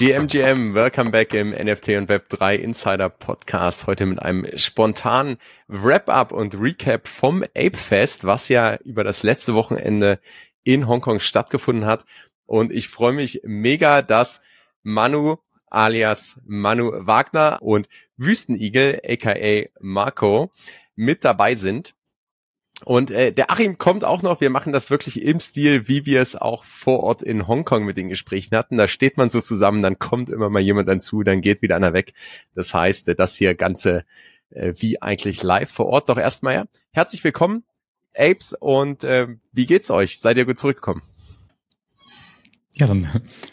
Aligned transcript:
GMGM, 0.00 0.72
welcome 0.72 1.10
back 1.10 1.34
im 1.34 1.50
NFT 1.50 1.88
und 1.90 2.08
Web3 2.08 2.54
Insider 2.54 3.10
Podcast. 3.10 3.86
Heute 3.86 4.06
mit 4.06 4.18
einem 4.18 4.46
spontanen 4.56 5.36
Wrap-up 5.68 6.32
und 6.32 6.58
Recap 6.58 7.06
vom 7.06 7.42
Ape 7.42 7.76
Fest, 7.76 8.24
was 8.24 8.48
ja 8.48 8.76
über 8.76 9.04
das 9.04 9.22
letzte 9.24 9.52
Wochenende 9.52 10.18
in 10.64 10.88
Hongkong 10.88 11.20
stattgefunden 11.20 11.84
hat. 11.84 12.06
Und 12.46 12.72
ich 12.72 12.88
freue 12.88 13.12
mich 13.12 13.42
mega, 13.44 14.00
dass 14.00 14.40
Manu 14.82 15.36
alias 15.66 16.40
Manu 16.46 16.92
Wagner 17.06 17.58
und 17.60 17.86
Wüstenigel 18.16 19.02
aka 19.06 19.68
Marco 19.80 20.50
mit 20.96 21.26
dabei 21.26 21.56
sind. 21.56 21.94
Und 22.84 23.10
äh, 23.10 23.32
der 23.32 23.50
Achim 23.50 23.78
kommt 23.78 24.04
auch 24.04 24.22
noch. 24.22 24.40
Wir 24.40 24.50
machen 24.50 24.72
das 24.72 24.90
wirklich 24.90 25.22
im 25.22 25.40
Stil, 25.40 25.86
wie 25.86 26.06
wir 26.06 26.20
es 26.20 26.36
auch 26.36 26.64
vor 26.64 27.00
Ort 27.00 27.22
in 27.22 27.46
Hongkong 27.46 27.84
mit 27.84 27.96
den 27.96 28.08
Gesprächen 28.08 28.56
hatten. 28.56 28.78
Da 28.78 28.88
steht 28.88 29.16
man 29.16 29.28
so 29.28 29.40
zusammen, 29.40 29.82
dann 29.82 29.98
kommt 29.98 30.30
immer 30.30 30.48
mal 30.48 30.60
jemand 30.60 30.88
dazu, 30.88 31.22
dann 31.22 31.40
geht 31.40 31.62
wieder 31.62 31.76
einer 31.76 31.92
weg. 31.92 32.14
Das 32.54 32.72
heißt, 32.72 33.08
äh, 33.08 33.14
das 33.14 33.36
hier 33.36 33.54
ganze 33.54 34.04
äh, 34.50 34.74
wie 34.76 35.00
eigentlich 35.00 35.42
live 35.42 35.70
vor 35.70 35.86
Ort. 35.86 36.08
Doch 36.08 36.18
erstmal 36.18 36.54
ja, 36.54 36.64
herzlich 36.92 37.22
willkommen, 37.22 37.64
Apes. 38.14 38.54
Und 38.58 39.04
äh, 39.04 39.28
wie 39.52 39.66
geht's 39.66 39.90
euch? 39.90 40.18
Seid 40.18 40.36
ihr 40.36 40.46
gut 40.46 40.58
zurückgekommen? 40.58 41.02
Ja, 42.80 42.86
dann 42.86 43.06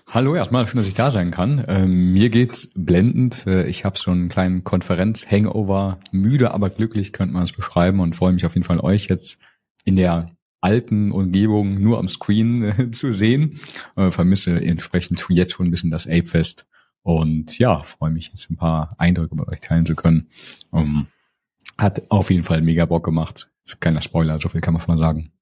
hallo 0.08 0.36
erstmal, 0.36 0.66
schön, 0.68 0.78
dass 0.78 0.88
ich 0.88 0.94
da 0.94 1.12
sein 1.12 1.32
kann. 1.32 1.62
Ähm, 1.68 2.14
mir 2.14 2.30
geht's 2.30 2.72
blendend. 2.76 3.46
Äh, 3.46 3.68
ich 3.68 3.84
habe 3.84 3.98
schon 3.98 4.20
einen 4.20 4.30
kleinen 4.30 4.64
Konferenz-Hangover, 4.64 6.00
müde, 6.14 6.52
aber 6.54 6.70
glücklich 6.70 7.12
könnte 7.12 7.34
man 7.34 7.44
es 7.44 7.52
beschreiben 7.52 8.00
und 8.00 8.16
freue 8.16 8.32
mich 8.32 8.46
auf 8.46 8.54
jeden 8.54 8.64
Fall 8.64 8.80
euch 8.80 9.08
jetzt 9.08 9.38
in 9.84 9.98
der 9.98 10.32
alten 10.62 11.12
Umgebung 11.12 11.76
nur 11.76 12.00
am 12.00 12.08
Screen 12.08 12.64
äh, 12.64 12.92
zu 12.92 13.12
sehen. 13.12 13.60
Äh, 13.98 14.12
vermisse 14.12 14.62
entsprechend 14.62 15.22
jetzt 15.28 15.52
schon 15.52 15.68
ein 15.68 15.72
bisschen 15.72 15.92
das 15.92 16.08
Ape-Fest 16.08 16.66
und 17.02 17.60
ja, 17.60 17.84
freue 17.84 18.12
mich 18.12 18.30
jetzt 18.30 18.50
ein 18.50 18.56
paar 18.56 18.96
Eindrücke 18.98 19.36
mit 19.36 19.50
euch 19.50 19.60
teilen 19.60 19.86
zu 19.86 19.96
können. 19.96 20.30
Ähm, 20.72 21.08
hat 21.78 22.02
auf 22.08 22.32
jeden 22.32 22.46
Fall 22.46 22.62
mega 22.62 22.86
Bock 22.86 23.04
gemacht. 23.04 23.52
Kleiner 23.82 24.00
Spoiler, 24.00 24.40
so 24.40 24.48
viel 24.48 24.62
kann 24.62 24.74
man 24.74 24.82
schon 24.82 24.96
mal 24.96 25.02
sagen. 25.02 25.34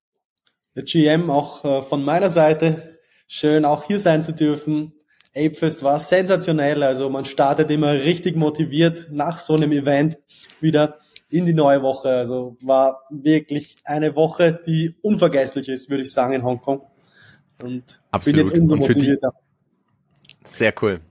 Der 0.73 0.85
GM 0.85 1.29
auch 1.29 1.63
äh, 1.63 1.83
von 1.83 2.03
meiner 2.03 2.31
Seite 2.31 2.94
Schön 3.27 3.65
auch 3.65 3.85
hier 3.85 3.99
sein 3.99 4.23
zu 4.23 4.33
dürfen. 4.33 4.93
Apefest 5.35 5.83
war 5.83 5.99
sensationell. 5.99 6.83
Also 6.83 7.09
man 7.09 7.25
startet 7.25 7.69
immer 7.69 7.91
richtig 7.91 8.35
motiviert 8.35 9.07
nach 9.11 9.39
so 9.39 9.55
einem 9.55 9.71
Event 9.71 10.17
wieder 10.61 10.99
in 11.29 11.45
die 11.45 11.53
neue 11.53 11.81
Woche. 11.81 12.09
Also 12.09 12.57
war 12.61 13.01
wirklich 13.09 13.75
eine 13.83 14.15
Woche, 14.15 14.61
die 14.65 14.95
unvergesslich 15.01 15.69
ist, 15.69 15.89
würde 15.89 16.03
ich 16.03 16.11
sagen, 16.11 16.33
in 16.33 16.43
Hongkong. 16.43 16.81
Und 17.61 17.83
Absolut. 18.11 18.35
bin 18.35 18.45
jetzt 18.45 18.57
umso 18.57 18.75
motivierter. 18.75 19.33
Sehr 20.43 20.73
cool. 20.81 21.01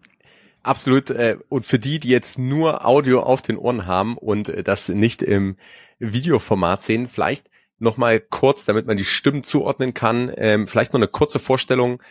Absolut. 0.62 1.10
Äh, 1.10 1.36
und 1.48 1.66
für 1.66 1.78
die, 1.78 1.98
die 1.98 2.08
jetzt 2.08 2.38
nur 2.38 2.86
Audio 2.86 3.22
auf 3.22 3.42
den 3.42 3.58
Ohren 3.58 3.86
haben 3.86 4.16
und 4.16 4.48
äh, 4.48 4.62
das 4.62 4.88
nicht 4.88 5.22
im 5.22 5.56
Videoformat 5.98 6.82
sehen, 6.82 7.08
vielleicht 7.08 7.50
nochmal 7.84 8.18
kurz, 8.18 8.64
damit 8.64 8.86
man 8.86 8.96
die 8.96 9.04
Stimmen 9.04 9.44
zuordnen 9.44 9.94
kann, 9.94 10.32
ähm, 10.36 10.66
vielleicht 10.66 10.92
noch 10.92 10.98
eine 10.98 11.08
kurze 11.08 11.38
Vorstellung, 11.38 12.02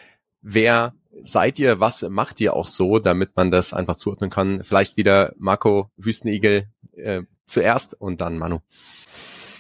wer 0.42 0.94
seid 1.22 1.60
ihr, 1.60 1.80
was 1.80 2.04
macht 2.10 2.40
ihr 2.42 2.54
auch 2.54 2.68
so, 2.68 3.00
damit 3.00 3.36
man 3.36 3.52
das 3.52 3.74
einfach 3.74 3.96
zuordnen 3.96 4.30
kann. 4.30 4.64
Vielleicht 4.64 4.98
wieder 4.98 5.34
Marco 5.38 5.92
Wüstenigel 5.98 6.68
äh, 6.96 7.22
zuerst 7.46 8.00
und 8.00 8.22
dann 8.22 8.38
Manu. 8.38 8.60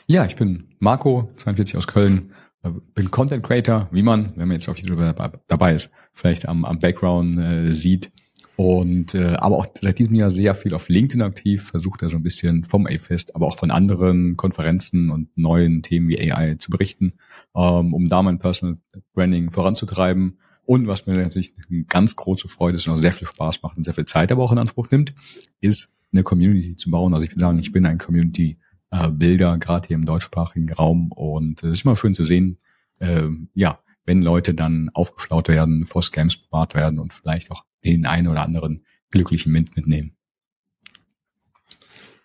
Ja, 0.07 0.25
ich 0.25 0.35
bin 0.35 0.75
Marco, 0.79 1.29
42 1.37 1.77
aus 1.77 1.87
Köln, 1.87 2.33
äh, 2.63 2.69
bin 2.93 3.11
Content 3.11 3.43
Creator, 3.43 3.87
wie 3.91 4.03
man, 4.03 4.31
wenn 4.35 4.47
man 4.47 4.57
jetzt 4.57 4.67
auf 4.67 4.77
YouTube 4.77 5.15
dabei 5.47 5.73
ist, 5.73 5.91
vielleicht 6.13 6.47
am, 6.47 6.65
am 6.65 6.79
Background 6.79 7.37
äh, 7.37 7.71
sieht. 7.71 8.11
Und 8.55 9.15
äh, 9.15 9.35
aber 9.35 9.57
auch 9.57 9.65
seit 9.81 9.97
diesem 9.97 10.15
Jahr 10.15 10.29
sehr 10.29 10.53
viel 10.53 10.75
auf 10.75 10.87
LinkedIn 10.87 11.23
aktiv, 11.23 11.63
versucht 11.63 12.03
da 12.03 12.09
so 12.09 12.17
ein 12.17 12.23
bisschen 12.23 12.65
vom 12.65 12.85
A-Fest, 12.85 13.35
aber 13.35 13.47
auch 13.47 13.57
von 13.57 13.71
anderen 13.71 14.37
Konferenzen 14.37 15.09
und 15.09 15.35
neuen 15.35 15.81
Themen 15.81 16.07
wie 16.07 16.31
AI 16.31 16.55
zu 16.55 16.69
berichten, 16.69 17.13
ähm, 17.55 17.93
um 17.93 18.05
da 18.05 18.21
mein 18.21 18.39
Personal 18.39 18.75
Branding 19.13 19.51
voranzutreiben. 19.51 20.37
Und 20.65 20.87
was 20.87 21.07
mir 21.07 21.17
natürlich 21.17 21.55
eine 21.69 21.83
ganz 21.85 22.15
große 22.15 22.47
Freude 22.47 22.77
ist 22.77 22.87
und 22.87 22.93
auch 22.93 22.97
sehr 22.97 23.11
viel 23.11 23.27
Spaß 23.27 23.63
macht 23.63 23.77
und 23.77 23.83
sehr 23.83 23.93
viel 23.93 24.05
Zeit 24.05 24.31
aber 24.31 24.43
auch 24.43 24.51
in 24.51 24.59
Anspruch 24.59 24.89
nimmt, 24.91 25.13
ist 25.59 25.93
eine 26.11 26.23
Community 26.23 26.75
zu 26.75 26.91
bauen. 26.91 27.13
Also 27.13 27.25
ich 27.25 27.31
würde 27.31 27.41
sagen, 27.41 27.59
ich 27.59 27.71
bin 27.71 27.85
ein 27.85 27.97
Community 27.97 28.59
äh, 28.91 29.57
gerade 29.57 29.87
hier 29.87 29.95
im 29.95 30.05
deutschsprachigen 30.05 30.71
Raum. 30.71 31.11
Und 31.11 31.63
es 31.63 31.79
ist 31.79 31.85
immer 31.85 31.95
schön 31.95 32.13
zu 32.13 32.23
sehen, 32.23 32.57
äh, 32.99 33.27
ja, 33.55 33.79
wenn 34.05 34.21
Leute 34.21 34.53
dann 34.53 34.89
aufgeschlaut 34.93 35.47
werden, 35.47 35.85
vor 35.85 36.01
Scams 36.01 36.37
bewahrt 36.37 36.75
werden 36.75 36.99
und 36.99 37.13
vielleicht 37.13 37.51
auch 37.51 37.63
den 37.83 38.05
einen 38.05 38.27
oder 38.27 38.41
anderen 38.41 38.85
glücklichen 39.11 39.51
Mint 39.51 39.75
mitnehmen. 39.75 40.15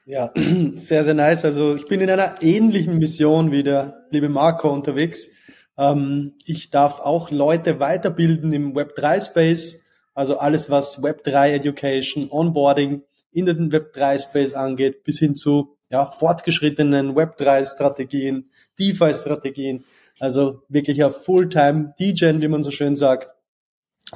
Ja, 0.07 0.33
sehr, 0.77 1.05
sehr 1.05 1.15
nice. 1.15 1.45
Also 1.45 1.77
ich 1.77 1.85
bin 1.85 2.01
in 2.01 2.11
einer 2.11 2.37
ähnlichen 2.43 2.99
Mission 2.99 3.53
wie 3.53 3.63
der 3.63 4.07
liebe 4.11 4.31
Marco 4.31 4.71
unterwegs. 4.71 5.37
Ähm, 5.77 6.33
ich 6.47 6.71
darf 6.71 7.01
auch 7.01 7.31
Leute 7.31 7.79
weiterbilden 7.79 8.53
im 8.53 8.75
Web3-Space, 8.75 9.91
also 10.15 10.39
alles, 10.39 10.71
was 10.71 11.05
Web3-Education, 11.05 12.31
Onboarding 12.31 13.03
in 13.33 13.47
den 13.47 13.71
Web3-Space 13.71 14.55
angeht, 14.55 15.05
bis 15.05 15.19
hin 15.19 15.37
zu 15.37 15.77
ja, 15.91 16.07
fortgeschrittenen 16.07 17.15
Web3-Strategien, 17.15 18.51
DeFi-Strategien. 18.81 19.85
Also 20.19 20.63
wirklich 20.69 21.05
ein 21.05 21.13
Fulltime-DJ, 21.13 22.41
wie 22.41 22.49
man 22.49 22.63
so 22.63 22.71
schön 22.71 22.97
sagt 22.97 23.29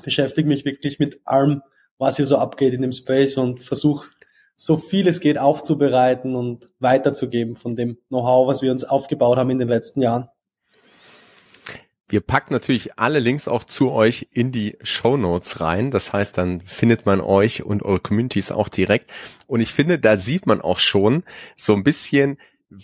beschäftige 0.03 0.49
mich 0.49 0.65
wirklich 0.65 0.99
mit 0.99 1.21
allem, 1.25 1.63
was 1.99 2.17
hier 2.17 2.27
so 2.27 2.39
abgeht 2.39 2.75
in 2.75 2.83
dem 2.83 2.93
Space 2.93 3.37
und 3.37 3.61
versuche 3.61 4.09
so 4.57 4.77
viel 4.77 5.09
es 5.09 5.21
geht 5.21 5.39
aufzubereiten 5.39 6.37
und 6.37 6.69
weiterzugeben 6.79 7.57
von 7.57 7.75
dem 7.75 7.99
Know-how, 8.09 8.47
was 8.47 8.63
wir 8.63 8.71
uns 8.71 8.85
aufgebaut 8.85 9.37
haben 9.37 9.51
in 9.51 9.59
den 9.59 9.69
letzten 9.69 10.03
Jahren. 10.03 10.29
Wir 12.09 12.21
packen 12.21 12.53
natürlich 12.53 12.99
alle 12.99 13.21
Links 13.21 13.49
auch 13.49 13.65
zu 13.65 13.91
euch 13.91 14.29
in 14.31 14.53
die 14.53 14.77
Show 14.83 15.17
Notes 15.17 15.61
rein. 15.61 15.91
Das 15.91 16.13
heißt, 16.13 16.37
dann 16.37 16.61
findet 16.61 17.07
man 17.07 17.23
euch 17.23 17.65
und 17.65 17.83
eure 17.83 18.01
Communities 18.01 18.53
auch 18.53 18.69
direkt. 18.69 19.11
Und 19.47 19.61
ich 19.61 19.73
finde, 19.73 19.99
da 19.99 20.19
sieht 20.19 20.47
man 20.47 20.61
auch 20.61 20.79
schon 20.79 21.25
so 21.57 21.73
ein 21.73 21.83
bisschen, 21.83 22.37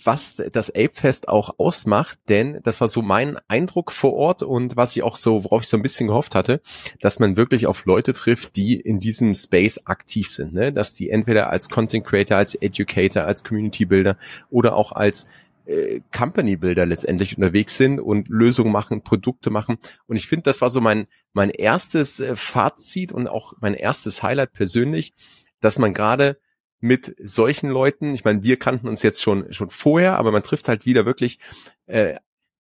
was 0.03 0.41
das 0.51 0.69
Apefest 0.69 1.27
auch 1.27 1.55
ausmacht, 1.57 2.19
denn 2.29 2.59
das 2.63 2.81
war 2.81 2.87
so 2.87 3.01
mein 3.01 3.37
Eindruck 3.47 3.91
vor 3.91 4.13
Ort 4.13 4.43
und 4.43 4.75
was 4.77 4.95
ich 4.95 5.03
auch 5.03 5.15
so, 5.15 5.43
worauf 5.43 5.63
ich 5.63 5.67
so 5.67 5.77
ein 5.77 5.83
bisschen 5.83 6.07
gehofft 6.07 6.35
hatte, 6.35 6.61
dass 7.01 7.19
man 7.19 7.37
wirklich 7.37 7.67
auf 7.67 7.85
Leute 7.85 8.13
trifft, 8.13 8.55
die 8.55 8.79
in 8.79 8.99
diesem 8.99 9.33
Space 9.33 9.81
aktiv 9.85 10.29
sind, 10.29 10.53
ne? 10.53 10.71
dass 10.71 10.93
die 10.93 11.09
entweder 11.09 11.49
als 11.49 11.69
Content 11.69 12.05
Creator, 12.05 12.37
als 12.37 12.55
Educator, 12.55 13.23
als 13.23 13.43
Community 13.43 13.85
Builder 13.85 14.17
oder 14.49 14.75
auch 14.75 14.91
als 14.91 15.25
äh, 15.65 16.01
Company 16.15 16.55
Builder 16.57 16.85
letztendlich 16.85 17.37
unterwegs 17.37 17.77
sind 17.77 17.99
und 17.99 18.27
Lösungen 18.27 18.71
machen, 18.71 19.03
Produkte 19.03 19.49
machen. 19.49 19.77
Und 20.07 20.15
ich 20.15 20.27
finde, 20.27 20.43
das 20.43 20.61
war 20.61 20.69
so 20.69 20.81
mein, 20.81 21.07
mein 21.33 21.49
erstes 21.49 22.19
äh, 22.19 22.35
Fazit 22.35 23.11
und 23.11 23.27
auch 23.27 23.53
mein 23.61 23.73
erstes 23.73 24.23
Highlight 24.23 24.53
persönlich, 24.53 25.13
dass 25.61 25.77
man 25.77 25.93
gerade 25.93 26.37
mit 26.79 27.15
solchen 27.21 27.69
Leuten, 27.69 28.13
ich 28.13 28.23
meine, 28.23 28.43
wir 28.43 28.57
kannten 28.57 28.87
uns 28.87 29.03
jetzt 29.03 29.21
schon 29.21 29.51
schon 29.51 29.69
vorher, 29.69 30.17
aber 30.17 30.31
man 30.31 30.43
trifft 30.43 30.67
halt 30.67 30.85
wieder 30.85 31.05
wirklich 31.05 31.39
äh, 31.87 32.15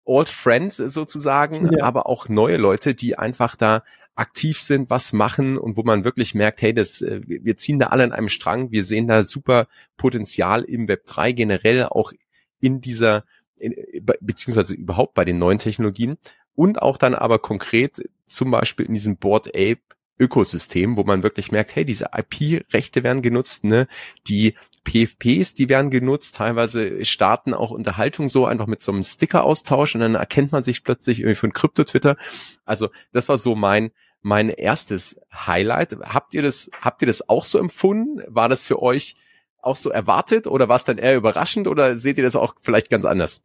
Old 0.04 0.28
Friends 0.28 0.78
sozusagen, 0.78 1.70
ja. 1.72 1.84
aber 1.84 2.06
auch 2.06 2.28
neue 2.28 2.56
Leute, 2.56 2.94
die 2.94 3.18
einfach 3.18 3.56
da 3.56 3.82
aktiv 4.14 4.60
sind, 4.60 4.90
was 4.90 5.12
machen 5.12 5.58
und 5.58 5.76
wo 5.76 5.84
man 5.84 6.02
wirklich 6.02 6.34
merkt, 6.34 6.60
hey, 6.62 6.74
das, 6.74 7.02
äh, 7.02 7.20
wir 7.24 7.56
ziehen 7.56 7.78
da 7.78 7.88
alle 7.88 8.04
an 8.04 8.12
einem 8.12 8.28
Strang, 8.28 8.72
wir 8.72 8.84
sehen 8.84 9.06
da 9.06 9.22
super 9.22 9.68
Potenzial 9.96 10.64
im 10.64 10.88
Web 10.88 11.06
3 11.06 11.32
generell 11.32 11.84
auch 11.84 12.12
in 12.58 12.80
dieser 12.80 13.24
in, 13.60 13.74
beziehungsweise 14.20 14.74
überhaupt 14.74 15.14
bei 15.14 15.24
den 15.24 15.38
neuen 15.38 15.58
Technologien. 15.58 16.16
Und 16.54 16.82
auch 16.82 16.96
dann 16.96 17.14
aber 17.14 17.38
konkret 17.38 18.02
zum 18.26 18.50
Beispiel 18.50 18.86
in 18.86 18.94
diesem 18.94 19.16
Board 19.16 19.48
Ape 19.48 19.80
Ökosystem, 20.18 20.96
wo 20.96 21.04
man 21.04 21.22
wirklich 21.22 21.52
merkt, 21.52 21.74
hey, 21.76 21.84
diese 21.84 22.10
IP-Rechte 22.14 23.04
werden 23.04 23.22
genutzt, 23.22 23.64
ne? 23.64 23.86
Die 24.26 24.54
PFPs, 24.84 25.54
die 25.54 25.68
werden 25.68 25.90
genutzt, 25.90 26.36
teilweise 26.36 27.04
starten 27.04 27.54
auch 27.54 27.70
Unterhaltung 27.70 28.28
so 28.28 28.46
einfach 28.46 28.66
mit 28.66 28.80
so 28.80 28.92
einem 28.92 29.02
Sticker-Austausch 29.02 29.94
und 29.94 30.00
dann 30.00 30.14
erkennt 30.14 30.52
man 30.52 30.62
sich 30.62 30.82
plötzlich 30.82 31.20
irgendwie 31.20 31.36
von 31.36 31.52
Krypto-Twitter. 31.52 32.16
Also 32.64 32.88
das 33.12 33.28
war 33.28 33.36
so 33.36 33.54
mein 33.54 33.90
mein 34.20 34.48
erstes 34.48 35.20
Highlight. 35.32 35.96
Habt 36.00 36.34
ihr 36.34 36.42
das 36.42 36.70
habt 36.80 37.02
ihr 37.02 37.06
das 37.06 37.28
auch 37.28 37.44
so 37.44 37.58
empfunden? 37.58 38.22
War 38.26 38.48
das 38.48 38.64
für 38.64 38.82
euch 38.82 39.16
auch 39.60 39.76
so 39.76 39.90
erwartet 39.90 40.46
oder 40.46 40.68
war 40.68 40.76
es 40.76 40.84
dann 40.84 40.98
eher 40.98 41.16
überraschend 41.16 41.68
oder 41.68 41.96
seht 41.96 42.18
ihr 42.18 42.24
das 42.24 42.36
auch 42.36 42.54
vielleicht 42.60 42.90
ganz 42.90 43.04
anders? 43.04 43.42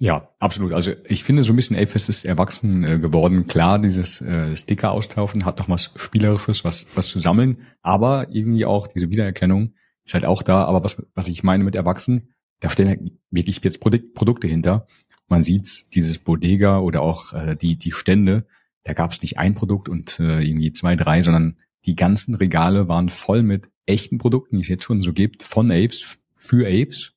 Ja, 0.00 0.32
absolut. 0.38 0.72
Also 0.72 0.92
ich 1.06 1.24
finde 1.24 1.42
so 1.42 1.52
ein 1.52 1.56
bisschen 1.56 1.76
Apefest 1.76 2.08
ist 2.08 2.24
erwachsen 2.24 2.84
äh, 2.84 2.98
geworden. 3.00 3.48
Klar, 3.48 3.80
dieses 3.80 4.20
äh, 4.20 4.54
Sticker 4.54 4.92
austauschen 4.92 5.44
hat 5.44 5.58
noch 5.58 5.68
was 5.68 5.90
Spielerisches, 5.96 6.64
was, 6.64 6.86
was 6.94 7.08
zu 7.08 7.18
sammeln, 7.18 7.58
aber 7.82 8.28
irgendwie 8.30 8.64
auch 8.64 8.86
diese 8.86 9.10
Wiedererkennung 9.10 9.74
ist 10.04 10.14
halt 10.14 10.24
auch 10.24 10.42
da. 10.44 10.64
Aber 10.64 10.84
was, 10.84 11.02
was 11.14 11.26
ich 11.26 11.42
meine 11.42 11.64
mit 11.64 11.74
erwachsen, 11.74 12.34
da 12.60 12.70
stehen 12.70 12.88
halt 12.88 13.00
wirklich 13.30 13.60
jetzt 13.64 13.80
Produk 13.80 14.14
Produkte 14.14 14.46
hinter. 14.46 14.86
Man 15.26 15.42
sieht 15.42 15.94
dieses 15.94 16.18
Bodega 16.18 16.78
oder 16.78 17.02
auch 17.02 17.32
äh, 17.32 17.56
die, 17.56 17.76
die 17.76 17.92
Stände, 17.92 18.46
da 18.84 18.92
gab 18.92 19.10
es 19.10 19.20
nicht 19.20 19.36
ein 19.36 19.54
Produkt 19.54 19.88
und 19.88 20.20
äh, 20.20 20.40
irgendwie 20.40 20.72
zwei, 20.72 20.94
drei, 20.94 21.22
sondern 21.22 21.56
die 21.86 21.96
ganzen 21.96 22.34
Regale 22.34 22.86
waren 22.86 23.08
voll 23.08 23.42
mit 23.42 23.68
echten 23.84 24.18
Produkten, 24.18 24.56
die 24.56 24.62
es 24.62 24.68
jetzt 24.68 24.84
schon 24.84 25.02
so 25.02 25.12
gibt, 25.12 25.42
von 25.42 25.70
Apes, 25.72 26.18
für 26.36 26.66
Apes, 26.66 27.14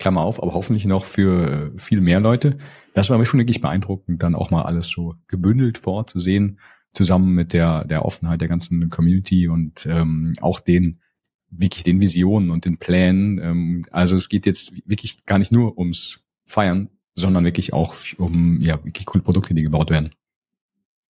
Klammer 0.00 0.22
auf, 0.22 0.42
aber 0.42 0.54
hoffentlich 0.54 0.86
noch 0.86 1.04
für 1.04 1.72
äh, 1.74 1.78
viel 1.78 2.00
mehr 2.00 2.18
Leute. 2.18 2.58
Das 2.94 3.08
war 3.10 3.18
mir 3.18 3.26
schon 3.26 3.38
wirklich 3.38 3.60
beeindruckend, 3.60 4.22
dann 4.22 4.34
auch 4.34 4.50
mal 4.50 4.62
alles 4.62 4.88
so 4.88 5.14
gebündelt 5.28 5.78
vor 5.78 5.94
Ort 5.94 6.10
zu 6.10 6.18
sehen, 6.18 6.58
zusammen 6.92 7.34
mit 7.34 7.52
der, 7.52 7.84
der 7.84 8.04
Offenheit 8.04 8.40
der 8.40 8.48
ganzen 8.48 8.90
Community 8.90 9.46
und 9.46 9.86
ähm, 9.86 10.34
auch 10.40 10.58
den 10.58 10.98
wirklich 11.50 11.82
den 11.82 12.00
Visionen 12.00 12.50
und 12.50 12.64
den 12.64 12.78
Plänen. 12.78 13.38
Ähm, 13.38 13.86
also 13.92 14.16
es 14.16 14.28
geht 14.28 14.46
jetzt 14.46 14.72
wirklich 14.86 15.24
gar 15.26 15.38
nicht 15.38 15.52
nur 15.52 15.78
ums 15.78 16.20
Feiern, 16.46 16.88
sondern 17.14 17.44
wirklich 17.44 17.72
auch 17.72 17.94
um 18.18 18.60
ja 18.60 18.82
wirklich 18.84 19.06
coole 19.06 19.22
Produkte, 19.22 19.54
die 19.54 19.62
gebaut 19.62 19.90
werden. 19.90 20.10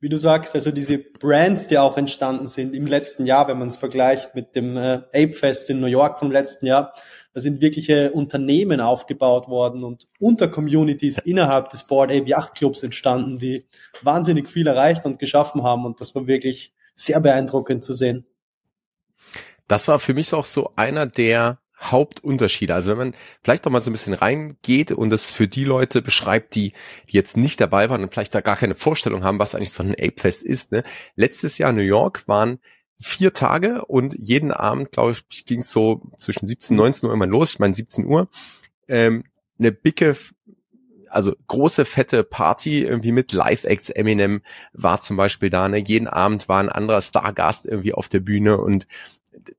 Wie 0.02 0.08
du 0.08 0.16
sagst, 0.16 0.54
also 0.54 0.70
diese 0.70 0.96
Brands, 0.96 1.68
die 1.68 1.76
auch 1.76 1.98
entstanden 1.98 2.48
sind 2.48 2.74
im 2.74 2.86
letzten 2.86 3.26
Jahr, 3.26 3.48
wenn 3.48 3.58
man 3.58 3.68
es 3.68 3.76
vergleicht 3.76 4.34
mit 4.34 4.56
dem 4.56 4.78
äh, 4.78 5.02
Ape 5.12 5.34
Fest 5.34 5.68
in 5.68 5.80
New 5.80 5.88
York 5.88 6.18
vom 6.18 6.30
letzten 6.30 6.64
Jahr, 6.64 6.94
da 7.32 7.40
sind 7.40 7.60
wirkliche 7.60 8.12
Unternehmen 8.12 8.80
aufgebaut 8.80 9.48
worden 9.48 9.84
und 9.84 10.08
Untercommunities 10.18 11.18
innerhalb 11.18 11.68
des 11.68 11.86
Board 11.86 12.10
Ape 12.10 12.28
Yacht 12.28 12.54
Clubs 12.54 12.82
entstanden, 12.82 13.38
die 13.38 13.66
wahnsinnig 14.02 14.48
viel 14.48 14.66
erreicht 14.66 15.04
und 15.04 15.18
geschaffen 15.18 15.62
haben 15.62 15.84
und 15.84 16.00
das 16.00 16.14
war 16.14 16.26
wirklich 16.26 16.74
sehr 16.94 17.20
beeindruckend 17.20 17.84
zu 17.84 17.94
sehen. 17.94 18.26
Das 19.68 19.86
war 19.88 19.98
für 19.98 20.14
mich 20.14 20.34
auch 20.34 20.44
so 20.44 20.72
einer 20.74 21.06
der 21.06 21.60
Hauptunterschiede. 21.80 22.74
Also 22.74 22.90
wenn 22.90 22.98
man 22.98 23.14
vielleicht 23.42 23.64
noch 23.64 23.72
mal 23.72 23.80
so 23.80 23.90
ein 23.90 23.94
bisschen 23.94 24.14
reingeht 24.14 24.92
und 24.92 25.12
es 25.12 25.32
für 25.32 25.48
die 25.48 25.64
Leute 25.64 26.02
beschreibt, 26.02 26.54
die, 26.54 26.74
jetzt 27.06 27.36
nicht 27.36 27.60
dabei 27.60 27.88
waren 27.88 28.02
und 28.02 28.12
vielleicht 28.12 28.34
da 28.34 28.40
gar 28.40 28.56
keine 28.56 28.74
Vorstellung 28.74 29.24
haben, 29.24 29.38
was 29.38 29.54
eigentlich 29.54 29.72
so 29.72 29.82
ein 29.82 29.92
Ape-Fest 29.92 30.42
ist. 30.42 30.72
Ne? 30.72 30.82
Letztes 31.16 31.56
Jahr 31.58 31.72
New 31.72 31.80
York 31.80 32.28
waren 32.28 32.58
vier 33.00 33.32
Tage 33.32 33.84
und 33.86 34.16
jeden 34.18 34.52
Abend, 34.52 34.92
glaube 34.92 35.12
ich, 35.12 35.46
ging 35.46 35.60
es 35.60 35.72
so 35.72 36.02
zwischen 36.18 36.46
17 36.46 36.78
und 36.78 36.84
19 36.84 37.08
Uhr 37.08 37.14
immer 37.14 37.26
los. 37.26 37.52
Ich 37.52 37.58
meine 37.58 37.74
17 37.74 38.04
Uhr. 38.04 38.28
Ähm, 38.88 39.24
eine 39.58 39.72
bicke, 39.72 40.16
also 41.08 41.34
große, 41.48 41.84
fette 41.84 42.24
Party 42.24 42.82
irgendwie 42.82 43.12
mit 43.12 43.32
Live-Acts. 43.32 43.90
Eminem 43.90 44.42
war 44.72 45.00
zum 45.00 45.16
Beispiel 45.16 45.50
da. 45.50 45.68
Ne? 45.68 45.78
Jeden 45.78 46.08
Abend 46.08 46.48
war 46.48 46.60
ein 46.60 46.68
anderer 46.68 47.00
Stargast 47.00 47.66
irgendwie 47.66 47.94
auf 47.94 48.08
der 48.08 48.20
Bühne 48.20 48.58
und 48.58 48.86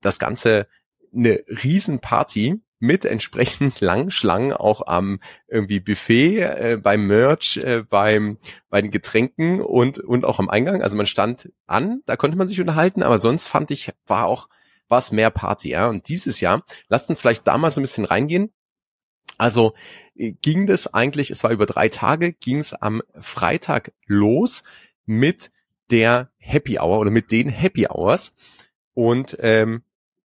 das 0.00 0.18
Ganze 0.18 0.68
eine 1.14 1.42
Riesenparty 1.48 2.60
mit 2.82 3.04
entsprechend 3.04 3.80
langen 3.80 4.10
Schlangen 4.10 4.52
auch 4.52 4.86
am 4.86 5.20
irgendwie 5.46 5.78
Buffet, 5.78 6.40
äh, 6.40 6.76
beim 6.82 7.06
Merch, 7.06 7.56
äh, 7.58 7.84
beim 7.88 8.38
bei 8.70 8.82
den 8.82 8.90
Getränken 8.90 9.60
und 9.60 9.98
und 9.98 10.24
auch 10.24 10.40
am 10.40 10.50
Eingang. 10.50 10.82
Also 10.82 10.96
man 10.96 11.06
stand 11.06 11.52
an, 11.66 12.02
da 12.06 12.16
konnte 12.16 12.36
man 12.36 12.48
sich 12.48 12.60
unterhalten, 12.60 13.04
aber 13.04 13.18
sonst 13.18 13.46
fand 13.46 13.70
ich 13.70 13.92
war 14.06 14.26
auch 14.26 14.48
war 14.88 14.98
es 14.98 15.12
mehr 15.12 15.30
Party, 15.30 15.70
ja. 15.70 15.88
Und 15.88 16.08
dieses 16.08 16.40
Jahr, 16.40 16.64
lasst 16.88 17.08
uns 17.08 17.20
vielleicht 17.20 17.46
da 17.46 17.56
mal 17.56 17.70
so 17.70 17.80
ein 17.80 17.84
bisschen 17.84 18.04
reingehen. 18.04 18.52
Also 19.38 19.74
äh, 20.16 20.32
ging 20.32 20.66
das 20.66 20.92
eigentlich, 20.92 21.30
es 21.30 21.44
war 21.44 21.52
über 21.52 21.66
drei 21.66 21.88
Tage, 21.88 22.32
ging 22.32 22.58
es 22.58 22.74
am 22.74 23.00
Freitag 23.18 23.92
los 24.06 24.64
mit 25.06 25.52
der 25.90 26.30
Happy 26.36 26.78
Hour 26.80 26.98
oder 26.98 27.10
mit 27.12 27.30
den 27.30 27.48
Happy 27.48 27.86
Hours. 27.86 28.34
Und 28.92 29.36
ähm, 29.40 29.82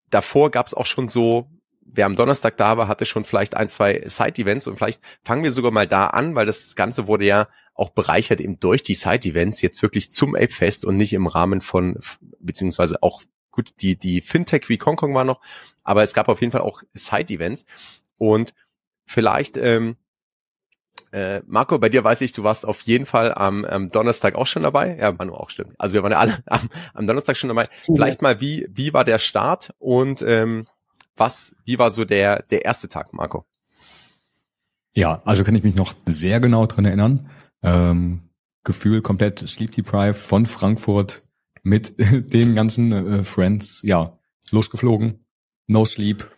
davor 0.09 0.50
gab 0.50 0.65
es 0.65 0.74
auch 0.74 0.88
schon 0.88 1.07
so, 1.07 1.48
wer 1.94 2.06
am 2.06 2.16
Donnerstag 2.16 2.57
da 2.57 2.78
war, 2.78 2.88
hatte 2.88 3.06
schon 3.06 3.24
vielleicht 3.24 3.56
ein, 3.56 3.69
zwei 3.69 4.04
Side-Events 4.06 4.68
und 4.68 4.78
vielleicht 4.78 5.01
fangen 5.24 5.44
wir 5.44 5.51
sogar 5.51 5.72
mal 5.72 5.88
da 5.88 6.07
an, 6.07 6.36
weil 6.36 6.45
das 6.45 6.75
Ganze 6.75 7.07
wurde 7.07 7.25
ja 7.25 7.48
auch 7.74 7.89
bereichert 7.92 8.42
eben 8.42 8.60
durch 8.60 8.84
die 8.84 8.95
Side-Events 8.95 9.62
jetzt 9.62 9.81
wirklich 9.81 10.12
zum 10.12 10.36
Ape-Fest 10.36 10.86
und 10.86 10.98
nicht 10.98 11.13
im 11.13 11.28
Rahmen 11.28 11.62
von, 11.62 12.00
beziehungsweise 12.39 13.01
auch, 13.04 13.22
gut, 13.51 13.72
die, 13.81 13.98
die 13.98 14.22
Fintech 14.22 14.69
wie 14.69 14.80
Hongkong 14.80 15.13
war 15.13 15.24
noch, 15.24 15.42
aber 15.84 16.04
es 16.04 16.13
gab 16.13 16.28
auf 16.30 16.42
jeden 16.42 16.51
Fall 16.51 16.62
auch 16.62 16.84
Side-Events 16.94 17.66
und 18.18 18.54
vielleicht, 19.06 19.57
ähm, 19.57 19.95
äh, 21.12 21.42
Marco, 21.48 21.78
bei 21.80 21.90
dir 21.90 22.04
weiß 22.04 22.22
ich, 22.22 22.33
du 22.33 22.44
warst 22.44 22.66
auf 22.66 22.81
jeden 22.81 23.06
Fall 23.06 23.33
am, 23.33 23.63
am 23.63 23.90
Donnerstag 23.92 24.36
auch 24.36 24.45
schon 24.45 24.63
dabei. 24.63 24.98
Ja, 25.00 25.13
Manu 25.13 25.36
auch 25.36 25.50
stimmt. 25.50 25.74
Also 25.78 25.94
wir 25.94 26.04
waren 26.04 26.12
ja 26.12 26.19
alle 26.19 26.44
am, 26.48 26.69
am 26.94 27.07
Donnerstag 27.07 27.38
schon 27.38 27.48
dabei. 27.48 27.69
Vielleicht 27.86 28.22
mal, 28.22 28.42
wie, 28.42 28.68
wie 28.69 28.94
war 28.94 29.06
der 29.06 29.19
Start 29.19 29.74
und 29.80 30.22
ähm, 30.22 30.68
was, 31.18 31.56
wie 31.66 31.80
war 31.80 31.92
so 31.92 32.06
der, 32.06 32.44
der 32.44 32.66
erste 32.66 32.90
Tag, 32.90 33.14
Marco? 33.14 33.46
Ja, 34.94 35.22
also 35.25 35.44
kann 35.44 35.56
ich 35.56 35.64
mich 35.64 35.75
noch 35.75 35.94
sehr 36.06 36.40
genau 36.40 36.66
dran 36.66 36.86
erinnern. 36.86 37.30
Ähm, 37.62 38.30
Gefühl 38.64 39.02
komplett 39.02 39.40
sleep 39.48 39.72
deprived 39.72 40.19
von 40.19 40.46
Frankfurt 40.46 41.24
mit 41.64 41.94
den 42.34 42.56
ganzen 42.56 42.92
äh, 42.92 43.24
Friends, 43.24 43.81
ja, 43.84 44.18
losgeflogen. 44.50 45.25
No 45.68 45.86
sleep 45.86 46.30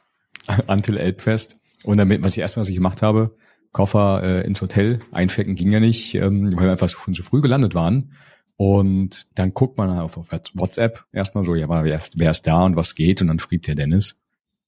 until 0.67 0.97
Elbfest. 0.97 1.59
Und 1.83 1.97
damit, 1.97 2.23
was 2.23 2.33
ich 2.33 2.39
erstmal, 2.39 2.63
was 2.63 2.69
ich 2.69 2.75
gemacht 2.75 3.01
habe, 3.01 3.35
Koffer 3.71 4.23
äh, 4.23 4.45
ins 4.45 4.61
Hotel 4.61 4.99
einchecken 5.11 5.55
ging 5.55 5.71
ja 5.71 5.79
nicht, 5.79 6.15
ähm, 6.15 6.55
weil 6.55 6.65
wir 6.65 6.71
einfach 6.71 6.89
schon 6.89 7.13
zu 7.13 7.23
früh 7.23 7.41
gelandet 7.41 7.75
waren. 7.75 8.13
Und 8.57 9.27
dann 9.35 9.53
guckt 9.53 9.77
man 9.77 9.89
auf, 9.99 10.17
auf 10.17 10.31
WhatsApp 10.31 11.05
erstmal 11.13 11.45
so, 11.45 11.55
ja, 11.55 11.69
wer, 11.69 12.01
wer 12.13 12.31
ist 12.31 12.45
da 12.45 12.65
und 12.65 12.75
was 12.75 12.95
geht? 12.95 13.21
Und 13.21 13.27
dann 13.27 13.39
schrieb 13.39 13.61
der 13.61 13.75
Dennis, 13.75 14.18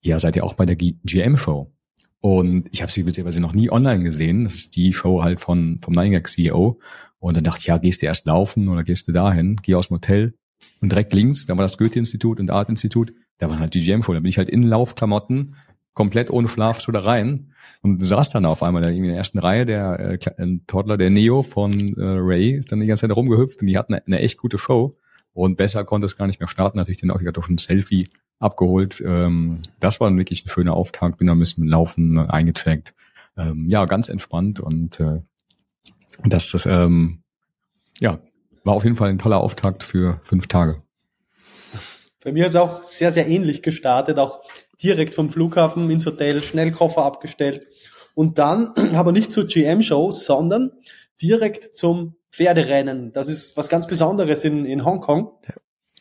ja, 0.02 0.20
seid 0.20 0.36
ihr 0.36 0.44
auch 0.44 0.54
bei 0.54 0.66
der 0.66 0.76
GM-Show? 0.76 1.72
Und 2.22 2.70
ich 2.72 2.82
habe 2.82 2.92
sie 2.92 3.06
witzigerweise 3.06 3.42
noch 3.42 3.54
nie 3.54 3.72
online 3.72 4.04
gesehen. 4.04 4.44
Das 4.44 4.56
ist 4.56 4.76
die 4.76 4.94
Show 4.94 5.24
halt 5.24 5.42
von 5.42 5.80
vom 5.82 5.94
Ninegack 5.94 6.28
CEO. 6.28 6.80
Und 7.20 7.38
dann 7.38 7.44
dachte 7.44 7.60
ich, 7.62 7.68
ja, 7.68 7.78
gehst 7.78 8.02
du 8.02 8.06
erst 8.06 8.26
laufen 8.26 8.68
oder 8.68 8.84
gehst 8.84 9.08
du 9.08 9.12
dahin? 9.12 9.56
Geh 9.62 9.76
aus 9.76 9.88
dem 9.88 9.96
Hotel. 9.96 10.36
Und 10.82 10.92
direkt 10.92 11.14
links, 11.14 11.46
da 11.46 11.58
war 11.58 11.64
das 11.64 11.78
Goethe-Institut 11.78 12.40
und 12.40 12.52
Art-Institut, 12.52 13.14
da 13.38 13.50
war 13.50 13.60
halt 13.60 13.74
die 13.74 13.82
GM-Show. 13.82 14.14
Da 14.14 14.20
bin 14.20 14.30
ich 14.30 14.38
halt 14.38 14.50
in 14.50 14.64
Laufklamotten 14.64 15.56
komplett 15.94 16.30
ohne 16.30 16.48
Schlaf 16.48 16.82
so 16.82 16.92
da 16.92 17.02
rein 17.02 17.54
und 17.82 18.02
saß 18.02 18.30
dann 18.30 18.46
auf 18.46 18.64
einmal 18.64 18.84
in 18.84 19.04
der 19.04 19.16
ersten 19.16 19.40
Reihe, 19.40 19.66
der 19.66 20.00
äh, 20.00 20.58
Toddler, 20.68 20.98
der 20.98 21.10
Neo 21.10 21.44
von 21.44 21.72
äh, 21.98 22.02
Ray, 22.04 22.52
ist 22.52 22.72
dann 22.72 22.80
die 22.80 22.86
ganze 22.86 23.08
Zeit 23.08 23.16
rumgehüpft 23.16 23.62
und 23.62 23.68
die 23.68 23.78
hatten 23.78 23.96
eine, 23.96 24.06
eine 24.06 24.20
echt 24.20 24.38
gute 24.38 24.58
Show 24.58 24.98
und 25.34 25.58
besser 25.58 25.84
konnte 25.84 26.06
es 26.06 26.18
gar 26.18 26.28
nicht 26.28 26.40
mehr 26.40 26.48
starten, 26.48 26.78
natürlich 26.78 27.02
dann 27.02 27.12
auch, 27.12 27.20
ich 27.20 27.28
hatte 27.28 27.40
doch 27.40 27.44
schon 27.44 27.56
ein 27.56 27.60
Selfie 27.60 28.10
abgeholt. 28.42 29.02
Ähm, 29.06 29.60
das 29.80 30.00
war 30.00 30.16
wirklich 30.16 30.46
ein 30.46 30.50
schöner 30.50 30.74
Auftakt, 30.74 31.18
bin 31.18 31.28
da 31.28 31.34
ein 31.34 31.40
bisschen 31.40 31.68
Laufen 31.68 32.18
äh, 32.18 32.28
eingecheckt. 32.28 32.94
Ähm, 33.38 33.68
ja, 33.70 33.86
ganz 33.86 34.10
entspannt 34.10 34.60
und 34.60 35.00
äh, 35.00 35.22
das 36.26 36.54
ist, 36.54 36.66
ähm, 36.66 37.24
ja, 38.00 38.20
war 38.64 38.76
auf 38.76 38.84
jeden 38.84 38.96
Fall 38.96 39.10
ein 39.10 39.18
toller 39.18 39.40
Auftakt 39.40 39.84
für 39.84 40.20
fünf 40.24 40.48
Tage. 40.48 40.82
Bei 42.24 42.32
mir 42.32 42.44
hat 42.44 42.52
es 42.52 42.56
auch 42.56 42.84
sehr, 42.84 43.12
sehr 43.12 43.28
ähnlich 43.28 43.64
gestartet, 43.64 44.20
auch 44.20 44.42
direkt 44.84 45.14
vom 45.14 45.30
Flughafen 45.30 45.90
ins 45.90 46.06
Hotel, 46.06 46.42
schnell 46.42 46.72
Koffer 46.72 47.04
abgestellt 47.04 47.66
und 48.14 48.38
dann 48.38 48.74
aber 48.94 49.12
nicht 49.12 49.32
zur 49.32 49.48
GM-Show, 49.48 50.12
sondern 50.12 50.72
direkt 51.22 51.76
zum 51.76 52.16
Pferderennen. 52.32 53.14
Das 53.14 53.28
ist 53.28 53.58
was 53.58 53.70
ganz 53.70 53.88
Besonderes 53.88 54.44
in, 54.44 54.66
in 54.66 54.86
Hongkong. 54.86 55.32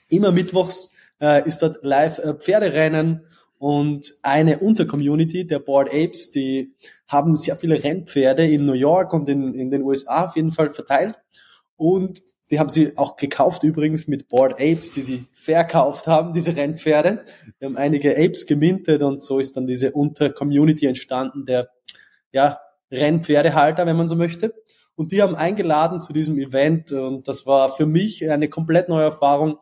Immer 0.08 0.32
mittwochs 0.32 0.94
äh, 1.20 1.46
ist 1.46 1.62
dort 1.62 1.82
live 1.82 2.18
äh, 2.18 2.34
Pferderennen 2.34 3.26
und 3.58 4.14
eine 4.22 4.58
Untercommunity 4.58 5.46
der 5.46 5.58
Board 5.58 5.88
Apes, 5.88 6.32
die 6.32 6.74
haben 7.06 7.36
sehr 7.36 7.56
viele 7.56 7.82
Rennpferde 7.82 8.46
in 8.46 8.64
New 8.64 8.72
York 8.72 9.12
und 9.12 9.28
in, 9.28 9.54
in 9.54 9.70
den 9.70 9.82
USA 9.82 10.26
auf 10.26 10.36
jeden 10.36 10.52
Fall 10.52 10.72
verteilt. 10.72 11.18
Und 11.76 12.22
die 12.50 12.58
haben 12.58 12.70
sie 12.70 12.96
auch 12.96 13.16
gekauft 13.16 13.62
übrigens 13.62 14.08
mit 14.08 14.28
Board 14.28 14.54
Apes, 14.54 14.92
die 14.92 15.02
sie 15.02 15.26
verkauft 15.34 16.06
haben, 16.06 16.32
diese 16.32 16.56
Rennpferde. 16.56 17.24
Wir 17.58 17.68
haben 17.68 17.76
einige 17.76 18.16
Apes 18.16 18.46
gemintet 18.46 19.02
und 19.02 19.22
so 19.22 19.38
ist 19.38 19.56
dann 19.56 19.66
diese 19.66 19.92
Unter-Community 19.92 20.86
entstanden, 20.86 21.46
der 21.46 21.68
ja, 22.32 22.58
Rennpferdehalter, 22.90 23.86
wenn 23.86 23.96
man 23.96 24.08
so 24.08 24.16
möchte. 24.16 24.54
Und 24.96 25.12
die 25.12 25.22
haben 25.22 25.34
eingeladen 25.34 26.00
zu 26.00 26.12
diesem 26.12 26.38
Event 26.38 26.92
und 26.92 27.26
das 27.28 27.46
war 27.46 27.74
für 27.74 27.86
mich 27.86 28.30
eine 28.30 28.48
komplett 28.48 28.88
neue 28.88 29.04
Erfahrung. 29.04 29.58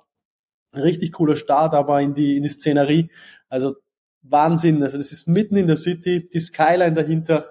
Richtig 0.75 1.13
cooler 1.13 1.37
Start 1.37 1.75
aber 1.75 2.01
in 2.01 2.15
die, 2.15 2.37
in 2.37 2.43
die 2.43 2.49
Szenerie. 2.49 3.11
Also 3.49 3.77
Wahnsinn. 4.23 4.83
Also 4.83 4.99
das 4.99 5.13
ist 5.13 5.29
mitten 5.29 5.57
in 5.57 5.67
der 5.67 5.77
City, 5.77 6.29
die 6.29 6.41
Skyline 6.41 6.93
dahinter 6.95 7.47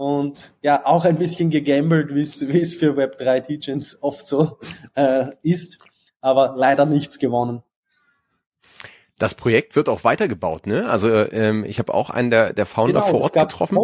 und 0.00 0.52
ja, 0.62 0.86
auch 0.86 1.04
ein 1.04 1.18
bisschen 1.18 1.50
gegambelt, 1.50 2.14
wie 2.14 2.22
es, 2.22 2.48
wie 2.48 2.60
es 2.60 2.72
für 2.72 2.96
Web3 2.96 3.42
Teachings 3.42 4.02
oft 4.02 4.24
so 4.24 4.58
äh, 4.94 5.26
ist, 5.42 5.86
aber 6.22 6.54
leider 6.56 6.86
nichts 6.86 7.18
gewonnen. 7.18 7.62
Das 9.18 9.34
Projekt 9.34 9.76
wird 9.76 9.90
auch 9.90 10.02
weitergebaut, 10.02 10.66
ne? 10.66 10.88
Also 10.88 11.10
ähm, 11.10 11.66
ich 11.66 11.78
habe 11.78 11.92
auch 11.92 12.08
einen 12.08 12.30
der, 12.30 12.54
der 12.54 12.64
Founder 12.64 13.00
genau, 13.00 13.10
vor 13.10 13.20
Ort 13.20 13.34
getroffen. 13.34 13.78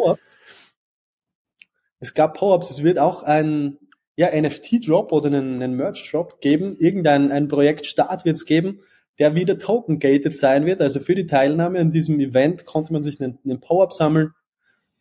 Es 2.01 2.15
gab 2.15 2.39
Power-Ups, 2.39 2.71
es 2.71 2.83
wird 2.83 2.99
auch 2.99 3.23
ein 3.23 3.79
ja, 4.17 4.29
NFT-Drop 4.35 5.13
oder 5.13 5.27
einen, 5.27 5.63
einen 5.63 5.77
Merch-Drop 5.77 6.41
geben. 6.41 6.77
Irgendein 6.79 7.31
ein 7.31 7.49
Projektstart 7.49 8.25
wird 8.25 8.37
es 8.37 8.47
geben, 8.47 8.81
der 9.19 9.35
wieder 9.35 9.59
token-gated 9.59 10.37
sein 10.37 10.67
wird. 10.67 10.81
Also 10.81 11.01
für 11.01 11.15
die 11.15 11.27
Teilnahme 11.27 11.79
an 11.79 11.91
diesem 11.91 12.19
Event 12.21 12.67
konnte 12.67 12.93
man 12.93 13.03
sich 13.03 13.21
einen, 13.21 13.39
einen 13.45 13.61
Power-Up 13.61 13.93
sammeln 13.93 14.33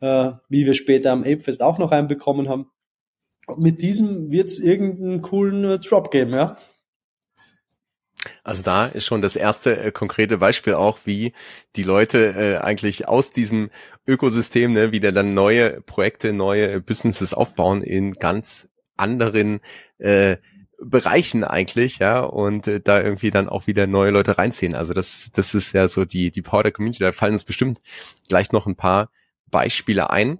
äh, 0.01 0.31
wie 0.49 0.65
wir 0.65 0.73
später 0.73 1.11
am 1.11 1.23
Apefest 1.23 1.61
auch 1.61 1.77
noch 1.77 1.91
einen 1.91 2.07
bekommen 2.07 2.49
haben. 2.49 2.71
mit 3.57 3.81
diesem 3.81 4.31
wird 4.31 4.47
es 4.47 4.59
irgendeinen 4.59 5.21
coolen 5.21 5.63
äh, 5.65 5.79
Drop 5.79 6.11
geben, 6.11 6.33
ja. 6.33 6.57
Also 8.43 8.63
da 8.63 8.87
ist 8.87 9.05
schon 9.05 9.21
das 9.21 9.35
erste 9.35 9.77
äh, 9.77 9.91
konkrete 9.91 10.39
Beispiel 10.39 10.73
auch, 10.73 10.99
wie 11.05 11.33
die 11.75 11.83
Leute 11.83 12.33
äh, 12.35 12.57
eigentlich 12.57 13.07
aus 13.07 13.29
diesem 13.29 13.69
Ökosystem 14.07 14.73
ne, 14.73 14.91
wieder 14.91 15.11
dann 15.11 15.33
neue 15.33 15.81
Projekte, 15.81 16.33
neue 16.33 16.81
Businesses 16.81 17.33
aufbauen 17.33 17.83
in 17.83 18.13
ganz 18.13 18.69
anderen 18.97 19.61
äh, 19.97 20.37
Bereichen 20.79 21.43
eigentlich, 21.43 21.99
ja, 21.99 22.19
und 22.19 22.67
äh, 22.67 22.81
da 22.81 23.01
irgendwie 23.01 23.31
dann 23.31 23.49
auch 23.49 23.67
wieder 23.67 23.87
neue 23.87 24.11
Leute 24.11 24.37
reinziehen. 24.37 24.75
Also 24.75 24.93
das, 24.93 25.29
das 25.33 25.55
ist 25.55 25.73
ja 25.73 25.87
so 25.87 26.05
die, 26.05 26.31
die 26.31 26.41
Power 26.41 26.63
der 26.63 26.71
Community. 26.71 26.99
Da 26.99 27.11
fallen 27.11 27.33
uns 27.33 27.45
bestimmt 27.45 27.81
gleich 28.27 28.51
noch 28.51 28.65
ein 28.65 28.75
paar 28.75 29.09
Beispiele 29.49 30.09
ein. 30.09 30.39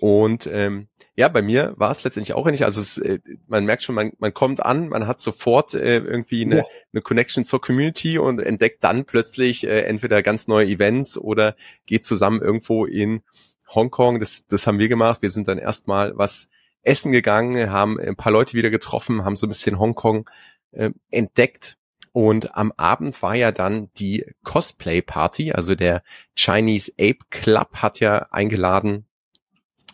Und 0.00 0.48
ähm, 0.50 0.88
ja, 1.16 1.28
bei 1.28 1.42
mir 1.42 1.74
war 1.76 1.90
es 1.90 2.02
letztendlich 2.02 2.34
auch 2.34 2.46
ähnlich. 2.46 2.64
Also 2.64 2.80
es, 2.80 2.98
äh, 2.98 3.18
man 3.46 3.64
merkt 3.66 3.82
schon, 3.82 3.94
man, 3.94 4.12
man 4.18 4.32
kommt 4.32 4.64
an, 4.64 4.88
man 4.88 5.06
hat 5.06 5.20
sofort 5.20 5.74
äh, 5.74 5.98
irgendwie 5.98 6.44
eine, 6.44 6.56
ja. 6.58 6.64
eine 6.92 7.02
Connection 7.02 7.44
zur 7.44 7.60
Community 7.60 8.18
und 8.18 8.40
entdeckt 8.40 8.82
dann 8.82 9.04
plötzlich 9.04 9.64
äh, 9.64 9.82
entweder 9.82 10.22
ganz 10.22 10.48
neue 10.48 10.66
Events 10.66 11.18
oder 11.18 11.56
geht 11.86 12.04
zusammen 12.04 12.40
irgendwo 12.40 12.86
in 12.86 13.22
Hongkong. 13.68 14.18
Das, 14.18 14.46
das 14.48 14.66
haben 14.66 14.78
wir 14.78 14.88
gemacht. 14.88 15.22
Wir 15.22 15.30
sind 15.30 15.46
dann 15.46 15.58
erstmal 15.58 16.16
was 16.16 16.48
essen 16.84 17.12
gegangen, 17.12 17.70
haben 17.70 17.98
ein 17.98 18.16
paar 18.16 18.32
Leute 18.32 18.54
wieder 18.54 18.70
getroffen, 18.70 19.24
haben 19.24 19.36
so 19.36 19.46
ein 19.46 19.50
bisschen 19.50 19.78
Hongkong 19.78 20.28
äh, 20.72 20.90
entdeckt. 21.10 21.76
Und 22.12 22.56
am 22.56 22.72
Abend 22.76 23.20
war 23.22 23.34
ja 23.34 23.50
dann 23.50 23.90
die 23.96 24.24
Cosplay 24.44 25.02
Party, 25.02 25.50
also 25.52 25.74
der 25.74 26.02
Chinese 26.36 26.92
Ape 26.92 27.18
Club 27.30 27.76
hat 27.76 27.98
ja 27.98 28.28
eingeladen 28.30 29.06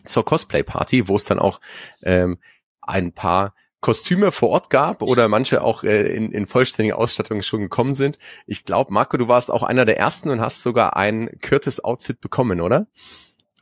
zur 0.05 0.23
Cosplay 0.23 0.61
Party, 0.61 1.07
wo 1.07 1.15
es 1.15 1.25
dann 1.25 1.39
auch 1.39 1.59
ähm, 2.03 2.37
ein 2.81 3.13
paar 3.13 3.55
Kostüme 3.79 4.31
vor 4.31 4.49
Ort 4.49 4.69
gab 4.69 5.01
oder 5.01 5.27
manche 5.27 5.63
auch 5.63 5.83
äh, 5.83 6.15
in, 6.15 6.31
in 6.31 6.45
vollständiger 6.45 6.99
Ausstattung 6.99 7.41
schon 7.41 7.61
gekommen 7.61 7.95
sind. 7.95 8.19
Ich 8.45 8.63
glaube, 8.63 8.93
Marco, 8.93 9.17
du 9.17 9.27
warst 9.27 9.49
auch 9.49 9.63
einer 9.63 9.85
der 9.85 9.97
ersten 9.97 10.29
und 10.29 10.39
hast 10.39 10.61
sogar 10.61 10.95
ein 10.95 11.31
Curtis 11.41 11.79
Outfit 11.79 12.21
bekommen, 12.21 12.61
oder? 12.61 12.85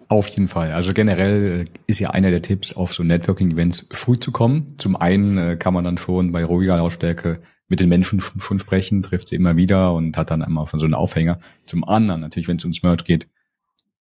Auf 0.10 0.28
jeden 0.28 0.48
Fall. 0.48 0.74
Also 0.74 0.94
generell 0.94 1.62
äh, 1.62 1.66
ist 1.86 2.00
ja 2.00 2.10
einer 2.10 2.32
der 2.32 2.42
Tipps, 2.42 2.74
auf 2.74 2.94
so 2.94 3.04
Networking-Events 3.04 3.88
früh 3.92 4.18
zu 4.18 4.32
kommen. 4.32 4.74
Zum 4.80 4.96
einen 4.96 5.38
äh, 5.38 5.56
kann 5.56 5.74
man 5.74 5.84
dann 5.84 6.00
schon 6.00 6.32
bei 6.32 6.44
ruhiger 6.44 6.78
Lautstärke 6.78 7.40
mit 7.68 7.80
den 7.80 7.90
Menschen 7.90 8.20
schon 8.20 8.58
sprechen, 8.58 9.04
trifft 9.04 9.30
sie 9.30 9.36
immer 9.36 9.56
wieder 9.56 9.94
und 9.94 10.18
hat 10.18 10.32
dann 10.32 10.42
einmal 10.42 10.66
schon 10.66 10.80
so 10.80 10.88
einen 10.88 10.96
Aufhänger. 10.96 11.40
Zum 11.66 11.88
anderen, 11.88 12.22
natürlich, 12.22 12.48
wenn 12.48 12.58
es 12.58 12.66
ums 12.66 12.82
Merch 12.82 13.04
geht, 13.04 13.28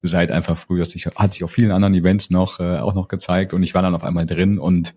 seid 0.01 0.33
einfach 0.33 0.57
früh, 0.57 0.79
das 0.79 0.95
hat 0.95 1.33
sich 1.35 1.45
auf 1.45 1.51
vielen 1.51 1.73
anderen 1.73 1.95
Events 1.95 2.31
noch 2.31 2.59
äh, 2.59 2.79
auch 2.79 2.95
noch 2.95 3.09
gezeigt 3.09 3.53
und 3.53 3.63
ich 3.63 3.75
war 3.75 3.83
dann 3.83 3.95
auf 3.95 4.05
einmal 4.05 4.25
drin 4.25 4.59
und 4.59 4.95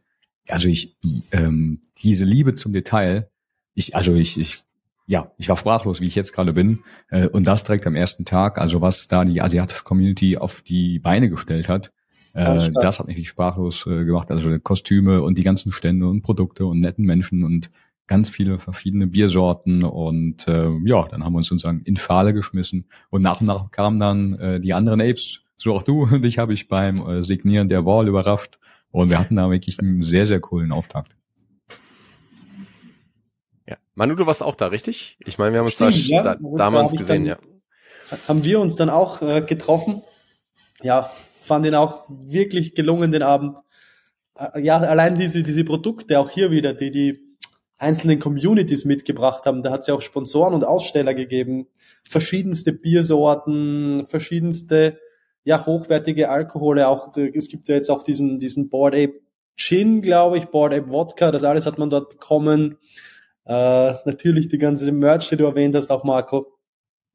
also 0.47 0.69
ich 0.69 0.95
ähm, 1.31 1.81
diese 2.01 2.23
Liebe 2.23 2.55
zum 2.55 2.71
Detail, 2.71 3.29
ich 3.73 3.95
also 3.95 4.13
ich 4.13 4.39
ich 4.39 4.63
ja, 5.05 5.31
ich 5.37 5.49
war 5.49 5.57
sprachlos, 5.57 6.01
wie 6.01 6.07
ich 6.07 6.15
jetzt 6.15 6.33
gerade 6.33 6.53
bin. 6.53 6.83
Äh, 7.09 7.27
und 7.27 7.47
das 7.47 7.63
direkt 7.63 7.87
am 7.87 7.95
ersten 7.95 8.25
Tag, 8.25 8.57
also 8.57 8.81
was 8.81 9.07
da 9.07 9.25
die 9.25 9.41
asiatische 9.41 9.83
Community 9.83 10.37
auf 10.37 10.61
die 10.61 10.99
Beine 10.99 11.29
gestellt 11.29 11.69
hat, 11.69 11.91
äh, 12.33 12.71
das 12.73 12.99
hat 12.99 13.07
mich 13.07 13.27
sprachlos 13.27 13.85
äh, 13.87 14.05
gemacht. 14.05 14.31
Also 14.31 14.57
Kostüme 14.59 15.21
und 15.21 15.37
die 15.37 15.43
ganzen 15.43 15.71
Stände 15.71 16.07
und 16.07 16.21
Produkte 16.21 16.65
und 16.65 16.79
netten 16.79 17.05
Menschen 17.05 17.43
und 17.43 17.69
ganz 18.07 18.29
viele 18.29 18.59
verschiedene 18.59 19.07
Biersorten 19.07 19.83
und 19.83 20.47
äh, 20.47 20.69
ja, 20.83 21.07
dann 21.07 21.23
haben 21.23 21.33
wir 21.33 21.37
uns 21.37 21.47
sozusagen 21.47 21.81
in 21.83 21.95
Schale 21.95 22.33
geschmissen 22.33 22.85
und 23.09 23.21
nach 23.21 23.39
und 23.39 23.47
nach 23.47 23.71
kamen 23.71 23.99
dann 23.99 24.33
äh, 24.33 24.59
die 24.59 24.73
anderen 24.73 24.99
Apes, 24.99 25.41
so 25.57 25.73
auch 25.73 25.83
du 25.83 26.03
und 26.11 26.25
ich 26.25 26.37
habe 26.37 26.53
ich 26.53 26.67
beim 26.67 27.07
äh, 27.07 27.23
Signieren 27.23 27.69
der 27.69 27.85
Wall 27.85 28.09
überrascht 28.09 28.59
und 28.91 29.09
wir 29.09 29.17
hatten 29.17 29.37
da 29.37 29.49
wirklich 29.49 29.79
einen 29.79 30.01
sehr, 30.01 30.25
sehr 30.25 30.41
coolen 30.41 30.73
Auftakt. 30.73 31.15
Manu, 33.95 34.15
du 34.15 34.25
warst 34.25 34.41
auch 34.41 34.55
da, 34.55 34.67
richtig? 34.67 35.17
Ich 35.25 35.37
meine, 35.37 35.53
wir 35.53 35.59
haben 35.59 35.65
uns 35.65 35.75
Stimmt, 35.75 36.11
da, 36.11 36.15
ja. 36.15 36.23
da 36.23 36.37
damals 36.55 36.91
da 36.91 36.97
gesehen, 36.97 37.25
dann, 37.25 37.39
ja. 38.11 38.17
Haben 38.27 38.43
wir 38.43 38.59
uns 38.59 38.75
dann 38.75 38.89
auch 38.89 39.21
äh, 39.21 39.41
getroffen. 39.41 40.01
Ja, 40.81 41.11
fand 41.41 41.65
ihn 41.65 41.75
auch 41.75 42.05
wirklich 42.09 42.75
gelungen, 42.75 43.11
den 43.11 43.23
Abend. 43.23 43.57
Äh, 44.37 44.61
ja, 44.61 44.77
allein 44.77 45.17
diese, 45.17 45.43
diese 45.43 45.63
Produkte, 45.63 46.19
auch 46.19 46.29
hier 46.29 46.51
wieder, 46.51 46.73
die 46.73 46.91
die 46.91 47.31
einzelnen 47.77 48.19
Communities 48.19 48.85
mitgebracht 48.85 49.45
haben. 49.45 49.63
Da 49.63 49.71
hat 49.71 49.81
es 49.81 49.87
ja 49.87 49.95
auch 49.95 50.01
Sponsoren 50.01 50.53
und 50.53 50.63
Aussteller 50.63 51.13
gegeben. 51.13 51.67
Verschiedenste 52.03 52.73
Biersorten, 52.73 54.05
verschiedenste, 54.07 54.99
ja, 55.43 55.65
hochwertige 55.65 56.29
Alkohole. 56.29 56.87
Auch, 56.87 57.15
es 57.17 57.49
gibt 57.49 57.67
ja 57.67 57.75
jetzt 57.75 57.89
auch 57.89 58.03
diesen, 58.03 58.37
diesen 58.37 58.69
Board 58.69 58.93
Ape 58.93 59.21
Gin, 59.55 60.01
glaube 60.01 60.37
ich, 60.37 60.45
Board 60.45 60.73
Ape 60.73 60.89
Wodka. 60.89 61.31
Das 61.31 61.43
alles 61.43 61.65
hat 61.65 61.79
man 61.79 61.89
dort 61.89 62.09
bekommen. 62.09 62.77
Äh, 63.51 63.95
natürlich 64.05 64.47
die 64.47 64.57
ganze 64.57 64.93
Merch, 64.93 65.27
die 65.27 65.35
du 65.35 65.43
erwähnt 65.43 65.75
hast, 65.75 65.91
auch 65.91 66.05
Marco. 66.05 66.57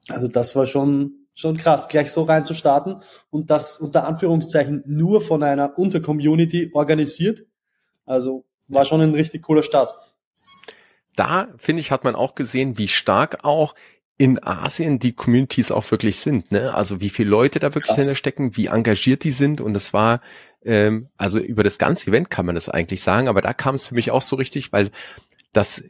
Also 0.08 0.28
das 0.28 0.54
war 0.54 0.66
schon, 0.66 1.26
schon 1.34 1.56
krass, 1.56 1.88
gleich 1.88 2.12
so 2.12 2.24
reinzustarten 2.24 3.02
und 3.30 3.48
das 3.48 3.78
unter 3.78 4.06
Anführungszeichen 4.06 4.82
nur 4.84 5.22
von 5.22 5.42
einer 5.42 5.78
Untercommunity 5.78 6.72
organisiert. 6.74 7.46
Also 8.04 8.44
war 8.68 8.84
schon 8.84 9.00
ein 9.00 9.14
richtig 9.14 9.44
cooler 9.44 9.62
Start. 9.62 9.94
Da, 11.14 11.48
finde 11.56 11.80
ich, 11.80 11.90
hat 11.90 12.04
man 12.04 12.14
auch 12.14 12.34
gesehen, 12.34 12.76
wie 12.76 12.88
stark 12.88 13.38
auch 13.42 13.74
in 14.18 14.42
Asien 14.42 14.98
die 14.98 15.14
Communities 15.14 15.70
auch 15.72 15.90
wirklich 15.90 16.16
sind. 16.16 16.52
Ne? 16.52 16.74
Also 16.74 17.00
wie 17.00 17.08
viele 17.08 17.30
Leute 17.30 17.60
da 17.60 17.74
wirklich 17.74 17.96
hinter 17.96 18.14
stecken, 18.14 18.58
wie 18.58 18.66
engagiert 18.66 19.24
die 19.24 19.30
sind. 19.30 19.62
Und 19.62 19.74
es 19.74 19.94
war, 19.94 20.20
ähm, 20.66 21.08
also 21.16 21.38
über 21.38 21.64
das 21.64 21.78
ganze 21.78 22.08
Event 22.10 22.28
kann 22.28 22.44
man 22.44 22.56
das 22.56 22.68
eigentlich 22.68 23.00
sagen, 23.00 23.26
aber 23.26 23.40
da 23.40 23.54
kam 23.54 23.74
es 23.74 23.86
für 23.86 23.94
mich 23.94 24.10
auch 24.10 24.20
so 24.20 24.36
richtig, 24.36 24.72
weil 24.72 24.90
das, 25.56 25.84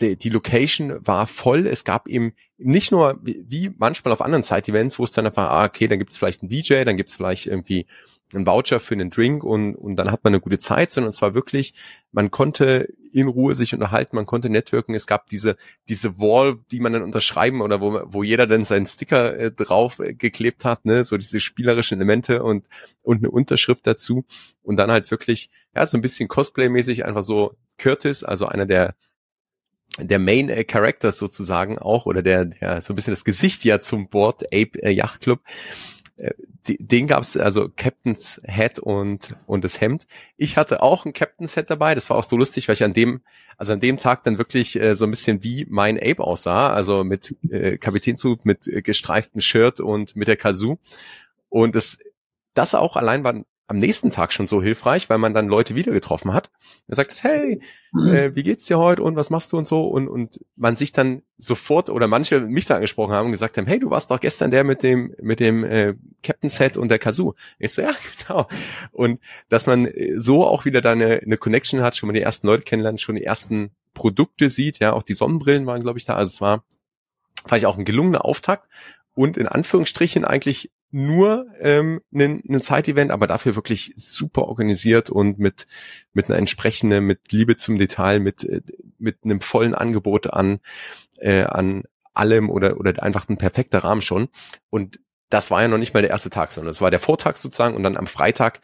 die, 0.00 0.16
die 0.16 0.28
Location 0.30 0.98
war 1.06 1.26
voll. 1.28 1.68
Es 1.68 1.84
gab 1.84 2.08
eben 2.08 2.32
nicht 2.58 2.90
nur 2.90 3.20
wie, 3.22 3.44
wie 3.46 3.70
manchmal 3.78 4.12
auf 4.12 4.20
anderen 4.20 4.42
Side-Events, 4.42 4.98
wo 4.98 5.04
es 5.04 5.12
dann 5.12 5.26
einfach, 5.26 5.48
ah, 5.48 5.64
okay, 5.64 5.86
dann 5.86 6.00
gibt 6.00 6.10
es 6.10 6.16
vielleicht 6.16 6.42
einen 6.42 6.48
DJ, 6.48 6.82
dann 6.84 6.96
gibt 6.96 7.10
es 7.10 7.16
vielleicht 7.16 7.46
irgendwie 7.46 7.86
einen 8.34 8.46
Voucher 8.46 8.80
für 8.80 8.94
einen 8.94 9.10
Drink 9.10 9.44
und, 9.44 9.74
und 9.74 9.96
dann 9.96 10.10
hat 10.10 10.24
man 10.24 10.32
eine 10.32 10.40
gute 10.40 10.58
Zeit, 10.58 10.90
sondern 10.90 11.10
es 11.10 11.22
war 11.22 11.34
wirklich, 11.34 11.74
man 12.12 12.30
konnte 12.30 12.88
in 13.12 13.28
Ruhe 13.28 13.54
sich 13.54 13.74
unterhalten, 13.74 14.16
man 14.16 14.26
konnte 14.26 14.48
networken. 14.48 14.94
Es 14.94 15.06
gab 15.06 15.26
diese, 15.26 15.56
diese 15.88 16.18
Wall, 16.18 16.58
die 16.70 16.80
man 16.80 16.94
dann 16.94 17.02
unterschreiben 17.02 17.60
oder 17.60 17.80
wo, 17.80 18.00
wo 18.06 18.22
jeder 18.22 18.46
dann 18.46 18.64
seinen 18.64 18.86
Sticker 18.86 19.38
äh, 19.38 19.52
drauf 19.52 19.98
äh, 19.98 20.14
geklebt 20.14 20.64
hat, 20.64 20.84
ne, 20.84 21.04
so 21.04 21.16
diese 21.16 21.40
spielerischen 21.40 21.98
Elemente 21.98 22.42
und, 22.42 22.66
und 23.02 23.18
eine 23.18 23.30
Unterschrift 23.30 23.86
dazu. 23.86 24.24
Und 24.62 24.76
dann 24.76 24.90
halt 24.90 25.10
wirklich, 25.10 25.50
ja, 25.74 25.86
so 25.86 25.96
ein 25.96 26.00
bisschen 26.00 26.28
Cosplay-mäßig 26.28 27.04
einfach 27.04 27.22
so 27.22 27.54
Curtis, 27.78 28.24
also 28.24 28.46
einer 28.46 28.66
der, 28.66 28.94
der 29.98 30.18
Main 30.18 30.48
äh, 30.48 30.64
Characters 30.64 31.18
sozusagen 31.18 31.78
auch 31.78 32.06
oder 32.06 32.22
der, 32.22 32.46
der 32.46 32.80
so 32.80 32.92
ein 32.92 32.96
bisschen 32.96 33.12
das 33.12 33.24
Gesicht 33.24 33.64
ja 33.64 33.80
zum 33.80 34.08
Board 34.08 34.44
Ape 34.46 34.82
äh, 34.82 34.90
Yacht 34.90 35.20
Club. 35.20 35.40
Äh, 36.16 36.32
den 36.64 37.08
gab's 37.08 37.36
also 37.36 37.68
Captain's 37.74 38.40
Hat 38.46 38.78
und 38.78 39.36
und 39.46 39.64
das 39.64 39.80
Hemd. 39.80 40.06
Ich 40.36 40.56
hatte 40.56 40.80
auch 40.82 41.04
ein 41.04 41.12
Captain's 41.12 41.56
Hat 41.56 41.70
dabei. 41.70 41.94
Das 41.94 42.08
war 42.08 42.16
auch 42.16 42.22
so 42.22 42.36
lustig, 42.36 42.68
weil 42.68 42.74
ich 42.74 42.84
an 42.84 42.94
dem 42.94 43.22
also 43.56 43.72
an 43.72 43.80
dem 43.80 43.98
Tag 43.98 44.24
dann 44.24 44.38
wirklich 44.38 44.80
äh, 44.80 44.94
so 44.94 45.04
ein 45.04 45.10
bisschen 45.10 45.42
wie 45.42 45.66
mein 45.68 45.98
Ape 45.98 46.22
aussah, 46.22 46.72
also 46.72 47.04
mit 47.04 47.34
äh, 47.50 47.78
Kapitänshut, 47.78 48.44
mit 48.44 48.68
äh, 48.68 48.80
gestreiftem 48.82 49.40
Shirt 49.40 49.80
und 49.80 50.14
mit 50.16 50.28
der 50.28 50.36
Kazoo. 50.36 50.78
Und 51.48 51.74
das 51.74 51.98
das 52.54 52.74
auch 52.74 52.96
allein 52.96 53.24
war 53.24 53.44
am 53.72 53.78
nächsten 53.78 54.10
Tag 54.10 54.34
schon 54.34 54.46
so 54.46 54.62
hilfreich, 54.62 55.08
weil 55.08 55.16
man 55.16 55.32
dann 55.32 55.48
Leute 55.48 55.74
wieder 55.74 55.92
getroffen 55.92 56.34
hat. 56.34 56.50
Er 56.88 56.96
sagt, 56.96 57.22
hey, 57.22 57.62
äh, 58.06 58.32
wie 58.34 58.42
geht's 58.42 58.66
dir 58.66 58.78
heute 58.78 59.02
und 59.02 59.16
was 59.16 59.30
machst 59.30 59.50
du 59.50 59.56
und 59.56 59.66
so 59.66 59.86
und 59.86 60.08
und 60.08 60.44
man 60.56 60.76
sich 60.76 60.92
dann 60.92 61.22
sofort 61.38 61.88
oder 61.88 62.06
manche 62.06 62.40
mich 62.40 62.66
da 62.66 62.74
angesprochen 62.74 63.14
haben 63.14 63.26
und 63.26 63.32
gesagt 63.32 63.56
haben, 63.56 63.66
hey, 63.66 63.78
du 63.78 63.88
warst 63.88 64.10
doch 64.10 64.20
gestern 64.20 64.50
der 64.50 64.62
mit 64.64 64.82
dem 64.82 65.14
mit 65.22 65.40
dem 65.40 65.64
äh, 65.64 65.94
Captain 66.22 66.50
Set 66.50 66.76
und 66.76 66.90
der 66.90 66.98
Kazoo. 66.98 67.32
Ich 67.58 67.72
so, 67.72 67.80
ja, 67.80 67.94
genau. 68.28 68.46
Und 68.90 69.20
dass 69.48 69.66
man 69.66 69.88
so 70.16 70.46
auch 70.46 70.66
wieder 70.66 70.82
da 70.82 70.92
eine, 70.92 71.22
eine 71.24 71.38
Connection 71.38 71.80
hat, 71.80 71.96
schon 71.96 72.08
mal 72.08 72.12
die 72.12 72.20
ersten 72.20 72.46
Leute 72.46 72.64
kennenlernt, 72.64 73.00
schon 73.00 73.14
die 73.14 73.24
ersten 73.24 73.70
Produkte 73.94 74.50
sieht, 74.50 74.80
ja, 74.80 74.92
auch 74.92 75.02
die 75.02 75.14
Sonnenbrillen 75.14 75.64
waren, 75.64 75.82
glaube 75.82 75.98
ich, 75.98 76.04
da. 76.04 76.12
Also 76.14 76.28
es 76.28 76.40
war, 76.42 76.62
fand 77.46 77.62
ich 77.62 77.66
auch 77.66 77.78
ein 77.78 77.86
gelungener 77.86 78.26
Auftakt 78.26 78.68
und 79.14 79.38
in 79.38 79.48
Anführungsstrichen 79.48 80.26
eigentlich 80.26 80.70
nur 80.92 81.46
ähm, 81.58 82.02
ein, 82.12 82.42
ein 82.48 82.60
Side-Event, 82.60 83.10
aber 83.10 83.26
dafür 83.26 83.56
wirklich 83.56 83.94
super 83.96 84.42
organisiert 84.42 85.10
und 85.10 85.38
mit 85.38 85.66
mit 86.12 86.26
einer 86.26 86.38
entsprechenden, 86.38 87.06
mit 87.06 87.32
Liebe 87.32 87.56
zum 87.56 87.78
Detail, 87.78 88.20
mit 88.20 88.44
äh, 88.44 88.60
mit 88.98 89.18
einem 89.24 89.40
vollen 89.40 89.74
Angebot 89.74 90.32
an 90.32 90.60
äh, 91.18 91.44
an 91.44 91.84
allem 92.14 92.50
oder 92.50 92.78
oder 92.78 93.02
einfach 93.02 93.28
ein 93.28 93.38
perfekter 93.38 93.80
Rahmen 93.80 94.02
schon. 94.02 94.28
Und 94.70 95.00
das 95.30 95.50
war 95.50 95.62
ja 95.62 95.68
noch 95.68 95.78
nicht 95.78 95.94
mal 95.94 96.02
der 96.02 96.10
erste 96.10 96.30
Tag, 96.30 96.52
sondern 96.52 96.70
es 96.70 96.82
war 96.82 96.90
der 96.90 97.00
Vortag 97.00 97.36
sozusagen 97.36 97.74
und 97.74 97.82
dann 97.82 97.96
am 97.96 98.06
Freitag 98.06 98.60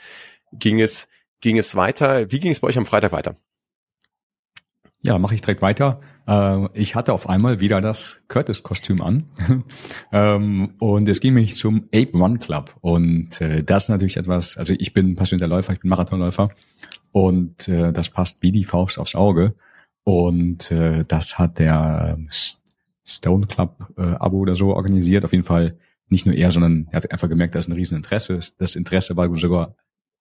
ging 0.52 0.80
es 0.80 1.08
ging 1.40 1.56
es 1.56 1.76
weiter. 1.76 2.30
Wie 2.30 2.40
ging 2.40 2.52
es 2.52 2.60
bei 2.60 2.68
euch 2.68 2.78
am 2.78 2.86
Freitag 2.86 3.12
weiter? 3.12 3.36
Ja, 5.02 5.18
mache 5.18 5.34
ich 5.34 5.40
direkt 5.42 5.62
weiter. 5.62 6.00
Äh, 6.26 6.66
ich 6.74 6.94
hatte 6.94 7.12
auf 7.12 7.28
einmal 7.28 7.60
wieder 7.60 7.80
das 7.80 8.20
Curtis-Kostüm 8.28 9.00
an. 9.00 9.24
ähm, 10.12 10.74
und 10.80 11.08
es 11.08 11.20
ging 11.20 11.34
mich 11.34 11.56
zum 11.56 11.84
Ape 11.94 12.10
Run 12.14 12.40
Club. 12.40 12.74
Und 12.80 13.40
äh, 13.40 13.62
das 13.62 13.84
ist 13.84 13.88
natürlich 13.90 14.16
etwas, 14.16 14.56
also 14.56 14.74
ich 14.76 14.92
bin 14.92 15.14
passionierter 15.14 15.48
Läufer, 15.48 15.72
ich 15.72 15.80
bin 15.80 15.90
Marathonläufer. 15.90 16.50
und 17.12 17.68
äh, 17.68 17.92
das 17.92 18.08
passt 18.10 18.42
wie 18.42 18.52
die 18.52 18.64
Faust 18.64 18.98
aufs 18.98 19.14
Auge. 19.14 19.54
Und 20.04 20.72
das 21.08 21.38
hat 21.38 21.58
der 21.58 22.18
Stone 23.04 23.46
Club 23.46 23.92
Abo 23.96 24.38
oder 24.38 24.54
so 24.54 24.74
organisiert. 24.74 25.26
Auf 25.26 25.32
jeden 25.32 25.44
Fall 25.44 25.76
nicht 26.08 26.24
nur 26.24 26.34
er, 26.34 26.50
sondern 26.50 26.88
er 26.90 27.02
hat 27.02 27.12
einfach 27.12 27.28
gemerkt, 27.28 27.54
da 27.54 27.58
ist 27.58 27.68
ein 27.68 27.74
Rieseninteresse. 27.74 28.38
Das 28.56 28.74
Interesse 28.74 29.18
war 29.18 29.34
sogar, 29.36 29.76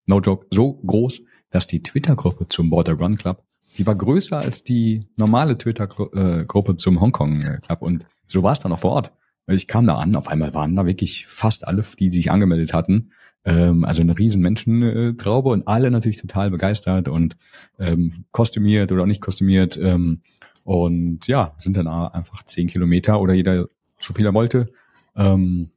no 0.05 0.19
joke, 0.19 0.48
so 0.51 0.74
groß, 0.74 1.22
dass 1.50 1.67
die 1.67 1.81
Twitter-Gruppe 1.81 2.50
zum 2.50 2.69
Border 2.69 2.93
Run 2.93 3.15
Club, 3.15 3.43
die 3.77 3.86
war 3.86 3.96
größer 3.96 4.38
als 4.38 4.63
die 4.63 5.01
normale 5.15 5.57
Twitter-Gruppe 5.57 6.75
zum 6.75 7.00
Hongkong 7.00 7.62
Club. 7.62 7.81
Und 7.81 8.05
so 8.27 8.43
war 8.43 8.53
es 8.53 8.60
dann 8.60 8.72
auch 8.72 8.79
vor 8.79 8.91
Ort. 8.91 9.12
Ich 9.48 9.67
kam 9.67 9.86
da 9.86 9.96
an, 9.96 10.15
auf 10.15 10.27
einmal 10.27 10.53
waren 10.53 10.75
da 10.75 10.86
wirklich 10.86 11.25
fast 11.27 11.67
alle, 11.67 11.84
die 12.00 12.12
sich 12.12 12.31
angemeldet 12.31 12.74
hatten. 12.74 13.12
Ähm, 13.46 13.86
also 13.86 14.01
eine 14.01 14.17
riesen 14.17 14.41
Menschentraube 14.41 15.50
und 15.50 15.67
alle 15.67 15.89
natürlich 15.89 16.17
total 16.17 16.51
begeistert 16.51 17.07
und 17.07 17.38
ähm, 17.79 18.25
kostümiert 18.31 18.91
oder 18.91 19.05
nicht 19.05 19.22
kostümiert. 19.22 19.77
Ähm, 19.77 20.22
und 20.65 21.27
ja, 21.27 21.55
sind 21.57 21.77
dann 21.77 21.88
einfach 21.88 22.43
zehn 22.43 22.67
Kilometer 22.67 23.22
oder 23.22 23.34
jeder 23.34 23.67
so 24.00 24.13
viel 24.13 24.25
er 24.25 24.34
wollte. 24.34 24.69
Ähm, 25.15 25.69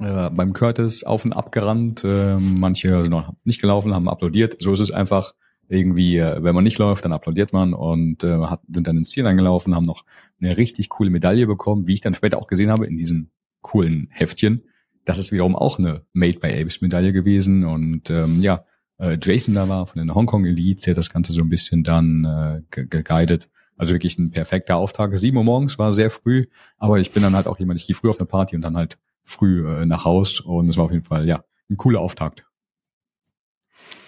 äh, 0.00 0.30
beim 0.30 0.54
Curtis 0.54 1.04
auf 1.04 1.26
und 1.26 1.34
ab 1.34 1.52
gerannt. 1.52 2.04
Äh, 2.04 2.38
manche 2.38 3.02
sind 3.02 3.10
noch 3.10 3.34
nicht 3.44 3.60
gelaufen, 3.60 3.92
haben 3.94 4.08
applaudiert. 4.08 4.56
So 4.60 4.72
ist 4.72 4.80
es 4.80 4.90
einfach 4.90 5.34
irgendwie, 5.68 6.18
äh, 6.18 6.42
wenn 6.42 6.54
man 6.54 6.64
nicht 6.64 6.78
läuft, 6.78 7.04
dann 7.04 7.12
applaudiert 7.12 7.52
man 7.52 7.74
und 7.74 8.24
äh, 8.24 8.38
hat, 8.38 8.62
sind 8.68 8.86
dann 8.86 8.96
ins 8.96 9.10
Ziel 9.10 9.26
eingelaufen, 9.26 9.74
haben 9.74 9.84
noch 9.84 10.04
eine 10.40 10.56
richtig 10.56 10.88
coole 10.88 11.10
Medaille 11.10 11.46
bekommen, 11.46 11.86
wie 11.86 11.94
ich 11.94 12.00
dann 12.00 12.14
später 12.14 12.38
auch 12.38 12.46
gesehen 12.46 12.70
habe 12.70 12.86
in 12.86 12.96
diesem 12.96 13.30
coolen 13.62 14.08
Heftchen. 14.10 14.64
Das 15.04 15.18
ist 15.18 15.32
wiederum 15.32 15.56
auch 15.56 15.78
eine 15.78 16.02
Made 16.12 16.38
by 16.38 16.48
Apes 16.48 16.80
Medaille 16.80 17.12
gewesen 17.12 17.64
und 17.64 18.10
ähm, 18.10 18.40
ja, 18.40 18.64
äh, 18.98 19.18
Jason 19.20 19.54
da 19.54 19.68
war 19.68 19.86
von 19.86 19.98
den 19.98 20.14
Hongkong 20.14 20.44
Elites, 20.44 20.84
der 20.84 20.92
hat 20.92 20.98
das 20.98 21.10
Ganze 21.10 21.32
so 21.32 21.42
ein 21.42 21.48
bisschen 21.48 21.82
dann 21.82 22.24
äh, 22.24 22.62
geguidet. 22.70 23.48
Also 23.76 23.92
wirklich 23.92 24.18
ein 24.18 24.30
perfekter 24.30 24.76
Auftrag. 24.76 25.16
Sieben 25.16 25.36
Uhr 25.36 25.44
morgens 25.44 25.78
war 25.78 25.92
sehr 25.92 26.08
früh, 26.08 26.46
aber 26.78 27.00
ich 27.00 27.10
bin 27.10 27.24
dann 27.24 27.34
halt 27.34 27.48
auch 27.48 27.58
jemand, 27.58 27.80
ich 27.80 27.86
gehe 27.86 27.96
früh 27.96 28.08
auf 28.08 28.20
eine 28.20 28.26
Party 28.26 28.54
und 28.54 28.62
dann 28.62 28.76
halt 28.76 28.98
früh 29.24 29.68
äh, 29.68 29.84
nach 29.84 30.04
Haus 30.04 30.40
und 30.40 30.68
es 30.68 30.76
war 30.76 30.84
auf 30.84 30.92
jeden 30.92 31.04
Fall, 31.04 31.26
ja, 31.26 31.44
ein 31.68 31.76
cooler 31.76 32.00
Auftakt. 32.00 32.44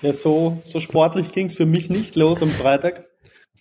Ja, 0.02 0.12
so, 0.12 0.62
so 0.64 0.80
sportlich 0.80 1.33
ging's 1.33 1.54
für 1.54 1.66
mich 1.66 1.88
nicht 1.90 2.16
los 2.16 2.42
am 2.42 2.50
Freitag. 2.50 3.06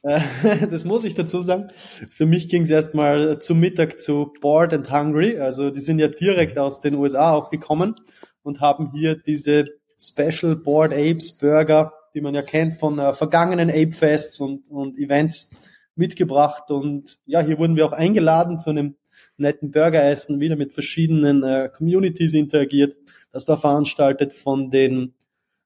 Äh, 0.03 0.19
das 0.69 0.85
muss 0.85 1.03
ich 1.03 1.15
dazu 1.15 1.41
sagen. 1.41 1.69
Für 2.11 2.25
mich 2.25 2.49
ging's 2.49 2.69
erstmal 2.69 3.39
zum 3.39 3.59
Mittag 3.59 3.99
zu 3.99 4.33
Bored 4.41 4.73
and 4.73 4.91
Hungry. 4.91 5.39
Also 5.39 5.71
die 5.71 5.81
sind 5.81 5.99
ja 5.99 6.07
direkt 6.07 6.59
aus 6.59 6.79
den 6.79 6.95
USA 6.95 7.33
auch 7.33 7.49
gekommen 7.49 7.95
und 8.43 8.61
haben 8.61 8.91
hier 8.93 9.15
diese 9.15 9.65
Special 9.99 10.55
Bored 10.55 10.93
Apes 10.93 11.37
Burger, 11.37 11.93
die 12.13 12.21
man 12.21 12.35
ja 12.35 12.41
kennt 12.41 12.79
von 12.79 12.99
äh, 12.99 13.13
vergangenen 13.13 13.69
Ape 13.69 13.91
Fests 13.91 14.39
und, 14.39 14.69
und 14.69 14.99
Events 14.99 15.55
mitgebracht. 15.95 16.69
Und 16.69 17.17
ja, 17.25 17.41
hier 17.41 17.57
wurden 17.57 17.75
wir 17.75 17.85
auch 17.85 17.91
eingeladen 17.91 18.59
zu 18.59 18.69
einem 18.69 18.95
netten 19.37 19.71
Burgeressen, 19.71 20.39
wieder 20.39 20.55
mit 20.55 20.73
verschiedenen 20.73 21.43
äh, 21.43 21.69
Communities 21.75 22.33
interagiert. 22.33 22.95
Das 23.31 23.47
war 23.47 23.59
veranstaltet 23.59 24.33
von 24.33 24.69
den 24.69 25.13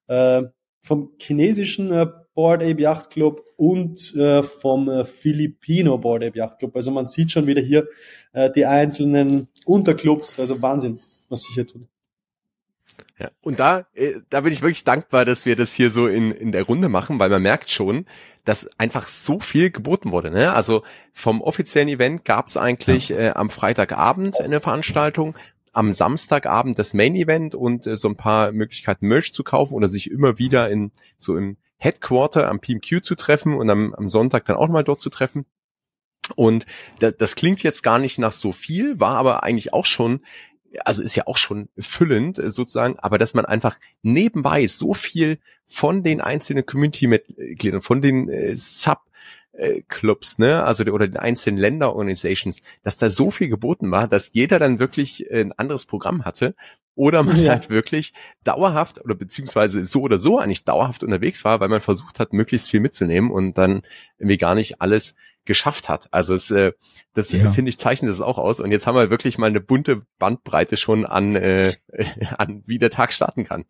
äh, 0.09 0.43
vom 0.83 1.11
chinesischen 1.19 1.91
äh, 1.91 2.07
Board 2.33 2.63
Ape 2.63 2.81
Yacht 2.81 3.09
Club 3.11 3.45
und 3.57 4.15
äh, 4.15 4.43
vom 4.43 4.89
äh, 4.89 5.05
Filipino 5.05 5.97
Board 5.97 6.23
Ape 6.23 6.37
Yacht 6.37 6.59
Club. 6.59 6.75
Also 6.75 6.91
man 6.91 7.07
sieht 7.07 7.31
schon 7.31 7.47
wieder 7.47 7.61
hier 7.61 7.87
äh, 8.33 8.49
die 8.51 8.65
einzelnen 8.65 9.47
Unterclubs. 9.65 10.39
Also 10.39 10.61
Wahnsinn, 10.61 10.99
was 11.29 11.43
sich 11.43 11.55
hier 11.55 11.67
tut. 11.67 11.87
Ja, 13.17 13.29
und 13.41 13.59
da, 13.59 13.85
äh, 13.93 14.13
da 14.29 14.41
bin 14.41 14.53
ich 14.53 14.61
wirklich 14.61 14.85
dankbar, 14.85 15.25
dass 15.25 15.45
wir 15.45 15.57
das 15.57 15.73
hier 15.73 15.89
so 15.89 16.07
in, 16.07 16.31
in 16.31 16.53
der 16.53 16.63
Runde 16.63 16.87
machen, 16.87 17.19
weil 17.19 17.29
man 17.29 17.41
merkt 17.41 17.69
schon, 17.69 18.05
dass 18.45 18.69
einfach 18.77 19.07
so 19.07 19.41
viel 19.41 19.71
geboten 19.71 20.11
wurde. 20.11 20.31
Ne? 20.31 20.53
Also 20.53 20.83
vom 21.11 21.41
offiziellen 21.41 21.89
Event 21.89 22.23
gab 22.23 22.47
es 22.47 22.55
eigentlich 22.55 23.11
äh, 23.11 23.31
am 23.31 23.49
Freitagabend 23.49 24.39
eine 24.39 24.61
Veranstaltung, 24.61 25.35
am 25.73 25.93
Samstagabend 25.93 26.77
das 26.79 26.93
Main 26.93 27.15
Event 27.15 27.55
und 27.55 27.87
äh, 27.87 27.97
so 27.97 28.09
ein 28.09 28.15
paar 28.15 28.51
Möglichkeiten 28.51 29.07
Merch 29.07 29.33
zu 29.33 29.43
kaufen 29.43 29.73
oder 29.73 29.87
sich 29.87 30.11
immer 30.11 30.37
wieder 30.37 30.69
in 30.69 30.91
so 31.17 31.37
im 31.37 31.57
Headquarter 31.77 32.49
am 32.49 32.59
PMQ 32.59 33.03
zu 33.03 33.15
treffen 33.15 33.55
und 33.55 33.69
am, 33.69 33.93
am 33.93 34.07
Sonntag 34.07 34.45
dann 34.45 34.57
auch 34.57 34.67
mal 34.67 34.83
dort 34.83 34.99
zu 34.99 35.09
treffen. 35.09 35.45
Und 36.35 36.65
das, 36.99 37.15
das 37.17 37.35
klingt 37.35 37.63
jetzt 37.63 37.81
gar 37.81 37.99
nicht 37.99 38.19
nach 38.19 38.33
so 38.33 38.51
viel, 38.51 38.99
war 38.99 39.15
aber 39.15 39.43
eigentlich 39.43 39.73
auch 39.73 39.85
schon 39.85 40.21
also 40.85 41.01
ist 41.01 41.15
ja 41.15 41.25
auch 41.27 41.37
schon 41.37 41.69
füllend 41.77 42.37
äh, 42.37 42.51
sozusagen, 42.51 42.99
aber 42.99 43.17
dass 43.17 43.33
man 43.33 43.45
einfach 43.45 43.79
nebenbei 44.01 44.67
so 44.67 44.93
viel 44.93 45.39
von 45.65 46.03
den 46.03 46.21
einzelnen 46.21 46.65
Community-Mitgliedern, 46.65 47.81
von 47.81 48.01
den 48.01 48.29
äh, 48.29 48.55
Sub 48.55 48.99
Clubs, 49.87 50.37
ne, 50.37 50.63
also 50.63 50.83
oder 50.85 51.07
den 51.07 51.17
einzelnen 51.17 51.59
Länderorganisations, 51.59 52.61
dass 52.83 52.97
da 52.97 53.09
so 53.09 53.31
viel 53.31 53.49
geboten 53.49 53.91
war, 53.91 54.07
dass 54.07 54.33
jeder 54.33 54.59
dann 54.59 54.79
wirklich 54.79 55.29
ein 55.31 55.51
anderes 55.53 55.85
Programm 55.85 56.25
hatte 56.25 56.55
oder 56.99 57.23
man 57.23 57.41
ja. 57.41 57.53
halt 57.53 57.69
wirklich 57.69 58.13
dauerhaft 58.43 58.99
oder 59.03 59.15
beziehungsweise 59.15 59.85
so 59.85 60.01
oder 60.01 60.19
so 60.19 60.37
eigentlich 60.37 60.65
dauerhaft 60.65 61.01
unterwegs 61.01 61.45
war, 61.45 61.61
weil 61.61 61.69
man 61.69 61.79
versucht 61.79 62.19
hat, 62.19 62.33
möglichst 62.33 62.69
viel 62.69 62.81
mitzunehmen 62.81 63.31
und 63.31 63.57
dann 63.57 63.83
irgendwie 64.17 64.37
gar 64.37 64.53
nicht 64.53 64.81
alles 64.81 65.15
geschafft 65.45 65.87
hat. 65.87 66.09
Also 66.11 66.35
es, 66.35 66.51
äh, 66.51 66.73
das 67.13 67.31
ja. 67.31 67.51
finde 67.51 67.69
ich 67.69 67.79
zeichnet 67.79 68.11
das 68.11 68.21
auch 68.21 68.37
aus. 68.37 68.59
Und 68.59 68.71
jetzt 68.71 68.85
haben 68.85 68.95
wir 68.95 69.09
wirklich 69.09 69.37
mal 69.37 69.47
eine 69.47 69.61
bunte 69.61 70.03
Bandbreite 70.19 70.75
schon 70.75 71.05
an, 71.05 71.35
äh, 71.35 71.73
an 72.37 72.63
wie 72.65 72.79
der 72.79 72.89
Tag 72.89 73.13
starten 73.13 73.45
kann. 73.45 73.63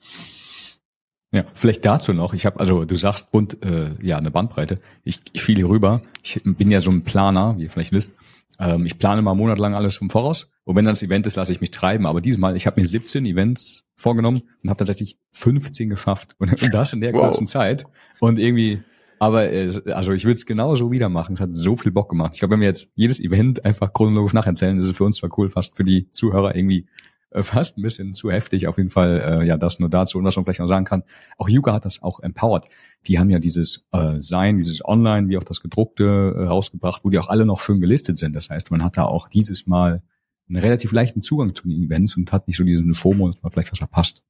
Ja, 1.32 1.44
vielleicht 1.54 1.86
dazu 1.86 2.14
noch. 2.14 2.34
Ich 2.34 2.46
habe, 2.46 2.60
also 2.60 2.86
du 2.86 2.96
sagst 2.96 3.32
bunt, 3.32 3.64
äh, 3.64 3.92
ja, 4.02 4.18
eine 4.18 4.32
Bandbreite. 4.32 4.80
Ich, 5.04 5.22
ich 5.32 5.42
fiel 5.42 5.58
hier 5.58 5.70
rüber. 5.70 6.02
Ich 6.24 6.42
bin 6.44 6.72
ja 6.72 6.82
so 6.82 6.90
ein 6.90 7.04
Planer, 7.04 7.56
wie 7.58 7.64
ihr 7.64 7.70
vielleicht 7.70 7.92
wisst. 7.92 8.14
Ähm, 8.60 8.86
ich 8.86 8.98
plane 8.98 9.22
mal 9.22 9.36
monatelang 9.36 9.76
alles 9.76 9.96
vom 9.96 10.10
Voraus. 10.10 10.50
Und 10.64 10.76
wenn 10.76 10.86
dann 10.86 10.94
das 10.94 11.04
Event 11.04 11.28
ist, 11.28 11.36
lasse 11.36 11.52
ich 11.52 11.62
mich 11.62 11.72
treiben. 11.72 12.08
Aber 12.08 12.20
diesmal, 12.20 12.56
ich 12.56 12.66
habe 12.66 12.82
mir 12.82 12.88
17 12.88 13.26
Events 13.26 13.84
vorgenommen 13.96 14.42
und 14.64 14.70
habe 14.70 14.80
tatsächlich 14.80 15.20
15 15.34 15.90
geschafft. 15.90 16.36
Und, 16.40 16.62
und 16.62 16.74
das 16.74 16.94
in 16.94 17.02
der 17.02 17.14
wow. 17.14 17.28
kurzen 17.28 17.46
Zeit. 17.46 17.86
Und 18.20 18.40
irgendwie 18.40 18.82
aber 19.20 19.52
es, 19.52 19.86
also 19.88 20.14
ich 20.14 20.24
würde 20.24 20.36
es 20.36 20.46
genauso 20.46 20.92
wieder 20.92 21.10
machen. 21.10 21.34
Es 21.34 21.42
hat 21.42 21.54
so 21.54 21.76
viel 21.76 21.92
Bock 21.92 22.10
gemacht. 22.10 22.32
Ich 22.34 22.40
glaube, 22.40 22.54
wenn 22.54 22.62
wir 22.62 22.70
jetzt 22.70 22.90
jedes 22.96 23.20
Event 23.20 23.66
einfach 23.66 23.94
chronologisch 23.94 24.34
nacherzählen, 24.34 24.78
ist 24.78 24.86
es 24.86 24.94
für 24.94 25.04
uns 25.04 25.18
zwar 25.18 25.38
cool, 25.38 25.50
fast 25.50 25.76
für 25.76 25.84
die 25.84 26.10
Zuhörer 26.12 26.56
irgendwie 26.56 26.88
äh, 27.32 27.44
fast 27.44 27.78
ein 27.78 27.82
bisschen 27.82 28.14
zu 28.14 28.32
heftig. 28.32 28.68
Auf 28.68 28.78
jeden 28.78 28.90
Fall, 28.90 29.42
äh, 29.42 29.46
ja, 29.46 29.58
das 29.58 29.80
nur 29.80 29.90
dazu. 29.90 30.18
Und 30.18 30.26
was 30.26 30.36
man 30.36 30.46
vielleicht 30.46 30.60
noch 30.60 30.68
sagen 30.68 30.86
kann, 30.86 31.04
auch 31.38 31.50
Yuga 31.50 31.74
hat 31.74 31.86
das 31.86 32.02
auch 32.02 32.20
empowered. 32.20 32.66
Die 33.08 33.20
haben 33.20 33.30
ja 33.30 33.40
dieses 33.40 33.86
äh, 33.92 34.20
Sein, 34.20 34.58
dieses 34.58 34.84
Online, 34.84 35.30
wie 35.30 35.38
auch 35.38 35.44
das 35.44 35.62
gedruckte 35.62 36.36
äh, 36.36 36.44
rausgebracht, 36.46 37.04
wo 37.04 37.10
die 37.10 37.20
auch 37.20 37.30
alle 37.30 37.46
noch 37.46 37.62
schön 37.62 37.80
gelistet 37.80 38.18
sind. 38.18 38.36
Das 38.36 38.50
heißt, 38.50 38.72
man 38.72 38.84
hat 38.84 38.98
da 38.98 39.04
auch 39.04 39.28
dieses 39.28 39.68
Mal 39.68 40.02
einen 40.48 40.58
relativ 40.58 40.92
leichten 40.92 41.22
Zugang 41.22 41.54
zu 41.54 41.68
den 41.68 41.84
Events 41.84 42.18
und 42.18 42.32
hat 42.32 42.48
nicht 42.48 42.58
so 42.58 42.64
diesen 42.64 42.94
FOMO, 42.94 43.28
dass 43.28 43.42
man 43.44 43.52
vielleicht 43.52 43.72
was 43.72 43.80
verpasst. 43.80 44.24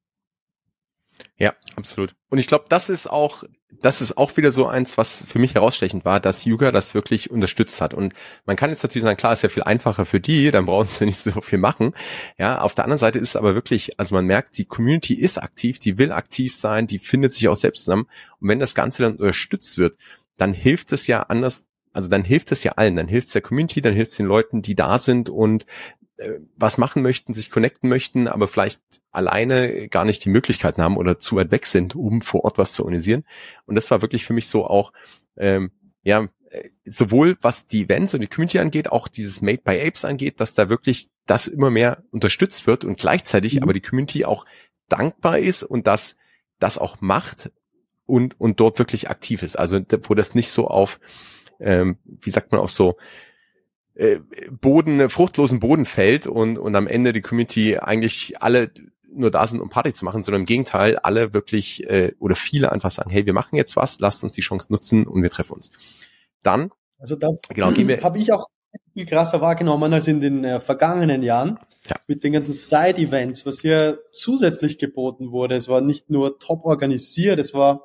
Ja, 1.37 1.53
absolut. 1.75 2.15
Und 2.29 2.37
ich 2.37 2.47
glaube, 2.47 2.65
das 2.69 2.89
ist 2.89 3.09
auch, 3.09 3.43
das 3.81 4.01
ist 4.01 4.17
auch 4.17 4.35
wieder 4.37 4.51
so 4.51 4.67
eins, 4.67 4.97
was 4.97 5.23
für 5.27 5.39
mich 5.39 5.55
herausstechend 5.55 6.05
war, 6.05 6.19
dass 6.19 6.45
Yuga 6.45 6.71
das 6.71 6.93
wirklich 6.93 7.31
unterstützt 7.31 7.81
hat. 7.81 7.93
Und 7.93 8.13
man 8.45 8.55
kann 8.55 8.69
jetzt 8.69 8.83
natürlich 8.83 9.03
sagen, 9.03 9.17
klar, 9.17 9.33
ist 9.33 9.43
ja 9.43 9.49
viel 9.49 9.63
einfacher 9.63 10.05
für 10.05 10.19
die, 10.19 10.51
dann 10.51 10.65
brauchen 10.65 10.87
sie 10.87 11.05
nicht 11.05 11.19
so 11.19 11.41
viel 11.41 11.59
machen. 11.59 11.93
Ja, 12.37 12.59
auf 12.59 12.75
der 12.75 12.85
anderen 12.85 12.99
Seite 12.99 13.19
ist 13.19 13.29
es 13.29 13.35
aber 13.35 13.55
wirklich, 13.55 13.99
also 13.99 14.15
man 14.15 14.25
merkt, 14.25 14.57
die 14.57 14.65
Community 14.65 15.13
ist 15.13 15.37
aktiv, 15.37 15.79
die 15.79 15.97
will 15.97 16.11
aktiv 16.11 16.55
sein, 16.55 16.87
die 16.87 16.99
findet 16.99 17.33
sich 17.33 17.47
auch 17.47 17.55
selbst 17.55 17.85
zusammen. 17.85 18.07
Und 18.39 18.49
wenn 18.49 18.59
das 18.59 18.75
Ganze 18.75 19.03
dann 19.03 19.15
unterstützt 19.15 19.77
wird, 19.77 19.97
dann 20.37 20.53
hilft 20.53 20.91
es 20.91 21.07
ja 21.07 21.21
anders, 21.23 21.67
also 21.93 22.09
dann 22.09 22.23
hilft 22.23 22.51
es 22.51 22.63
ja 22.63 22.73
allen, 22.73 22.95
dann 22.95 23.07
hilft 23.07 23.27
es 23.27 23.33
der 23.33 23.41
Community, 23.41 23.81
dann 23.81 23.93
hilft 23.93 24.11
es 24.11 24.17
den 24.17 24.25
Leuten, 24.25 24.61
die 24.61 24.75
da 24.75 24.99
sind 24.99 25.29
und 25.29 25.65
was 26.55 26.77
machen 26.77 27.01
möchten, 27.01 27.33
sich 27.33 27.49
connecten 27.49 27.89
möchten, 27.89 28.27
aber 28.27 28.47
vielleicht 28.47 28.81
alleine 29.11 29.87
gar 29.87 30.05
nicht 30.05 30.23
die 30.25 30.29
Möglichkeiten 30.29 30.81
haben 30.81 30.97
oder 30.97 31.19
zu 31.19 31.35
weit 31.35 31.51
weg 31.51 31.65
sind, 31.65 31.95
um 31.95 32.21
vor 32.21 32.43
Ort 32.43 32.57
was 32.57 32.73
zu 32.73 32.83
organisieren. 32.83 33.23
Und 33.65 33.75
das 33.75 33.89
war 33.89 34.01
wirklich 34.01 34.25
für 34.25 34.33
mich 34.33 34.47
so 34.47 34.65
auch, 34.65 34.91
ähm, 35.37 35.71
ja, 36.03 36.27
äh, 36.49 36.69
sowohl 36.85 37.37
was 37.41 37.67
die 37.67 37.83
Events 37.83 38.13
und 38.13 38.21
die 38.21 38.27
Community 38.27 38.59
angeht, 38.59 38.91
auch 38.91 39.07
dieses 39.07 39.41
Made 39.41 39.61
by 39.63 39.79
Apes 39.79 40.03
angeht, 40.03 40.39
dass 40.39 40.53
da 40.53 40.69
wirklich 40.69 41.09
das 41.25 41.47
immer 41.47 41.69
mehr 41.69 42.03
unterstützt 42.11 42.67
wird 42.67 42.83
und 42.83 42.99
gleichzeitig 42.99 43.55
mhm. 43.55 43.63
aber 43.63 43.73
die 43.73 43.81
Community 43.81 44.25
auch 44.25 44.45
dankbar 44.89 45.39
ist 45.39 45.63
und 45.63 45.87
das, 45.87 46.17
das 46.59 46.77
auch 46.77 46.99
macht 46.99 47.51
und, 48.05 48.39
und 48.39 48.59
dort 48.59 48.79
wirklich 48.79 49.09
aktiv 49.09 49.43
ist. 49.43 49.57
Also 49.57 49.79
wo 50.03 50.15
das 50.15 50.35
nicht 50.35 50.49
so 50.49 50.67
auf, 50.67 50.99
ähm, 51.59 51.97
wie 52.03 52.31
sagt 52.31 52.51
man, 52.51 52.59
auf 52.59 52.71
so 52.71 52.97
äh, 53.99 54.21
Boden, 54.49 55.09
fruchtlosen 55.09 55.59
Boden 55.59 55.85
fällt 55.85 56.25
und, 56.25 56.57
und 56.57 56.75
am 56.75 56.87
Ende 56.87 57.11
die 57.11 57.21
Community 57.21 57.77
eigentlich 57.77 58.41
alle 58.41 58.71
nur 59.11 59.31
da 59.31 59.45
sind, 59.45 59.59
um 59.59 59.69
Party 59.69 59.91
zu 59.91 60.05
machen, 60.05 60.23
sondern 60.23 60.43
im 60.43 60.45
Gegenteil, 60.45 60.97
alle 60.97 61.33
wirklich 61.33 61.83
äh, 61.89 62.13
oder 62.19 62.35
viele 62.35 62.71
einfach 62.71 62.91
sagen, 62.91 63.09
hey, 63.09 63.25
wir 63.25 63.33
machen 63.33 63.55
jetzt 63.55 63.75
was, 63.75 63.99
lasst 63.99 64.23
uns 64.23 64.33
die 64.33 64.41
Chance 64.41 64.67
nutzen 64.71 65.05
und 65.05 65.21
wir 65.21 65.29
treffen 65.29 65.53
uns. 65.53 65.71
Dann, 66.43 66.71
also 66.97 67.15
das 67.15 67.41
genau, 67.49 67.71
habe 67.71 68.17
ich 68.19 68.31
auch 68.31 68.47
viel 68.93 69.05
krasser 69.05 69.41
wahrgenommen 69.41 69.91
als 69.93 70.07
in 70.07 70.21
den 70.21 70.45
äh, 70.45 70.59
vergangenen 70.59 71.23
Jahren 71.23 71.59
ja. 71.89 71.97
mit 72.07 72.23
den 72.23 72.33
ganzen 72.33 72.53
Side-Events, 72.53 73.45
was 73.45 73.59
hier 73.59 73.99
zusätzlich 74.11 74.77
geboten 74.77 75.31
wurde. 75.31 75.55
Es 75.55 75.67
war 75.67 75.81
nicht 75.81 76.09
nur 76.09 76.39
top 76.39 76.63
organisiert, 76.63 77.39
es 77.39 77.53
war 77.53 77.83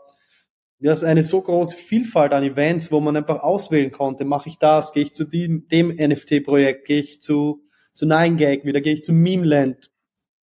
ist 0.93 1.05
eine 1.05 1.23
so 1.23 1.41
große 1.41 1.77
Vielfalt 1.77 2.35
an 2.35 2.43
Events, 2.43 2.93
wo 2.93 3.01
man 3.01 3.17
einfach 3.17 3.43
auswählen 3.43 3.91
konnte, 3.91 4.25
mache 4.25 4.51
ich 4.51 4.59
das, 4.59 4.93
gehe 4.93 5.05
ich 5.05 5.15
zu 5.15 5.25
dem, 5.25 5.67
dem 5.69 5.89
NFT-Projekt, 5.89 6.87
gehe 6.87 7.01
ich 7.01 7.23
zu, 7.23 7.63
zu 7.95 8.05
9gag, 8.05 8.65
wieder 8.65 8.81
gehe 8.81 8.95
ich 8.95 9.03
zu 9.03 9.13
Memeland. 9.13 9.91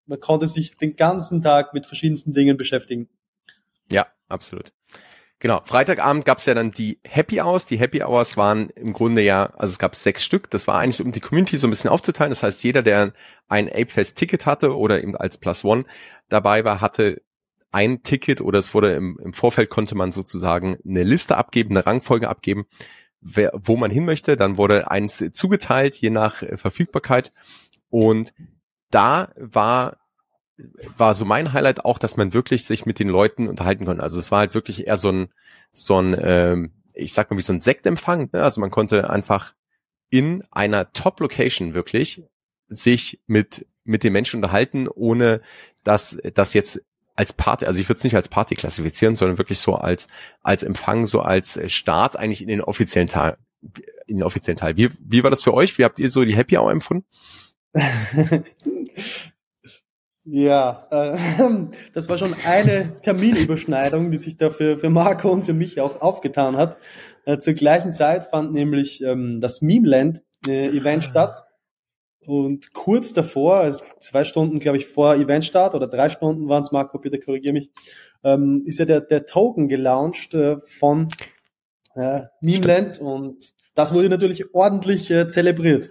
Man 0.06 0.18
konnte 0.18 0.46
sich 0.46 0.76
den 0.76 0.96
ganzen 0.96 1.42
Tag 1.42 1.74
mit 1.74 1.86
verschiedensten 1.86 2.32
Dingen 2.32 2.56
beschäftigen. 2.56 3.08
Ja, 3.90 4.06
absolut. 4.28 4.72
Genau, 5.40 5.62
Freitagabend 5.64 6.26
gab's 6.26 6.44
ja 6.44 6.54
dann 6.54 6.70
die 6.70 7.00
Happy 7.02 7.40
Hours. 7.40 7.64
Die 7.64 7.78
Happy 7.78 8.02
Hours 8.02 8.36
waren 8.36 8.68
im 8.70 8.92
Grunde 8.92 9.22
ja, 9.22 9.52
also 9.56 9.72
es 9.72 9.78
gab 9.78 9.94
sechs 9.94 10.22
Stück. 10.22 10.50
Das 10.50 10.66
war 10.66 10.78
eigentlich, 10.78 11.00
um 11.00 11.12
die 11.12 11.20
Community 11.20 11.56
so 11.56 11.66
ein 11.66 11.70
bisschen 11.70 11.88
aufzuteilen. 11.90 12.30
Das 12.30 12.42
heißt, 12.42 12.62
jeder, 12.62 12.82
der 12.82 13.14
ein 13.48 13.68
Apefest-Ticket 13.68 14.44
hatte 14.44 14.76
oder 14.76 15.02
eben 15.02 15.16
als 15.16 15.38
Plus 15.38 15.64
One 15.64 15.84
dabei 16.28 16.64
war, 16.64 16.82
hatte 16.82 17.22
ein 17.70 18.02
Ticket 18.02 18.40
oder 18.40 18.58
es 18.58 18.74
wurde 18.74 18.94
im, 18.94 19.18
im 19.22 19.32
Vorfeld 19.32 19.70
konnte 19.70 19.94
man 19.94 20.12
sozusagen 20.12 20.78
eine 20.84 21.04
Liste 21.04 21.36
abgeben, 21.36 21.70
eine 21.70 21.86
Rangfolge 21.86 22.28
abgeben, 22.28 22.66
wer, 23.20 23.52
wo 23.54 23.76
man 23.76 23.90
hin 23.90 24.04
möchte. 24.04 24.36
Dann 24.36 24.56
wurde 24.56 24.90
eins 24.90 25.24
zugeteilt, 25.32 25.96
je 25.96 26.10
nach 26.10 26.42
äh, 26.42 26.56
Verfügbarkeit. 26.56 27.32
Und 27.88 28.32
da 28.90 29.32
war 29.36 29.98
war 30.94 31.14
so 31.14 31.24
mein 31.24 31.54
Highlight 31.54 31.86
auch, 31.86 31.98
dass 31.98 32.18
man 32.18 32.34
wirklich 32.34 32.66
sich 32.66 32.84
mit 32.84 32.98
den 32.98 33.08
Leuten 33.08 33.48
unterhalten 33.48 33.86
konnte. 33.86 34.02
Also 34.02 34.18
es 34.18 34.30
war 34.30 34.40
halt 34.40 34.52
wirklich 34.52 34.86
eher 34.86 34.98
so 34.98 35.10
ein, 35.10 35.28
so 35.72 35.96
ein, 35.96 36.14
ähm, 36.20 36.72
ich 36.92 37.14
sag 37.14 37.30
mal 37.30 37.38
wie 37.38 37.42
so 37.42 37.54
ein 37.54 37.62
Sektempfang. 37.62 38.28
Ne? 38.32 38.42
Also 38.42 38.60
man 38.60 38.70
konnte 38.70 39.08
einfach 39.08 39.54
in 40.10 40.44
einer 40.50 40.92
Top-Location 40.92 41.72
wirklich 41.72 42.22
sich 42.68 43.22
mit 43.26 43.66
mit 43.84 44.04
den 44.04 44.12
Menschen 44.12 44.36
unterhalten, 44.36 44.88
ohne 44.88 45.40
dass 45.84 46.18
das 46.34 46.54
jetzt 46.54 46.82
als 47.20 47.34
Party, 47.34 47.66
also 47.66 47.78
ich 47.78 47.88
würde 47.88 47.98
es 47.98 48.04
nicht 48.04 48.16
als 48.16 48.30
Party 48.30 48.54
klassifizieren, 48.54 49.14
sondern 49.14 49.36
wirklich 49.36 49.58
so 49.58 49.74
als 49.74 50.08
als 50.42 50.62
Empfang, 50.62 51.04
so 51.04 51.20
als 51.20 51.60
Start 51.70 52.16
eigentlich 52.16 52.40
in 52.40 52.48
den 52.48 52.62
offiziellen 52.62 53.08
Teil, 53.08 53.36
in 54.06 54.16
den 54.16 54.22
offiziellen 54.22 54.56
Teil. 54.56 54.78
Wie 54.78 54.88
wie 54.98 55.22
war 55.22 55.30
das 55.30 55.42
für 55.42 55.52
euch? 55.52 55.76
Wie 55.76 55.84
habt 55.84 55.98
ihr 55.98 56.08
so 56.08 56.24
die 56.24 56.34
Happy 56.34 56.56
Hour 56.56 56.72
empfunden? 56.72 57.04
Ja, 60.24 60.86
äh, 60.90 61.18
das 61.92 62.08
war 62.08 62.18
schon 62.18 62.36
eine 62.46 63.00
Terminüberschneidung, 63.00 64.10
die 64.10 64.16
sich 64.16 64.36
da 64.36 64.50
für, 64.50 64.78
für 64.78 64.90
Marco 64.90 65.28
und 65.30 65.46
für 65.46 65.54
mich 65.54 65.80
auch 65.80 66.02
aufgetan 66.02 66.56
hat. 66.56 66.76
Äh, 67.24 67.38
zur 67.38 67.54
gleichen 67.54 67.92
Zeit 67.92 68.28
fand 68.30 68.52
nämlich 68.52 69.02
ähm, 69.02 69.40
das 69.40 69.60
Memeland 69.60 70.22
äh, 70.46 70.68
Event 70.68 71.06
ah. 71.06 71.10
statt. 71.10 71.44
Und 72.30 72.72
kurz 72.72 73.12
davor, 73.12 73.56
also 73.56 73.82
zwei 73.98 74.22
Stunden, 74.22 74.60
glaube 74.60 74.78
ich, 74.78 74.86
vor 74.86 75.16
Eventstart 75.16 75.74
oder 75.74 75.88
drei 75.88 76.10
Stunden 76.10 76.48
waren 76.48 76.62
es, 76.62 76.70
Marco, 76.70 77.00
bitte 77.00 77.18
korrigier 77.18 77.52
mich, 77.52 77.70
ähm, 78.22 78.62
ist 78.66 78.78
ja 78.78 78.84
der, 78.84 79.00
der 79.00 79.26
Token 79.26 79.66
gelauncht 79.68 80.32
äh, 80.34 80.58
von 80.60 81.08
äh, 81.96 82.22
Memeland 82.40 83.00
und 83.00 83.52
das 83.74 83.92
wurde 83.92 84.08
natürlich 84.08 84.54
ordentlich 84.54 85.10
äh, 85.10 85.26
zelebriert. 85.26 85.90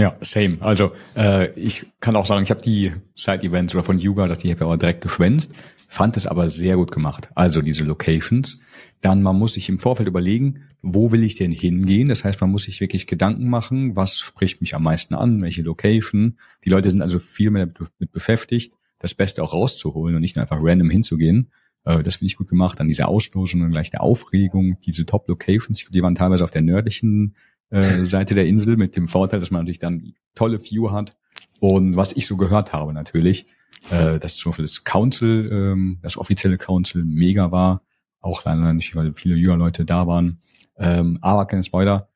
Ja, 0.00 0.16
same. 0.22 0.56
Also 0.60 0.92
äh, 1.14 1.50
ich 1.60 1.84
kann 2.00 2.16
auch 2.16 2.24
sagen, 2.24 2.42
ich 2.42 2.50
habe 2.50 2.62
die 2.62 2.92
Side-Events 3.14 3.74
oder 3.74 3.84
von 3.84 3.98
Yuga, 3.98 4.26
dass 4.26 4.38
die 4.38 4.50
habe 4.50 4.64
ich 4.64 4.66
auch 4.66 4.76
direkt 4.76 5.02
geschwänzt, 5.02 5.52
fand 5.88 6.16
es 6.16 6.26
aber 6.26 6.48
sehr 6.48 6.76
gut 6.76 6.90
gemacht. 6.90 7.30
Also 7.34 7.60
diese 7.60 7.84
Locations. 7.84 8.60
Dann 9.02 9.22
man 9.22 9.38
muss 9.38 9.54
sich 9.54 9.68
im 9.68 9.78
Vorfeld 9.78 10.08
überlegen, 10.08 10.62
wo 10.80 11.12
will 11.12 11.22
ich 11.22 11.34
denn 11.34 11.52
hingehen? 11.52 12.08
Das 12.08 12.24
heißt, 12.24 12.40
man 12.40 12.50
muss 12.50 12.62
sich 12.62 12.80
wirklich 12.80 13.06
Gedanken 13.06 13.50
machen, 13.50 13.94
was 13.94 14.18
spricht 14.18 14.62
mich 14.62 14.74
am 14.74 14.84
meisten 14.84 15.14
an, 15.14 15.42
welche 15.42 15.60
Location. 15.60 16.38
Die 16.64 16.70
Leute 16.70 16.88
sind 16.88 17.02
also 17.02 17.18
viel 17.18 17.50
mehr 17.50 17.66
damit 17.66 18.10
beschäftigt, 18.10 18.72
das 19.00 19.12
Beste 19.12 19.42
auch 19.42 19.52
rauszuholen 19.52 20.14
und 20.14 20.22
nicht 20.22 20.36
nur 20.36 20.42
einfach 20.42 20.60
random 20.62 20.88
hinzugehen. 20.88 21.50
Äh, 21.84 22.02
das 22.02 22.16
finde 22.16 22.26
ich 22.26 22.36
gut 22.36 22.48
gemacht. 22.48 22.80
Dann 22.80 22.88
diese 22.88 23.06
Auslosung 23.06 23.60
und 23.60 23.70
gleich 23.70 23.90
der 23.90 24.02
Aufregung, 24.02 24.78
diese 24.80 25.04
Top-Locations, 25.04 25.90
die 25.90 26.02
waren 26.02 26.14
teilweise 26.14 26.44
auf 26.44 26.50
der 26.50 26.62
nördlichen 26.62 27.34
äh, 27.70 28.04
Seite 28.04 28.34
der 28.34 28.46
Insel 28.46 28.76
mit 28.76 28.96
dem 28.96 29.08
Vorteil, 29.08 29.40
dass 29.40 29.50
man 29.50 29.62
natürlich 29.62 29.78
dann 29.78 30.14
tolle 30.34 30.60
View 30.62 30.90
hat. 30.90 31.16
Und 31.60 31.96
was 31.96 32.12
ich 32.12 32.26
so 32.26 32.36
gehört 32.36 32.72
habe 32.72 32.92
natürlich, 32.92 33.46
äh, 33.90 34.18
dass 34.18 34.36
zum 34.36 34.50
Beispiel 34.50 34.64
das 34.66 34.84
Council, 34.84 35.48
ähm, 35.52 35.98
das 36.02 36.16
offizielle 36.16 36.58
Council 36.58 37.04
mega 37.04 37.50
war. 37.50 37.82
Auch 38.20 38.44
leider 38.44 38.72
nicht, 38.72 38.94
weil 38.96 39.14
viele 39.14 39.36
jünger 39.36 39.56
Leute 39.56 39.84
da 39.84 40.06
waren. 40.06 40.40
Ähm, 40.76 41.18
aber 41.20 41.46
keine 41.46 41.64
Spoiler. 41.64 42.08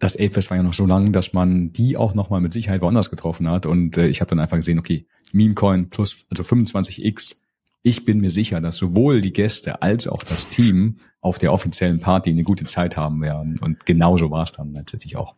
Das 0.00 0.14
Apefest 0.14 0.50
war 0.50 0.56
ja 0.56 0.62
noch 0.62 0.74
so 0.74 0.86
lang, 0.86 1.12
dass 1.12 1.32
man 1.32 1.72
die 1.72 1.96
auch 1.96 2.14
nochmal 2.14 2.40
mit 2.40 2.52
Sicherheit 2.52 2.80
woanders 2.80 3.10
getroffen 3.10 3.48
hat. 3.48 3.66
Und 3.66 3.96
äh, 3.96 4.08
ich 4.08 4.20
habe 4.20 4.28
dann 4.28 4.38
einfach 4.38 4.56
gesehen, 4.56 4.78
okay, 4.78 5.06
Memecoin 5.32 5.90
plus, 5.90 6.24
also 6.30 6.42
25x 6.44 7.34
ich 7.82 8.04
bin 8.04 8.20
mir 8.20 8.30
sicher, 8.30 8.60
dass 8.60 8.76
sowohl 8.76 9.20
die 9.20 9.32
Gäste 9.32 9.82
als 9.82 10.08
auch 10.08 10.22
das 10.22 10.48
Team 10.48 10.96
auf 11.20 11.38
der 11.38 11.52
offiziellen 11.52 12.00
Party 12.00 12.30
eine 12.30 12.42
gute 12.42 12.64
Zeit 12.64 12.96
haben 12.96 13.22
werden. 13.22 13.58
Und 13.60 13.86
genauso 13.86 14.30
war 14.30 14.44
es 14.44 14.52
dann 14.52 14.72
letztendlich 14.72 15.16
auch. 15.16 15.34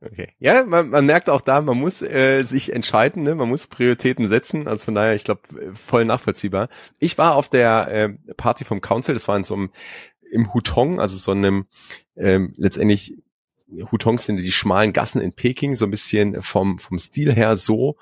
Okay. 0.00 0.28
Ja, 0.38 0.64
man, 0.64 0.90
man 0.90 1.06
merkt 1.06 1.28
auch 1.28 1.40
da, 1.40 1.60
man 1.60 1.76
muss 1.76 2.02
äh, 2.02 2.44
sich 2.44 2.72
entscheiden, 2.72 3.24
ne? 3.24 3.34
man 3.34 3.48
muss 3.48 3.66
Prioritäten 3.66 4.28
setzen. 4.28 4.68
Also 4.68 4.84
von 4.84 4.94
daher, 4.94 5.14
ich 5.16 5.24
glaube, 5.24 5.40
voll 5.74 6.04
nachvollziehbar. 6.04 6.68
Ich 7.00 7.18
war 7.18 7.34
auf 7.34 7.48
der 7.48 7.88
äh, 7.90 8.34
Party 8.34 8.64
vom 8.64 8.80
Council, 8.80 9.14
das 9.14 9.26
war 9.26 9.36
in 9.36 9.44
so 9.44 9.54
einem 9.54 9.70
im 10.30 10.52
Hutong, 10.54 11.00
also 11.00 11.16
so 11.16 11.32
einem 11.32 11.66
ähm, 12.16 12.52
letztendlich 12.56 13.16
Hutongs 13.90 14.24
sind 14.24 14.38
die 14.38 14.52
schmalen 14.52 14.92
Gassen 14.92 15.20
in 15.20 15.32
Peking, 15.32 15.74
so 15.74 15.86
ein 15.86 15.90
bisschen 15.90 16.42
vom 16.42 16.78
vom 16.78 16.98
Stil 16.98 17.32
her 17.34 17.56
so 17.56 17.96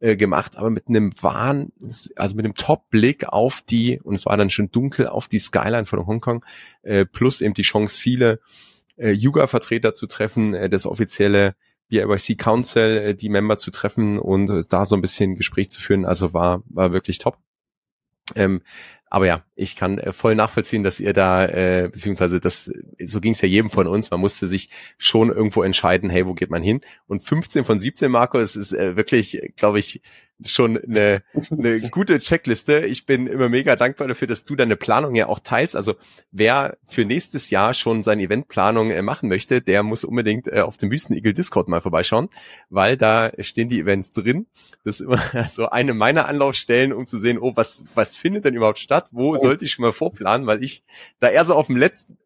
äh, 0.00 0.16
gemacht, 0.16 0.56
aber 0.56 0.70
mit 0.70 0.88
einem 0.88 1.12
Wahn, 1.20 1.72
also 2.16 2.36
mit 2.36 2.44
einem 2.44 2.54
Top-Blick 2.54 3.28
auf 3.28 3.62
die, 3.62 4.00
und 4.00 4.14
es 4.14 4.26
war 4.26 4.36
dann 4.36 4.50
schon 4.50 4.70
dunkel, 4.70 5.06
auf 5.06 5.28
die 5.28 5.38
Skyline 5.38 5.86
von 5.86 6.06
Hongkong, 6.06 6.44
äh, 6.82 7.04
plus 7.04 7.40
eben 7.40 7.54
die 7.54 7.62
Chance, 7.62 7.98
viele 7.98 8.40
äh, 8.96 9.12
Yuga-Vertreter 9.12 9.94
zu 9.94 10.06
treffen, 10.06 10.54
äh, 10.54 10.68
das 10.68 10.86
offizielle 10.86 11.54
BIYC 11.88 12.38
Council, 12.38 12.96
äh, 12.98 13.14
die 13.14 13.28
Member 13.28 13.58
zu 13.58 13.70
treffen 13.70 14.18
und 14.18 14.48
äh, 14.50 14.62
da 14.68 14.86
so 14.86 14.94
ein 14.94 15.02
bisschen 15.02 15.36
Gespräch 15.36 15.70
zu 15.70 15.80
führen. 15.80 16.04
Also 16.04 16.32
war, 16.32 16.62
war 16.66 16.92
wirklich 16.92 17.18
top. 17.18 17.38
Ähm, 18.36 18.62
aber 19.10 19.26
ja, 19.26 19.44
ich 19.56 19.74
kann 19.74 19.98
äh, 19.98 20.12
voll 20.12 20.36
nachvollziehen, 20.36 20.84
dass 20.84 21.00
ihr 21.00 21.12
da, 21.12 21.44
äh, 21.44 21.88
beziehungsweise 21.92 22.40
das, 22.40 22.70
so 23.04 23.20
ging 23.20 23.32
es 23.32 23.40
ja 23.40 23.48
jedem 23.48 23.68
von 23.68 23.88
uns, 23.88 24.10
man 24.10 24.20
musste 24.20 24.46
sich 24.46 24.70
schon 24.98 25.30
irgendwo 25.30 25.64
entscheiden, 25.64 26.08
hey, 26.08 26.26
wo 26.26 26.34
geht 26.34 26.50
man 26.50 26.62
hin? 26.62 26.80
Und 27.08 27.22
15 27.22 27.64
von 27.64 27.80
17, 27.80 28.10
Marco, 28.10 28.38
es 28.38 28.54
ist 28.54 28.72
äh, 28.72 28.96
wirklich, 28.96 29.52
glaube 29.56 29.80
ich, 29.80 30.00
schon 30.44 30.78
eine, 30.78 31.22
eine 31.50 31.80
gute 31.90 32.18
Checkliste. 32.18 32.80
Ich 32.80 33.06
bin 33.06 33.26
immer 33.26 33.48
mega 33.48 33.76
dankbar 33.76 34.08
dafür, 34.08 34.28
dass 34.28 34.44
du 34.44 34.56
deine 34.56 34.76
Planung 34.76 35.14
ja 35.14 35.26
auch 35.26 35.38
teilst. 35.38 35.76
Also 35.76 35.94
wer 36.30 36.76
für 36.88 37.04
nächstes 37.04 37.50
Jahr 37.50 37.74
schon 37.74 38.02
seine 38.02 38.22
Eventplanung 38.22 38.90
äh, 38.90 39.02
machen 39.02 39.28
möchte, 39.28 39.60
der 39.60 39.82
muss 39.82 40.04
unbedingt 40.04 40.48
äh, 40.48 40.60
auf 40.60 40.76
dem 40.76 40.90
Wüsteneagle 40.90 41.32
Discord 41.32 41.68
mal 41.68 41.80
vorbeischauen, 41.80 42.28
weil 42.68 42.96
da 42.96 43.30
stehen 43.40 43.68
die 43.68 43.80
Events 43.80 44.12
drin. 44.12 44.46
Das 44.84 45.00
ist 45.00 45.06
immer 45.06 45.20
so 45.48 45.68
eine 45.68 45.94
meiner 45.94 46.26
Anlaufstellen, 46.26 46.92
um 46.92 47.06
zu 47.06 47.18
sehen, 47.18 47.38
oh, 47.38 47.52
was, 47.54 47.84
was 47.94 48.16
findet 48.16 48.44
denn 48.44 48.54
überhaupt 48.54 48.78
statt? 48.78 49.08
Wo 49.12 49.36
sollte 49.36 49.64
ich 49.64 49.72
schon 49.72 49.84
mal 49.84 49.92
vorplanen? 49.92 50.46
Weil 50.46 50.62
ich 50.64 50.84
da 51.18 51.28
eher 51.28 51.44
so 51.44 51.54
auf 51.54 51.66
dem 51.66 51.76
letzten, 51.76 52.18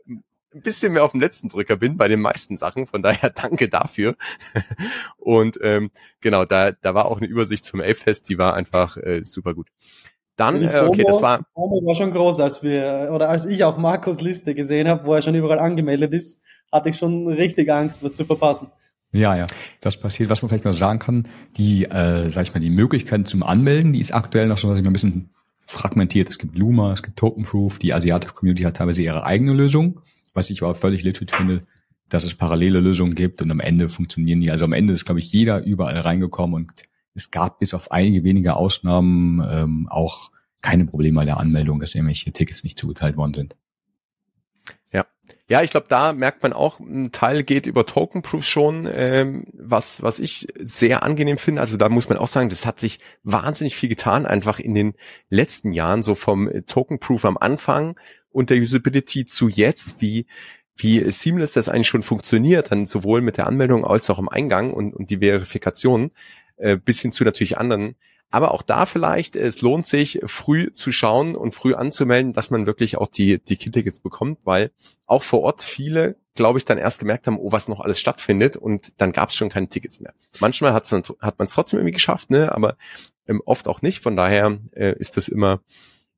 ein 0.55 0.63
bisschen 0.63 0.93
mehr 0.93 1.05
auf 1.05 1.11
dem 1.11 1.21
letzten 1.21 1.49
Drücker 1.49 1.77
bin 1.77 1.97
bei 1.97 2.09
den 2.09 2.21
meisten 2.21 2.57
Sachen. 2.57 2.87
Von 2.87 3.03
daher 3.03 3.31
danke 3.35 3.69
dafür. 3.69 4.15
Und 5.17 5.59
ähm, 5.63 5.91
genau, 6.21 6.45
da, 6.45 6.73
da 6.73 6.95
war 6.95 7.07
auch 7.07 7.19
eine 7.19 7.27
Übersicht 7.27 7.65
zum 7.65 7.81
Elffest, 7.81 8.29
die 8.29 8.39
war 8.39 8.55
einfach 8.55 8.97
äh, 8.97 9.23
super 9.25 9.55
gut. 9.55 9.69
Dann, 10.37 10.63
äh, 10.63 10.85
okay, 10.87 11.05
das 11.07 11.23
war. 11.23 11.39
Die 11.39 11.87
war 11.87 11.95
schon 11.95 12.11
groß, 12.11 12.41
als 12.41 12.63
wir, 12.63 13.11
oder 13.13 13.29
als 13.29 13.47
ich 13.47 13.63
auch 13.63 13.79
Markus 13.79 14.21
Liste 14.21 14.55
gesehen 14.55 14.89
habe, 14.89 15.07
wo 15.07 15.15
er 15.15 15.23
schon 15.23 15.35
überall 15.35 15.61
angemeldet 15.61 16.13
ist, 16.13 16.43
hatte 16.73 16.89
ich 16.89 16.97
schon 16.97 17.29
richtig 17.29 17.71
Angst, 17.71 18.03
was 18.03 18.15
zu 18.15 18.25
verpassen. 18.25 18.69
Ja, 19.13 19.37
ja, 19.37 19.47
das 19.81 19.97
passiert. 19.97 20.31
Was 20.31 20.43
man 20.43 20.49
vielleicht 20.49 20.65
noch 20.65 20.73
sagen 20.73 20.99
kann, 20.99 21.29
die, 21.57 21.85
äh, 21.85 22.29
sag 22.31 22.43
ich 22.43 22.55
mal, 22.55 22.59
die 22.59 22.71
Möglichkeiten 22.71 23.27
zum 23.27 23.45
Anmelden, 23.45 23.93
die 23.93 24.01
ist 24.01 24.13
aktuell 24.13 24.49
noch 24.49 24.59
so, 24.59 24.69
dass 24.69 24.77
ich 24.77 24.83
mal 24.83 24.91
ein 24.91 24.95
bisschen 24.95 25.31
fragmentiert. 25.67 26.29
Es 26.29 26.39
gibt 26.39 26.59
Luma, 26.59 26.93
es 26.93 27.05
gibt 27.05 27.17
Tokenproof, 27.17 27.79
die 27.79 27.95
asiatische 27.95 28.35
Community 28.35 28.65
hat 28.65 28.77
teilweise 28.77 29.03
ihre 29.03 29.25
eigene 29.25 29.53
Lösung 29.53 30.01
was 30.35 30.51
ich 30.51 30.63
aber 30.63 30.75
völlig 30.75 31.03
legit 31.03 31.31
finde, 31.31 31.63
dass 32.09 32.25
es 32.25 32.35
parallele 32.35 32.81
Lösungen 32.81 33.15
gibt 33.15 33.41
und 33.41 33.51
am 33.51 33.61
Ende 33.61 33.89
funktionieren 33.89 34.41
die. 34.41 34.51
Also 34.51 34.65
am 34.67 34.73
Ende 34.73 34.93
ist, 34.93 35.05
glaube 35.05 35.21
ich, 35.21 35.33
jeder 35.33 35.65
überall 35.65 35.99
reingekommen 35.99 36.55
und 36.55 36.73
es 37.15 37.31
gab 37.31 37.61
bis 37.61 37.73
auf 37.75 37.91
einige 37.93 38.25
wenige 38.25 38.57
Ausnahmen 38.57 39.43
ähm, 39.49 39.89
auch 39.89 40.31
keine 40.61 40.85
Probleme 40.85 41.17
bei 41.21 41.25
der 41.25 41.39
Anmeldung, 41.39 41.81
dass 41.81 41.95
irgendwelche 41.95 42.33
Tickets 42.33 42.65
nicht 42.65 42.79
zugeteilt 42.79 43.17
worden 43.17 43.35
sind. 43.35 43.57
Ja, 45.47 45.63
ich 45.63 45.71
glaube, 45.71 45.87
da 45.91 46.15
merkt 46.15 46.43
man 46.43 46.55
auch, 46.55 46.81
ein 46.81 47.13
Teil 47.13 47.43
geht 47.43 47.67
über 47.67 47.85
Token 47.85 48.23
Proof 48.23 48.47
schon, 48.47 48.89
ähm, 48.91 49.45
was 49.53 50.03
was 50.03 50.19
ich 50.19 50.49
sehr 50.59 51.03
angenehm 51.03 51.37
finde. 51.37 51.61
Also 51.61 51.77
da 51.77 51.91
muss 51.91 52.09
man 52.09 52.17
auch 52.17 52.29
sagen, 52.29 52.49
das 52.49 52.65
hat 52.65 52.81
sich 52.81 52.99
wahnsinnig 53.25 53.77
viel 53.77 53.91
getan, 53.91 54.25
einfach 54.25 54.59
in 54.59 54.75
den 54.75 54.95
letzten 55.29 55.73
Jahren, 55.73 56.03
so 56.03 56.15
vom 56.15 56.51
Token 56.67 56.99
Proof 56.99 57.27
am 57.27 57.37
Anfang 57.37 57.99
und 58.31 58.49
der 58.49 58.57
Usability 58.59 59.27
zu 59.27 59.49
jetzt, 59.49 60.01
wie 60.01 60.27
wie 60.77 61.11
seamless 61.11 61.53
das 61.53 61.69
eigentlich 61.69 61.89
schon 61.89 62.03
funktioniert, 62.03 62.71
dann 62.71 62.87
sowohl 62.87 63.21
mit 63.21 63.37
der 63.37 63.47
Anmeldung 63.47 63.85
als 63.85 64.11
auch 64.11 64.19
im 64.19 64.29
Eingang 64.29 64.73
und, 64.73 64.95
und 64.95 65.11
die 65.11 65.19
Verifikation, 65.19 66.11
äh, 66.57 66.77
bis 66.77 67.01
hin 67.01 67.13
zu 67.13 67.23
natürlich 67.25 67.59
anderen 67.59 67.97
Aber 68.31 68.53
auch 68.53 68.63
da 68.63 68.87
vielleicht, 68.87 69.37
es 69.37 69.63
lohnt 69.63 69.87
sich, 69.87 70.21
früh 70.25 70.73
zu 70.73 70.91
schauen 70.91 71.37
und 71.37 71.55
früh 71.55 71.75
anzumelden, 71.75 72.33
dass 72.33 72.51
man 72.51 72.67
wirklich 72.67 72.97
auch 72.99 73.07
die, 73.07 73.39
die 73.39 73.57
Key-Tickets 73.57 74.01
bekommt, 74.01 74.41
weil 74.45 74.73
auch 75.07 75.23
vor 75.23 75.43
Ort 75.43 75.63
viele, 75.63 76.17
glaube 76.35 76.59
ich, 76.59 76.65
dann 76.65 76.79
erst 76.79 76.99
gemerkt 76.99 77.27
haben, 77.27 77.39
oh, 77.39 77.53
was 77.53 77.69
noch 77.69 77.81
alles 77.81 78.01
stattfindet 78.01 78.57
und 78.57 78.93
dann 78.97 79.13
gab 79.13 79.29
es 79.29 79.37
schon 79.37 79.51
keine 79.51 79.69
Tickets 79.69 80.01
mehr. 80.01 80.15
Manchmal 80.41 80.73
hat's 80.73 80.89
dann, 80.89 81.05
hat 81.21 81.39
man 81.39 81.47
es 81.47 81.53
trotzdem 81.53 81.79
irgendwie 81.79 81.95
geschafft, 81.95 82.31
ne? 82.31 82.53
aber 82.53 82.77
ähm, 83.29 83.41
oft 83.45 83.69
auch 83.69 83.83
nicht. 83.83 84.01
Von 84.01 84.17
daher 84.17 84.59
äh, 84.73 84.99
ist 84.99 85.17
das 85.17 85.29
immer, 85.29 85.61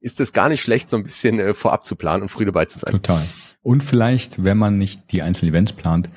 ist 0.01 0.21
es 0.21 0.33
gar 0.33 0.49
nicht 0.49 0.62
schlecht, 0.62 0.88
so 0.88 0.97
ein 0.97 1.05
bisschen 1.05 1.38
äh, 1.38 1.55
vorab 1.55 1.85
zu 1.85 1.97
planen 1.97 2.23
und 2.23 2.29
früh 2.29 2.45
dabei 2.45 2.64
zu 2.64 2.79
sein. 2.79 2.92
Total. 2.92 3.23
Und 3.62 3.83
vielleicht, 3.83 4.45
wenn 4.45 4.59
man 4.59 4.79
nicht 4.79 5.12
die 5.12 5.23
einzelnen 5.23 5.53
Events 5.53 5.73
plant, 5.73 6.09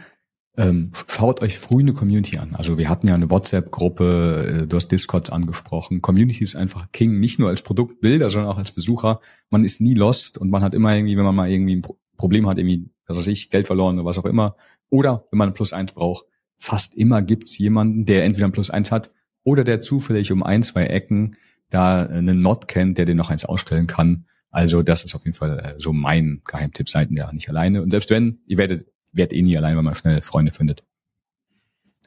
ähm, 0.60 0.92
schaut 1.08 1.42
euch 1.42 1.58
früh 1.58 1.80
eine 1.80 1.94
Community 1.94 2.38
an. 2.38 2.54
Also 2.54 2.78
wir 2.78 2.90
hatten 2.90 3.08
ja 3.08 3.16
eine 3.16 3.30
WhatsApp-Gruppe, 3.30 4.64
äh, 4.64 4.68
du 4.68 4.76
hast 4.76 4.90
Discords 4.90 5.30
angesprochen. 5.30 6.02
Community 6.02 6.44
ist 6.44 6.58
einfach 6.58 6.92
King, 6.92 7.18
nicht 7.18 7.40
nur 7.40 7.48
als 7.48 7.62
Produktbilder, 7.62 8.30
sondern 8.30 8.52
auch 8.52 8.58
als 8.58 8.72
Besucher. 8.72 9.22
Man 9.50 9.64
ist 9.64 9.80
nie 9.80 9.94
lost 9.94 10.38
und 10.38 10.50
man 10.50 10.62
hat 10.62 10.74
immer 10.74 10.94
irgendwie, 10.94 11.16
wenn 11.16 11.24
man 11.24 11.36
mal 11.36 11.50
irgendwie 11.50 11.78
ein 11.78 11.82
Problem 12.18 12.46
hat, 12.46 12.58
irgendwie, 12.58 12.90
was 13.08 13.18
weiß 13.18 13.28
ich, 13.28 13.50
Geld 13.50 13.68
verloren 13.68 13.96
oder 13.96 14.06
was 14.06 14.18
auch 14.18 14.26
immer, 14.26 14.58
oder 14.90 15.26
wenn 15.32 15.38
man 15.38 15.50
ein 15.50 15.54
Plus 15.54 15.72
eins 15.72 15.94
braucht, 15.94 16.26
fast 16.58 16.94
immer 16.94 17.22
gibt's 17.22 17.58
jemanden, 17.58 18.06
der 18.06 18.26
entweder 18.26 18.46
ein 18.46 18.52
Plus 18.52 18.70
eins 18.70 18.92
hat 18.92 19.12
oder 19.44 19.64
der 19.64 19.80
zufällig 19.80 20.30
um 20.34 20.44
ein, 20.44 20.64
zwei 20.64 20.84
Ecken 20.84 21.38
da 21.70 22.06
einen 22.06 22.42
Not 22.42 22.68
kennt, 22.68 22.98
der 22.98 23.06
den 23.06 23.16
noch 23.16 23.30
eins 23.30 23.46
ausstellen 23.46 23.88
kann. 23.88 24.26
Also 24.52 24.82
das 24.84 25.06
ist 25.06 25.16
auf 25.16 25.24
jeden 25.24 25.38
Fall 25.38 25.60
äh, 25.60 25.76
so 25.78 25.94
mein 25.94 26.42
Geheimtipp. 26.44 26.90
Seid 26.90 27.12
ja 27.12 27.32
nicht 27.32 27.48
alleine. 27.48 27.82
Und 27.82 27.92
selbst 27.92 28.10
wenn, 28.10 28.40
ihr 28.46 28.58
werdet 28.58 28.88
wird 29.12 29.34
eh 29.34 29.42
nie 29.42 29.58
allein, 29.58 29.78
wenn 29.78 29.86
man 29.86 29.96
schnell 29.96 30.22
Freunde 30.22 30.52
findet. 30.52 30.84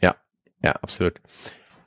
Ja, 0.01 0.17
ja, 0.63 0.73
absolut. 0.73 1.21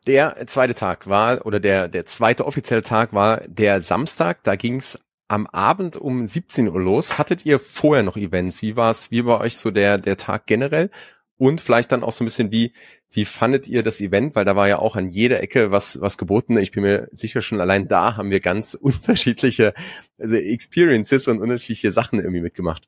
Der 0.08 0.46
zweite 0.48 0.76
Tag 0.76 1.08
war, 1.08 1.46
oder 1.46 1.60
der, 1.60 1.88
der 1.88 2.06
zweite 2.06 2.46
offizielle 2.46 2.84
Tag 2.84 3.14
war 3.14 3.42
der 3.48 3.82
Samstag. 3.82 4.44
Da 4.44 4.56
ging's 4.56 5.00
am 5.28 5.48
Abend 5.48 5.98
um 5.98 6.28
17 6.28 6.70
Uhr 6.70 6.80
los. 6.80 7.18
Hattet 7.18 7.46
ihr 7.46 7.60
vorher 7.60 8.04
noch 8.04 8.16
Events? 8.16 8.62
Wie 8.62 8.76
war's, 8.76 9.10
wie 9.10 9.26
war 9.26 9.42
euch 9.42 9.58
so 9.58 9.72
der, 9.72 9.98
der 9.98 10.18
Tag 10.18 10.46
generell? 10.46 10.92
Und 11.38 11.60
vielleicht 11.60 11.92
dann 11.92 12.04
auch 12.04 12.12
so 12.12 12.24
ein 12.24 12.28
bisschen 12.28 12.52
wie, 12.52 12.72
wie 13.10 13.26
fandet 13.26 13.68
ihr 13.68 13.84
das 13.84 14.00
Event? 14.00 14.36
Weil 14.36 14.46
da 14.46 14.56
war 14.56 14.70
ja 14.70 14.80
auch 14.80 14.96
an 14.96 15.10
jeder 15.10 15.42
Ecke 15.42 15.72
was, 15.72 16.00
was 16.00 16.18
geboten. 16.18 16.58
Ich 16.58 16.72
bin 16.72 16.84
mir 16.84 17.10
sicher 17.12 17.42
schon 17.42 17.60
allein 17.60 17.88
da 17.88 18.16
haben 18.16 18.30
wir 18.30 18.40
ganz 18.40 18.74
unterschiedliche 18.80 19.74
also 20.18 20.36
Experiences 20.36 21.28
und 21.28 21.42
unterschiedliche 21.42 21.92
Sachen 21.92 22.20
irgendwie 22.20 22.42
mitgemacht. 22.42 22.88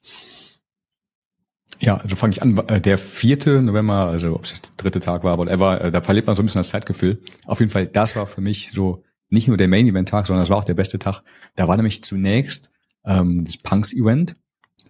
Ja, 1.80 1.98
also 1.98 2.16
fange 2.16 2.32
ich 2.32 2.42
an. 2.42 2.58
Äh, 2.68 2.82
der 2.82 2.98
vierte 2.98 3.62
November, 3.62 4.08
also 4.08 4.34
ob 4.36 4.46
es 4.46 4.62
der 4.62 4.72
dritte 4.78 5.00
Tag 5.00 5.24
war, 5.24 5.38
whatever, 5.38 5.82
äh, 5.82 5.92
da 5.92 6.02
verliert 6.02 6.28
man 6.28 6.36
so 6.36 6.42
ein 6.42 6.46
bisschen 6.46 6.60
das 6.60 6.70
Zeitgefühl. 6.70 7.22
Auf 7.46 7.60
jeden 7.60 7.72
Fall, 7.72 7.88
das 7.88 8.16
war 8.16 8.26
für 8.28 8.42
mich 8.42 8.72
so 8.72 9.04
nicht 9.30 9.48
nur 9.48 9.58
der 9.58 9.68
Main-Event-Tag, 9.68 10.26
sondern 10.26 10.42
das 10.42 10.50
war 10.50 10.58
auch 10.58 10.64
der 10.64 10.74
beste 10.74 11.00
Tag. 11.00 11.22
Da 11.56 11.68
war 11.68 11.76
nämlich 11.76 12.04
zunächst 12.04 12.72
ähm, 13.06 13.44
das 13.44 13.58
Punks-Event. 13.58 14.36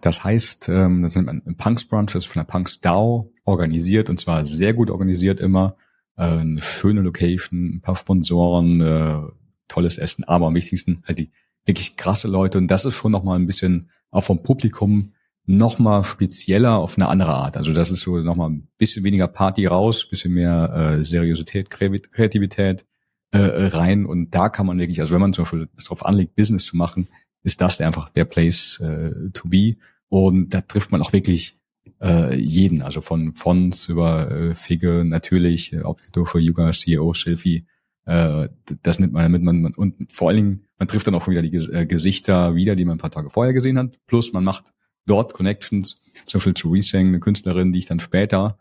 Das 0.00 0.22
heißt, 0.22 0.68
ähm, 0.68 1.02
das 1.02 1.14
sind 1.14 1.28
ein 1.28 1.56
Punks 1.56 1.84
Brunch, 1.84 2.12
das 2.12 2.24
ist 2.24 2.32
von 2.32 2.40
der 2.40 2.50
Punks 2.50 2.80
DAO 2.80 3.32
organisiert 3.44 4.08
und 4.10 4.20
zwar 4.20 4.44
sehr 4.44 4.72
gut 4.72 4.90
organisiert 4.90 5.40
immer. 5.40 5.76
Äh, 6.16 6.22
eine 6.22 6.62
schöne 6.62 7.00
Location, 7.00 7.76
ein 7.76 7.80
paar 7.80 7.96
Sponsoren, 7.96 8.80
äh, 8.80 9.18
tolles 9.66 9.98
Essen, 9.98 10.24
aber 10.24 10.46
am 10.46 10.54
wichtigsten 10.54 11.02
halt 11.06 11.18
die 11.18 11.32
wirklich 11.64 11.96
krasse 11.96 12.28
Leute 12.28 12.58
und 12.58 12.68
das 12.68 12.84
ist 12.84 12.94
schon 12.94 13.12
nochmal 13.12 13.38
ein 13.38 13.46
bisschen 13.46 13.90
auch 14.10 14.24
vom 14.24 14.42
Publikum 14.42 15.12
noch 15.48 15.78
mal 15.78 16.04
spezieller 16.04 16.76
auf 16.76 16.98
eine 16.98 17.08
andere 17.08 17.32
Art. 17.32 17.56
Also 17.56 17.72
das 17.72 17.90
ist 17.90 18.02
so 18.02 18.18
noch 18.18 18.36
mal 18.36 18.50
ein 18.50 18.68
bisschen 18.76 19.02
weniger 19.02 19.28
Party 19.28 19.64
raus, 19.64 20.06
bisschen 20.06 20.34
mehr 20.34 20.98
äh, 20.98 21.02
Seriosität, 21.02 21.70
Kreativität 21.70 22.84
äh, 23.30 23.38
rein. 23.38 24.04
Und 24.04 24.34
da 24.34 24.50
kann 24.50 24.66
man 24.66 24.78
wirklich, 24.78 25.00
also 25.00 25.14
wenn 25.14 25.22
man 25.22 25.32
zum 25.32 25.44
Beispiel 25.44 25.68
es 25.74 25.84
darauf 25.84 26.04
anlegt, 26.04 26.36
Business 26.36 26.66
zu 26.66 26.76
machen, 26.76 27.08
ist 27.42 27.62
das 27.62 27.80
einfach 27.80 28.10
der 28.10 28.26
Place 28.26 28.78
äh, 28.80 29.30
to 29.32 29.48
be. 29.48 29.76
Und 30.10 30.52
da 30.52 30.60
trifft 30.60 30.92
man 30.92 31.00
auch 31.00 31.14
wirklich 31.14 31.58
äh, 32.02 32.36
jeden, 32.38 32.82
also 32.82 33.00
von 33.00 33.34
Fonts 33.34 33.88
über 33.88 34.30
äh, 34.30 34.54
Figge 34.54 35.02
natürlich, 35.06 35.72
äh, 35.72 35.80
Optidosho, 35.80 36.38
Yuga, 36.38 36.72
CEO, 36.72 37.14
Selfie, 37.14 37.64
äh, 38.04 38.50
das 38.82 38.98
nimmt 38.98 39.14
man, 39.14 39.22
damit 39.22 39.42
man 39.42 39.74
und 39.74 40.12
vor 40.12 40.28
allen 40.28 40.36
Dingen, 40.36 40.64
man 40.78 40.88
trifft 40.88 41.06
dann 41.06 41.14
auch 41.14 41.22
schon 41.22 41.32
wieder 41.32 41.42
die 41.42 41.56
äh, 41.72 41.86
Gesichter 41.86 42.54
wieder, 42.54 42.76
die 42.76 42.84
man 42.84 42.96
ein 42.96 43.00
paar 43.00 43.10
Tage 43.10 43.30
vorher 43.30 43.54
gesehen 43.54 43.78
hat, 43.78 43.98
plus 44.06 44.34
man 44.34 44.44
macht 44.44 44.74
dort 45.08 45.34
Connections, 45.34 46.00
zum 46.26 46.38
Beispiel 46.38 46.54
zu 46.54 46.70
Resang, 46.70 47.08
eine 47.08 47.20
Künstlerin, 47.20 47.72
die 47.72 47.80
ich 47.80 47.86
dann 47.86 48.00
später, 48.00 48.58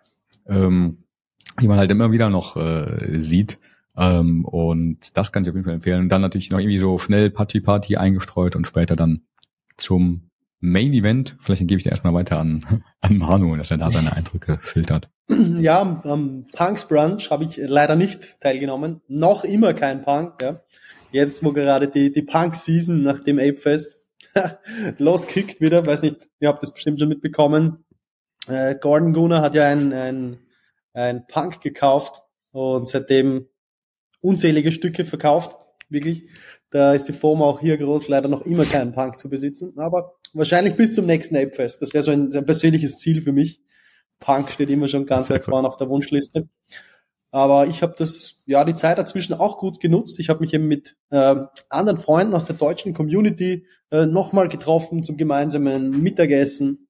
ähm, 0.48 1.04
die 1.62 1.68
man 1.68 1.78
halt 1.78 1.92
immer 1.92 2.12
wieder 2.12 2.30
noch 2.30 2.56
äh, 2.58 3.22
sieht. 3.22 3.60
Ähm, 3.96 4.46
und 4.46 5.18
das 5.18 5.32
kann 5.32 5.44
ich 5.44 5.50
auf 5.50 5.56
jeden 5.56 5.66
Fall 5.66 5.76
empfehlen. 5.76 6.02
Und 6.02 6.10
dann 6.10 6.22
natürlich 6.22 6.52
noch 6.52 6.60
irgendwie 6.60 6.80
so 6.80 6.98
schnell 6.98 7.30
Party 7.30 7.62
Party 7.62 7.98
eingestreut 7.98 8.56
und 8.56 8.68
später 8.68 8.96
dann 8.96 9.24
zum 9.76 10.30
Main 10.60 10.94
Event. 10.94 11.36
Vielleicht 11.40 11.62
gebe 11.68 11.78
ich 11.78 11.84
dir 11.84 11.92
erstmal 11.92 12.14
weiter 12.14 12.40
an, 12.40 12.60
an 13.02 13.18
Manu, 13.18 13.56
dass 13.56 13.72
er 13.72 13.78
da 13.78 13.92
seine 13.92 14.16
Eindrücke 14.16 14.60
filtert. 14.62 15.10
Ja, 15.30 15.82
am 15.82 16.46
Punks 16.56 16.88
Brunch 16.88 17.30
habe 17.32 17.44
ich 17.44 17.58
leider 17.58 17.96
nicht 17.96 18.40
teilgenommen. 18.40 19.02
Noch 19.08 19.44
immer 19.44 19.74
kein 19.74 20.02
Punk. 20.02 20.42
Ja. 20.42 20.62
Jetzt, 21.12 21.44
wo 21.44 21.52
gerade 21.52 21.88
die, 21.88 22.12
die 22.12 22.22
Punk-Season 22.22 23.02
nach 23.02 23.20
dem 23.20 23.40
Ape 23.40 23.58
Fest 23.58 23.98
loskickt 24.98 25.62
wieder, 25.62 25.86
weiß 25.86 26.02
nicht, 26.02 26.30
ihr 26.40 26.50
habt 26.50 26.62
das 26.62 26.74
bestimmt 26.74 27.00
schon 27.00 27.10
mitbekommen. 27.10 27.86
Äh, 28.48 28.76
Gordon 28.76 29.14
Gunner 29.14 29.42
hat 29.42 29.56
ja 29.56 29.66
ein, 29.66 29.94
ein, 29.94 30.40
ein 30.94 31.28
Punk 31.28 31.62
gekauft 31.62 32.22
und 32.52 32.88
seitdem 32.88 33.48
unzählige 34.22 34.72
Stücke 34.72 35.06
verkauft, 35.06 35.56
wirklich. 35.90 36.30
Da 36.70 36.94
ist 36.94 37.06
die 37.06 37.14
Form 37.14 37.42
auch 37.42 37.62
hier 37.62 37.78
groß, 37.78 38.10
leider 38.10 38.28
noch 38.28 38.42
immer 38.42 38.66
keinen 38.66 38.92
Punk 38.92 39.20
zu 39.20 39.30
besitzen, 39.30 39.78
aber 39.78 40.16
wahrscheinlich 40.34 40.76
bis 40.76 40.94
zum 40.94 41.06
nächsten 41.06 41.38
Apefest. 41.38 41.82
Das 41.82 41.94
wäre 41.94 42.04
so 42.04 42.12
ein, 42.12 42.36
ein, 42.36 42.46
persönliches 42.46 42.98
Ziel 42.98 43.22
für 43.22 43.32
mich. 43.32 43.62
Punk 44.20 44.50
steht 44.50 44.70
immer 44.70 44.88
schon 44.88 45.06
ganz 45.06 45.30
weit 45.30 45.46
vorne 45.46 45.68
auf 45.68 45.78
der 45.78 45.90
Wunschliste. 45.90 46.50
Aber 47.32 47.68
ich 47.68 47.82
habe 47.82 47.94
das, 47.98 48.44
ja, 48.46 48.64
die 48.64 48.74
Zeit 48.74 48.98
dazwischen 48.98 49.34
auch 49.34 49.58
gut 49.58 49.80
genutzt. 49.80 50.20
Ich 50.20 50.30
habe 50.30 50.40
mich 50.40 50.54
eben 50.54 50.68
mit 50.68 50.96
äh, 51.10 51.36
anderen 51.70 52.00
Freunden 52.00 52.34
aus 52.34 52.46
der 52.46 52.56
deutschen 52.56 52.94
Community 52.94 53.66
äh, 53.92 54.06
nochmal 54.06 54.48
getroffen 54.48 55.04
zum 55.04 55.18
gemeinsamen 55.18 56.02
Mittagessen. 56.02 56.88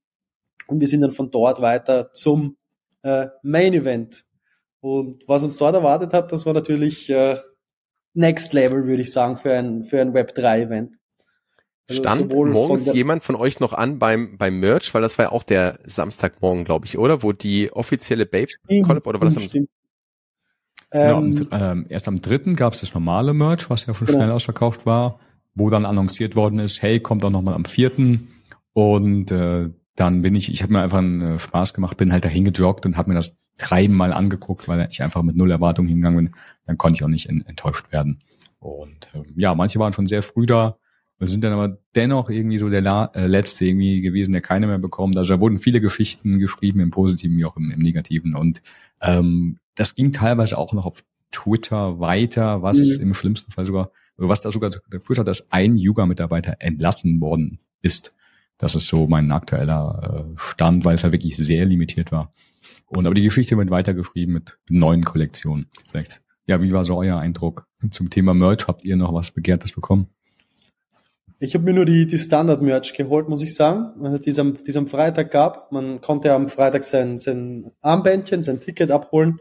Und 0.68 0.80
wir 0.80 0.88
sind 0.88 1.02
dann 1.02 1.12
von 1.12 1.32
dort 1.32 1.62
weiter 1.62 2.12
zum 2.12 2.58
äh, 3.04 3.28
Main 3.42 3.74
Event. 3.74 4.26
Und 4.80 5.28
was 5.28 5.44
uns 5.44 5.58
dort 5.58 5.76
erwartet 5.76 6.14
hat, 6.14 6.32
das 6.32 6.46
war 6.46 6.54
natürlich 6.54 7.10
äh, 7.10 7.38
Next 8.14 8.54
Level, 8.54 8.86
würde 8.86 9.02
ich 9.02 9.12
sagen, 9.12 9.38
für 9.38 9.54
ein, 9.54 9.84
für 9.84 10.02
ein 10.02 10.14
Web3-Event. 10.14 10.98
Also 11.90 12.02
Stand 12.02 12.34
morgens 12.34 12.86
von 12.86 12.96
jemand 12.96 13.24
von 13.24 13.36
euch 13.36 13.60
noch 13.60 13.74
an 13.74 13.98
beim, 13.98 14.38
beim 14.38 14.60
Merch, 14.60 14.94
weil 14.94 15.02
das 15.02 15.18
war 15.18 15.26
ja 15.26 15.32
auch 15.32 15.44
der 15.44 15.80
Samstagmorgen, 15.86 16.66
glaube 16.66 16.86
ich, 16.86 16.98
oder? 16.98 17.24
Wo 17.24 17.32
die 17.32 17.72
offizielle 17.72 18.26
Babe 18.26 18.52
Collab 18.84 19.08
oder 19.08 19.22
war 19.22 19.26
das 19.26 19.38
am 19.38 19.48
Genau, 20.92 21.20
ähm, 21.20 21.36
ähm, 21.52 21.86
erst 21.90 22.08
am 22.08 22.22
dritten 22.22 22.56
gab 22.56 22.74
es 22.74 22.80
das 22.80 22.94
normale 22.94 23.34
Merch, 23.34 23.70
was 23.70 23.86
ja 23.86 23.94
schon 23.94 24.08
genau. 24.08 24.20
schnell 24.20 24.32
ausverkauft 24.32 24.86
war, 24.86 25.20
wo 25.54 25.70
dann 25.70 25.86
annonciert 25.86 26.36
worden 26.36 26.60
ist, 26.60 26.82
hey, 26.82 27.00
kommt 27.00 27.26
auch 27.26 27.30
nochmal 27.30 27.56
am 27.56 27.66
vierten. 27.66 28.30
Und 28.74 29.32
äh, 29.32 29.70
dann 29.96 30.22
bin 30.22 30.36
ich, 30.36 30.52
ich 30.52 30.64
habe 30.64 30.74
mir 30.74 30.82
einfach 30.82 31.00
einen 31.00 31.22
äh, 31.22 31.40
Spaß 31.40 31.74
gemacht, 31.74 31.98
bin 31.98 32.14
halt 32.14 32.24
dahin 32.24 32.46
gejoggt 32.46 32.86
und 32.86 32.96
habe 32.96 33.10
mir 33.10 33.16
das 33.16 33.38
dreimal 33.58 34.14
angeguckt, 34.14 34.68
weil 34.68 34.88
ich 34.90 35.02
einfach 35.02 35.24
mit 35.24 35.36
null 35.36 35.52
Erwartung 35.52 35.88
hingegangen 35.88 36.26
bin. 36.26 36.36
Dann 36.66 36.78
konnte 36.78 36.98
ich 36.98 37.04
auch 37.04 37.10
nicht 37.10 37.28
enttäuscht 37.28 37.92
werden. 37.92 38.22
Und 38.60 39.10
äh, 39.14 39.24
ja, 39.36 39.56
manche 39.56 39.80
waren 39.80 39.94
schon 39.94 40.08
sehr 40.08 40.22
früh 40.22 40.46
da. 40.46 40.78
Wir 41.20 41.28
sind 41.28 41.44
dann 41.44 41.54
aber 41.54 41.80
dennoch 41.96 42.30
irgendwie 42.30 42.60
so 42.60 42.70
der 42.70 42.82
La 42.82 43.06
äh, 43.16 43.26
letzte 43.26 43.66
irgendwie 43.66 44.02
gewesen, 44.02 44.32
der 44.34 44.42
keine 44.42 44.68
mehr 44.68 44.78
bekommt. 44.78 45.18
Also 45.18 45.34
da 45.34 45.42
wurden 45.42 45.58
viele 45.58 45.82
Geschichten 45.82 46.38
geschrieben, 46.38 46.80
im 46.80 46.92
Positiven 46.92 47.38
wie 47.38 47.46
auch 47.46 47.58
im, 47.58 47.72
im 47.72 47.80
Negativen. 47.80 48.36
Und 48.36 48.62
ähm, 49.02 49.58
das 49.78 49.96
ging 49.96 50.12
teilweise 50.12 50.58
auch 50.58 50.74
noch 50.74 50.86
auf 50.86 51.04
Twitter 51.32 52.00
weiter, 52.00 52.62
was 52.62 52.78
mhm. 52.78 53.02
im 53.02 53.14
schlimmsten 53.14 53.52
Fall 53.52 53.66
sogar, 53.66 53.92
was 54.18 54.42
da 54.42 54.52
sogar 54.52 54.72
geführt 54.90 55.20
hat, 55.20 55.28
dass 55.28 55.52
ein 55.52 55.78
Yuga-Mitarbeiter 55.78 56.58
entlassen 56.60 57.22
worden 57.22 57.60
ist. 57.82 58.14
Das 58.58 58.74
ist 58.76 58.88
so 58.88 59.08
mein 59.08 59.32
aktueller 59.32 60.26
äh, 60.34 60.38
Stand, 60.38 60.84
weil 60.84 60.96
es 60.96 61.04
halt 61.04 61.14
wirklich 61.14 61.38
sehr 61.38 61.66
limitiert 61.66 62.12
war. 62.12 62.34
Und 62.88 63.06
aber 63.06 63.14
die 63.14 63.24
Geschichte 63.24 63.58
wird 63.58 63.70
weitergeschrieben 63.70 64.34
mit 64.34 64.58
neuen 64.68 65.04
Kollektionen. 65.04 65.68
Vielleicht, 65.90 66.24
ja, 66.48 66.62
wie 66.62 66.72
war 66.72 66.84
so 66.84 66.98
euer 66.98 67.20
Eindruck 67.20 67.68
zum 67.92 68.10
Thema 68.10 68.34
Merch? 68.34 68.68
Habt 68.68 68.84
ihr 68.84 68.96
noch 68.96 69.14
was 69.14 69.32
Begehrtes 69.32 69.74
bekommen? 69.74 70.08
Ich 71.40 71.54
habe 71.54 71.66
mir 71.66 71.74
nur 71.74 71.86
die, 71.86 72.08
die 72.08 72.18
Standard-Merch 72.18 72.94
geholt, 72.96 73.30
muss 73.30 73.44
ich 73.44 73.54
sagen, 73.54 74.04
also 74.04 74.18
die 74.18 74.32
es 74.32 74.40
am, 74.40 74.56
die 74.56 74.70
es 74.70 74.78
am 74.78 74.88
Freitag 74.88 75.30
gab. 75.30 75.72
Man 75.72 76.02
konnte 76.02 76.34
am 76.34 76.50
Freitag 76.50 76.84
sein, 76.84 77.20
sein 77.20 77.70
Armbändchen, 77.82 78.42
sein 78.42 78.60
Ticket 78.60 78.90
abholen 78.90 79.40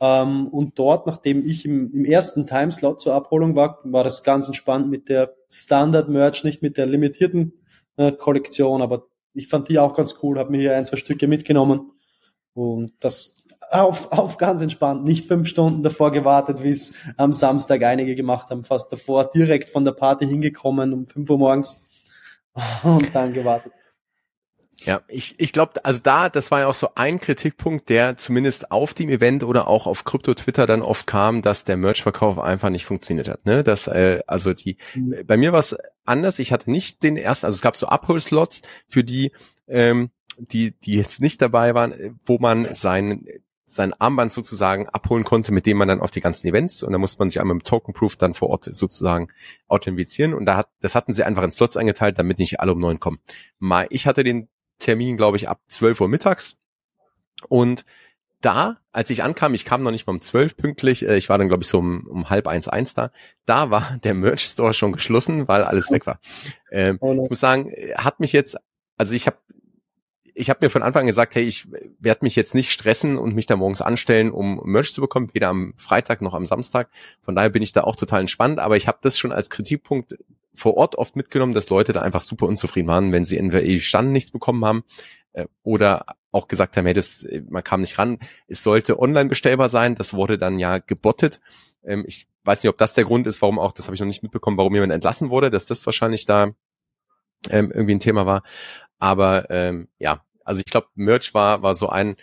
ähm, 0.00 0.48
und 0.48 0.78
dort, 0.78 1.06
nachdem 1.06 1.46
ich 1.46 1.64
im, 1.64 1.92
im 1.92 2.04
ersten 2.04 2.46
Timeslot 2.46 3.00
zur 3.00 3.14
Abholung 3.14 3.54
war, 3.54 3.78
war 3.84 4.04
das 4.04 4.22
ganz 4.22 4.46
entspannt 4.46 4.90
mit 4.90 5.08
der 5.08 5.34
Standard-Merch, 5.50 6.44
nicht 6.44 6.62
mit 6.62 6.76
der 6.76 6.86
limitierten 6.86 7.52
äh, 7.96 8.12
Kollektion, 8.12 8.82
aber 8.82 9.06
ich 9.34 9.48
fand 9.48 9.68
die 9.68 9.78
auch 9.78 9.94
ganz 9.94 10.16
cool, 10.22 10.38
habe 10.38 10.50
mir 10.50 10.60
hier 10.60 10.76
ein, 10.76 10.86
zwei 10.86 10.96
Stücke 10.96 11.26
mitgenommen. 11.26 11.92
Und 12.54 12.92
das 13.00 13.44
auf, 13.70 14.12
auf 14.12 14.36
ganz 14.36 14.60
entspannt, 14.60 15.04
nicht 15.04 15.26
fünf 15.26 15.48
Stunden 15.48 15.82
davor 15.82 16.12
gewartet, 16.12 16.62
wie 16.62 16.70
es 16.70 16.94
am 17.16 17.32
Samstag 17.32 17.82
einige 17.82 18.14
gemacht 18.14 18.50
haben, 18.50 18.62
fast 18.62 18.92
davor, 18.92 19.30
direkt 19.30 19.70
von 19.70 19.84
der 19.84 19.92
Party 19.92 20.26
hingekommen 20.26 20.92
um 20.92 21.06
fünf 21.08 21.28
Uhr 21.30 21.38
morgens. 21.38 21.88
Und 22.84 23.14
dann 23.14 23.32
gewartet. 23.32 23.72
Ja, 24.82 25.02
ich, 25.08 25.34
ich 25.38 25.52
glaube, 25.52 25.84
also 25.84 26.00
da, 26.02 26.28
das 26.28 26.50
war 26.50 26.60
ja 26.60 26.66
auch 26.66 26.74
so 26.74 26.88
ein 26.94 27.20
Kritikpunkt, 27.20 27.88
der 27.88 28.16
zumindest 28.16 28.70
auf 28.70 28.94
dem 28.94 29.08
Event 29.08 29.42
oder 29.44 29.68
auch 29.68 29.86
auf 29.86 30.04
Krypto-Twitter 30.04 30.66
dann 30.66 30.82
oft 30.82 31.06
kam, 31.06 31.42
dass 31.42 31.64
der 31.64 31.76
Merch-Verkauf 31.76 32.38
einfach 32.38 32.70
nicht 32.70 32.84
funktioniert 32.84 33.28
hat. 33.28 33.46
Ne? 33.46 33.64
Das, 33.64 33.86
äh, 33.86 34.20
also 34.26 34.52
die, 34.52 34.76
mhm. 34.94 35.26
bei 35.26 35.36
mir 35.36 35.52
war 35.52 35.60
es 35.60 35.76
anders. 36.04 36.38
Ich 36.38 36.52
hatte 36.52 36.70
nicht 36.70 37.02
den 37.02 37.16
ersten, 37.16 37.46
also 37.46 37.56
es 37.56 37.62
gab 37.62 37.76
so 37.76 37.86
Abholslots 37.86 38.62
für 38.88 39.04
die, 39.04 39.32
ähm, 39.68 40.10
die, 40.38 40.72
die 40.72 40.96
jetzt 40.96 41.20
nicht 41.20 41.40
dabei 41.40 41.74
waren, 41.74 42.18
wo 42.24 42.38
man 42.38 42.74
sein 42.74 43.26
sein 43.66 43.94
Armband 43.94 44.32
sozusagen 44.32 44.88
abholen 44.88 45.24
konnte, 45.24 45.52
mit 45.52 45.66
dem 45.66 45.78
man 45.78 45.88
dann 45.88 46.00
auf 46.00 46.10
die 46.10 46.20
ganzen 46.20 46.46
Events 46.46 46.82
und 46.82 46.92
da 46.92 46.98
musste 46.98 47.18
man 47.18 47.30
sich 47.30 47.40
einmal 47.40 47.56
mit 47.56 47.66
Token 47.66 47.94
Proof 47.94 48.16
dann 48.16 48.34
vor 48.34 48.48
Ort 48.50 48.68
sozusagen 48.70 49.28
authentifizieren 49.68 50.34
und 50.34 50.46
da 50.46 50.56
hat, 50.58 50.68
das 50.80 50.94
hatten 50.94 51.14
sie 51.14 51.24
einfach 51.24 51.42
in 51.42 51.50
Slots 51.50 51.76
eingeteilt, 51.76 52.18
damit 52.18 52.38
nicht 52.38 52.60
alle 52.60 52.72
um 52.72 52.78
neun 52.78 53.00
kommen. 53.00 53.18
Mal, 53.58 53.86
ich 53.90 54.06
hatte 54.06 54.22
den 54.22 54.48
Termin, 54.84 55.16
glaube 55.16 55.36
ich, 55.36 55.48
ab 55.48 55.60
12 55.66 56.02
Uhr 56.02 56.08
mittags. 56.08 56.56
Und 57.48 57.84
da, 58.40 58.76
als 58.92 59.08
ich 59.08 59.22
ankam, 59.22 59.54
ich 59.54 59.64
kam 59.64 59.82
noch 59.82 59.90
nicht 59.90 60.06
mal 60.06 60.12
um 60.12 60.20
12 60.20 60.56
pünktlich, 60.56 61.08
äh, 61.08 61.16
ich 61.16 61.28
war 61.28 61.38
dann, 61.38 61.48
glaube 61.48 61.62
ich, 61.62 61.68
so 61.68 61.78
um, 61.78 62.06
um 62.06 62.28
halb 62.28 62.46
eins, 62.46 62.68
eins 62.68 62.94
da, 62.94 63.10
da 63.46 63.70
war 63.70 63.98
der 64.04 64.14
Merch 64.14 64.42
Store 64.42 64.74
schon 64.74 64.92
geschlossen, 64.92 65.48
weil 65.48 65.64
alles 65.64 65.90
weg 65.90 66.06
war. 66.06 66.20
Ähm, 66.70 66.98
oh 67.00 67.12
ich 67.24 67.30
muss 67.30 67.40
sagen, 67.40 67.72
hat 67.96 68.20
mich 68.20 68.32
jetzt, 68.32 68.56
also 68.96 69.14
ich 69.14 69.26
habe 69.26 69.38
ich 70.36 70.50
habe 70.50 70.58
mir 70.62 70.70
von 70.70 70.82
Anfang 70.82 71.02
an 71.02 71.06
gesagt, 71.06 71.36
hey, 71.36 71.44
ich 71.44 71.68
werde 72.00 72.24
mich 72.24 72.34
jetzt 72.34 72.56
nicht 72.56 72.72
stressen 72.72 73.16
und 73.18 73.36
mich 73.36 73.46
da 73.46 73.54
morgens 73.54 73.80
anstellen, 73.80 74.32
um 74.32 74.60
Merch 74.64 74.92
zu 74.92 75.00
bekommen, 75.00 75.30
weder 75.32 75.48
am 75.48 75.74
Freitag 75.76 76.22
noch 76.22 76.34
am 76.34 76.44
Samstag. 76.44 76.90
Von 77.22 77.36
daher 77.36 77.50
bin 77.50 77.62
ich 77.62 77.72
da 77.72 77.84
auch 77.84 77.94
total 77.94 78.22
entspannt, 78.22 78.58
aber 78.58 78.76
ich 78.76 78.88
habe 78.88 78.98
das 79.00 79.16
schon 79.16 79.30
als 79.30 79.48
Kritikpunkt 79.48 80.16
vor 80.54 80.76
Ort 80.76 80.96
oft 80.96 81.16
mitgenommen, 81.16 81.54
dass 81.54 81.68
Leute 81.68 81.92
da 81.92 82.02
einfach 82.02 82.20
super 82.20 82.46
unzufrieden 82.46 82.88
waren, 82.88 83.12
wenn 83.12 83.24
sie 83.24 83.38
entweder 83.38 83.64
ewig 83.64 83.86
standen, 83.86 84.12
nichts 84.12 84.30
bekommen 84.30 84.64
haben 84.64 84.84
äh, 85.32 85.46
oder 85.62 86.06
auch 86.30 86.48
gesagt 86.48 86.76
haben, 86.76 86.84
hey, 86.86 86.94
das, 86.94 87.26
man 87.48 87.62
kam 87.62 87.80
nicht 87.80 87.98
ran. 87.98 88.18
Es 88.48 88.62
sollte 88.62 88.98
online 88.98 89.28
bestellbar 89.28 89.68
sein. 89.68 89.94
Das 89.94 90.14
wurde 90.14 90.36
dann 90.36 90.58
ja 90.58 90.78
gebottet. 90.78 91.40
Ähm, 91.84 92.04
ich 92.06 92.26
weiß 92.44 92.62
nicht, 92.62 92.70
ob 92.70 92.78
das 92.78 92.94
der 92.94 93.04
Grund 93.04 93.26
ist, 93.26 93.40
warum 93.42 93.58
auch, 93.58 93.72
das 93.72 93.86
habe 93.86 93.94
ich 93.94 94.00
noch 94.00 94.06
nicht 94.06 94.22
mitbekommen, 94.22 94.58
warum 94.58 94.74
jemand 94.74 94.92
entlassen 94.92 95.30
wurde, 95.30 95.50
dass 95.50 95.66
das 95.66 95.86
wahrscheinlich 95.86 96.26
da 96.26 96.52
ähm, 97.50 97.70
irgendwie 97.72 97.94
ein 97.94 98.00
Thema 98.00 98.26
war. 98.26 98.42
Aber 98.98 99.50
ähm, 99.50 99.88
ja, 99.98 100.24
also 100.44 100.60
ich 100.60 100.70
glaube, 100.70 100.88
Merch 100.94 101.34
war, 101.34 101.62
war 101.62 101.74
so 101.74 101.88
ein, 101.88 102.16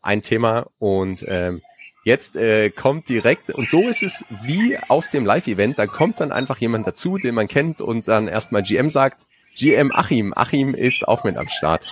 ein 0.00 0.22
Thema 0.22 0.66
und 0.78 1.24
ähm, 1.26 1.62
Jetzt 2.04 2.36
äh, 2.36 2.68
kommt 2.68 3.08
direkt, 3.08 3.48
und 3.48 3.70
so 3.70 3.80
ist 3.88 4.02
es 4.02 4.24
wie 4.42 4.78
auf 4.88 5.08
dem 5.08 5.24
Live-Event, 5.24 5.78
da 5.78 5.86
kommt 5.86 6.20
dann 6.20 6.32
einfach 6.32 6.58
jemand 6.58 6.86
dazu, 6.86 7.16
den 7.16 7.34
man 7.34 7.48
kennt 7.48 7.80
und 7.80 8.08
dann 8.08 8.28
erstmal 8.28 8.62
GM 8.62 8.90
sagt, 8.90 9.26
GM 9.56 9.90
Achim, 9.90 10.34
Achim 10.36 10.74
ist 10.74 11.08
auch 11.08 11.24
mit 11.24 11.38
am 11.38 11.48
Start. 11.48 11.86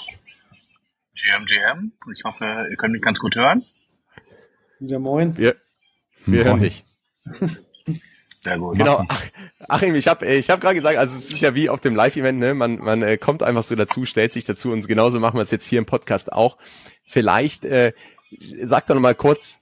GM, 1.14 1.46
GM, 1.46 1.92
ich 2.14 2.24
hoffe, 2.24 2.66
ihr 2.70 2.76
könnt 2.76 2.92
mich 2.92 3.00
ganz 3.00 3.18
gut 3.20 3.36
hören. 3.36 3.62
Ja, 4.80 4.98
moin. 4.98 5.36
Wir, 5.38 5.56
wir 6.26 6.44
hören 6.44 6.60
dich. 6.60 6.84
Sehr 8.42 8.58
gut. 8.58 8.76
Genau, 8.76 9.04
Ach, 9.08 9.22
Achim, 9.68 9.94
ich 9.94 10.08
habe 10.08 10.26
ich 10.26 10.50
hab 10.50 10.60
gerade 10.60 10.74
gesagt, 10.74 10.98
also 10.98 11.16
es 11.16 11.30
ist 11.30 11.40
ja 11.40 11.54
wie 11.54 11.70
auf 11.70 11.80
dem 11.80 11.94
Live-Event, 11.94 12.38
ne? 12.38 12.52
man, 12.54 12.76
man 12.78 13.02
äh, 13.02 13.16
kommt 13.16 13.42
einfach 13.42 13.62
so 13.62 13.76
dazu, 13.76 14.04
stellt 14.04 14.32
sich 14.32 14.44
dazu 14.44 14.72
und 14.72 14.86
genauso 14.88 15.20
machen 15.20 15.38
wir 15.38 15.42
es 15.42 15.52
jetzt 15.52 15.66
hier 15.66 15.78
im 15.78 15.86
Podcast 15.86 16.32
auch. 16.32 16.58
Vielleicht 17.04 17.64
äh, 17.64 17.92
sag 18.60 18.86
doch 18.86 18.94
noch 18.94 19.00
mal 19.00 19.14
kurz, 19.14 19.61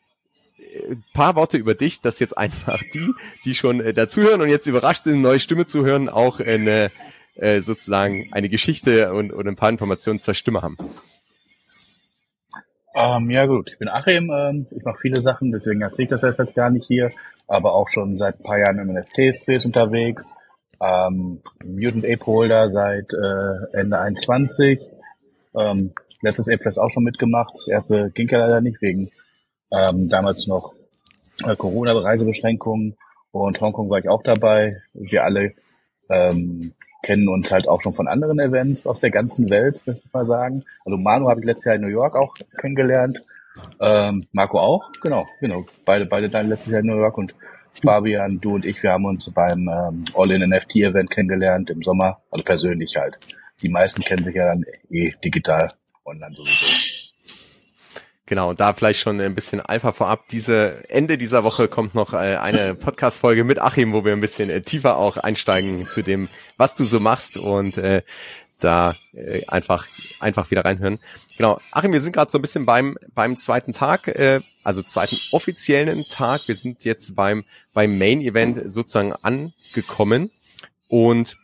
paar 1.12 1.36
Worte 1.36 1.56
über 1.56 1.74
dich, 1.74 2.00
dass 2.00 2.18
jetzt 2.18 2.36
einfach 2.36 2.82
die, 2.94 3.12
die 3.44 3.54
schon 3.54 3.80
äh, 3.80 3.92
dazuhören 3.92 4.40
und 4.40 4.48
jetzt 4.48 4.66
überrascht 4.66 5.04
sind, 5.04 5.14
eine 5.14 5.22
neue 5.22 5.40
Stimme 5.40 5.66
zu 5.66 5.84
hören, 5.84 6.08
auch 6.08 6.40
eine, 6.40 6.90
äh, 7.36 7.60
sozusagen 7.60 8.28
eine 8.32 8.48
Geschichte 8.48 9.12
und, 9.12 9.32
und 9.32 9.48
ein 9.48 9.56
paar 9.56 9.70
Informationen 9.70 10.20
zur 10.20 10.34
Stimme 10.34 10.62
haben. 10.62 10.76
Ähm, 12.94 13.30
ja 13.30 13.46
gut, 13.46 13.70
ich 13.70 13.78
bin 13.78 13.88
Achim, 13.88 14.30
ähm, 14.30 14.66
ich 14.70 14.84
mache 14.84 14.98
viele 15.00 15.20
Sachen, 15.20 15.52
deswegen 15.52 15.80
erzähle 15.80 16.04
ich 16.04 16.10
das 16.10 16.24
erst 16.24 16.40
jetzt 16.40 16.56
gar 16.56 16.70
nicht 16.70 16.86
hier, 16.86 17.08
aber 17.46 17.74
auch 17.74 17.88
schon 17.88 18.18
seit 18.18 18.40
ein 18.40 18.42
paar 18.42 18.58
Jahren 18.58 18.78
im 18.78 18.92
NFT-Space 18.92 19.64
unterwegs. 19.64 20.34
Ähm, 20.82 21.40
Mutant 21.64 22.04
Ape 22.04 22.26
Holder 22.26 22.70
seit 22.70 23.12
äh, 23.12 23.78
Ende 23.78 23.98
21. 23.98 24.80
Ähm, 25.54 25.92
letztes 26.22 26.48
Ape 26.48 26.62
Fest 26.62 26.78
auch 26.78 26.88
schon 26.88 27.04
mitgemacht. 27.04 27.54
Das 27.54 27.68
erste 27.68 28.10
ging 28.10 28.28
ja 28.28 28.38
leider 28.38 28.60
nicht 28.60 28.80
wegen 28.82 29.10
ähm, 29.72 30.08
damals 30.08 30.46
noch 30.46 30.74
äh, 31.44 31.56
Corona-Reisebeschränkungen 31.56 32.96
und 33.32 33.60
Hongkong 33.60 33.90
war 33.90 33.98
ich 33.98 34.08
auch 34.08 34.22
dabei. 34.22 34.82
Wir 34.92 35.24
alle 35.24 35.54
ähm, 36.08 36.60
kennen 37.02 37.28
uns 37.28 37.50
halt 37.50 37.68
auch 37.68 37.80
schon 37.80 37.94
von 37.94 38.08
anderen 38.08 38.38
Events 38.38 38.86
aus 38.86 39.00
der 39.00 39.10
ganzen 39.10 39.48
Welt, 39.48 39.80
würde 39.86 40.00
ich 40.04 40.12
mal 40.12 40.26
sagen. 40.26 40.62
Also 40.84 40.98
Manu 40.98 41.28
habe 41.28 41.40
ich 41.40 41.46
letztes 41.46 41.66
Jahr 41.66 41.76
in 41.76 41.82
New 41.82 41.88
York 41.88 42.16
auch 42.16 42.34
kennengelernt. 42.60 43.18
Ähm, 43.80 44.26
Marco 44.32 44.58
auch, 44.58 44.90
genau, 45.00 45.26
genau. 45.40 45.64
Beide, 45.84 46.06
beide 46.06 46.28
dann 46.28 46.48
letztes 46.48 46.72
Jahr 46.72 46.80
in 46.80 46.86
New 46.86 46.98
York 46.98 47.16
und 47.18 47.34
Fabian, 47.82 48.40
du 48.40 48.54
und 48.56 48.64
ich, 48.64 48.82
wir 48.82 48.92
haben 48.92 49.04
uns 49.04 49.30
beim 49.30 49.68
ähm, 49.68 50.04
All-in-NFT-Event 50.14 51.10
kennengelernt 51.10 51.70
im 51.70 51.82
Sommer, 51.82 52.20
also 52.30 52.42
persönlich 52.44 52.96
halt. 52.96 53.18
Die 53.62 53.68
meisten 53.68 54.02
kennen 54.02 54.24
sich 54.24 54.34
ja 54.34 54.46
dann 54.46 54.64
eh 54.90 55.10
digital 55.22 55.72
online 56.04 56.34
sowieso. 56.34 56.79
Genau, 58.30 58.54
da 58.54 58.72
vielleicht 58.74 59.00
schon 59.00 59.20
ein 59.20 59.34
bisschen 59.34 59.60
Alpha 59.60 59.90
vorab. 59.90 60.28
Diese 60.28 60.88
Ende 60.88 61.18
dieser 61.18 61.42
Woche 61.42 61.66
kommt 61.66 61.96
noch 61.96 62.12
äh, 62.12 62.36
eine 62.36 62.74
Podcast-Folge 62.76 63.42
mit 63.42 63.58
Achim, 63.58 63.92
wo 63.92 64.04
wir 64.04 64.12
ein 64.12 64.20
bisschen 64.20 64.50
äh, 64.50 64.60
tiefer 64.60 64.98
auch 64.98 65.16
einsteigen 65.16 65.88
zu 65.88 66.00
dem, 66.00 66.28
was 66.56 66.76
du 66.76 66.84
so 66.84 67.00
machst 67.00 67.36
und 67.36 67.76
äh, 67.76 68.02
da 68.60 68.94
äh, 69.14 69.44
einfach 69.48 69.88
einfach 70.20 70.48
wieder 70.52 70.64
reinhören. 70.64 71.00
Genau, 71.38 71.60
Achim, 71.72 71.92
wir 71.92 72.00
sind 72.00 72.12
gerade 72.12 72.30
so 72.30 72.38
ein 72.38 72.42
bisschen 72.42 72.66
beim 72.66 72.96
beim 73.16 73.36
zweiten 73.36 73.72
Tag, 73.72 74.06
äh, 74.06 74.42
also 74.62 74.82
zweiten 74.82 75.18
offiziellen 75.32 76.04
Tag. 76.08 76.42
Wir 76.46 76.54
sind 76.54 76.84
jetzt 76.84 77.16
beim 77.16 77.44
beim 77.74 77.98
Main 77.98 78.20
Event 78.20 78.62
sozusagen 78.70 79.12
angekommen 79.12 80.30
und 80.86 81.36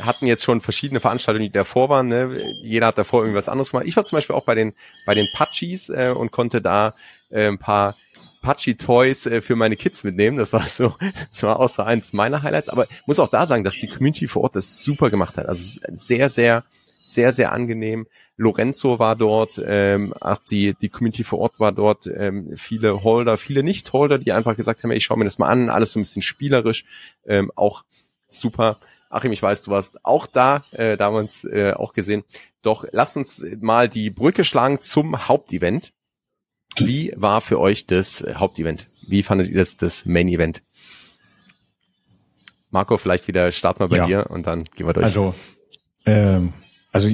hatten 0.00 0.26
jetzt 0.26 0.44
schon 0.44 0.60
verschiedene 0.60 1.00
Veranstaltungen, 1.00 1.46
die 1.46 1.52
davor 1.52 1.88
waren. 1.88 2.08
Ne? 2.08 2.54
Jeder 2.62 2.88
hat 2.88 2.98
davor 2.98 3.22
irgendwas 3.22 3.48
anderes 3.48 3.70
gemacht. 3.70 3.86
Ich 3.86 3.96
war 3.96 4.04
zum 4.04 4.16
Beispiel 4.16 4.36
auch 4.36 4.44
bei 4.44 4.54
den 4.54 4.74
bei 5.06 5.14
den 5.14 5.26
Pachis 5.34 5.88
äh, 5.88 6.14
und 6.16 6.30
konnte 6.30 6.60
da 6.60 6.94
äh, 7.30 7.48
ein 7.48 7.58
paar 7.58 7.96
Pachi-Toys 8.42 9.26
äh, 9.26 9.40
für 9.40 9.56
meine 9.56 9.76
Kids 9.76 10.04
mitnehmen. 10.04 10.36
Das 10.36 10.52
war 10.52 10.66
so, 10.66 10.94
das 11.30 11.42
war 11.42 11.60
auch 11.60 11.68
so 11.68 11.82
eins 11.82 12.12
meiner 12.12 12.42
Highlights. 12.42 12.68
Aber 12.68 12.86
muss 13.06 13.20
auch 13.20 13.28
da 13.28 13.46
sagen, 13.46 13.64
dass 13.64 13.74
die 13.74 13.88
Community 13.88 14.28
vor 14.28 14.42
Ort 14.42 14.56
das 14.56 14.82
super 14.82 15.10
gemacht 15.10 15.36
hat. 15.36 15.46
Also 15.46 15.80
sehr, 15.92 16.28
sehr, 16.28 16.64
sehr, 17.04 17.32
sehr 17.32 17.52
angenehm. 17.52 18.06
Lorenzo 18.36 18.98
war 18.98 19.14
dort, 19.14 19.62
ähm, 19.64 20.14
ach, 20.20 20.38
die, 20.50 20.74
die 20.80 20.88
Community 20.88 21.22
vor 21.22 21.38
Ort 21.38 21.60
war 21.60 21.70
dort, 21.72 22.06
ähm, 22.06 22.56
viele 22.56 23.04
Holder, 23.04 23.38
viele 23.38 23.62
Nicht-Holder, 23.62 24.18
die 24.18 24.32
einfach 24.32 24.56
gesagt 24.56 24.82
haben, 24.82 24.90
ich 24.92 25.04
schaue 25.04 25.18
mir 25.18 25.24
das 25.24 25.38
mal 25.38 25.48
an, 25.48 25.68
alles 25.68 25.92
so 25.92 26.00
ein 26.00 26.02
bisschen 26.02 26.22
spielerisch, 26.22 26.84
ähm, 27.26 27.52
auch 27.54 27.84
super. 28.28 28.78
Achim, 29.12 29.32
ich 29.32 29.42
weiß, 29.42 29.62
du 29.62 29.70
warst 29.70 30.04
auch 30.04 30.26
da, 30.26 30.64
äh, 30.70 30.96
da 30.96 31.06
haben 31.06 31.14
wir 31.14 31.20
uns 31.20 31.44
äh, 31.44 31.74
auch 31.74 31.92
gesehen. 31.92 32.24
Doch 32.62 32.86
lass 32.92 33.16
uns 33.16 33.44
mal 33.60 33.88
die 33.88 34.10
Brücke 34.10 34.44
schlagen 34.44 34.80
zum 34.80 35.28
Hauptevent. 35.28 35.92
Wie 36.78 37.12
war 37.16 37.42
für 37.42 37.60
euch 37.60 37.86
das 37.86 38.22
äh, 38.22 38.34
Hauptevent? 38.36 38.86
Wie 39.06 39.22
fandet 39.22 39.48
ihr 39.50 39.58
das, 39.58 39.76
das 39.76 40.06
Main 40.06 40.28
Event? 40.28 40.62
Marco, 42.70 42.96
vielleicht 42.96 43.28
wieder 43.28 43.52
starten 43.52 43.80
wir 43.80 43.88
bei 43.88 43.98
ja. 43.98 44.06
dir 44.06 44.30
und 44.30 44.46
dann 44.46 44.64
gehen 44.64 44.86
wir 44.86 44.94
durch. 44.94 45.04
Also, 45.04 45.34
ähm, 46.06 46.54
also 46.90 47.10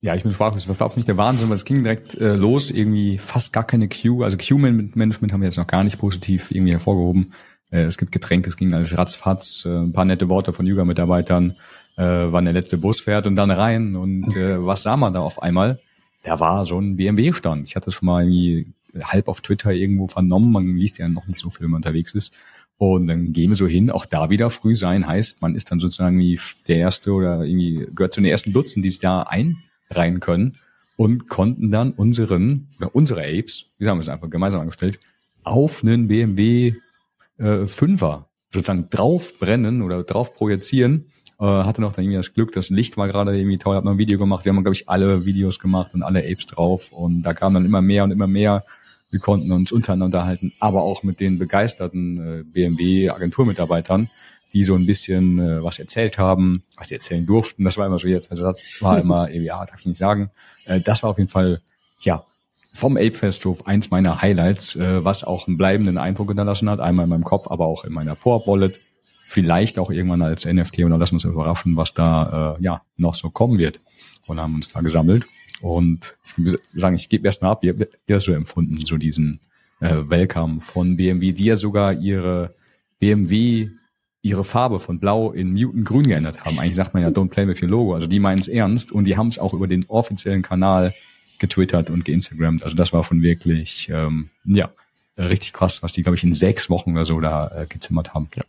ja, 0.00 0.16
ich 0.16 0.24
bin 0.24 0.32
fraglos, 0.32 0.66
es 0.66 0.80
war 0.80 0.92
nicht 0.96 1.06
der 1.06 1.16
Wahnsinn, 1.16 1.48
weil 1.48 1.54
es 1.54 1.64
ging 1.64 1.84
direkt 1.84 2.16
äh, 2.16 2.34
los, 2.34 2.70
irgendwie 2.70 3.18
fast 3.18 3.52
gar 3.52 3.64
keine 3.64 3.86
Queue, 3.86 4.24
also 4.24 4.36
Queue-Management 4.36 5.32
haben 5.32 5.40
wir 5.40 5.46
jetzt 5.46 5.58
noch 5.58 5.68
gar 5.68 5.84
nicht 5.84 5.98
positiv 5.98 6.50
irgendwie 6.50 6.72
hervorgehoben. 6.72 7.32
Äh, 7.72 7.82
es 7.82 7.98
gibt 7.98 8.12
Getränke, 8.12 8.48
es 8.48 8.56
ging 8.56 8.72
alles 8.72 8.96
ratzfatz, 8.96 9.64
äh, 9.64 9.70
ein 9.70 9.92
paar 9.92 10.04
nette 10.04 10.28
Worte 10.28 10.52
von 10.52 10.66
Yuga-Mitarbeitern, 10.66 11.56
äh, 11.96 12.04
wann 12.04 12.44
der 12.44 12.54
letzte 12.54 12.78
Bus 12.78 13.00
fährt 13.00 13.26
und 13.26 13.34
dann 13.34 13.50
rein. 13.50 13.96
Und 13.96 14.36
äh, 14.36 14.64
was 14.64 14.82
sah 14.82 14.96
man 14.96 15.12
da 15.12 15.20
auf 15.20 15.42
einmal? 15.42 15.80
Da 16.22 16.38
war 16.38 16.64
so 16.64 16.78
ein 16.78 16.96
BMW-Stand. 16.96 17.66
Ich 17.66 17.74
hatte 17.74 17.86
das 17.86 17.94
schon 17.94 18.06
mal 18.06 18.22
irgendwie 18.22 18.72
halb 19.02 19.26
auf 19.26 19.40
Twitter 19.40 19.72
irgendwo 19.72 20.06
vernommen. 20.06 20.52
Man 20.52 20.76
liest 20.76 20.98
ja 20.98 21.08
noch 21.08 21.26
nicht 21.26 21.40
so 21.40 21.50
viel, 21.50 21.64
wenn 21.64 21.70
man 21.70 21.78
unterwegs 21.78 22.14
ist. 22.14 22.32
Und 22.78 23.06
dann 23.06 23.32
gehen 23.32 23.50
wir 23.50 23.56
so 23.56 23.66
hin, 23.66 23.90
auch 23.90 24.06
da 24.06 24.28
wieder 24.28 24.50
früh 24.50 24.74
sein 24.74 25.06
heißt, 25.06 25.40
man 25.40 25.54
ist 25.54 25.70
dann 25.70 25.78
sozusagen 25.78 26.18
wie 26.18 26.40
der 26.66 26.78
erste 26.78 27.12
oder 27.12 27.44
irgendwie 27.44 27.86
gehört 27.94 28.14
zu 28.14 28.20
den 28.20 28.30
ersten 28.30 28.52
Dutzend, 28.52 28.84
die 28.84 28.90
sich 28.90 28.98
da 28.98 29.22
einreihen 29.22 30.18
können 30.18 30.58
und 30.96 31.28
konnten 31.28 31.70
dann 31.70 31.92
unseren, 31.92 32.68
unsere 32.92 33.22
Apes, 33.22 33.66
wie 33.78 33.88
haben 33.88 33.98
wir 33.98 34.02
es 34.02 34.08
einfach 34.08 34.30
gemeinsam 34.30 34.62
angestellt, 34.62 34.98
auf 35.44 35.84
einen 35.84 36.08
BMW 36.08 36.74
äh, 37.38 37.66
Fünfer 37.66 38.28
sozusagen 38.52 38.88
drauf 38.90 39.38
brennen 39.38 39.82
oder 39.82 40.02
drauf 40.02 40.34
projizieren 40.34 41.06
Äh, 41.40 41.44
hatte 41.44 41.80
noch 41.80 41.92
dann 41.92 42.04
irgendwie 42.04 42.18
das 42.18 42.34
Glück, 42.34 42.52
das 42.52 42.70
Licht 42.70 42.96
war 42.96 43.08
gerade 43.08 43.36
irgendwie 43.36 43.58
toll, 43.58 43.74
hab 43.74 43.84
noch 43.84 43.92
ein 43.92 43.98
Video 43.98 44.16
gemacht. 44.16 44.44
Wir 44.44 44.52
haben, 44.52 44.62
glaube 44.62 44.76
ich, 44.76 44.88
alle 44.88 45.24
Videos 45.24 45.58
gemacht 45.58 45.92
und 45.92 46.04
alle 46.04 46.20
Apes 46.20 46.46
drauf. 46.46 46.92
Und 46.92 47.22
da 47.22 47.34
kamen 47.34 47.54
dann 47.54 47.64
immer 47.64 47.82
mehr 47.82 48.04
und 48.04 48.12
immer 48.12 48.28
mehr. 48.28 48.64
Wir 49.10 49.18
konnten 49.18 49.50
uns 49.50 49.72
untereinander 49.72 50.18
unterhalten, 50.18 50.52
aber 50.60 50.82
auch 50.82 51.02
mit 51.02 51.18
den 51.18 51.38
begeisterten 51.38 52.18
äh, 52.18 52.42
BMW-Agenturmitarbeitern, 52.44 54.08
die 54.52 54.62
so 54.62 54.74
ein 54.74 54.86
bisschen 54.86 55.40
äh, 55.40 55.62
was 55.64 55.80
erzählt 55.80 56.16
haben, 56.16 56.62
was 56.76 56.88
sie 56.88 56.94
erzählen 56.94 57.26
durften. 57.26 57.64
Das 57.64 57.76
war 57.76 57.86
immer 57.86 57.98
so 57.98 58.06
jetzt, 58.06 58.30
also 58.30 58.44
das 58.44 58.62
war 58.80 59.00
immer, 59.04 59.28
ja, 59.30 59.64
darf 59.64 59.80
ich 59.80 59.86
nicht 59.86 59.98
sagen. 59.98 60.30
Äh, 60.64 60.80
das 60.80 61.02
war 61.02 61.10
auf 61.10 61.18
jeden 61.18 61.30
Fall, 61.30 61.60
ja, 62.02 62.24
vom 62.72 62.96
Ape 62.96 63.12
Festhof 63.12 63.66
eins 63.66 63.90
meiner 63.90 64.22
Highlights, 64.22 64.76
äh, 64.76 65.04
was 65.04 65.24
auch 65.24 65.46
einen 65.46 65.58
bleibenden 65.58 65.98
Eindruck 65.98 66.28
hinterlassen 66.28 66.70
hat, 66.70 66.80
einmal 66.80 67.04
in 67.04 67.10
meinem 67.10 67.24
Kopf, 67.24 67.48
aber 67.48 67.66
auch 67.66 67.84
in 67.84 67.92
meiner 67.92 68.14
Pop-Wallet. 68.14 68.80
Vielleicht 69.26 69.78
auch 69.78 69.90
irgendwann 69.90 70.22
als 70.22 70.44
NFT 70.44 70.80
und 70.80 70.90
dann 70.90 71.00
lassen 71.00 71.12
wir 71.12 71.16
uns 71.16 71.24
überraschen, 71.24 71.76
was 71.76 71.94
da 71.94 72.56
äh, 72.58 72.62
ja 72.62 72.82
noch 72.96 73.14
so 73.14 73.30
kommen 73.30 73.58
wird. 73.58 73.80
Und 74.26 74.40
haben 74.40 74.54
uns 74.54 74.68
da 74.68 74.80
gesammelt. 74.80 75.26
Und 75.60 76.16
ich 76.24 76.38
muss 76.38 76.56
sagen, 76.74 76.96
ich 76.96 77.08
gebe 77.08 77.26
erst 77.26 77.42
mal 77.42 77.50
ab, 77.50 77.62
wie 77.62 77.70
habt 77.70 77.86
ihr 78.06 78.20
so 78.20 78.32
empfunden, 78.32 78.78
so 78.84 78.96
diesen 78.96 79.40
äh, 79.80 79.96
Welcome 80.08 80.60
von 80.60 80.96
BMW, 80.96 81.32
die 81.32 81.44
ja 81.44 81.56
sogar 81.56 81.92
ihre 81.94 82.54
BMW, 82.98 83.70
ihre 84.22 84.44
Farbe 84.44 84.80
von 84.80 84.98
Blau 84.98 85.32
in 85.32 85.52
Mutant 85.52 85.84
Grün 85.84 86.06
geändert 86.06 86.44
haben. 86.44 86.58
Eigentlich 86.58 86.76
sagt 86.76 86.94
man 86.94 87.02
ja, 87.02 87.10
don't 87.10 87.28
play 87.28 87.46
with 87.46 87.62
your 87.62 87.68
Logo. 87.68 87.94
Also 87.94 88.06
die 88.06 88.20
meinen 88.20 88.38
es 88.38 88.48
ernst 88.48 88.92
und 88.92 89.04
die 89.04 89.16
haben 89.16 89.28
es 89.28 89.38
auch 89.38 89.54
über 89.54 89.66
den 89.66 89.84
offiziellen 89.88 90.42
Kanal 90.42 90.94
getwittert 91.42 91.90
und 91.90 92.04
geinstagrammt. 92.06 92.64
Also 92.64 92.76
das 92.76 92.92
war 92.92 93.04
schon 93.04 93.20
wirklich, 93.20 93.90
ähm, 93.90 94.30
ja, 94.44 94.70
richtig 95.18 95.52
krass, 95.52 95.82
was 95.82 95.92
die, 95.92 96.02
glaube 96.02 96.16
ich, 96.16 96.24
in 96.24 96.32
sechs 96.32 96.70
Wochen 96.70 96.92
oder 96.92 97.04
so 97.04 97.20
da 97.20 97.48
äh, 97.54 97.66
gezimmert 97.66 98.14
haben. 98.14 98.30
Ja. 98.34 98.44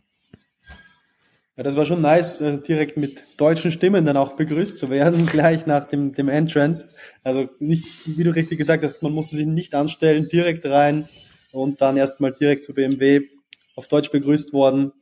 Ja, 1.56 1.62
das 1.62 1.76
war 1.76 1.86
schon 1.86 2.00
nice, 2.00 2.40
äh, 2.40 2.58
direkt 2.58 2.96
mit 2.96 3.24
deutschen 3.36 3.70
Stimmen 3.70 4.04
dann 4.06 4.16
auch 4.16 4.34
begrüßt 4.36 4.76
zu 4.76 4.90
werden, 4.90 5.26
gleich 5.34 5.66
nach 5.66 5.88
dem, 5.88 6.12
dem 6.14 6.28
Entrance. 6.28 6.88
Also 7.22 7.48
nicht, 7.58 7.86
wie 8.06 8.24
du 8.24 8.34
richtig 8.34 8.58
gesagt 8.58 8.82
hast, 8.82 9.02
man 9.02 9.12
musste 9.12 9.36
sich 9.36 9.46
nicht 9.46 9.74
anstellen, 9.74 10.28
direkt 10.28 10.64
rein 10.66 11.08
und 11.52 11.80
dann 11.80 11.96
erstmal 11.96 12.32
direkt 12.32 12.64
zu 12.64 12.74
BMW 12.74 13.22
auf 13.76 13.88
Deutsch 13.88 14.10
begrüßt 14.10 14.52
worden. 14.52 14.92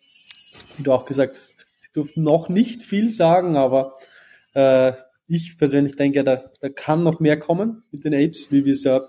Wie 0.76 0.82
du 0.82 0.92
auch 0.92 1.06
gesagt 1.06 1.36
hast, 1.36 1.66
sie 1.78 1.88
durften 1.94 2.22
noch 2.22 2.48
nicht 2.48 2.82
viel 2.82 3.10
sagen, 3.10 3.56
aber 3.56 3.94
äh, 4.54 4.92
ich 5.26 5.56
persönlich 5.58 5.96
denke, 5.96 6.24
da, 6.24 6.42
da 6.60 6.68
kann 6.68 7.02
noch 7.02 7.20
mehr 7.20 7.38
kommen 7.38 7.84
mit 7.90 8.04
den 8.04 8.14
Apes, 8.14 8.52
wie 8.52 8.64
wir 8.64 8.72
es 8.72 8.84
ja 8.84 9.00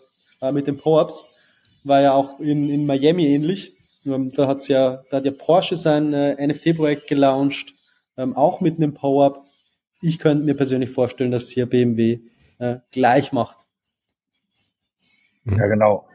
äh, 0.42 0.52
mit 0.52 0.68
den 0.68 0.78
Power-Ups. 0.78 1.36
War 1.84 2.02
ja 2.02 2.14
auch 2.14 2.40
in, 2.40 2.70
in 2.70 2.86
Miami 2.86 3.26
ähnlich. 3.28 3.74
Ähm, 4.06 4.32
da 4.32 4.48
hat's 4.48 4.68
ja, 4.68 5.04
da 5.10 5.18
hat 5.18 5.26
ja 5.26 5.32
Porsche 5.32 5.76
sein 5.76 6.14
äh, 6.14 6.46
NFT-Projekt 6.46 7.08
gelauncht, 7.08 7.74
ähm, 8.18 8.36
auch 8.36 8.62
mit 8.62 8.78
einem 8.78 8.94
Power-Up. 8.94 9.44
Ich 10.02 10.20
könnte 10.20 10.44
mir 10.44 10.56
persönlich 10.56 10.90
vorstellen, 10.90 11.32
dass 11.32 11.50
hier 11.50 11.66
BMW 11.66 12.20
äh, 12.60 12.78
gleich 12.92 13.32
macht. 13.32 13.58
Ja, 15.46 15.68
genau. 15.68 16.08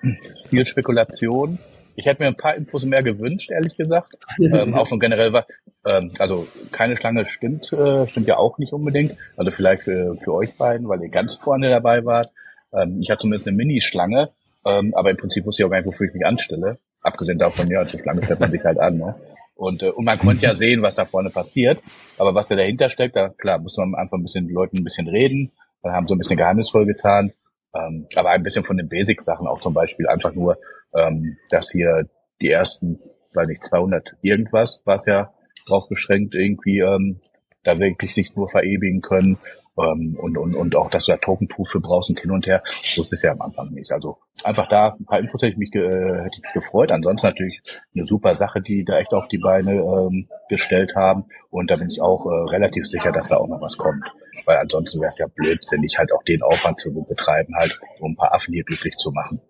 Viel 0.49 0.65
Spekulation. 0.65 1.59
Ich 1.99 2.07
hätte 2.07 2.23
mir 2.23 2.29
ein 2.29 2.37
paar 2.37 2.55
Infos 2.55 2.85
mehr 2.85 3.03
gewünscht, 3.03 3.51
ehrlich 3.51 3.77
gesagt. 3.77 4.21
ähm, 4.41 4.77
auch 4.77 4.87
schon 4.87 5.01
generell 5.01 5.33
war, 5.33 5.47
ähm, 5.85 6.13
also 6.21 6.47
keine 6.71 6.97
Schlange 6.97 7.27
stimmt, 7.27 7.73
äh, 7.73 8.07
stimmt 8.07 8.29
ja 8.29 8.37
auch 8.37 8.57
nicht 8.59 8.73
unbedingt. 8.73 9.17
Also 9.37 9.51
vielleicht 9.51 9.83
für, 9.83 10.15
für 10.15 10.33
euch 10.33 10.57
beiden, 10.57 10.89
weil 10.89 11.03
ihr 11.03 11.09
ganz 11.09 11.35
vorne 11.35 11.69
dabei 11.71 12.05
wart. 12.05 12.31
Ähm, 12.73 13.01
ich 13.03 13.11
hatte 13.11 13.23
zumindest 13.23 13.49
eine 13.49 13.57
Mini-Schlange, 13.57 14.29
ähm, 14.65 14.95
aber 14.95 15.11
im 15.11 15.17
Prinzip 15.17 15.45
wusste 15.45 15.63
ich 15.63 15.67
auch 15.67 15.71
gar 15.71 15.79
nicht, 15.79 15.89
wofür 15.89 16.07
ich 16.07 16.15
mich 16.15 16.25
anstelle. 16.25 16.79
Abgesehen 17.03 17.39
davon, 17.39 17.69
ja, 17.69 17.85
zur 17.85 17.99
Schlange 17.99 18.23
stellt 18.23 18.39
man 18.39 18.53
sich 18.53 18.63
halt 18.63 18.79
an. 18.79 18.97
Ne? 18.97 19.17
Und, 19.57 19.83
äh, 19.83 19.91
und 19.91 20.05
man 20.05 20.19
konnte 20.21 20.47
ja 20.47 20.55
sehen, 20.55 20.83
was 20.83 20.95
da 20.95 21.05
vorne 21.05 21.31
passiert. 21.31 21.83
Aber 22.17 22.33
was 22.33 22.47
da 22.47 22.55
dahinter 22.55 22.91
steckt, 22.91 23.17
da 23.17 23.31
klar, 23.31 23.59
muss 23.59 23.77
man 23.77 23.97
einfach 23.97 24.19
ein 24.19 24.23
bisschen 24.23 24.45
mit 24.45 24.55
Leuten 24.55 24.79
ein 24.79 24.85
bisschen 24.85 25.09
reden. 25.09 25.51
Dann 25.83 25.95
haben 25.95 26.07
so 26.07 26.15
ein 26.15 26.19
bisschen 26.19 26.37
geheimnisvoll 26.37 26.87
getan. 26.87 27.33
Ähm, 27.75 28.07
aber 28.15 28.31
ein 28.31 28.45
bisschen 28.45 28.63
von 28.63 28.77
den 28.77 28.89
Basic-Sachen 28.89 29.49
auch 29.49 29.61
zum 29.61 29.75
Beispiel 29.75 30.07
einfach 30.07 30.33
nur, 30.33 30.59
ähm, 30.95 31.36
dass 31.51 31.70
hier 31.70 32.09
die 32.41 32.51
ersten, 32.51 33.01
weiß 33.34 33.49
nicht, 33.49 33.64
200 33.64 34.16
irgendwas, 34.22 34.80
was 34.84 35.07
ja 35.07 35.32
drauf 35.66 35.89
beschränkt, 35.89 36.34
irgendwie 36.34 36.80
ähm, 36.80 37.20
da 37.64 37.78
wirklich 37.78 38.14
sich 38.14 38.34
nur 38.34 38.49
verewigen 38.49 39.03
können 39.03 39.39
ähm, 39.78 40.16
und, 40.20 40.36
und, 40.36 40.55
und 40.55 40.76
auch, 40.76 40.91
dass 40.91 41.07
du 41.07 41.12
da 41.12 41.18
Token-Proof 41.18 41.78
brauchst 41.80 42.11
und 42.11 42.20
hin 42.20 42.30
und 42.30 42.47
her. 42.47 42.62
Das 42.97 43.12
ist 43.12 43.22
ja 43.22 43.32
am 43.32 43.41
Anfang 43.41 43.70
nicht. 43.70 43.93
Also 43.93 44.18
einfach 44.45 44.66
da 44.68 44.97
ein 44.99 45.05
paar 45.05 45.20
Infos 45.20 45.43
hätte 45.43 45.53
ich 45.53 45.59
mich, 45.59 45.74
äh, 45.74 45.80
hätte 45.80 46.36
ich 46.36 46.43
mich 46.43 46.53
gefreut. 46.53 46.91
Ansonsten 46.93 47.28
natürlich 47.28 47.61
eine 47.95 48.07
super 48.07 48.34
Sache, 48.34 48.61
die 48.61 48.84
da 48.84 48.99
echt 48.99 49.12
auf 49.12 49.28
die 49.28 49.39
Beine 49.39 49.74
ähm, 49.74 50.28
gestellt 50.49 50.95
haben. 50.97 51.26
Und 51.51 51.70
da 51.70 51.76
bin 51.76 51.91
ich 51.91 52.01
auch 52.01 52.26
äh, 52.26 52.51
relativ 52.51 52.86
sicher, 52.86 53.12
dass 53.12 53.28
da 53.28 53.36
auch 53.36 53.49
noch 53.49 53.61
was 53.61 53.76
kommt. 53.76 54.05
Weil 54.45 54.59
ansonsten 54.59 55.01
wäre 55.01 55.11
es 55.11 55.18
ja 55.18 55.26
blödsinnig, 55.34 55.99
halt 55.99 56.12
auch 56.12 56.22
den 56.22 56.43
Aufwand 56.43 56.80
zu 56.80 56.93
betreiben, 56.93 57.55
halt, 57.57 57.78
um 58.01 58.12
ein 58.12 58.16
paar 58.16 58.34
Affen 58.34 58.55
hier 58.55 58.64
glücklich 58.64 58.97
zu 58.97 59.11
machen. 59.11 59.41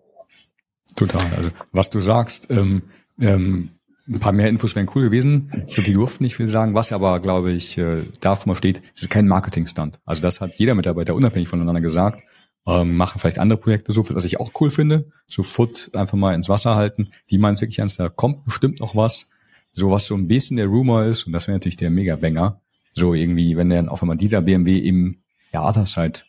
Total. 0.99 1.33
Also 1.33 1.49
was 1.71 1.89
du 1.89 2.01
sagst, 2.01 2.51
ähm, 2.51 2.83
ähm, 3.21 3.69
ein 4.05 4.19
paar 4.19 4.33
mehr 4.33 4.49
Infos 4.49 4.75
wären 4.75 4.89
cool 4.95 5.03
gewesen. 5.03 5.49
Glaube, 5.67 5.83
die 5.83 5.93
durften 5.93 6.23
nicht 6.25 6.35
viel 6.35 6.47
sagen. 6.47 6.73
Was 6.73 6.91
aber, 6.91 7.21
glaube 7.21 7.53
ich, 7.53 7.77
äh, 7.77 8.01
da 8.19 8.35
schon 8.35 8.47
mal 8.47 8.55
steht, 8.55 8.81
es 8.93 9.03
ist 9.03 9.09
kein 9.09 9.27
Marketing-Stunt. 9.27 10.01
Also 10.03 10.21
das 10.21 10.41
hat 10.41 10.55
jeder 10.55 10.75
Mitarbeiter 10.75 11.15
unabhängig 11.15 11.47
voneinander 11.47 11.79
gesagt. 11.79 12.21
Ähm, 12.67 12.97
machen 12.97 13.17
vielleicht 13.19 13.39
andere 13.39 13.57
Projekte 13.57 13.93
so, 13.93 14.09
was 14.09 14.25
ich 14.25 14.41
auch 14.41 14.51
cool 14.59 14.71
finde. 14.71 15.09
So 15.25 15.41
Foot 15.41 15.91
einfach 15.95 16.17
mal 16.17 16.35
ins 16.35 16.49
Wasser 16.49 16.75
halten. 16.75 17.11
Die 17.29 17.37
meinen 17.37 17.53
es 17.53 17.61
wirklich 17.61 17.79
ernst, 17.79 17.97
da 17.97 18.09
kommt 18.09 18.43
bestimmt 18.43 18.81
noch 18.81 18.93
was. 18.93 19.29
So 19.71 19.91
was 19.91 20.05
so 20.05 20.15
ein 20.15 20.27
bisschen 20.27 20.57
der 20.57 20.67
Rumor 20.67 21.05
ist. 21.05 21.25
Und 21.25 21.31
das 21.31 21.47
wäre 21.47 21.55
natürlich 21.55 21.77
der 21.77 21.91
Mega-Banger. 21.91 22.59
So 22.91 23.13
irgendwie, 23.13 23.55
wenn 23.55 23.69
dann 23.69 23.87
auch 23.87 24.01
wenn 24.01 24.09
man 24.09 24.17
dieser 24.17 24.41
BMW 24.41 24.79
im 24.79 25.19
ja, 25.53 25.65
Other 25.65 25.85
Side 25.85 26.23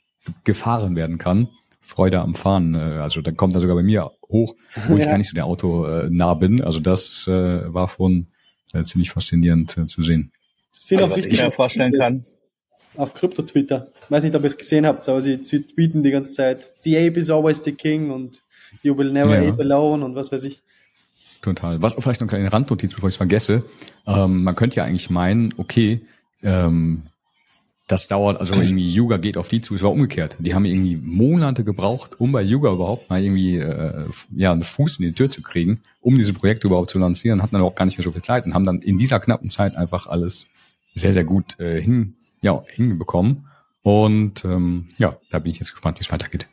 gefahren 0.45 0.95
werden 0.95 1.18
kann, 1.18 1.49
Freude 1.81 2.21
am 2.21 2.37
Fahren. 2.37 2.75
Äh, 2.77 2.79
also 2.79 3.21
dann 3.21 3.37
kommt 3.37 3.55
er 3.55 3.61
sogar 3.61 3.75
bei 3.75 3.83
mir 3.83 4.12
hoch, 4.31 4.55
wo 4.89 4.97
ich 4.97 5.05
gar 5.07 5.18
nicht 5.18 5.28
so 5.28 5.35
der 5.35 5.47
Auto 5.47 5.87
äh, 5.87 6.09
nah 6.11 6.35
bin. 6.35 6.62
Also 6.62 6.81
das 6.81 7.26
äh, 7.26 7.72
war 7.72 7.89
schon 7.89 8.26
äh, 8.72 8.83
ziemlich 8.83 9.11
faszinierend 9.11 9.76
äh, 9.76 9.87
zu 9.87 10.03
sehen. 10.03 10.33
Sie 10.70 10.89
sind 10.89 10.99
also, 10.99 11.12
auch 11.12 11.16
richtig 11.16 11.35
ich 11.35 11.43
mir 11.43 11.51
vorstellen 11.51 11.93
kann. 11.93 12.24
Auf 12.97 13.14
Krypto-Twitter. 13.14 13.89
Weiß 14.09 14.24
nicht, 14.24 14.35
ob 14.35 14.43
ihr 14.43 14.49
es 14.49 14.59
gesehen 14.59 14.85
habt, 14.85 15.09
aber 15.09 15.22
sie, 15.22 15.37
sie 15.43 15.62
tweeten 15.62 16.03
die 16.03 16.11
ganze 16.11 16.35
Zeit, 16.35 16.70
the 16.83 16.97
ape 16.97 17.18
is 17.18 17.31
always 17.31 17.62
the 17.62 17.72
king 17.72 18.11
und 18.11 18.43
you 18.83 18.97
will 18.97 19.12
never 19.12 19.41
ja. 19.41 19.49
ape 19.49 19.62
alone 19.62 20.05
und 20.05 20.16
was 20.16 20.33
weiß 20.33 20.45
ich. 20.45 20.61
Total. 21.43 21.81
Was 21.81 21.95
vielleicht 21.95 22.20
noch 22.20 22.28
eine 22.28 22.39
kleine 22.39 22.53
Randnotiz, 22.53 22.95
bevor 22.95 23.09
ich 23.09 23.14
es 23.14 23.16
vergesse. 23.16 23.62
Ähm, 24.07 24.43
man 24.43 24.55
könnte 24.57 24.76
ja 24.76 24.85
eigentlich 24.85 25.09
meinen, 25.09 25.55
okay, 25.57 26.01
ähm, 26.43 27.05
das 27.91 28.07
dauert, 28.07 28.38
also 28.38 28.55
irgendwie 28.55 28.88
Yuga 28.88 29.16
geht 29.16 29.36
auf 29.36 29.49
die 29.49 29.61
zu, 29.61 29.74
es 29.74 29.82
war 29.82 29.91
umgekehrt. 29.91 30.36
Die 30.38 30.55
haben 30.55 30.64
irgendwie 30.64 30.97
Monate 30.97 31.64
gebraucht, 31.64 32.20
um 32.20 32.30
bei 32.30 32.41
Yuga 32.41 32.72
überhaupt 32.72 33.11
mal 33.11 33.22
irgendwie 33.22 33.57
äh, 33.59 34.07
ja 34.34 34.53
einen 34.53 34.62
Fuß 34.62 34.99
in 35.01 35.07
die 35.07 35.12
Tür 35.12 35.28
zu 35.28 35.43
kriegen, 35.43 35.80
um 36.01 36.14
diese 36.14 36.32
Projekte 36.32 36.68
überhaupt 36.68 36.91
zu 36.91 37.01
lancieren, 37.01 37.43
hatten 37.43 37.55
dann 37.55 37.62
auch 37.62 37.74
gar 37.74 37.86
nicht 37.86 37.99
mehr 37.99 38.05
so 38.05 38.12
viel 38.12 38.22
Zeit 38.22 38.47
und 38.47 38.55
haben 38.55 38.64
dann 38.64 38.78
in 38.80 38.97
dieser 38.97 39.18
knappen 39.18 39.49
Zeit 39.49 39.74
einfach 39.74 40.07
alles 40.07 40.47
sehr, 40.95 41.12
sehr 41.12 41.24
gut 41.24 41.59
äh, 41.59 41.82
hin, 41.82 42.14
ja, 42.43 42.62
hinbekommen. 42.68 43.49
Und 43.82 44.45
ähm, 44.45 44.91
ja, 44.99 45.16
da 45.30 45.41
bin 45.41 45.51
ich 45.51 45.59
jetzt 45.59 45.72
gespannt, 45.72 45.99
wie 45.99 46.05
es 46.05 46.12
weitergeht. 46.12 46.47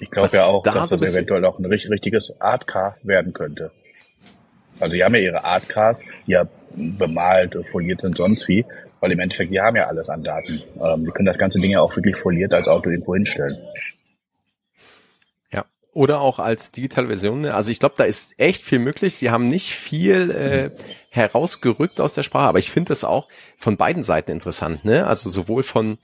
Ich 0.00 0.10
glaube 0.10 0.30
ja 0.32 0.44
auch, 0.44 0.62
da 0.62 0.74
dass 0.74 0.90
das 0.90 1.00
eventuell 1.00 1.44
auch 1.46 1.58
ein 1.58 1.64
richtig, 1.64 1.90
richtiges 1.90 2.40
Art-Car 2.40 2.96
werden 3.02 3.32
könnte. 3.32 3.72
Also 4.80 4.94
die 4.94 5.04
haben 5.04 5.14
ja 5.14 5.20
ihre 5.20 5.44
Art-Cars, 5.44 6.04
die 6.26 6.32
ja 6.32 6.44
bemalt, 6.74 7.56
foliert 7.66 8.02
sind, 8.02 8.16
sonst 8.16 8.48
wie. 8.48 8.64
Weil 9.00 9.12
im 9.12 9.20
Endeffekt, 9.20 9.52
die 9.52 9.60
haben 9.60 9.76
ja 9.76 9.86
alles 9.86 10.08
an 10.08 10.22
Daten. 10.22 10.62
Ähm, 10.82 11.04
die 11.04 11.10
können 11.10 11.26
das 11.26 11.38
ganze 11.38 11.60
Ding 11.60 11.70
ja 11.70 11.80
auch 11.80 11.94
wirklich 11.96 12.16
foliert 12.16 12.52
als 12.52 12.68
Auto 12.68 12.90
irgendwo 12.90 13.14
hinstellen. 13.14 13.58
Ja, 15.52 15.64
oder 15.92 16.20
auch 16.20 16.38
als 16.38 16.72
digitale 16.72 17.06
Version. 17.06 17.44
Also 17.46 17.70
ich 17.70 17.80
glaube, 17.80 17.94
da 17.96 18.04
ist 18.04 18.34
echt 18.38 18.64
viel 18.64 18.80
möglich. 18.80 19.14
Sie 19.14 19.30
haben 19.30 19.48
nicht 19.48 19.70
viel 19.74 20.30
äh, 20.30 20.70
herausgerückt 21.10 22.00
aus 22.00 22.14
der 22.14 22.22
Sprache, 22.22 22.48
aber 22.48 22.58
ich 22.58 22.70
finde 22.70 22.88
das 22.88 23.04
auch 23.04 23.28
von 23.56 23.76
beiden 23.76 24.02
Seiten 24.02 24.32
interessant. 24.32 24.84
Ne? 24.84 25.06
Also 25.06 25.30
sowohl 25.30 25.62
von 25.62 25.98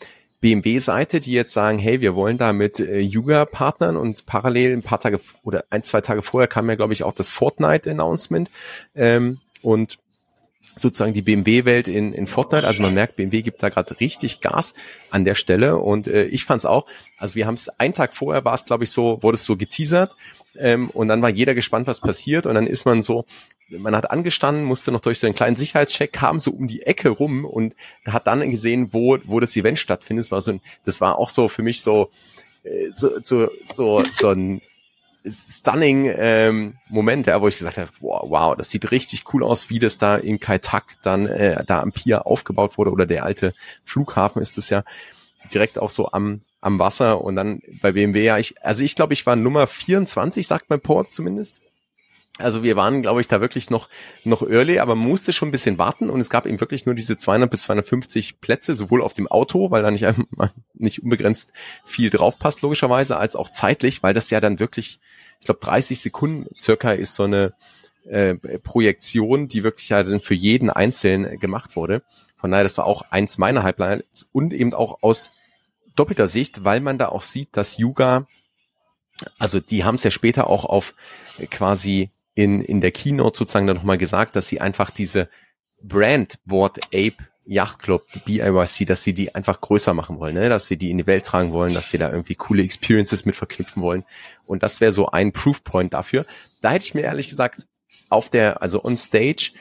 BMW-Seite, 0.44 1.20
die 1.20 1.32
jetzt 1.32 1.54
sagen, 1.54 1.78
hey, 1.78 2.02
wir 2.02 2.14
wollen 2.14 2.36
da 2.36 2.52
mit 2.52 2.78
äh, 2.78 2.98
Yuga 2.98 3.46
partnern 3.46 3.96
und 3.96 4.26
parallel 4.26 4.74
ein 4.74 4.82
paar 4.82 5.00
Tage 5.00 5.18
oder 5.42 5.64
ein, 5.70 5.82
zwei 5.82 6.02
Tage 6.02 6.20
vorher 6.20 6.48
kam 6.48 6.68
ja, 6.68 6.74
glaube 6.74 6.92
ich, 6.92 7.02
auch 7.02 7.14
das 7.14 7.32
Fortnite-Announcement. 7.32 8.50
Ähm, 8.94 9.38
und 9.62 9.96
sozusagen 10.76 11.12
die 11.12 11.22
BMW-Welt 11.22 11.88
in, 11.88 12.12
in 12.12 12.26
Fortnite. 12.26 12.66
Also 12.66 12.82
man 12.82 12.94
merkt, 12.94 13.16
BMW 13.16 13.42
gibt 13.42 13.62
da 13.62 13.68
gerade 13.68 13.98
richtig 14.00 14.40
Gas 14.40 14.74
an 15.10 15.24
der 15.24 15.34
Stelle. 15.34 15.78
Und 15.78 16.06
äh, 16.06 16.24
ich 16.24 16.44
fand's 16.44 16.64
auch, 16.64 16.86
also 17.16 17.34
wir 17.34 17.46
haben 17.46 17.54
es 17.54 17.68
einen 17.68 17.94
Tag 17.94 18.14
vorher 18.14 18.44
war 18.44 18.54
es, 18.54 18.64
glaube 18.64 18.84
ich, 18.84 18.90
so, 18.90 19.22
wurde 19.22 19.36
es 19.36 19.44
so 19.44 19.56
geteasert. 19.56 20.16
Ähm, 20.56 20.90
und 20.90 21.08
dann 21.08 21.22
war 21.22 21.30
jeder 21.30 21.54
gespannt, 21.54 21.86
was 21.86 22.00
passiert. 22.00 22.46
Und 22.46 22.54
dann 22.54 22.66
ist 22.66 22.86
man 22.86 23.02
so, 23.02 23.24
man 23.68 23.96
hat 23.96 24.10
angestanden, 24.10 24.64
musste 24.64 24.92
noch 24.92 25.00
durch 25.00 25.18
so 25.18 25.26
einen 25.26 25.34
kleinen 25.34 25.56
Sicherheitscheck, 25.56 26.12
kam 26.12 26.38
so 26.38 26.50
um 26.50 26.66
die 26.66 26.82
Ecke 26.82 27.08
rum 27.08 27.44
und 27.44 27.74
hat 28.06 28.26
dann 28.26 28.50
gesehen, 28.50 28.92
wo, 28.92 29.18
wo 29.24 29.40
das 29.40 29.56
Event 29.56 29.78
stattfindet. 29.78 30.24
Das 30.26 30.30
war 30.32 30.42
so 30.42 30.52
ein, 30.52 30.60
das 30.84 31.00
war 31.00 31.18
auch 31.18 31.30
so 31.30 31.48
für 31.48 31.62
mich 31.62 31.82
so, 31.82 32.10
äh, 32.64 32.90
so, 32.94 33.20
so, 33.22 33.50
so, 33.64 34.02
so 34.18 34.28
ein 34.28 34.60
stunning 35.26 36.12
ähm, 36.16 36.76
Moment, 36.88 37.26
ja, 37.26 37.40
wo 37.40 37.48
ich 37.48 37.58
gesagt 37.58 37.78
habe, 37.78 37.90
wow, 38.00 38.24
wow, 38.28 38.56
das 38.56 38.70
sieht 38.70 38.90
richtig 38.90 39.24
cool 39.32 39.42
aus, 39.42 39.70
wie 39.70 39.78
das 39.78 39.98
da 39.98 40.16
in 40.16 40.38
Kai 40.38 40.58
Tak 40.58 40.96
dann 41.02 41.26
äh, 41.26 41.64
da 41.64 41.80
am 41.80 41.92
Pier 41.92 42.26
aufgebaut 42.26 42.76
wurde 42.76 42.90
oder 42.90 43.06
der 43.06 43.24
alte 43.24 43.54
Flughafen 43.84 44.42
ist 44.42 44.58
es 44.58 44.70
ja 44.70 44.84
direkt 45.52 45.78
auch 45.78 45.90
so 45.90 46.10
am 46.12 46.40
am 46.60 46.78
Wasser 46.78 47.20
und 47.22 47.36
dann 47.36 47.60
bei 47.82 47.92
BMW 47.92 48.24
ja 48.24 48.38
ich 48.38 48.62
also 48.64 48.82
ich 48.82 48.96
glaube 48.96 49.12
ich 49.12 49.26
war 49.26 49.36
Nummer 49.36 49.66
24 49.66 50.46
sagt 50.46 50.70
mein 50.70 50.80
Port 50.80 51.12
zumindest 51.12 51.60
also 52.38 52.64
wir 52.64 52.74
waren, 52.74 53.02
glaube 53.02 53.20
ich, 53.20 53.28
da 53.28 53.40
wirklich 53.40 53.70
noch, 53.70 53.88
noch 54.24 54.42
early, 54.42 54.80
aber 54.80 54.96
man 54.96 55.08
musste 55.08 55.32
schon 55.32 55.48
ein 55.48 55.52
bisschen 55.52 55.78
warten 55.78 56.10
und 56.10 56.20
es 56.20 56.30
gab 56.30 56.46
eben 56.46 56.58
wirklich 56.60 56.84
nur 56.84 56.96
diese 56.96 57.16
200 57.16 57.48
bis 57.48 57.62
250 57.62 58.40
Plätze, 58.40 58.74
sowohl 58.74 59.02
auf 59.02 59.14
dem 59.14 59.28
Auto, 59.28 59.70
weil 59.70 59.82
da 59.82 59.90
nicht, 59.92 60.06
nicht 60.74 61.02
unbegrenzt 61.02 61.52
viel 61.84 62.10
draufpasst, 62.10 62.62
logischerweise, 62.62 63.16
als 63.18 63.36
auch 63.36 63.50
zeitlich, 63.50 64.02
weil 64.02 64.14
das 64.14 64.30
ja 64.30 64.40
dann 64.40 64.58
wirklich, 64.58 64.98
ich 65.38 65.46
glaube, 65.46 65.60
30 65.60 66.00
Sekunden 66.00 66.46
circa 66.58 66.92
ist 66.92 67.14
so 67.14 67.22
eine 67.22 67.54
äh, 68.04 68.34
Projektion, 68.34 69.46
die 69.46 69.62
wirklich 69.62 69.90
ja 69.90 70.02
dann 70.02 70.20
für 70.20 70.34
jeden 70.34 70.70
Einzelnen 70.70 71.38
gemacht 71.38 71.76
wurde. 71.76 72.02
Von 72.36 72.50
daher, 72.50 72.64
das 72.64 72.76
war 72.78 72.86
auch 72.86 73.02
eins 73.10 73.38
meiner 73.38 73.62
Hypelines 73.62 74.28
und 74.32 74.52
eben 74.52 74.74
auch 74.74 75.02
aus 75.02 75.30
doppelter 75.94 76.26
Sicht, 76.26 76.64
weil 76.64 76.80
man 76.80 76.98
da 76.98 77.08
auch 77.10 77.22
sieht, 77.22 77.56
dass 77.56 77.78
Yuga 77.78 78.26
also 79.38 79.60
die 79.60 79.84
haben 79.84 79.94
es 79.94 80.02
ja 80.02 80.10
später 80.10 80.48
auch 80.48 80.64
auf 80.64 80.94
quasi 81.50 82.10
in, 82.34 82.60
in 82.62 82.80
der 82.80 82.90
Keynote 82.90 83.38
sozusagen 83.38 83.66
dann 83.66 83.76
nochmal 83.76 83.98
gesagt, 83.98 84.36
dass 84.36 84.48
sie 84.48 84.60
einfach 84.60 84.90
diese 84.90 85.28
Brand 85.82 86.38
Board 86.44 86.78
Ape 86.86 87.16
Yacht 87.46 87.78
Club, 87.80 88.06
die 88.14 88.20
BIYC, 88.20 88.86
dass 88.86 89.02
sie 89.02 89.12
die 89.12 89.34
einfach 89.34 89.60
größer 89.60 89.92
machen 89.92 90.18
wollen, 90.18 90.34
ne? 90.34 90.48
dass 90.48 90.66
sie 90.66 90.78
die 90.78 90.90
in 90.90 90.98
die 90.98 91.06
Welt 91.06 91.26
tragen 91.26 91.52
wollen, 91.52 91.74
dass 91.74 91.90
sie 91.90 91.98
da 91.98 92.10
irgendwie 92.10 92.36
coole 92.36 92.62
Experiences 92.62 93.26
mit 93.26 93.36
verknüpfen 93.36 93.82
wollen. 93.82 94.04
Und 94.46 94.62
das 94.62 94.80
wäre 94.80 94.92
so 94.92 95.08
ein 95.10 95.32
Proofpoint 95.32 95.92
dafür. 95.92 96.24
Da 96.62 96.70
hätte 96.70 96.86
ich 96.86 96.94
mir 96.94 97.02
ehrlich 97.02 97.28
gesagt 97.28 97.66
auf 98.08 98.30
der, 98.30 98.62
also 98.62 98.82
on 98.82 98.96
stage 98.96 99.52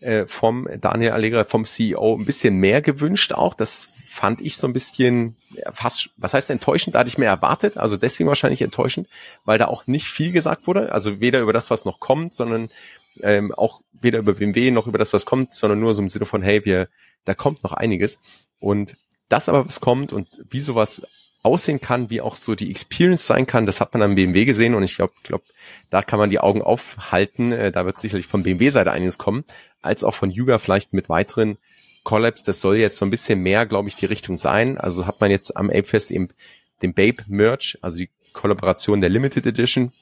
äh, 0.00 0.26
vom 0.26 0.68
Daniel 0.80 1.12
Allegra, 1.12 1.44
vom 1.44 1.64
CEO 1.64 2.16
ein 2.16 2.24
bisschen 2.24 2.56
mehr 2.56 2.82
gewünscht 2.82 3.32
auch. 3.32 3.54
Das 3.54 3.88
fand 4.04 4.40
ich 4.40 4.56
so 4.56 4.66
ein 4.66 4.72
bisschen 4.72 5.36
fast, 5.72 6.10
was 6.16 6.34
heißt 6.34 6.50
enttäuschend, 6.50 6.94
da 6.94 7.00
hatte 7.00 7.08
ich 7.08 7.18
mehr 7.18 7.30
erwartet, 7.30 7.76
also 7.76 7.96
deswegen 7.96 8.28
wahrscheinlich 8.28 8.62
enttäuschend, 8.62 9.08
weil 9.44 9.58
da 9.58 9.66
auch 9.66 9.86
nicht 9.86 10.06
viel 10.06 10.32
gesagt 10.32 10.66
wurde, 10.66 10.92
also 10.92 11.20
weder 11.20 11.40
über 11.40 11.52
das, 11.52 11.70
was 11.70 11.84
noch 11.84 12.00
kommt, 12.00 12.34
sondern 12.34 12.68
ähm, 13.22 13.52
auch 13.54 13.80
weder 14.00 14.18
über 14.18 14.34
BMW 14.34 14.70
noch 14.70 14.86
über 14.86 14.98
das, 14.98 15.12
was 15.12 15.26
kommt, 15.26 15.52
sondern 15.52 15.80
nur 15.80 15.94
so 15.94 16.02
im 16.02 16.08
Sinne 16.08 16.26
von, 16.26 16.42
hey, 16.42 16.64
wir, 16.64 16.88
da 17.24 17.34
kommt 17.34 17.62
noch 17.64 17.72
einiges. 17.72 18.18
Und 18.60 18.96
das 19.28 19.48
aber, 19.48 19.66
was 19.66 19.80
kommt 19.80 20.12
und 20.12 20.28
wie 20.48 20.60
sowas 20.60 21.02
aussehen 21.42 21.80
kann, 21.80 22.10
wie 22.10 22.20
auch 22.20 22.36
so 22.36 22.54
die 22.54 22.70
Experience 22.70 23.26
sein 23.26 23.46
kann, 23.46 23.66
das 23.66 23.80
hat 23.80 23.94
man 23.94 24.02
am 24.02 24.14
BMW 24.16 24.44
gesehen 24.44 24.74
und 24.74 24.82
ich 24.82 24.96
glaube, 24.96 25.12
glaub, 25.22 25.42
da 25.88 26.02
kann 26.02 26.18
man 26.18 26.30
die 26.30 26.40
Augen 26.40 26.62
aufhalten. 26.62 27.52
Äh, 27.52 27.72
da 27.72 27.86
wird 27.86 27.98
sicherlich 27.98 28.26
von 28.26 28.42
BMW-Seite 28.42 28.92
einiges 28.92 29.18
kommen, 29.18 29.44
als 29.80 30.04
auch 30.04 30.14
von 30.14 30.30
Yuga 30.30 30.58
vielleicht 30.58 30.92
mit 30.92 31.08
weiteren 31.08 31.58
Collabs, 32.04 32.44
das 32.44 32.60
soll 32.60 32.76
jetzt 32.76 32.98
so 32.98 33.04
ein 33.04 33.10
bisschen 33.10 33.42
mehr, 33.42 33.66
glaube 33.66 33.88
ich, 33.88 33.96
die 33.96 34.06
Richtung 34.06 34.36
sein. 34.36 34.78
Also 34.78 35.06
hat 35.06 35.20
man 35.20 35.30
jetzt 35.30 35.56
am 35.56 35.70
Apefest 35.70 36.10
eben 36.10 36.28
den 36.82 36.94
Babe 36.94 37.24
Merch, 37.26 37.78
also 37.82 37.98
die 37.98 38.10
Kollaboration 38.32 39.00
der 39.00 39.10
Limited 39.10 39.46
Edition 39.46 39.92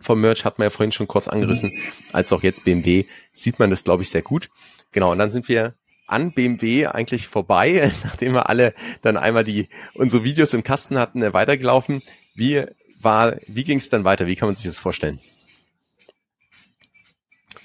vom 0.00 0.20
Merch 0.20 0.44
hat 0.44 0.58
man 0.58 0.66
ja 0.66 0.70
vorhin 0.70 0.92
schon 0.92 1.06
kurz 1.06 1.28
angerissen, 1.28 1.72
als 2.12 2.32
auch 2.32 2.42
jetzt 2.42 2.64
BMW 2.64 3.04
sieht 3.32 3.58
man 3.58 3.70
das, 3.70 3.84
glaube 3.84 4.02
ich, 4.02 4.08
sehr 4.08 4.22
gut. 4.22 4.48
Genau, 4.92 5.12
und 5.12 5.18
dann 5.18 5.30
sind 5.30 5.48
wir 5.48 5.74
an 6.06 6.32
BMW 6.32 6.86
eigentlich 6.86 7.28
vorbei, 7.28 7.92
nachdem 8.04 8.32
wir 8.32 8.48
alle 8.48 8.74
dann 9.02 9.16
einmal 9.16 9.44
die 9.44 9.68
unsere 9.94 10.24
Videos 10.24 10.54
im 10.54 10.64
Kasten 10.64 10.98
hatten, 10.98 11.22
äh, 11.22 11.32
weitergelaufen. 11.32 12.02
Wie 12.34 12.64
war, 13.00 13.36
wie 13.46 13.64
ging 13.64 13.78
es 13.78 13.88
dann 13.90 14.04
weiter? 14.04 14.26
Wie 14.26 14.36
kann 14.36 14.48
man 14.48 14.56
sich 14.56 14.66
das 14.66 14.78
vorstellen? 14.78 15.20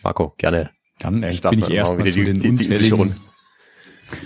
Marco, 0.03 0.33
gerne. 0.37 0.71
Dann 0.99 1.23
äh, 1.23 1.37
bin 1.49 1.59
ich 1.59 1.71
erstmal 1.71 2.11
zu 2.11 2.23
den 2.23 2.39
die, 2.39 2.49
unzähligen 2.49 3.15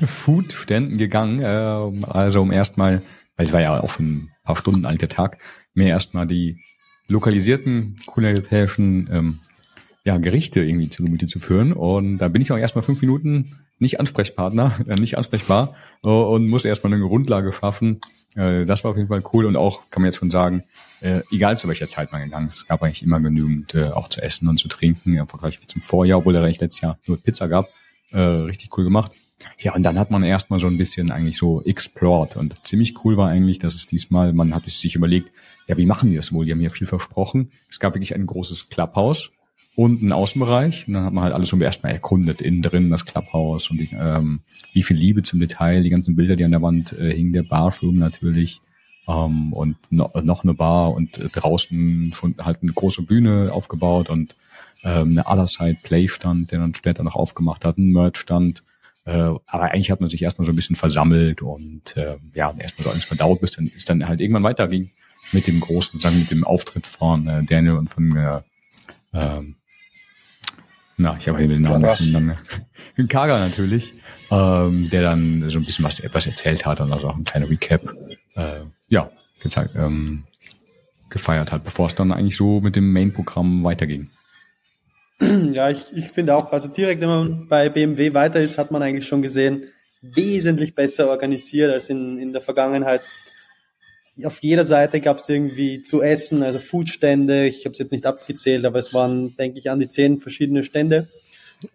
Food-Ständen 0.05 0.97
gegangen, 0.97 1.41
äh, 1.41 2.05
also 2.07 2.41
um 2.41 2.51
erstmal, 2.51 3.01
weil 3.36 3.45
es 3.45 3.53
war 3.53 3.61
ja 3.61 3.80
auch 3.80 3.91
schon 3.91 4.05
ein 4.05 4.32
paar 4.43 4.55
Stunden 4.55 4.86
alt 4.86 5.01
der 5.01 5.09
Tag, 5.09 5.39
mir 5.73 5.88
erstmal 5.88 6.27
die 6.27 6.61
lokalisierten 7.07 7.95
kulinarischen 8.05 9.09
ähm, 9.11 9.39
ja, 10.03 10.17
Gerichte 10.17 10.63
irgendwie 10.63 10.89
zu 10.89 11.03
Gemüte 11.03 11.27
zu 11.27 11.39
führen. 11.39 11.73
Und 11.73 12.19
da 12.19 12.27
bin 12.30 12.41
ich 12.41 12.51
auch 12.51 12.57
erstmal 12.57 12.84
fünf 12.84 13.01
Minuten 13.01 13.57
nicht 13.80 13.99
Ansprechpartner, 13.99 14.73
äh, 14.88 14.99
nicht 14.99 15.17
ansprechbar 15.17 15.75
äh, 16.03 16.09
und 16.09 16.47
muss 16.47 16.65
erstmal 16.65 16.93
eine 16.93 17.01
Grundlage 17.03 17.51
schaffen. 17.53 18.01
Äh, 18.36 18.65
das 18.65 18.84
war 18.84 18.91
auf 18.91 18.97
jeden 18.97 19.09
Fall 19.09 19.23
cool 19.34 19.45
und 19.45 19.55
auch, 19.55 19.89
kann 19.89 20.01
man 20.01 20.09
jetzt 20.09 20.19
schon 20.19 20.32
sagen, 20.32 20.63
äh, 21.01 21.21
egal 21.32 21.57
zu 21.57 21.67
welcher 21.67 21.88
Zeit 21.88 22.11
man 22.11 22.23
gegangen 22.23 22.47
ist, 22.47 22.67
gab 22.67 22.84
eigentlich 22.84 23.03
immer 23.03 23.19
genügend 23.19 23.73
äh, 23.75 23.89
auch 23.89 24.07
zu 24.07 24.21
essen 24.21 24.47
und 24.47 24.57
zu 24.57 24.67
trinken, 24.67 25.15
im 25.15 25.27
Vergleich 25.27 25.59
zum 25.67 25.82
Vorjahr, 25.82 26.19
obwohl 26.19 26.36
er 26.36 26.43
eigentlich 26.43 26.61
letztes 26.61 26.82
Jahr 26.82 26.99
nur 27.07 27.21
Pizza 27.21 27.47
gab. 27.47 27.69
Äh, 28.11 28.19
richtig 28.19 28.75
cool 28.77 28.84
gemacht. 28.84 29.11
Ja, 29.58 29.74
und 29.74 29.84
dann 29.84 29.98
hat 29.98 30.12
man 30.12 30.24
erstmal 30.24 30.60
so 30.60 30.68
ein 30.68 30.78
bisschen 30.78 31.12
eigentlich 31.12 31.38
so 31.38 31.62
explored. 31.64 32.36
Und 32.36 32.66
ziemlich 32.66 33.04
cool 33.04 33.18
war 33.18 33.30
eigentlich, 33.30 33.60
dass 33.60 33.76
es 33.76 33.86
diesmal, 33.86 34.34
man 34.34 34.54
hat 34.54 34.68
sich 34.70 34.96
überlegt, 34.96 35.32
ja, 35.68 35.78
wie 35.78 35.86
machen 35.86 36.10
die 36.10 36.16
das 36.16 36.34
wohl? 36.34 36.46
Die 36.46 36.52
haben 36.52 36.62
ja 36.62 36.70
viel 36.70 36.88
versprochen. 36.88 37.52
Es 37.70 37.80
gab 37.80 37.94
wirklich 37.96 38.16
ein 38.16 38.26
großes 38.26 38.70
Clubhouse 38.70 39.32
und 39.76 40.02
einen 40.02 40.12
Außenbereich. 40.12 40.88
Und 40.88 40.94
dann 40.94 41.06
hat 41.06 41.14
man 41.14 41.24
halt 41.24 41.34
alles 41.34 41.50
so 41.50 41.58
erstmal 41.58 41.94
erkundet, 41.94 42.42
innen 42.42 42.62
drin 42.62 42.90
das 42.90 43.06
Clubhouse 43.06 43.70
und 43.72 43.80
die, 43.80 43.90
ähm, 43.94 44.42
wie 44.74 44.84
viel 44.84 44.98
Liebe 44.98 45.24
zum 45.24 45.40
Detail, 45.40 45.84
die 45.84 45.90
ganzen 45.90 46.16
Bilder, 46.16 46.36
die 46.36 46.44
an 46.44 46.52
der 46.52 46.62
Wand 46.62 46.94
äh, 46.94 47.14
hingen, 47.14 47.34
der 47.34 47.44
Bathroom 47.44 47.98
natürlich. 47.98 48.62
Ähm, 49.08 49.54
und 49.54 49.78
no, 49.90 50.10
noch 50.24 50.44
eine 50.44 50.54
Bar 50.54 50.94
und 50.94 51.18
äh, 51.18 51.30
draußen 51.30 52.12
schon 52.14 52.36
halt 52.40 52.62
eine 52.62 52.74
große 52.74 53.04
Bühne 53.04 53.52
aufgebaut 53.54 54.10
und 54.10 54.36
ähm, 54.84 55.12
eine 55.12 55.26
Other 55.28 55.48
Side 55.48 55.78
Play 55.82 56.08
stand, 56.08 56.52
der 56.52 56.60
dann 56.60 56.76
später 56.76 57.04
noch 57.04 57.16
aufgemacht 57.16 57.66
hat, 57.66 57.78
ein 57.78 57.92
Merch 57.92 58.18
stand 58.18 58.64
aber 59.10 59.72
eigentlich 59.72 59.91
hat 59.91 60.01
man 60.01 60.10
sich 60.10 60.22
erstmal 60.22 60.45
so 60.45 60.51
ein 60.51 60.55
bisschen 60.55 60.76
versammelt 60.76 61.41
und 61.41 61.95
äh, 61.97 62.18
ja, 62.34 62.53
erstmal 62.57 62.84
so 62.84 62.91
alles 62.91 63.05
verdaut, 63.05 63.41
bis 63.41 63.51
dann 63.51 63.68
ist 63.68 63.89
dann 63.89 64.07
halt 64.07 64.22
irgendwann 64.22 64.43
weiterging 64.43 64.91
mit 65.32 65.47
dem 65.47 65.60
großen, 65.60 65.99
sagen 65.99 66.20
mit 66.20 66.32
dem 66.32 66.43
Auftritt 66.43 66.88
von 66.88 67.28
äh, 67.28 67.43
Daniel 67.43 67.74
und 67.74 67.93
von 67.93 68.16
äh, 68.16 68.41
ähm, 69.14 69.55
na, 71.01 71.16
ich 71.18 71.30
habe 71.30 71.38
hier 71.38 71.47
den 71.47 71.62
Namen 71.62 71.82
nicht 71.82 71.99
lange. 72.01 72.36
Kaga 73.07 73.39
natürlich, 73.39 73.93
ähm, 74.32 74.89
der 74.89 75.01
dann 75.01 75.49
so 75.49 75.57
ein 75.57 75.66
bisschen 75.66 75.86
was 75.86 76.01
etwas 76.01 76.28
erzählt 76.28 76.66
hat 76.66 76.82
und 76.82 76.91
also 76.91 77.10
auch 77.10 77.16
ein 77.16 77.24
kleiner 77.24 77.49
Recap, 77.49 77.95
äh, 78.36 78.60
ja, 78.89 79.10
gezeigt, 79.39 79.76
ähm, 79.76 80.26
gefeiert 81.10 81.53
hat, 81.53 81.64
bevor 81.64 81.88
es 81.88 81.95
dann 81.95 82.12
eigentlich 82.12 82.36
so 82.36 82.60
mit 82.60 82.76
dem 82.76 82.91
Main-Programm 82.91 83.64
weiterging. 83.64 84.10
Ja, 85.53 85.70
ich, 85.70 85.91
ich 85.93 86.09
finde 86.09 86.36
auch, 86.36 86.51
also 86.51 86.70
direkt, 86.70 87.01
wenn 87.01 87.09
man 87.09 87.47
bei 87.47 87.70
BMW 87.70 88.13
weiter 88.13 88.39
ist, 88.39 88.57
hat 88.57 88.72
man 88.72 88.82
eigentlich 88.82 89.07
schon 89.07 89.22
gesehen, 89.22 89.63
wesentlich 90.01 90.76
besser 90.76 91.09
organisiert 91.09 91.72
als 91.72 91.89
in, 91.89 92.17
in 92.17 92.32
der 92.32 92.41
Vergangenheit. 92.41 93.01
Auf 94.24 94.41
jeder 94.41 94.65
Seite 94.65 94.99
gab 95.01 95.17
es 95.17 95.30
irgendwie 95.30 95.82
zu 95.82 96.01
essen, 96.01 96.43
also 96.43 96.59
Foodstände. 96.59 97.47
Ich 97.47 97.65
habe 97.65 97.72
es 97.72 97.80
jetzt 97.80 97.91
nicht 97.91 98.05
abgezählt, 98.05 98.65
aber 98.65 98.80
es 98.80 98.93
waren, 98.93 99.36
denke 99.38 99.59
ich, 99.59 99.70
an 99.70 99.80
die 99.80 99.88
zehn 99.88 100.20
verschiedene 100.20 100.63
Stände. 100.63 101.07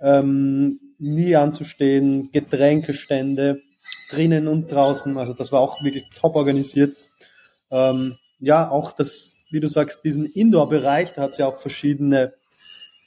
Ähm, 0.00 0.80
nie 0.98 1.36
anzustehen, 1.36 2.30
Getränkestände 2.32 3.62
drinnen 4.10 4.48
und 4.48 4.70
draußen. 4.70 5.16
Also 5.18 5.32
das 5.32 5.52
war 5.52 5.60
auch 5.60 5.82
wirklich 5.82 6.04
top 6.18 6.36
organisiert. 6.36 6.96
Ähm, 7.70 8.16
ja, 8.40 8.70
auch 8.70 8.92
das, 8.92 9.36
wie 9.50 9.60
du 9.60 9.68
sagst, 9.68 10.04
diesen 10.04 10.26
Indoor-Bereich, 10.26 11.12
da 11.12 11.22
hat 11.22 11.32
es 11.32 11.38
ja 11.38 11.46
auch 11.46 11.58
verschiedene 11.58 12.34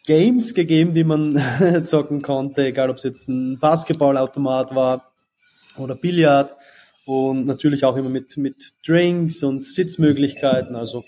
Games 0.07 0.55
gegeben, 0.55 0.93
die 0.93 1.03
man 1.03 1.39
zocken 1.85 2.23
konnte, 2.23 2.65
egal 2.65 2.89
ob 2.89 2.97
es 2.97 3.03
jetzt 3.03 3.27
ein 3.27 3.59
Basketballautomat 3.59 4.73
war 4.73 5.11
oder 5.77 5.95
Billard 5.95 6.55
und 7.05 7.45
natürlich 7.45 7.83
auch 7.83 7.97
immer 7.97 8.09
mit, 8.09 8.37
mit 8.37 8.73
Drinks 8.87 9.43
und 9.43 9.65
Sitzmöglichkeiten. 9.65 10.75
Also 10.75 11.03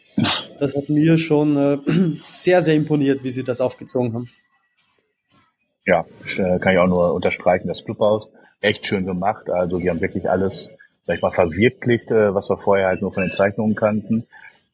das 0.59 0.75
hat 0.75 0.89
mir 0.89 1.17
schon 1.17 1.55
äh, 1.55 1.77
sehr, 2.23 2.61
sehr 2.61 2.75
imponiert, 2.75 3.23
wie 3.23 3.31
sie 3.31 3.43
das 3.43 3.61
aufgezogen 3.61 4.13
haben. 4.13 4.29
Ja, 5.85 6.05
äh, 6.37 6.59
kann 6.59 6.73
ich 6.73 6.79
auch 6.79 6.87
nur 6.87 7.13
unterstreichen, 7.13 7.69
das 7.69 7.83
Clubhaus 7.85 8.29
echt 8.59 8.85
schön 8.85 9.05
gemacht. 9.05 9.49
Also 9.49 9.79
die 9.79 9.89
haben 9.89 10.01
wirklich 10.01 10.29
alles, 10.29 10.67
sag 11.07 11.15
ich 11.15 11.21
mal, 11.21 11.31
verwirklicht, 11.31 12.11
äh, 12.11 12.35
was 12.35 12.49
wir 12.49 12.57
vorher 12.57 12.87
halt 12.87 13.01
nur 13.01 13.13
von 13.13 13.23
den 13.23 13.31
Zeichnungen 13.31 13.75
kannten. 13.75 14.27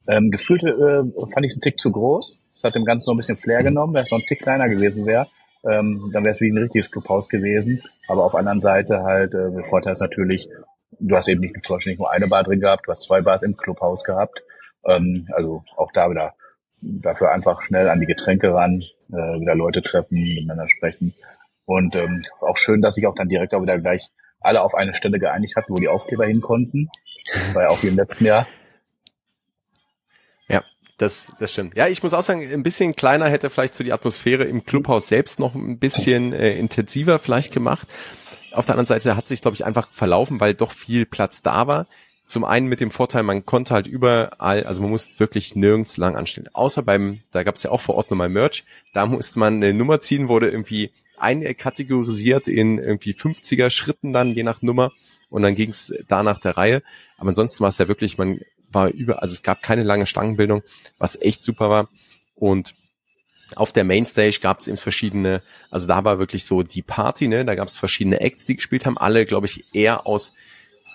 Ähm, 0.07 0.31
gefühlt 0.31 0.63
äh, 0.63 1.03
fand 1.31 1.45
ich 1.45 1.51
es 1.51 1.55
einen 1.57 1.61
Tick 1.61 1.79
zu 1.79 1.91
groß 1.91 2.44
hat 2.65 2.75
dem 2.75 2.85
Ganzen 2.85 3.09
noch 3.09 3.15
ein 3.15 3.17
bisschen 3.17 3.37
Flair 3.37 3.63
genommen. 3.63 3.93
Wenn 3.93 4.03
es 4.03 4.11
noch 4.11 4.19
ein 4.19 4.25
Tick 4.25 4.41
kleiner 4.41 4.67
gewesen 4.69 5.05
wäre, 5.05 5.27
ähm, 5.63 6.09
dann 6.13 6.23
wäre 6.23 6.35
es 6.35 6.41
wie 6.41 6.51
ein 6.51 6.57
richtiges 6.57 6.91
Clubhaus 6.91 7.29
gewesen. 7.29 7.81
Aber 8.07 8.23
auf 8.25 8.31
der 8.31 8.39
anderen 8.39 8.61
Seite 8.61 9.03
halt, 9.03 9.33
äh, 9.33 9.51
der 9.51 9.63
Vorteil 9.65 9.93
ist 9.93 10.01
natürlich, 10.01 10.47
du 10.99 11.15
hast 11.15 11.27
eben 11.27 11.41
nicht, 11.41 11.55
zum 11.65 11.75
Beispiel 11.75 11.91
nicht 11.91 11.99
nur 11.99 12.11
eine 12.11 12.27
Bar 12.27 12.43
drin 12.43 12.59
gehabt, 12.59 12.87
du 12.87 12.91
hast 12.91 13.03
zwei 13.03 13.21
Bars 13.21 13.43
im 13.43 13.57
Clubhaus 13.57 14.03
gehabt. 14.03 14.43
Ähm, 14.85 15.27
also 15.31 15.63
auch 15.77 15.91
da 15.93 16.09
wieder 16.09 16.33
dafür 16.81 17.31
einfach 17.31 17.61
schnell 17.61 17.89
an 17.89 17.99
die 17.99 18.05
Getränke 18.05 18.53
ran, 18.53 18.81
äh, 19.09 19.39
wieder 19.39 19.55
Leute 19.55 19.81
treffen, 19.81 20.15
miteinander 20.21 20.67
sprechen. 20.67 21.13
Und 21.65 21.95
ähm, 21.95 22.23
auch 22.41 22.57
schön, 22.57 22.81
dass 22.81 22.95
sich 22.95 23.07
auch 23.07 23.15
dann 23.15 23.29
direkt 23.29 23.53
auch 23.53 23.61
wieder 23.61 23.79
gleich 23.79 24.07
alle 24.39 24.61
auf 24.61 24.75
eine 24.75 24.93
Stelle 24.93 25.19
geeinigt 25.19 25.55
hatten, 25.55 25.73
wo 25.73 25.77
die 25.77 25.87
Aufkleber 25.87 26.27
hin 26.27 26.41
konnten. 26.41 26.89
Das 27.25 27.55
war 27.55 27.63
ja 27.63 27.69
auch 27.69 27.81
wie 27.81 27.87
im 27.87 27.95
letzten 27.95 28.25
Jahr. 28.25 28.45
Das, 30.97 31.33
das 31.39 31.51
stimmt. 31.51 31.75
Ja, 31.75 31.87
ich 31.87 32.03
muss 32.03 32.13
auch 32.13 32.21
sagen, 32.21 32.41
ein 32.41 32.63
bisschen 32.63 32.95
kleiner 32.95 33.27
hätte 33.27 33.49
vielleicht 33.49 33.75
so 33.75 33.83
die 33.83 33.91
Atmosphäre 33.91 34.45
im 34.45 34.63
Clubhaus 34.63 35.09
selbst 35.09 35.39
noch 35.39 35.53
ein 35.53 35.77
bisschen 35.77 36.31
äh, 36.31 36.57
intensiver 36.57 37.19
vielleicht 37.19 37.53
gemacht. 37.53 37.87
Auf 38.53 38.65
der 38.65 38.75
anderen 38.75 38.87
Seite 38.87 39.17
hat 39.17 39.27
sich, 39.27 39.41
glaube 39.41 39.55
ich, 39.55 39.65
einfach 39.65 39.89
verlaufen, 39.89 40.39
weil 40.39 40.53
doch 40.53 40.71
viel 40.71 41.05
Platz 41.05 41.41
da 41.41 41.67
war. 41.67 41.87
Zum 42.25 42.45
einen 42.45 42.67
mit 42.67 42.79
dem 42.79 42.91
Vorteil, 42.91 43.23
man 43.23 43.45
konnte 43.45 43.73
halt 43.73 43.87
überall, 43.87 44.63
also 44.63 44.81
man 44.81 44.89
musste 44.89 45.19
wirklich 45.19 45.55
nirgends 45.55 45.97
lang 45.97 46.15
anstehen. 46.15 46.49
Außer 46.53 46.81
beim, 46.81 47.19
da 47.31 47.43
gab 47.43 47.55
es 47.55 47.63
ja 47.63 47.71
auch 47.71 47.81
vor 47.81 47.95
Ort 47.95 48.09
nochmal 48.09 48.29
Merch, 48.29 48.63
da 48.93 49.05
musste 49.05 49.37
man 49.37 49.55
eine 49.55 49.73
Nummer 49.73 49.99
ziehen, 49.99 50.29
wurde 50.29 50.49
irgendwie 50.49 50.91
einkategorisiert 51.17 52.47
in 52.47 52.79
irgendwie 52.79 53.13
50er 53.13 53.69
Schritten 53.69 54.13
dann, 54.13 54.31
je 54.31 54.43
nach 54.43 54.61
Nummer. 54.61 54.91
Und 55.29 55.41
dann 55.41 55.55
ging 55.55 55.69
es 55.71 55.93
da 56.07 56.23
nach 56.23 56.39
der 56.39 56.55
Reihe. 56.55 56.81
Aber 57.17 57.29
ansonsten 57.29 57.61
war 57.61 57.69
es 57.69 57.77
ja 57.77 57.87
wirklich, 57.87 58.17
man 58.17 58.39
war 58.75 58.89
über, 58.89 59.21
also 59.23 59.33
es 59.33 59.41
gab 59.41 59.63
keine 59.63 59.83
lange 59.83 60.05
Stangenbildung, 60.05 60.61
was 60.99 61.19
echt 61.19 61.41
super 61.41 61.69
war. 61.69 61.89
Und 62.35 62.75
auf 63.55 63.71
der 63.71 63.83
Mainstage 63.83 64.39
gab 64.41 64.59
es 64.59 64.67
eben 64.67 64.77
verschiedene, 64.77 65.41
also 65.69 65.87
da 65.87 66.03
war 66.03 66.19
wirklich 66.19 66.45
so 66.45 66.63
die 66.63 66.81
Party, 66.81 67.27
ne? 67.27 67.45
Da 67.45 67.55
gab 67.55 67.67
es 67.67 67.75
verschiedene 67.75 68.19
Acts, 68.19 68.45
die 68.45 68.55
gespielt 68.55 68.85
haben, 68.85 68.97
alle, 68.97 69.25
glaube 69.25 69.45
ich, 69.47 69.73
eher 69.73 70.05
aus 70.05 70.33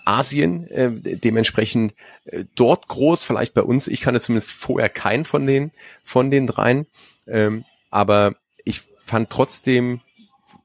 Asien, 0.05 0.67
äh, 0.69 0.91
dementsprechend 1.17 1.95
äh, 2.25 2.45
dort 2.55 2.89
groß, 2.89 3.23
vielleicht 3.23 3.55
bei 3.55 3.63
uns. 3.63 3.87
Ich 3.87 4.01
kannte 4.01 4.21
zumindest 4.21 4.53
vorher 4.53 4.89
keinen 4.89 5.25
von 5.25 5.47
den 5.47 5.71
von 6.03 6.31
den 6.31 6.47
dreien, 6.47 6.87
ähm, 7.27 7.65
aber 7.91 8.35
ich 8.65 8.83
fand 9.05 9.31
trotzdem, 9.31 10.01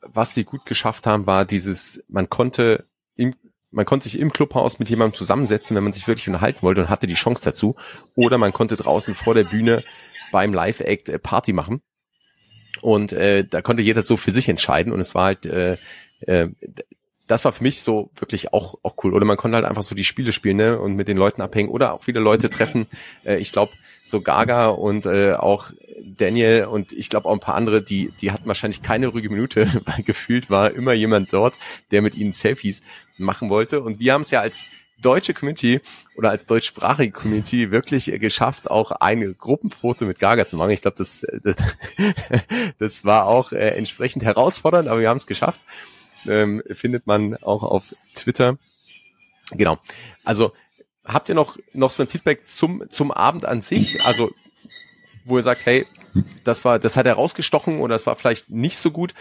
was 0.01 0.33
sie 0.33 0.43
gut 0.43 0.65
geschafft 0.65 1.05
haben, 1.05 1.27
war 1.27 1.45
dieses, 1.45 2.03
man 2.07 2.29
konnte 2.29 2.85
im 3.15 3.35
man 3.75 3.85
konnte 3.85 4.05
sich 4.05 4.17
im 4.19 4.31
Clubhaus 4.31 4.79
mit 4.79 4.89
jemandem 4.89 5.15
zusammensetzen, 5.15 5.75
wenn 5.75 5.83
man 5.83 5.93
sich 5.93 6.07
wirklich 6.07 6.27
unterhalten 6.27 6.61
wollte 6.61 6.81
und 6.81 6.89
hatte 6.89 7.07
die 7.07 7.13
Chance 7.13 7.43
dazu. 7.43 7.75
Oder 8.15 8.37
man 8.37 8.53
konnte 8.53 8.77
draußen 8.77 9.13
vor 9.13 9.35
der 9.35 9.43
Bühne 9.43 9.83
beim 10.31 10.53
Live-Act 10.53 11.09
äh, 11.09 11.19
Party 11.19 11.51
machen. 11.51 11.81
Und 12.81 13.11
äh, 13.11 13.43
da 13.45 13.61
konnte 13.61 13.83
jeder 13.83 14.03
so 14.03 14.15
für 14.15 14.31
sich 14.31 14.47
entscheiden. 14.47 14.93
Und 14.93 15.01
es 15.01 15.13
war 15.13 15.25
halt, 15.25 15.45
äh, 15.45 15.77
äh, 16.21 16.49
das 17.27 17.43
war 17.43 17.51
für 17.51 17.63
mich 17.63 17.81
so 17.81 18.11
wirklich 18.15 18.53
auch, 18.53 18.75
auch 18.81 18.95
cool. 19.03 19.13
Oder 19.13 19.25
man 19.25 19.35
konnte 19.35 19.55
halt 19.55 19.65
einfach 19.65 19.83
so 19.83 19.93
die 19.93 20.03
Spiele 20.05 20.31
spielen 20.31 20.57
ne? 20.57 20.79
und 20.79 20.95
mit 20.95 21.09
den 21.09 21.17
Leuten 21.17 21.41
abhängen 21.41 21.69
oder 21.69 21.93
auch 21.93 22.07
wieder 22.07 22.21
Leute 22.21 22.49
treffen. 22.49 22.87
Äh, 23.25 23.37
ich 23.37 23.51
glaube, 23.51 23.73
so 24.05 24.21
Gaga 24.21 24.67
und 24.67 25.05
äh, 25.05 25.33
auch 25.33 25.71
Daniel 26.05 26.65
und 26.65 26.93
ich 26.93 27.09
glaube 27.09 27.27
auch 27.27 27.33
ein 27.33 27.39
paar 27.39 27.55
andere, 27.55 27.81
die, 27.81 28.13
die 28.21 28.31
hatten 28.31 28.47
wahrscheinlich 28.47 28.83
keine 28.83 29.07
ruhige 29.07 29.29
Minute, 29.29 29.67
weil 29.85 30.03
gefühlt 30.03 30.49
war 30.49 30.71
immer 30.71 30.93
jemand 30.93 31.33
dort, 31.33 31.55
der 31.91 32.01
mit 32.01 32.15
ihnen 32.15 32.31
Selfies 32.31 32.81
machen 33.17 33.49
wollte. 33.49 33.81
Und 33.81 33.99
wir 33.99 34.13
haben 34.13 34.21
es 34.21 34.31
ja 34.31 34.41
als 34.41 34.65
deutsche 35.01 35.33
Community 35.33 35.81
oder 36.15 36.29
als 36.29 36.45
deutschsprachige 36.45 37.11
Community 37.11 37.71
wirklich 37.71 38.05
geschafft, 38.19 38.69
auch 38.69 38.91
ein 38.91 39.35
Gruppenfoto 39.37 40.05
mit 40.05 40.19
Gaga 40.19 40.47
zu 40.47 40.57
machen. 40.57 40.71
Ich 40.71 40.81
glaube, 40.81 40.97
das, 40.97 41.25
das, 41.43 41.55
das 42.79 43.05
war 43.05 43.25
auch 43.25 43.51
äh, 43.51 43.69
entsprechend 43.77 44.23
herausfordernd, 44.23 44.87
aber 44.87 45.01
wir 45.01 45.09
haben 45.09 45.17
es 45.17 45.27
geschafft. 45.27 45.59
Ähm, 46.27 46.63
findet 46.71 47.05
man 47.07 47.35
auch 47.37 47.63
auf 47.63 47.95
Twitter. 48.15 48.57
Genau. 49.51 49.77
Also 50.23 50.53
habt 51.03 51.29
ihr 51.29 51.35
noch, 51.35 51.57
noch 51.73 51.91
so 51.91 52.03
ein 52.03 52.09
Feedback 52.09 52.47
zum, 52.47 52.89
zum 52.89 53.11
Abend 53.11 53.45
an 53.45 53.61
sich? 53.61 54.03
Also, 54.03 54.31
wo 55.23 55.37
ihr 55.37 55.43
sagt, 55.43 55.65
hey, 55.65 55.85
das 56.43 56.65
war, 56.65 56.79
das 56.79 56.97
hat 56.97 57.05
herausgestochen 57.05 57.79
oder 57.79 57.95
das 57.95 58.07
war 58.07 58.15
vielleicht 58.15 58.49
nicht 58.49 58.77
so 58.77 58.91
gut? 58.91 59.13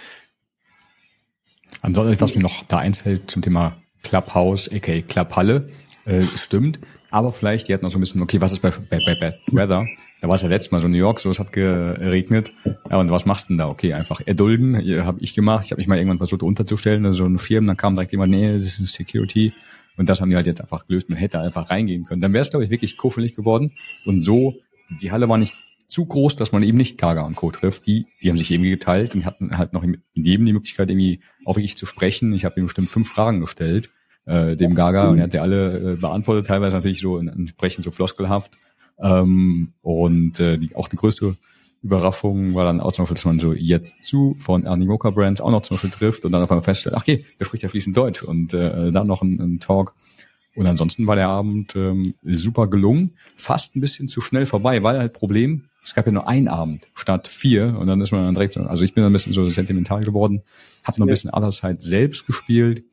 Ansonsten, 1.82 2.20
was 2.20 2.34
mir 2.34 2.42
noch 2.42 2.62
da 2.64 2.78
einfällt 2.78 3.30
zum 3.30 3.42
Thema 3.42 3.76
Clubhouse, 4.04 4.70
aka 4.72 5.00
Clubhalle, 5.00 5.68
äh, 6.04 6.22
stimmt. 6.36 6.78
Aber 7.10 7.32
vielleicht, 7.32 7.68
die 7.68 7.74
hatten 7.74 7.86
auch 7.86 7.90
so 7.90 7.98
ein 7.98 8.00
bisschen, 8.00 8.22
okay, 8.22 8.40
was 8.40 8.52
ist 8.52 8.60
bei, 8.60 8.70
bei, 8.70 8.98
bei 9.04 9.14
Bad 9.20 9.38
Weather? 9.48 9.86
Da 10.20 10.28
war 10.28 10.36
es 10.36 10.42
ja 10.42 10.48
letztes 10.48 10.72
Mal 10.72 10.80
so 10.80 10.88
New 10.88 10.96
York, 10.96 11.20
so 11.20 11.30
es 11.30 11.38
hat 11.38 11.52
geregnet. 11.52 12.52
Ja, 12.90 12.98
und 12.98 13.10
was 13.10 13.26
machst 13.26 13.48
du 13.48 13.48
denn 13.48 13.58
da? 13.58 13.68
Okay, 13.68 13.92
einfach 13.92 14.20
erdulden, 14.24 14.76
habe 15.04 15.20
ich 15.20 15.34
gemacht. 15.34 15.66
Ich 15.66 15.70
habe 15.70 15.80
mich 15.80 15.86
mal 15.86 15.98
irgendwann 15.98 16.18
versucht 16.18 16.42
unterzustellen, 16.42 17.04
also 17.04 17.18
so 17.18 17.26
ein 17.26 17.38
Schirm, 17.38 17.66
dann 17.66 17.76
kam 17.76 17.94
direkt 17.94 18.12
jemand, 18.12 18.32
nee, 18.32 18.54
das 18.54 18.78
ist 18.78 18.92
Security. 18.92 19.52
Und 19.96 20.08
das 20.08 20.20
haben 20.20 20.30
die 20.30 20.36
halt 20.36 20.46
jetzt 20.46 20.60
einfach 20.60 20.86
gelöst. 20.86 21.08
Man 21.08 21.18
hätte 21.18 21.40
einfach 21.40 21.70
reingehen 21.70 22.04
können. 22.04 22.20
Dann 22.20 22.32
wäre 22.32 22.42
es, 22.42 22.50
glaube 22.50 22.64
ich, 22.64 22.70
wirklich 22.70 22.96
kuschelig 22.96 23.34
geworden. 23.34 23.72
Und 24.06 24.22
so, 24.22 24.54
die 25.00 25.12
Halle 25.12 25.28
war 25.28 25.38
nicht 25.38 25.54
zu 25.86 26.06
groß, 26.06 26.36
dass 26.36 26.50
man 26.50 26.62
eben 26.62 26.78
nicht 26.78 26.98
Kaga 26.98 27.22
und 27.22 27.36
Co. 27.36 27.50
trifft. 27.50 27.86
Die, 27.86 28.06
die 28.22 28.30
haben 28.30 28.36
sich 28.36 28.50
irgendwie 28.50 28.70
geteilt 28.70 29.14
und 29.14 29.24
hatten 29.24 29.56
halt 29.56 29.72
noch 29.72 29.84
jedem 30.14 30.46
die 30.46 30.52
Möglichkeit, 30.52 30.90
irgendwie 30.90 31.20
auch 31.44 31.56
wirklich 31.56 31.76
zu 31.76 31.86
sprechen. 31.86 32.32
Ich 32.32 32.44
habe 32.44 32.58
ihm 32.58 32.64
bestimmt 32.64 32.90
fünf 32.90 33.08
Fragen 33.08 33.40
gestellt, 33.40 33.90
äh, 34.26 34.56
dem 34.56 34.74
Gaga, 34.74 35.08
und 35.08 35.18
er 35.18 35.24
hat 35.24 35.32
sie 35.32 35.38
alle 35.38 35.92
äh, 35.92 35.96
beantwortet, 35.96 36.46
teilweise 36.46 36.76
natürlich 36.76 37.00
so 37.00 37.18
entsprechend 37.18 37.84
so 37.84 37.90
floskelhaft. 37.90 38.52
Ähm, 38.98 39.72
und 39.82 40.40
äh, 40.40 40.58
die, 40.58 40.74
auch 40.76 40.88
die 40.88 40.96
größte 40.96 41.36
Überraschung 41.82 42.54
war 42.54 42.64
dann 42.64 42.80
auch 42.80 42.92
zum 42.92 43.02
Beispiel, 43.02 43.16
dass 43.16 43.24
man 43.26 43.38
so 43.38 43.52
jetzt 43.52 43.94
zu 44.02 44.36
von 44.38 44.66
Animoca 44.66 45.10
Brands 45.10 45.40
auch 45.40 45.50
noch 45.50 45.62
zum 45.62 45.76
Beispiel 45.76 45.90
trifft 45.90 46.24
und 46.24 46.32
dann 46.32 46.42
auf 46.42 46.50
einmal 46.50 46.62
feststellt, 46.62 46.94
ach 46.96 47.02
okay, 47.02 47.24
der 47.38 47.44
spricht 47.44 47.62
ja 47.62 47.68
fließend 47.68 47.96
Deutsch 47.96 48.22
und 48.22 48.54
äh, 48.54 48.90
dann 48.90 49.06
noch 49.06 49.22
ein, 49.22 49.38
ein 49.40 49.60
Talk. 49.60 49.94
Und 50.56 50.66
ansonsten 50.66 51.06
war 51.06 51.16
der 51.16 51.28
Abend 51.28 51.74
ähm, 51.76 52.14
super 52.22 52.68
gelungen, 52.68 53.16
fast 53.36 53.76
ein 53.76 53.80
bisschen 53.80 54.08
zu 54.08 54.20
schnell 54.20 54.46
vorbei, 54.46 54.82
weil 54.82 54.98
halt 54.98 55.12
Problem, 55.12 55.64
es 55.82 55.94
gab 55.94 56.06
ja 56.06 56.12
nur 56.12 56.28
einen 56.28 56.48
Abend 56.48 56.88
statt 56.94 57.28
vier 57.28 57.76
und 57.78 57.88
dann 57.88 58.00
ist 58.00 58.12
man 58.12 58.24
dann 58.24 58.34
direkt 58.34 58.54
so, 58.54 58.60
also 58.60 58.84
ich 58.84 58.94
bin 58.94 59.02
dann 59.02 59.10
ein 59.10 59.12
bisschen 59.12 59.34
so 59.34 59.44
sentimental 59.50 60.04
geworden, 60.04 60.42
hab 60.84 60.96
noch 60.98 61.06
ein 61.06 61.10
bisschen 61.10 61.30
Otherside 61.30 61.80
selbst 61.80 62.26
gespielt. 62.26 62.84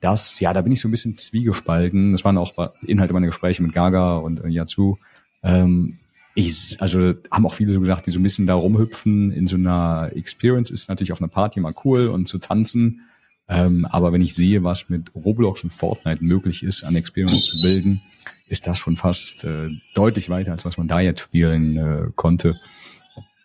Das, 0.00 0.38
ja, 0.40 0.52
da 0.52 0.60
bin 0.60 0.72
ich 0.72 0.80
so 0.80 0.88
ein 0.88 0.90
bisschen 0.90 1.16
zwiegespalten. 1.16 2.12
Das 2.12 2.24
waren 2.24 2.38
auch 2.38 2.52
Inhalte 2.86 3.14
meiner 3.14 3.26
Gespräche 3.26 3.62
mit 3.62 3.72
Gaga 3.72 4.18
und 4.18 4.44
äh, 4.44 4.48
Yazu. 4.48 4.98
Ähm, 5.42 5.98
ich, 6.34 6.76
also 6.80 7.14
haben 7.30 7.46
auch 7.46 7.54
viele 7.54 7.72
so 7.72 7.80
gesagt, 7.80 8.06
die 8.06 8.10
so 8.10 8.20
ein 8.20 8.22
bisschen 8.22 8.46
da 8.46 8.54
rumhüpfen 8.54 9.32
in 9.32 9.46
so 9.46 9.56
einer 9.56 10.10
Experience 10.14 10.70
ist 10.70 10.88
natürlich 10.90 11.12
auf 11.12 11.22
einer 11.22 11.28
Party 11.28 11.60
mal 11.60 11.74
cool 11.84 12.08
und 12.08 12.28
zu 12.28 12.38
tanzen. 12.38 13.00
Ähm, 13.48 13.86
aber 13.86 14.12
wenn 14.12 14.20
ich 14.20 14.34
sehe, 14.34 14.62
was 14.62 14.90
mit 14.90 15.14
Roblox 15.14 15.64
und 15.64 15.72
Fortnite 15.72 16.22
möglich 16.22 16.62
ist, 16.62 16.84
an 16.84 16.94
Experience 16.94 17.46
zu 17.46 17.62
bilden, 17.62 18.02
ist 18.48 18.66
das 18.66 18.78
schon 18.78 18.96
fast 18.96 19.44
äh, 19.44 19.70
deutlich 19.94 20.28
weiter, 20.28 20.52
als 20.52 20.66
was 20.66 20.76
man 20.76 20.88
da 20.88 21.00
jetzt 21.00 21.20
spielen 21.20 21.76
äh, 21.78 22.10
konnte. 22.14 22.56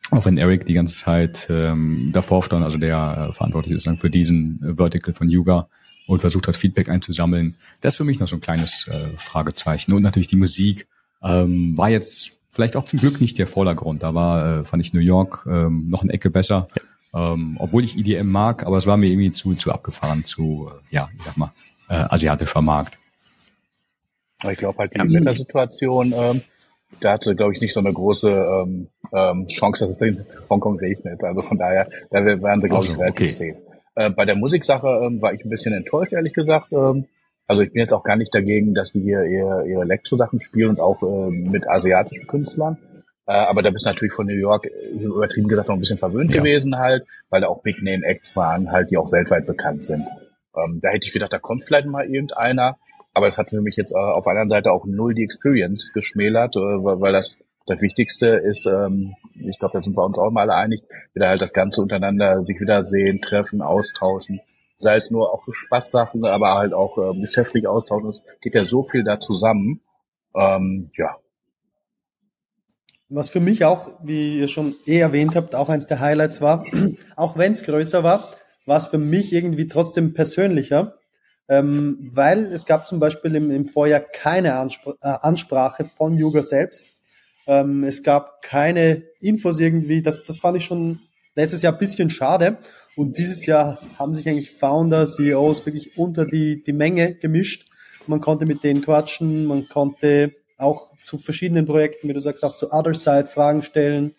Auch 0.09 0.25
wenn 0.25 0.37
Eric 0.37 0.65
die 0.65 0.73
ganze 0.73 0.97
Zeit 0.97 1.47
ähm, 1.49 2.09
davor 2.11 2.43
stand, 2.43 2.65
also 2.65 2.77
der 2.77 3.29
äh, 3.29 3.33
verantwortlich 3.33 3.75
ist 3.75 3.87
dann 3.87 3.99
für 3.99 4.09
diesen 4.09 4.61
äh, 4.63 4.75
Vertical 4.75 5.13
von 5.13 5.29
Yuga 5.29 5.69
und 6.11 6.19
versucht 6.19 6.47
hat, 6.47 6.57
Feedback 6.57 6.89
einzusammeln. 6.89 7.55
Das 7.79 7.93
ist 7.93 7.97
für 7.97 8.03
mich 8.03 8.19
noch 8.19 8.27
so 8.27 8.35
ein 8.35 8.41
kleines 8.41 8.85
äh, 8.87 9.15
Fragezeichen. 9.15 9.93
Und 9.93 10.01
natürlich 10.01 10.27
die 10.27 10.35
Musik 10.35 10.87
ähm, 11.23 11.77
war 11.77 11.89
jetzt 11.89 12.31
vielleicht 12.51 12.75
auch 12.75 12.83
zum 12.83 12.99
Glück 12.99 13.21
nicht 13.21 13.37
der 13.37 13.47
Vordergrund. 13.47 14.03
Da 14.03 14.13
war, 14.13 14.59
äh, 14.59 14.63
fand 14.65 14.85
ich 14.85 14.93
New 14.93 14.99
York 14.99 15.45
ähm, 15.49 15.89
noch 15.89 16.03
eine 16.03 16.11
Ecke 16.11 16.29
besser. 16.29 16.67
Ja. 17.13 17.33
Ähm, 17.33 17.55
obwohl 17.59 17.85
ich 17.85 17.97
EDM 17.97 18.29
mag, 18.29 18.65
aber 18.65 18.77
es 18.77 18.85
war 18.87 18.97
mir 18.97 19.07
irgendwie 19.07 19.31
zu, 19.31 19.53
zu 19.55 19.71
abgefahren, 19.71 20.25
zu, 20.25 20.69
äh, 20.69 20.95
ja, 20.95 21.09
ich 21.17 21.23
sag 21.23 21.37
mal, 21.37 21.53
äh, 21.89 21.93
asiatischer 21.93 22.61
Markt. 22.61 22.97
Ich 24.49 24.57
glaube 24.57 24.79
halt, 24.79 24.93
die 24.93 25.13
Wettersituation, 25.13 26.13
ähm, 26.15 26.41
da 26.99 27.13
hatte, 27.13 27.35
glaube 27.35 27.53
ich, 27.53 27.61
nicht 27.61 27.73
so 27.73 27.79
eine 27.79 27.93
große 27.93 28.29
ähm, 28.29 28.87
ähm, 29.13 29.47
Chance, 29.47 29.85
dass 29.85 29.95
es 29.95 30.01
in 30.01 30.25
Hongkong 30.49 30.77
regnet. 30.77 31.23
Also 31.23 31.41
von 31.41 31.57
daher, 31.57 31.87
da 32.09 32.25
wären 32.25 32.61
sie, 32.61 32.67
glaube 32.67 32.85
ich, 32.85 32.97
relativ 32.97 33.33
okay. 33.33 33.53
safe. 33.53 33.70
Äh, 33.95 34.09
bei 34.09 34.25
der 34.25 34.37
Musiksache 34.37 34.87
ähm, 34.87 35.21
war 35.21 35.33
ich 35.33 35.43
ein 35.43 35.49
bisschen 35.49 35.73
enttäuscht, 35.73 36.13
ehrlich 36.13 36.33
gesagt. 36.33 36.71
Ähm, 36.71 37.05
also 37.47 37.61
ich 37.63 37.73
bin 37.73 37.81
jetzt 37.81 37.93
auch 37.93 38.03
gar 38.03 38.15
nicht 38.15 38.33
dagegen, 38.33 38.73
dass 38.73 38.93
die 38.93 39.01
hier 39.01 39.23
ihre, 39.25 39.67
ihre 39.67 39.81
Elektro-Sachen 39.81 40.41
spielen 40.41 40.69
und 40.69 40.79
auch 40.79 41.01
äh, 41.03 41.29
mit 41.29 41.67
asiatischen 41.67 42.27
Künstlern. 42.27 42.77
Äh, 43.27 43.33
aber 43.33 43.61
da 43.61 43.69
bist 43.69 43.85
du 43.85 43.89
natürlich 43.89 44.13
von 44.13 44.25
New 44.25 44.33
York, 44.33 44.65
äh, 44.65 45.03
übertrieben 45.03 45.47
gesagt, 45.47 45.67
noch 45.67 45.75
ein 45.75 45.81
bisschen 45.81 45.97
verwöhnt 45.97 46.31
ja. 46.31 46.37
gewesen 46.37 46.77
halt, 46.77 47.05
weil 47.29 47.41
da 47.41 47.47
auch 47.47 47.61
Big 47.61 47.81
Name 47.81 48.05
Acts 48.05 48.35
waren, 48.35 48.71
halt, 48.71 48.89
die 48.91 48.97
auch 48.97 49.11
weltweit 49.11 49.45
bekannt 49.47 49.85
sind. 49.85 50.07
Ähm, 50.55 50.79
da 50.81 50.89
hätte 50.89 51.05
ich 51.05 51.13
gedacht, 51.13 51.33
da 51.33 51.39
kommt 51.39 51.63
vielleicht 51.63 51.87
mal 51.87 52.05
irgendeiner. 52.05 52.77
Aber 53.13 53.27
es 53.27 53.37
hat 53.37 53.49
für 53.49 53.61
mich 53.61 53.75
jetzt 53.75 53.91
äh, 53.91 53.97
auf 53.97 54.23
der 54.23 54.31
anderen 54.31 54.49
Seite 54.49 54.71
auch 54.71 54.85
null 54.85 55.13
die 55.13 55.23
Experience 55.23 55.91
geschmälert, 55.93 56.55
äh, 56.55 56.59
weil 56.59 57.11
das 57.11 57.37
das 57.67 57.81
Wichtigste 57.81 58.27
ist, 58.27 58.65
ähm, 58.65 59.15
ich 59.35 59.59
glaube, 59.59 59.77
da 59.77 59.83
sind 59.83 59.95
wir 59.95 60.05
uns 60.05 60.17
auch 60.17 60.31
mal 60.31 60.49
einig, 60.49 60.83
wieder 61.13 61.29
halt 61.29 61.41
das 61.41 61.53
Ganze 61.53 61.81
untereinander 61.81 62.41
sich 62.41 62.59
wiedersehen, 62.59 63.21
treffen, 63.21 63.61
austauschen 63.61 64.41
sei 64.81 64.95
es 64.95 65.11
nur 65.11 65.33
auch 65.33 65.43
so 65.43 65.51
Spaßsachen, 65.51 66.25
aber 66.25 66.55
halt 66.55 66.73
auch 66.73 66.97
äh, 66.97 67.19
geschäftlich 67.19 67.67
austauschen. 67.67 68.09
Es 68.09 68.23
geht 68.41 68.55
ja 68.55 68.65
so 68.65 68.83
viel 68.83 69.03
da 69.03 69.19
zusammen. 69.19 69.81
Ähm, 70.35 70.91
ja. 70.97 71.17
Was 73.09 73.29
für 73.29 73.39
mich 73.39 73.65
auch, 73.65 73.89
wie 74.03 74.39
ihr 74.39 74.47
schon 74.47 74.75
eh 74.85 74.99
erwähnt 74.99 75.35
habt, 75.35 75.55
auch 75.55 75.69
eins 75.69 75.87
der 75.87 75.99
Highlights 75.99 76.41
war, 76.41 76.65
auch 77.15 77.37
wenn 77.37 77.51
es 77.51 77.63
größer 77.63 78.03
war, 78.03 78.31
war 78.65 78.77
es 78.77 78.87
für 78.87 78.97
mich 78.97 79.33
irgendwie 79.33 79.67
trotzdem 79.67 80.13
persönlicher, 80.13 80.95
ähm, 81.47 82.11
weil 82.13 82.45
es 82.53 82.65
gab 82.65 82.85
zum 82.85 82.99
Beispiel 82.99 83.35
im, 83.35 83.51
im 83.51 83.65
Vorjahr 83.65 83.99
keine 83.99 84.55
Anspr 84.55 84.95
äh, 85.01 85.17
Ansprache 85.21 85.89
von 85.97 86.15
Yuga 86.15 86.41
selbst. 86.41 86.91
Ähm, 87.47 87.83
es 87.83 88.03
gab 88.03 88.41
keine 88.41 89.03
Infos 89.19 89.59
irgendwie, 89.59 90.01
das, 90.01 90.23
das 90.23 90.39
fand 90.39 90.57
ich 90.57 90.65
schon 90.65 90.99
letztes 91.35 91.61
Jahr 91.61 91.73
ein 91.73 91.79
bisschen 91.79 92.09
schade. 92.09 92.57
Und 92.95 93.17
dieses 93.17 93.45
Jahr 93.45 93.79
haben 93.97 94.13
sich 94.13 94.27
eigentlich 94.27 94.51
Founder, 94.51 95.05
CEOs 95.05 95.65
wirklich 95.65 95.97
unter 95.97 96.25
die, 96.25 96.63
die 96.63 96.73
Menge 96.73 97.15
gemischt. 97.15 97.67
Man 98.07 98.19
konnte 98.19 98.45
mit 98.45 98.63
denen 98.63 98.81
quatschen, 98.81 99.45
man 99.45 99.69
konnte 99.69 100.33
auch 100.57 100.91
zu 100.99 101.17
verschiedenen 101.17 101.65
Projekten, 101.65 102.07
wie 102.07 102.13
du 102.13 102.19
sagst, 102.19 102.43
auch 102.43 102.55
zu 102.55 102.71
Other 102.71 102.93
Side 102.93 103.27
Fragen 103.27 103.63
stellen. 103.63 104.15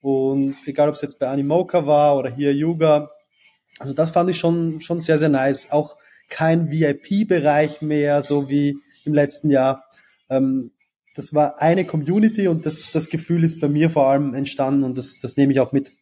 Und 0.00 0.56
egal, 0.66 0.88
ob 0.88 0.94
es 0.94 1.02
jetzt 1.02 1.18
bei 1.18 1.28
Animoca 1.28 1.86
war 1.86 2.16
oder 2.16 2.30
hier 2.30 2.52
Yuga. 2.54 3.10
Also 3.78 3.94
das 3.94 4.10
fand 4.10 4.30
ich 4.30 4.38
schon, 4.38 4.80
schon 4.80 5.00
sehr, 5.00 5.18
sehr 5.18 5.28
nice. 5.28 5.70
Auch 5.70 5.96
kein 6.28 6.70
VIP-Bereich 6.70 7.82
mehr, 7.82 8.22
so 8.22 8.48
wie 8.48 8.76
im 9.04 9.14
letzten 9.14 9.50
Jahr. 9.50 9.84
Ähm, 10.28 10.72
das 11.16 11.32
war 11.32 11.60
eine 11.62 11.86
Community 11.86 12.46
und 12.46 12.66
das, 12.66 12.92
das 12.92 13.08
Gefühl 13.08 13.42
ist 13.42 13.58
bei 13.60 13.68
mir 13.68 13.88
vor 13.88 14.08
allem 14.08 14.34
entstanden 14.34 14.84
und 14.84 14.98
das, 14.98 15.18
das 15.18 15.36
nehme 15.36 15.52
ich 15.52 15.60
auch 15.60 15.72
mit. 15.72 15.92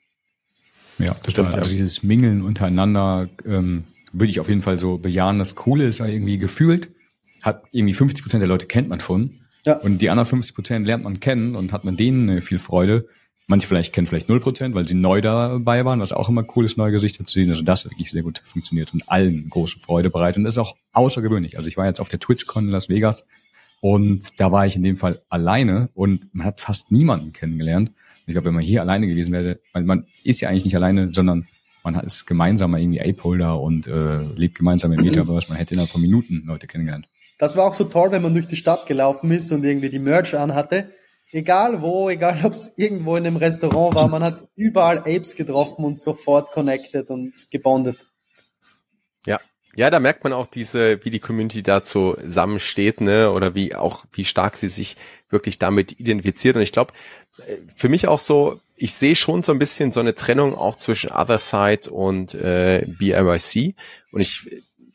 Ja, 0.98 1.14
das 1.22 1.32
stimmt. 1.32 1.54
Also 1.54 1.70
dieses 1.70 2.02
Mingeln 2.02 2.42
untereinander 2.42 3.28
ähm, 3.46 3.84
würde 4.12 4.30
ich 4.30 4.40
auf 4.40 4.48
jeden 4.48 4.62
Fall 4.62 4.78
so 4.78 4.98
bejahen. 4.98 5.38
Das 5.38 5.54
Coole 5.54 5.86
ist 5.86 5.98
ja 5.98 6.06
irgendwie 6.06 6.38
gefühlt, 6.38 6.90
hat 7.42 7.62
irgendwie 7.70 7.94
50 7.94 8.24
Prozent 8.24 8.42
der 8.42 8.48
Leute 8.48 8.66
kennt 8.66 8.88
man 8.88 9.00
schon. 9.00 9.40
Ja. 9.64 9.76
Und 9.76 10.02
die 10.02 10.10
anderen 10.10 10.28
50 10.28 10.54
Prozent 10.54 10.86
lernt 10.86 11.04
man 11.04 11.20
kennen 11.20 11.54
und 11.54 11.72
hat 11.72 11.84
man 11.84 11.96
denen 11.96 12.42
viel 12.42 12.58
Freude. 12.58 13.08
Manche 13.46 13.68
vielleicht 13.68 13.92
kennen 13.92 14.06
vielleicht 14.06 14.28
0 14.28 14.40
Prozent, 14.40 14.74
weil 14.74 14.88
sie 14.88 14.94
neu 14.94 15.20
dabei 15.20 15.84
waren, 15.84 16.00
was 16.00 16.12
auch 16.12 16.28
immer 16.28 16.44
cool 16.56 16.64
ist, 16.64 16.76
neue 16.76 16.92
Gesichter 16.92 17.24
zu 17.24 17.34
sehen. 17.34 17.50
Also 17.50 17.62
das 17.62 17.84
hat 17.84 17.92
wirklich 17.92 18.10
sehr 18.10 18.22
gut 18.22 18.42
funktioniert 18.44 18.92
und 18.92 19.08
allen 19.08 19.48
große 19.48 19.78
Freude 19.78 20.10
bereitet. 20.10 20.38
Und 20.38 20.44
das 20.44 20.54
ist 20.54 20.58
auch 20.58 20.76
außergewöhnlich. 20.92 21.56
Also 21.56 21.68
ich 21.68 21.76
war 21.76 21.86
jetzt 21.86 22.00
auf 22.00 22.08
der 22.08 22.18
TwitchCon 22.18 22.64
in 22.64 22.70
Las 22.70 22.88
Vegas 22.88 23.24
und 23.84 24.40
da 24.40 24.50
war 24.50 24.64
ich 24.64 24.76
in 24.76 24.82
dem 24.82 24.96
Fall 24.96 25.20
alleine 25.28 25.90
und 25.92 26.34
man 26.34 26.46
hat 26.46 26.62
fast 26.62 26.90
niemanden 26.90 27.34
kennengelernt. 27.34 27.92
Ich 28.24 28.32
glaube, 28.32 28.46
wenn 28.46 28.54
man 28.54 28.62
hier 28.62 28.80
alleine 28.80 29.06
gewesen 29.06 29.30
wäre, 29.30 29.60
man, 29.74 29.84
man 29.84 30.06
ist 30.22 30.40
ja 30.40 30.48
eigentlich 30.48 30.64
nicht 30.64 30.74
alleine, 30.74 31.12
sondern 31.12 31.46
man 31.82 31.96
ist 31.96 32.24
gemeinsam 32.24 32.74
irgendwie 32.74 33.02
Ape-Holder 33.02 33.60
und 33.60 33.86
äh, 33.86 34.22
lebt 34.36 34.56
gemeinsam 34.56 34.90
im 34.92 35.04
Metaverse. 35.04 35.48
Man 35.50 35.58
hätte 35.58 35.74
innerhalb 35.74 35.90
von 35.90 36.00
Minuten 36.00 36.44
Leute 36.46 36.66
kennengelernt. 36.66 37.10
Das 37.36 37.58
war 37.58 37.66
auch 37.66 37.74
so 37.74 37.84
toll, 37.84 38.10
wenn 38.10 38.22
man 38.22 38.32
durch 38.32 38.48
die 38.48 38.56
Stadt 38.56 38.86
gelaufen 38.86 39.30
ist 39.30 39.52
und 39.52 39.62
irgendwie 39.62 39.90
die 39.90 39.98
Merch 39.98 40.34
anhatte. 40.34 40.90
Egal 41.30 41.82
wo, 41.82 42.08
egal 42.08 42.38
ob 42.42 42.52
es 42.52 42.78
irgendwo 42.78 43.16
in 43.16 43.26
einem 43.26 43.36
Restaurant 43.36 43.94
war, 43.94 44.08
man 44.08 44.22
hat 44.22 44.48
überall 44.56 45.00
Apes 45.00 45.36
getroffen 45.36 45.84
und 45.84 46.00
sofort 46.00 46.52
connected 46.52 47.10
und 47.10 47.50
gebondet. 47.50 47.98
Ja, 49.76 49.90
da 49.90 49.98
merkt 50.00 50.24
man 50.24 50.32
auch 50.32 50.46
diese, 50.46 51.04
wie 51.04 51.10
die 51.10 51.20
Community 51.20 51.62
da 51.62 51.82
zusammensteht, 51.82 53.00
ne, 53.00 53.30
oder 53.30 53.54
wie 53.54 53.74
auch, 53.74 54.04
wie 54.12 54.24
stark 54.24 54.56
sie 54.56 54.68
sich 54.68 54.96
wirklich 55.30 55.58
damit 55.58 55.98
identifiziert. 55.98 56.56
Und 56.56 56.62
ich 56.62 56.72
glaube, 56.72 56.92
äh, 57.46 57.56
für 57.74 57.88
mich 57.88 58.06
auch 58.06 58.18
so, 58.18 58.60
ich 58.76 58.94
sehe 58.94 59.16
schon 59.16 59.42
so 59.42 59.52
ein 59.52 59.58
bisschen 59.58 59.90
so 59.90 60.00
eine 60.00 60.14
Trennung 60.14 60.56
auch 60.56 60.76
zwischen 60.76 61.10
Other 61.10 61.38
Side 61.38 61.90
und 61.90 62.34
äh, 62.34 62.86
BRYC. 62.86 63.74
Und 64.12 64.20
ich 64.20 64.48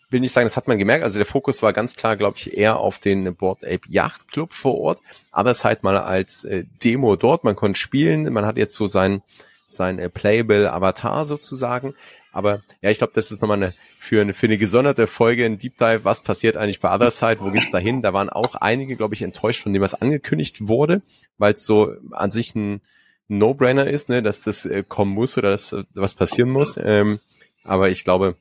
will 0.10 0.20
nicht 0.20 0.34
sagen, 0.34 0.46
das 0.46 0.58
hat 0.58 0.68
man 0.68 0.80
gemerkt. 0.80 1.04
Also 1.04 1.18
der 1.18 1.26
Fokus 1.26 1.62
war 1.62 1.74
ganz 1.74 1.96
klar, 1.96 2.18
glaube 2.18 2.38
ich, 2.38 2.58
eher 2.58 2.80
auf 2.80 3.00
den 3.00 3.36
Board 3.36 3.64
Ape 3.64 3.82
Yacht 3.88 4.28
Club 4.28 4.54
vor 4.54 4.78
Ort. 4.80 5.00
Other 5.32 5.54
Side 5.54 5.80
mal 5.82 5.98
als 5.98 6.46
äh, 6.46 6.66
Demo 6.84 7.16
dort. 7.16 7.44
Man 7.44 7.56
konnte 7.56 7.80
spielen. 7.80 8.32
Man 8.34 8.46
hat 8.46 8.58
jetzt 8.58 8.76
so 8.76 8.88
sein, 8.88 9.22
sein 9.68 10.00
äh, 10.00 10.10
Playable 10.10 10.72
Avatar 10.72 11.26
sozusagen. 11.26 11.96
Aber 12.32 12.62
ja, 12.82 12.90
ich 12.90 13.00
glaube, 13.00 13.14
das 13.16 13.32
ist 13.32 13.42
nochmal 13.42 13.58
eine, 13.58 13.74
für, 13.98 14.22
eine, 14.22 14.34
für 14.34 14.46
eine 14.46 14.58
gesonderte 14.58 15.08
Folge, 15.08 15.46
ein 15.46 15.58
Deep 15.58 15.78
Dive, 15.78 16.02
was 16.04 16.22
passiert 16.22 16.58
eigentlich 16.58 16.80
bei 16.80 16.94
Other 16.94 17.12
Side, 17.12 17.38
wo 17.40 17.52
geht's 17.52 17.72
dahin? 17.72 18.02
Da 18.02 18.14
waren 18.14 18.30
auch 18.30 18.56
einige, 18.56 18.96
glaube 18.96 19.16
ich, 19.16 19.22
enttäuscht 19.22 19.64
von 19.64 19.74
dem, 19.74 19.82
was 19.82 19.96
angekündigt 19.96 20.68
wurde, 20.68 21.02
weil 21.38 21.54
es 21.54 21.66
so 21.66 21.94
an 22.12 22.32
sich 22.32 22.54
ein 22.56 22.82
No-Brainer 23.28 23.88
ist, 23.88 24.10
ne, 24.10 24.22
dass 24.24 24.42
das 24.42 24.66
äh, 24.66 24.84
kommen 24.88 25.14
muss 25.14 25.38
oder 25.38 25.52
dass 25.52 25.74
äh, 25.74 25.84
was 25.94 26.16
passieren 26.16 26.50
muss. 26.50 26.80
Ähm, 26.82 27.20
aber 27.64 27.90
ich 27.90 28.04
glaube, 28.04 28.36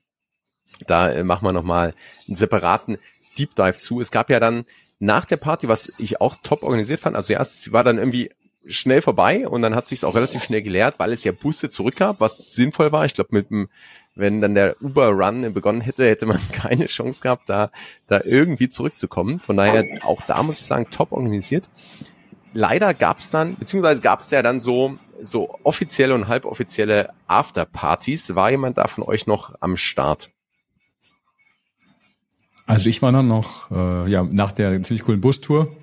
da 0.87 1.11
äh, 1.11 1.25
machen 1.25 1.47
wir 1.47 1.53
nochmal 1.53 1.95
einen 2.27 2.37
separaten 2.37 2.99
Deep 3.39 3.55
Dive 3.55 3.79
zu. 3.79 4.01
Es 4.01 4.11
gab 4.11 4.31
ja 4.31 4.41
dann 4.41 4.65
nach 4.99 5.25
der 5.25 5.37
Party, 5.37 5.69
was 5.69 5.93
ich 5.99 6.21
auch 6.21 6.37
top 6.43 6.65
organisiert 6.65 7.01
fand, 7.01 7.17
also 7.17 7.33
erst, 7.33 7.63
sie 7.63 7.73
war 7.73 7.85
dann 7.85 7.99
irgendwie 7.99 8.31
schnell 8.69 9.03
vorbei 9.03 9.49
und 9.49 9.63
dann 9.63 9.75
hat 9.75 9.89
sich 9.89 10.05
auch 10.05 10.15
relativ 10.15 10.43
schnell 10.45 10.63
geleert, 10.63 10.99
weil 10.99 11.13
es 11.13 11.25
ja 11.25 11.33
Busse 11.33 11.71
zurückgab, 11.71 12.21
was 12.21 12.53
sinnvoll 12.53 12.93
war. 12.93 13.05
Ich 13.05 13.15
glaube, 13.15 13.31
mit 13.33 13.51
dem, 13.51 13.69
wenn 14.15 14.41
dann 14.41 14.55
der 14.55 14.77
Uber-Run 14.83 15.53
begonnen 15.53 15.81
hätte, 15.81 16.07
hätte 16.07 16.27
man 16.27 16.41
keine 16.53 16.87
Chance 16.87 17.21
gehabt, 17.21 17.49
da, 17.49 17.71
da 18.07 18.21
irgendwie 18.25 18.69
zurückzukommen. 18.69 19.41
Von 19.41 19.57
daher 19.57 19.85
auch 20.05 20.23
da 20.23 20.43
muss 20.43 20.61
ich 20.61 20.67
sagen, 20.67 20.89
top 20.91 21.13
organisiert. 21.13 21.69
Leider 22.55 22.95
gab 22.95 23.19
es 23.19 23.31
dann, 23.31 23.57
beziehungsweise 23.57 24.01
gab 24.01 24.21
es 24.21 24.31
ja 24.31 24.43
dann 24.43 24.61
so, 24.61 24.97
so 25.21 25.59
offizielle 25.65 26.15
und 26.15 26.29
halboffizielle 26.29 27.11
Afterpartys. 27.27 28.35
War 28.35 28.51
jemand 28.51 28.79
da 28.79 28.89
von 28.89 29.05
euch 29.05 29.27
noch 29.27 29.55
am 29.61 29.77
Start? 29.77 30.31
Also 32.67 32.89
ich 32.89 33.01
war 33.01 33.13
dann 33.13 33.29
noch, 33.29 33.71
äh, 33.71 34.11
ja, 34.11 34.23
nach 34.23 34.53
der 34.53 34.83
ziemlich 34.83 35.05
coolen 35.05 35.21
Bustour, 35.21 35.75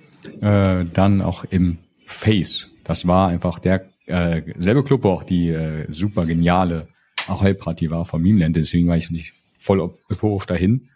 äh, 0.41 0.85
dann 0.85 1.21
auch 1.21 1.43
im 1.49 1.79
Face 2.05 2.69
das 2.85 3.07
war 3.07 3.27
einfach 3.27 3.59
der 3.59 3.89
äh, 4.05 4.41
selbe 4.57 4.83
Club, 4.83 5.03
wo 5.03 5.09
auch 5.09 5.23
die 5.23 5.49
äh, 5.49 5.91
super 5.91 6.25
geniale 6.25 6.87
Ahoi-Party 7.27 7.89
war 7.89 8.05
von 8.05 8.21
Memeland, 8.21 8.55
deswegen 8.55 8.87
war 8.87 8.95
ich 8.95 9.11
nicht 9.11 9.33
voll 9.57 9.81
euphorisch 9.81 10.45
dahin. 10.45 10.89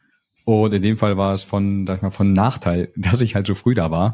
Und 0.45 0.73
in 0.73 0.81
dem 0.81 0.97
Fall 0.97 1.17
war 1.17 1.33
es 1.33 1.43
von, 1.43 1.85
sag 1.85 1.97
ich 1.97 2.01
mal, 2.01 2.11
von 2.11 2.31
Nachteil, 2.31 2.91
dass 2.95 3.21
ich 3.21 3.35
halt 3.35 3.47
so 3.47 3.55
früh 3.55 3.73
da 3.73 3.91
war. 3.91 4.11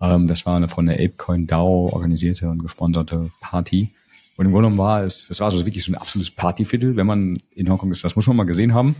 Ähm, 0.00 0.26
das 0.26 0.46
war 0.46 0.56
eine 0.56 0.68
von 0.68 0.86
der 0.86 0.96
ApeCoin 0.96 1.46
DAO 1.46 1.90
organisierte 1.92 2.48
und 2.48 2.60
gesponserte 2.60 3.30
Party. 3.40 3.90
Und 4.36 4.44
im 4.44 4.52
Grunde 4.52 4.68
genommen 4.68 4.78
war 4.78 5.02
es, 5.02 5.30
es 5.30 5.40
war 5.40 5.50
so 5.50 5.64
wirklich 5.64 5.84
so 5.84 5.92
ein 5.92 5.96
absolutes 5.96 6.30
Partyviertel, 6.30 6.96
wenn 6.96 7.06
man 7.06 7.38
in 7.54 7.70
Hongkong 7.70 7.90
ist. 7.90 8.04
Das 8.04 8.16
muss 8.16 8.26
man 8.26 8.36
mal 8.36 8.44
gesehen 8.44 8.74
haben. 8.74 8.94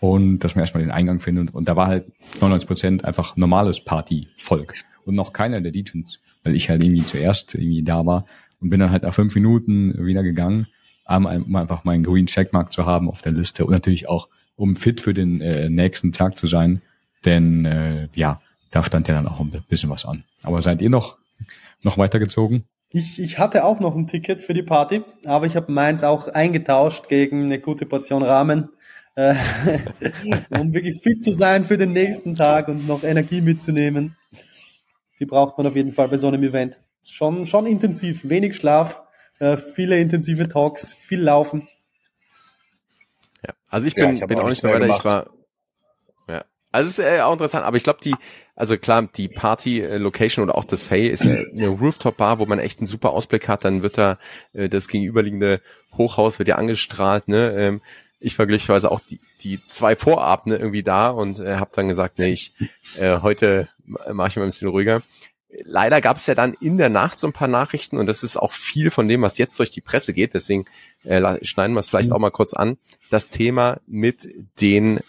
Und 0.00 0.40
dass 0.40 0.56
man 0.56 0.62
erstmal 0.62 0.82
den 0.82 0.90
Eingang 0.90 1.20
findet. 1.20 1.54
Und 1.54 1.68
da 1.68 1.76
war 1.76 1.86
halt 1.86 2.06
99 2.40 2.66
Prozent 2.66 3.04
einfach 3.04 3.36
normales 3.36 3.84
Partyvolk 3.84 4.74
und 5.04 5.14
noch 5.14 5.32
keiner 5.32 5.60
der 5.60 5.70
Degens, 5.70 6.18
weil 6.44 6.54
ich 6.54 6.68
halt 6.68 6.82
irgendwie 6.82 7.04
zuerst 7.04 7.54
irgendwie 7.54 7.82
da 7.82 8.04
war 8.06 8.26
und 8.60 8.70
bin 8.70 8.80
dann 8.80 8.90
halt 8.90 9.02
nach 9.02 9.14
fünf 9.14 9.34
Minuten 9.34 10.06
wieder 10.06 10.22
gegangen, 10.22 10.66
um 11.06 11.56
einfach 11.56 11.84
meinen 11.84 12.04
Green 12.04 12.26
Checkmark 12.26 12.72
zu 12.72 12.86
haben 12.86 13.08
auf 13.08 13.22
der 13.22 13.32
Liste 13.32 13.64
und 13.64 13.72
natürlich 13.72 14.08
auch, 14.08 14.28
um 14.56 14.76
fit 14.76 15.00
für 15.00 15.14
den 15.14 15.40
äh, 15.40 15.68
nächsten 15.68 16.12
Tag 16.12 16.38
zu 16.38 16.46
sein, 16.46 16.82
denn 17.24 17.64
äh, 17.64 18.08
ja, 18.14 18.40
da 18.70 18.82
stand 18.84 19.08
ja 19.08 19.14
dann 19.14 19.26
auch 19.26 19.40
ein 19.40 19.50
bisschen 19.68 19.90
was 19.90 20.04
an. 20.04 20.24
Aber 20.42 20.62
seid 20.62 20.80
ihr 20.80 20.90
noch, 20.90 21.18
noch 21.82 21.98
weitergezogen? 21.98 22.64
Ich, 22.90 23.18
ich 23.18 23.38
hatte 23.38 23.64
auch 23.64 23.80
noch 23.80 23.96
ein 23.96 24.06
Ticket 24.06 24.42
für 24.42 24.54
die 24.54 24.62
Party, 24.62 25.02
aber 25.24 25.46
ich 25.46 25.56
habe 25.56 25.72
meins 25.72 26.04
auch 26.04 26.28
eingetauscht 26.28 27.08
gegen 27.08 27.44
eine 27.44 27.58
gute 27.58 27.86
Portion 27.86 28.22
Rahmen, 28.22 28.68
äh, 29.14 29.34
um 30.50 30.72
wirklich 30.72 31.00
fit 31.00 31.24
zu 31.24 31.34
sein 31.34 31.64
für 31.64 31.78
den 31.78 31.92
nächsten 31.92 32.36
Tag 32.36 32.68
und 32.68 32.86
noch 32.86 33.02
Energie 33.02 33.40
mitzunehmen 33.40 34.16
die 35.22 35.26
braucht 35.26 35.56
man 35.56 35.68
auf 35.68 35.76
jeden 35.76 35.92
Fall 35.92 36.08
bei 36.08 36.16
so 36.16 36.26
einem 36.26 36.42
Event. 36.42 36.80
Schon, 37.08 37.46
schon 37.46 37.64
intensiv, 37.66 38.28
wenig 38.28 38.56
Schlaf, 38.56 39.04
äh, 39.38 39.56
viele 39.56 39.96
intensive 40.00 40.48
Talks, 40.48 40.92
viel 40.92 41.22
Laufen. 41.22 41.68
Ja, 43.46 43.54
also 43.68 43.86
ich 43.86 43.94
bin, 43.94 44.16
ja, 44.16 44.22
ich 44.22 44.26
bin 44.26 44.40
auch 44.40 44.48
nicht 44.48 44.64
mehr 44.64 44.74
weiter, 44.74 44.88
ich 44.88 45.04
war, 45.04 45.30
ja. 46.26 46.44
Also 46.72 46.90
es 46.90 46.98
ist 46.98 47.04
äh, 47.04 47.20
auch 47.20 47.34
interessant, 47.34 47.64
aber 47.64 47.76
ich 47.76 47.84
glaube, 47.84 48.00
die, 48.02 48.16
also 48.56 48.76
klar, 48.76 49.08
die 49.14 49.28
Party-Location 49.28 50.42
oder 50.42 50.58
auch 50.58 50.64
das 50.64 50.82
Fay 50.82 51.06
ist 51.06 51.22
eine 51.22 51.68
Rooftop-Bar, 51.68 52.40
wo 52.40 52.46
man 52.46 52.58
echt 52.58 52.80
einen 52.80 52.86
super 52.86 53.10
Ausblick 53.10 53.46
hat, 53.46 53.64
dann 53.64 53.84
wird 53.84 53.98
da 53.98 54.18
äh, 54.54 54.68
das 54.68 54.88
gegenüberliegende 54.88 55.60
Hochhaus 55.96 56.40
wird 56.40 56.48
ja 56.48 56.56
angestrahlt, 56.56 57.28
ne, 57.28 57.54
ähm, 57.56 57.80
ich 58.22 58.38
war 58.38 58.46
glücklicherweise 58.46 58.90
auch 58.90 59.00
die, 59.00 59.20
die 59.40 59.60
zwei 59.66 59.96
Vorabende 59.96 60.56
irgendwie 60.56 60.82
da 60.82 61.10
und 61.10 61.40
äh, 61.40 61.56
habe 61.56 61.70
dann 61.74 61.88
gesagt, 61.88 62.18
nee, 62.18 62.32
ich 62.32 62.54
äh, 62.98 63.20
heute 63.20 63.68
mache 63.84 64.28
ich 64.28 64.36
mal 64.36 64.42
ein 64.42 64.48
bisschen 64.48 64.68
ruhiger. 64.68 65.02
Leider 65.64 66.00
gab 66.00 66.16
es 66.16 66.26
ja 66.26 66.34
dann 66.34 66.54
in 66.54 66.78
der 66.78 66.88
Nacht 66.88 67.18
so 67.18 67.26
ein 67.26 67.34
paar 67.34 67.48
Nachrichten 67.48 67.98
und 67.98 68.06
das 68.06 68.22
ist 68.22 68.38
auch 68.38 68.52
viel 68.52 68.90
von 68.90 69.06
dem, 69.06 69.20
was 69.20 69.36
jetzt 69.36 69.58
durch 69.58 69.70
die 69.70 69.82
Presse 69.82 70.14
geht. 70.14 70.34
Deswegen 70.34 70.64
äh, 71.04 71.44
schneiden 71.44 71.74
wir 71.74 71.80
es 71.80 71.88
vielleicht 71.88 72.08
mhm. 72.08 72.16
auch 72.16 72.20
mal 72.20 72.30
kurz 72.30 72.54
an. 72.54 72.78
Das 73.10 73.28
Thema 73.28 73.80
mit 73.86 74.28
den 74.60 75.00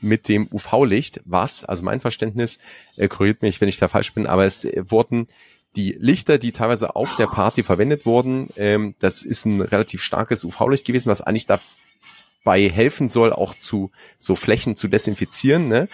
mit 0.00 0.26
dem 0.26 0.48
UV-Licht, 0.50 1.20
was, 1.24 1.64
also 1.64 1.84
mein 1.84 2.00
Verständnis, 2.00 2.58
äh, 2.96 3.06
korrigiert 3.06 3.42
mich, 3.42 3.60
wenn 3.60 3.68
ich 3.68 3.78
da 3.78 3.86
falsch 3.86 4.12
bin, 4.12 4.26
aber 4.26 4.44
es 4.44 4.64
äh, 4.64 4.82
wurden 4.88 5.28
die 5.76 5.96
Lichter, 5.98 6.38
die 6.38 6.52
teilweise 6.52 6.96
auf 6.96 7.14
der 7.14 7.28
Party 7.28 7.62
verwendet 7.62 8.04
wurden, 8.04 8.48
ähm, 8.56 8.94
das 8.98 9.22
ist 9.22 9.46
ein 9.46 9.60
relativ 9.60 10.02
starkes 10.02 10.44
UV-Licht 10.44 10.84
gewesen, 10.84 11.08
was 11.08 11.20
eigentlich 11.20 11.46
da 11.46 11.60
bei 12.44 12.68
helfen 12.68 13.08
soll, 13.08 13.32
auch 13.32 13.54
zu 13.54 13.90
so 14.18 14.34
Flächen 14.36 14.76
zu 14.76 14.88
desinfizieren. 14.88 15.68
Ne? 15.68 15.88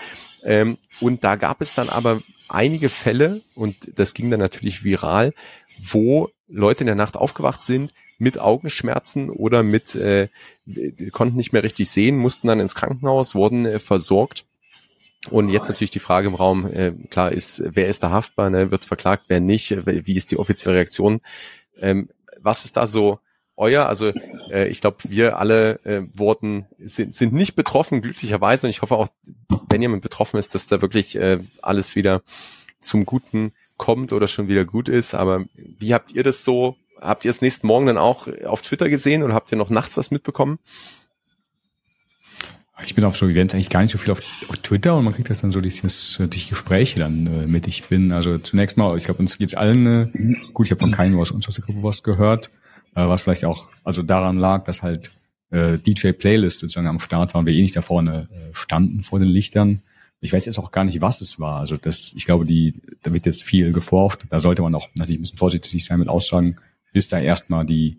Ähm, 0.45 0.79
und 1.01 1.25
da 1.25 1.37
gab 1.37 1.61
es 1.61 1.75
dann 1.75 1.89
aber 1.89 2.23
einige 2.49 2.89
Fälle, 2.89 3.43
und 3.55 3.99
das 3.99 4.15
ging 4.15 4.31
dann 4.31 4.41
natürlich 4.41 4.85
viral, 4.85 5.35
wo 5.79 6.31
Leute 6.49 6.81
in 6.81 6.87
der 6.87 6.95
Nacht 6.95 7.17
aufgewacht 7.17 7.63
sind 7.63 7.93
mit 8.19 8.39
Augenschmerzen 8.39 9.31
oder 9.31 9.63
mit, 9.63 9.95
äh, 9.95 10.29
konnten 11.13 11.37
nicht 11.37 11.53
mehr 11.53 11.63
richtig 11.63 11.91
sehen, 11.91 12.17
mussten 12.17 12.49
dann 12.49 12.61
ins 12.61 12.75
Krankenhaus, 12.75 13.35
wurden 13.35 13.65
äh, 13.65 13.79
versorgt. 13.79 14.45
Und 15.31 15.51
jetzt 15.51 15.69
natürlich 15.69 15.91
die 15.91 15.99
Frage 15.99 16.29
im 16.29 16.35
Raum, 16.35 16.67
äh, 16.73 16.93
klar 17.11 17.33
ist, 17.33 17.63
wer 17.65 17.89
ist 17.89 18.03
da 18.03 18.11
haftbar, 18.11 18.51
ne? 18.51 18.71
wird 18.71 18.85
verklagt, 18.85 19.25
wer 19.29 19.41
nicht, 19.41 19.77
wie 19.87 20.17
ist 20.17 20.31
die 20.31 20.39
offizielle 20.39 20.77
Reaktion? 20.77 21.21
Ähm, 21.81 22.09
was 22.41 22.65
ist 22.65 22.77
da 22.77 22.87
so 22.87 23.19
euer. 23.59 23.87
Also 23.87 24.13
äh, 24.51 24.69
ich 24.69 24.81
glaube, 24.81 24.99
wir 25.09 25.39
alle 25.39 25.85
äh, 25.85 26.03
wurden 26.15 26.67
sind, 26.79 27.13
sind 27.13 27.35
nicht 27.35 27.57
betroffen, 27.57 28.01
glücklicherweise. 28.01 28.67
Und 28.67 28.71
ich 28.71 28.81
hoffe 28.83 28.97
auch, 28.97 29.09
wenn 29.69 29.83
jemand 29.83 30.03
betroffen 30.03 30.39
ist, 30.39 30.55
dass 30.55 30.67
da 30.67 30.81
wirklich 30.81 31.17
äh, 31.17 31.41
alles 31.61 31.97
wieder 31.97 32.23
zum 32.81 33.05
Guten 33.05 33.53
kommt 33.77 34.13
oder 34.13 34.29
schon 34.29 34.49
wieder 34.49 34.65
gut 34.65 34.89
ist. 34.89 35.15
Aber 35.15 35.45
wie 35.55 35.93
habt 35.93 36.13
ihr 36.13 36.23
das 36.23 36.45
so? 36.45 36.77
Habt 37.01 37.25
ihr 37.25 37.31
es 37.31 37.41
nächsten 37.41 37.67
Morgen 37.67 37.87
dann 37.87 37.99
auch 37.99 38.29
auf 38.45 38.63
Twitter 38.63 38.89
gesehen 38.89 39.23
oder 39.23 39.35
habt 39.35 39.53
ihr 39.53 39.59
noch 39.59 39.71
nachts 39.71 39.97
was 39.97 40.11
mitbekommen? 40.11 40.59
Ich 42.85 42.95
bin 42.95 43.05
auf 43.05 43.17
so 43.17 43.27
Events 43.27 43.55
eigentlich 43.55 43.71
gar 43.71 43.83
nicht 43.83 43.91
so 43.91 43.99
viel 43.99 44.13
auf, 44.13 44.23
auf 44.49 44.57
Twitter 44.59 44.97
und 44.97 45.05
man 45.05 45.13
kriegt 45.13 45.29
das 45.31 45.41
dann 45.41 45.51
so 45.51 45.61
durch, 45.61 45.83
durch 45.83 46.49
Gespräche 46.49 47.01
dann 47.01 47.27
äh, 47.27 47.47
mit. 47.47 47.67
Ich 47.67 47.85
bin 47.85 48.13
also 48.13 48.39
zunächst 48.39 48.77
mal, 48.77 48.97
ich 48.97 49.05
glaube, 49.05 49.19
uns 49.19 49.37
geht's 49.37 49.55
allen 49.55 49.87
äh, 49.87 50.53
gut. 50.53 50.67
Ich 50.67 50.71
habe 50.71 50.79
von 50.79 50.93
keinem 50.93 51.19
aus 51.19 51.33
uns 51.33 51.49
aus 51.49 51.55
der 51.57 51.65
Gruppe 51.65 51.83
was 51.83 52.05
gehört, 52.05 52.51
was 52.95 53.23
vielleicht 53.23 53.45
auch 53.45 53.69
also 53.85 54.03
daran 54.03 54.39
lag, 54.39 54.65
dass 54.65 54.83
halt 54.83 55.11
äh, 55.51 55.79
DJ 55.79 56.13
Playlist 56.13 56.61
sozusagen 56.61 56.87
am 56.87 57.01
Start 57.01 57.35
waren, 57.35 57.47
wir 57.47 57.53
eh 57.53 57.63
nicht 57.63 57.77
da 57.77 57.83
vorne 57.83 58.29
äh, 58.31 58.55
standen 58.55 59.03
vor 59.03 59.19
den 59.19 59.29
Lichtern. 59.29 59.81
Ich 60.21 60.33
weiß 60.33 60.47
jetzt 60.47 60.59
auch 60.59 60.73
gar 60.73 60.85
nicht, 60.85 61.01
was 61.01 61.21
es 61.21 61.39
war. 61.39 61.61
Also 61.61 61.77
das, 61.77 62.13
ich 62.17 62.25
glaube, 62.25 62.45
die, 62.45 62.75
da 63.03 63.13
wird 63.13 63.27
jetzt 63.27 63.45
viel 63.45 63.73
geforscht. 63.73 64.25
Da 64.31 64.41
sollte 64.41 64.63
man 64.63 64.75
auch 64.75 64.89
natürlich 64.95 65.19
ein 65.19 65.23
bisschen 65.23 65.39
vorsichtig 65.39 65.85
sein 65.85 66.01
mit 66.01 66.09
Aussagen, 66.09 66.57
bis 66.93 67.09
da 67.09 67.21
erstmal 67.21 67.65
die 67.65 67.99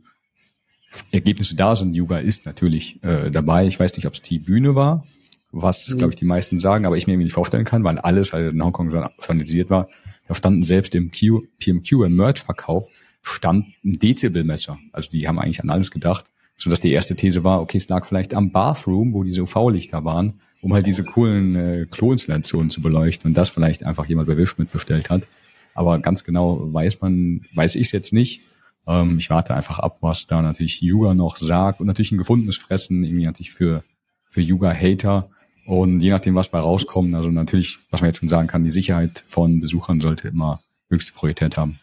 Ergebnisse 1.12 1.56
da 1.56 1.76
sind. 1.76 1.96
Yuga 1.96 2.20
ist 2.20 2.46
natürlich 2.46 3.02
äh, 3.04 3.32
dabei. 3.32 3.68
Ich 3.68 3.80
weiß 3.80 3.96
nicht, 3.96 4.06
ob 4.06 4.14
es 4.14 4.22
die 4.22 4.40
Bühne 4.40 4.76
war, 4.76 5.06
was, 5.52 5.88
mhm. 5.90 6.00
glaube 6.00 6.12
ich, 6.12 6.16
die 6.18 6.26
meisten 6.26 6.60
sagen, 6.60 6.86
aber 6.86 6.98
ich 6.98 7.08
mir 7.08 7.14
irgendwie 7.14 7.26
nicht 7.26 7.34
vorstellen 7.34 7.66
kann, 7.66 7.84
weil 7.84 8.00
alles 8.00 8.34
halt 8.34 8.54
in 8.54 8.64
Hongkong 8.64 8.90
standardisiert 9.20 9.70
war. 9.70 9.88
Da 10.28 10.36
standen 10.36 10.64
selbst 10.64 10.94
im 10.96 11.12
Q, 11.12 11.44
PMQ 11.60 11.92
im 12.06 12.16
Merch-Verkauf 12.16 12.88
stand 13.30 13.68
ein 13.84 14.00
Dezibelmesser. 14.00 14.78
Also 14.92 15.10
die 15.10 15.28
haben 15.28 15.40
eigentlich 15.40 15.62
an 15.62 15.70
alles 15.70 15.92
gedacht, 15.92 16.26
so 16.58 16.70
dass 16.70 16.82
die 16.82 16.92
erste 16.92 17.16
These 17.16 17.44
war, 17.44 17.62
okay, 17.62 17.78
es 17.78 17.88
lag 17.88 18.06
vielleicht 18.06 18.34
am 18.34 18.52
Bathroom, 18.52 19.14
wo 19.14 19.24
diese 19.24 19.44
UV-Lichter 19.44 20.04
waren, 20.04 20.42
um 20.62 20.74
halt 20.74 20.86
diese 20.86 21.04
coolen 21.04 21.56
äh, 21.56 21.86
Kloinstallationen 21.90 22.70
zu 22.70 22.82
beleuchten 22.82 23.30
und 23.30 23.38
das 23.38 23.50
vielleicht 23.50 23.84
einfach 23.84 24.06
jemand 24.06 24.28
bei 24.28 24.38
Wish 24.38 24.58
mitbestellt 24.58 25.10
hat. 25.10 25.26
Aber 25.74 26.00
ganz 26.00 26.24
genau 26.24 26.74
weiß 26.74 27.00
man, 27.02 27.46
weiß 27.54 27.76
ich 27.76 27.92
jetzt 27.94 28.12
nicht. 28.12 28.42
Ähm, 28.86 29.18
ich 29.18 29.30
warte 29.30 29.56
einfach 29.56 29.80
ab, 29.80 30.00
was 30.02 30.28
da 30.28 30.42
natürlich 30.42 30.82
Yuga 30.82 31.14
noch 31.14 31.38
sagt 31.38 31.80
und 31.80 31.88
natürlich 31.88 32.12
ein 32.12 32.18
gefundenes 32.18 32.58
Fressen 32.58 33.04
irgendwie 33.04 33.26
natürlich 33.26 33.52
für, 33.52 33.84
für 34.26 34.42
Yuga-Hater. 34.42 35.30
Und 35.66 36.02
je 36.02 36.10
nachdem, 36.10 36.36
was 36.36 36.50
bei 36.50 36.60
rauskommt, 36.60 37.14
also 37.16 37.30
natürlich, 37.30 37.80
was 37.92 38.02
man 38.02 38.10
jetzt 38.10 38.20
schon 38.20 38.28
sagen 38.28 38.48
kann, 38.48 38.64
die 38.64 38.72
Sicherheit 38.72 39.24
von 39.28 39.62
Besuchern 39.62 40.02
sollte 40.02 40.28
immer 40.28 40.62
höchste 40.90 41.14
Priorität 41.14 41.56
haben. 41.56 41.80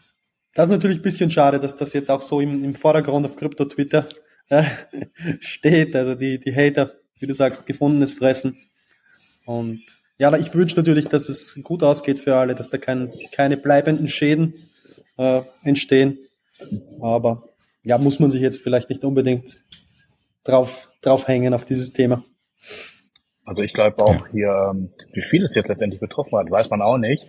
Das 0.57 0.65
ist 0.65 0.71
natürlich 0.71 0.97
ein 0.97 1.03
bisschen 1.03 1.29
schade, 1.29 1.59
dass 1.59 1.75
das 1.75 1.93
jetzt 1.93 2.09
auch 2.09 2.23
so 2.23 2.41
im, 2.41 2.63
im 2.65 2.73
Vordergrund 2.73 3.27
auf 3.27 3.35
Krypto-Twitter 3.35 4.07
äh, 4.49 4.63
steht. 5.39 5.95
Also 5.95 6.15
die, 6.15 6.39
die 6.39 6.55
Hater, 6.55 6.93
wie 7.19 7.27
du 7.27 7.33
sagst, 7.35 7.67
gefundenes 7.67 8.11
Fressen. 8.11 8.57
Und 9.45 9.83
ja, 10.17 10.35
ich 10.35 10.55
wünsche 10.55 10.75
natürlich, 10.75 11.09
dass 11.09 11.29
es 11.29 11.59
gut 11.63 11.83
ausgeht 11.83 12.19
für 12.19 12.37
alle, 12.37 12.55
dass 12.55 12.71
da 12.71 12.79
kein, 12.79 13.11
keine 13.31 13.55
bleibenden 13.55 14.07
Schäden 14.07 14.55
äh, 15.17 15.43
entstehen. 15.61 16.17
Aber 17.01 17.43
ja, 17.83 17.99
muss 17.99 18.19
man 18.19 18.31
sich 18.31 18.41
jetzt 18.41 18.63
vielleicht 18.63 18.89
nicht 18.89 19.05
unbedingt 19.05 19.59
drauf, 20.43 20.89
drauf 21.01 21.27
hängen 21.27 21.53
auf 21.53 21.65
dieses 21.65 21.93
Thema. 21.93 22.23
Also 23.45 23.61
ich 23.61 23.73
glaube 23.73 24.03
auch 24.03 24.25
ja. 24.25 24.31
hier, 24.31 24.71
ähm, 24.71 24.89
wie 25.13 25.21
viel 25.21 25.45
es 25.45 25.53
jetzt 25.53 25.69
letztendlich 25.69 26.01
betroffen 26.01 26.39
hat, 26.39 26.49
weiß 26.49 26.71
man 26.71 26.81
auch 26.81 26.97
nicht. 26.97 27.23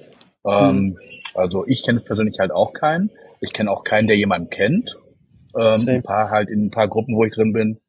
Ähm, 0.47 0.68
hm. 0.68 0.99
Also 1.34 1.66
ich 1.66 1.84
kenne 1.84 1.99
es 1.99 2.05
persönlich 2.05 2.39
halt 2.39 2.51
auch 2.51 2.72
keinen. 2.72 3.11
Ich 3.41 3.53
kenne 3.53 3.70
auch 3.70 3.84
keinen, 3.84 4.09
der 4.09 4.16
jemanden 4.16 4.51
kennt. 4.51 4.97
Ähm, 5.57 5.89
ein 5.89 6.03
paar 6.03 6.30
halt 6.30 6.49
in 6.51 6.66
ein 6.66 6.70
paar 6.70 6.89
Gruppen, 6.89 7.14
wo 7.14 7.24
ich 7.24 7.32
drin 7.32 7.53
bin, 7.53 7.80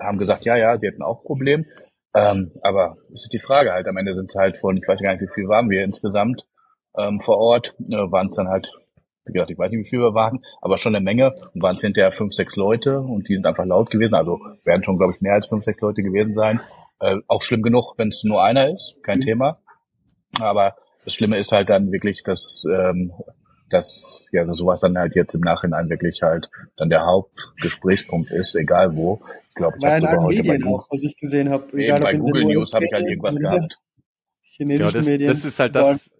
haben 0.00 0.18
gesagt, 0.18 0.44
ja, 0.44 0.56
ja, 0.56 0.76
die 0.76 0.86
hätten 0.86 1.02
auch 1.02 1.20
ein 1.20 1.26
Problem. 1.26 1.66
Ähm, 2.14 2.52
aber 2.62 2.96
das 3.10 3.24
ist 3.24 3.32
die 3.32 3.38
Frage 3.38 3.72
halt. 3.72 3.86
Am 3.86 3.96
Ende 3.96 4.14
sind 4.14 4.30
es 4.30 4.36
halt 4.36 4.58
von, 4.58 4.76
ich 4.76 4.86
weiß 4.86 5.00
gar 5.00 5.12
nicht, 5.12 5.22
wie 5.22 5.32
viel 5.34 5.48
waren 5.48 5.70
wir 5.70 5.82
insgesamt 5.82 6.46
ähm, 6.96 7.20
vor 7.20 7.38
Ort, 7.38 7.74
äh, 7.88 8.10
waren 8.10 8.30
es 8.30 8.36
dann 8.36 8.48
halt 8.48 8.72
wie 9.26 9.32
gesagt, 9.32 9.50
ich 9.50 9.58
weiß 9.58 9.70
nicht, 9.70 9.86
wie 9.86 9.88
viel 9.88 10.00
wir 10.00 10.14
waren, 10.14 10.40
aber 10.60 10.78
schon 10.78 10.94
eine 10.94 11.04
Menge 11.04 11.34
und 11.54 11.62
waren 11.62 11.76
es 11.76 11.82
hinterher 11.82 12.12
fünf, 12.12 12.34
sechs 12.34 12.56
Leute 12.56 13.00
und 13.00 13.28
die 13.28 13.34
sind 13.34 13.46
einfach 13.46 13.64
laut 13.64 13.90
gewesen. 13.90 14.14
Also 14.14 14.40
werden 14.64 14.82
schon, 14.82 14.98
glaube 14.98 15.14
ich, 15.14 15.20
mehr 15.20 15.34
als 15.34 15.46
fünf, 15.46 15.64
sechs 15.64 15.80
Leute 15.80 16.02
gewesen 16.02 16.34
sein. 16.34 16.60
Äh, 17.00 17.16
auch 17.26 17.42
schlimm 17.42 17.62
genug, 17.62 17.94
wenn 17.96 18.08
es 18.08 18.22
nur 18.24 18.42
einer 18.42 18.70
ist, 18.70 18.98
kein 19.02 19.20
mhm. 19.20 19.24
Thema. 19.24 19.58
Aber 20.38 20.76
das 21.04 21.14
Schlimme 21.14 21.38
ist 21.38 21.52
halt 21.52 21.68
dann 21.68 21.92
wirklich, 21.92 22.22
dass, 22.22 22.64
ähm, 22.70 23.12
dass 23.70 24.22
ja 24.32 24.46
sowas 24.54 24.80
dann 24.80 24.96
halt 24.96 25.14
jetzt 25.14 25.34
im 25.34 25.40
Nachhinein 25.40 25.88
wirklich 25.90 26.22
halt 26.22 26.48
dann 26.76 26.90
der 26.90 27.04
Hauptgesprächspunkt 27.06 28.30
ist, 28.30 28.54
egal 28.54 28.94
wo. 28.96 29.20
Ich 29.48 29.54
glaube, 29.54 29.76
ich 29.78 29.86
habe 29.86 30.00
sogar 30.00 30.22
heute 30.22 30.36
Medien 30.42 30.62
bei 30.62 30.68
auch, 30.68 30.86
was 30.90 31.04
ich 31.04 31.16
gesehen 31.16 31.50
habe. 31.50 31.72
Egal, 31.78 32.00
bei 32.00 32.16
Google 32.16 32.44
News 32.44 32.72
habe 32.72 32.84
ich 32.86 32.92
halt 32.92 33.06
irgendwas 33.06 33.36
gehabt. 33.36 33.78
Ja, 34.58 34.90
das, 34.90 35.04
das 35.04 35.44
ist 35.44 35.58
halt 35.58 35.74
das, 35.74 36.10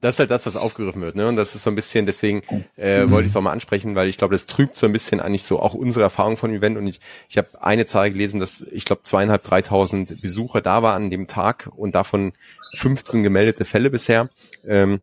das 0.00 0.14
ist 0.14 0.18
halt 0.20 0.30
das, 0.30 0.46
was 0.46 0.56
aufgegriffen 0.56 1.02
wird, 1.02 1.16
ne? 1.16 1.26
Und 1.26 1.36
das 1.36 1.54
ist 1.54 1.64
so 1.64 1.70
ein 1.70 1.74
bisschen, 1.76 2.06
deswegen 2.06 2.42
äh, 2.76 3.04
mhm. 3.04 3.10
wollte 3.10 3.26
ich 3.26 3.32
es 3.32 3.36
auch 3.36 3.40
mal 3.40 3.52
ansprechen, 3.52 3.96
weil 3.96 4.08
ich 4.08 4.16
glaube, 4.16 4.34
das 4.34 4.46
trübt 4.46 4.76
so 4.76 4.86
ein 4.86 4.92
bisschen 4.92 5.18
eigentlich 5.18 5.42
so 5.42 5.58
auch 5.60 5.74
unsere 5.74 6.04
Erfahrung 6.04 6.36
von 6.36 6.50
dem 6.50 6.58
Event. 6.58 6.78
Und 6.78 6.86
ich, 6.86 7.00
ich 7.28 7.36
habe 7.36 7.48
eine 7.60 7.84
Zahl 7.86 8.10
gelesen, 8.12 8.38
dass 8.38 8.64
ich 8.70 8.84
glaube 8.84 9.02
zweieinhalb, 9.02 9.42
dreitausend 9.42 10.20
Besucher 10.20 10.60
da 10.60 10.82
waren 10.82 11.04
an 11.04 11.10
dem 11.10 11.26
Tag 11.26 11.70
und 11.74 11.94
davon 11.94 12.32
15 12.74 13.22
gemeldete 13.22 13.64
Fälle 13.64 13.90
bisher. 13.90 14.28
Ähm, 14.66 15.00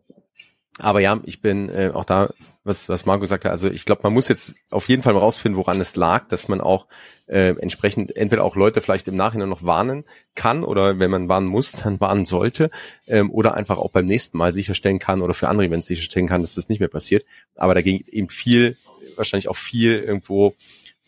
aber 0.80 1.00
ja, 1.00 1.20
ich 1.24 1.42
bin 1.42 1.70
äh, 1.70 1.92
auch 1.94 2.06
da 2.06 2.30
was, 2.66 2.90
was 2.90 3.06
Marco 3.06 3.26
sagte. 3.26 3.52
Also 3.52 3.70
ich 3.70 3.86
glaube, 3.86 4.02
man 4.04 4.14
muss 4.14 4.28
jetzt 4.28 4.56
auf 4.72 4.90
jeden 4.90 5.04
Fall 5.04 5.14
mal 5.14 5.20
rausfinden, 5.20 5.58
woran 5.58 5.80
es 5.80 5.96
lag, 5.96 6.28
dass 6.28 6.48
man 6.48 6.62
auch 6.62 6.88
äh, 7.28 7.56
entsprechend 7.60 8.16
entweder 8.18 8.44
auch 8.44 8.56
Leute 8.56 8.82
vielleicht 8.82 9.08
im 9.08 9.16
Nachhinein 9.16 9.50
noch 9.50 9.64
warnen 9.64 10.04
kann 10.34 10.64
oder 10.64 11.00
wenn 11.00 11.12
man 11.12 11.30
warnen 11.30 11.48
muss, 11.48 11.72
dann 11.84 12.00
warnen 12.00 12.26
sollte 12.26 12.72
ähm, 13.08 13.32
oder 13.32 13.54
einfach 13.54 13.78
auch 13.78 13.92
beim 13.92 14.08
nächsten 14.08 14.38
Mal 14.38 14.52
sicherstellen 14.52 15.00
kann 15.00 15.22
oder 15.22 15.36
für 15.36 15.48
andere 15.48 15.68
Events 15.68 15.88
sicherstellen 15.88 16.28
kann, 16.28 16.42
dass 16.42 16.56
das 16.56 16.68
nicht 16.68 16.80
mehr 16.80 16.90
passiert. 16.90 17.24
Aber 17.56 17.76
da 17.76 17.82
ging 17.82 18.04
eben 18.12 18.30
viel, 18.30 18.78
wahrscheinlich 19.16 19.48
auch 19.48 19.58
viel 19.58 20.00
irgendwo 20.00 20.56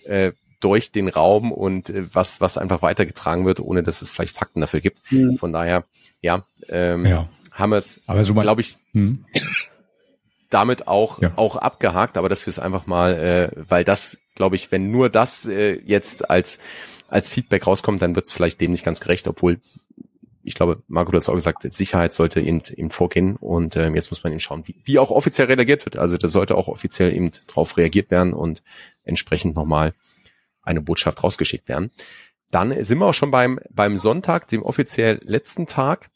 äh, 0.05 0.31
durch 0.59 0.91
den 0.91 1.07
Raum 1.07 1.51
und 1.51 1.89
äh, 1.89 2.03
was, 2.13 2.39
was 2.39 2.57
einfach 2.57 2.83
weitergetragen 2.83 3.45
wird, 3.45 3.59
ohne 3.59 3.81
dass 3.81 4.03
es 4.03 4.11
vielleicht 4.11 4.35
Fakten 4.35 4.61
dafür 4.61 4.79
gibt. 4.79 5.01
Mhm. 5.11 5.37
Von 5.37 5.53
daher, 5.53 5.85
ja, 6.21 6.45
ähm, 6.69 7.05
ja. 7.05 7.27
Haben 7.57 7.71
wir 7.71 7.77
es, 7.77 7.99
so 8.21 8.33
glaube 8.33 8.61
ich, 8.61 8.77
hm 8.93 9.25
damit 10.49 10.87
auch 10.87 11.21
ja. 11.21 11.33
auch 11.35 11.55
abgehakt, 11.55 12.17
aber 12.17 12.29
dass 12.29 12.45
wir 12.45 12.51
es 12.51 12.59
einfach 12.59 12.85
mal, 12.87 13.13
äh, 13.15 13.51
weil 13.67 13.83
das, 13.83 14.17
glaube 14.35 14.55
ich, 14.55 14.71
wenn 14.71 14.91
nur 14.91 15.09
das 15.09 15.45
äh, 15.45 15.79
jetzt 15.85 16.29
als 16.29 16.59
als 17.09 17.29
Feedback 17.29 17.65
rauskommt, 17.65 18.01
dann 18.01 18.15
wird 18.15 18.25
es 18.25 18.31
vielleicht 18.31 18.59
dem 18.59 18.71
nicht 18.71 18.83
ganz 18.83 18.99
gerecht, 18.99 19.27
obwohl 19.27 19.59
ich 20.43 20.55
glaube, 20.55 20.81
Marco, 20.87 21.11
du 21.11 21.17
hast 21.17 21.27
auch 21.27 21.33
gesagt, 21.33 21.63
Sicherheit 21.73 22.13
sollte 22.13 22.39
eben, 22.39 22.61
eben 22.73 22.89
vorgehen 22.89 23.35
und 23.35 23.75
äh, 23.75 23.89
jetzt 23.89 24.11
muss 24.11 24.23
man 24.23 24.31
eben 24.31 24.39
schauen, 24.39 24.65
wie, 24.65 24.75
wie 24.85 24.97
auch 24.97 25.11
offiziell 25.11 25.47
reagiert 25.47 25.83
wird. 25.83 25.97
Also 25.97 26.15
das 26.15 26.31
sollte 26.31 26.55
auch 26.55 26.69
offiziell 26.69 27.13
eben 27.13 27.31
drauf 27.47 27.75
reagiert 27.75 28.11
werden 28.11 28.31
und 28.33 28.63
entsprechend 29.03 29.57
nochmal 29.57 29.93
eine 30.61 30.79
Botschaft 30.79 31.21
rausgeschickt 31.21 31.67
werden. 31.67 31.91
Dann 32.49 32.81
sind 32.85 32.99
wir 32.99 33.07
auch 33.07 33.13
schon 33.13 33.29
beim, 33.29 33.59
beim 33.69 33.97
Sonntag, 33.97 34.47
dem 34.47 34.63
offiziell 34.63 35.19
letzten 35.21 35.67
Tag 35.67 36.09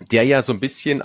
der 0.00 0.24
ja 0.24 0.42
so 0.42 0.52
ein 0.52 0.60
bisschen 0.60 1.02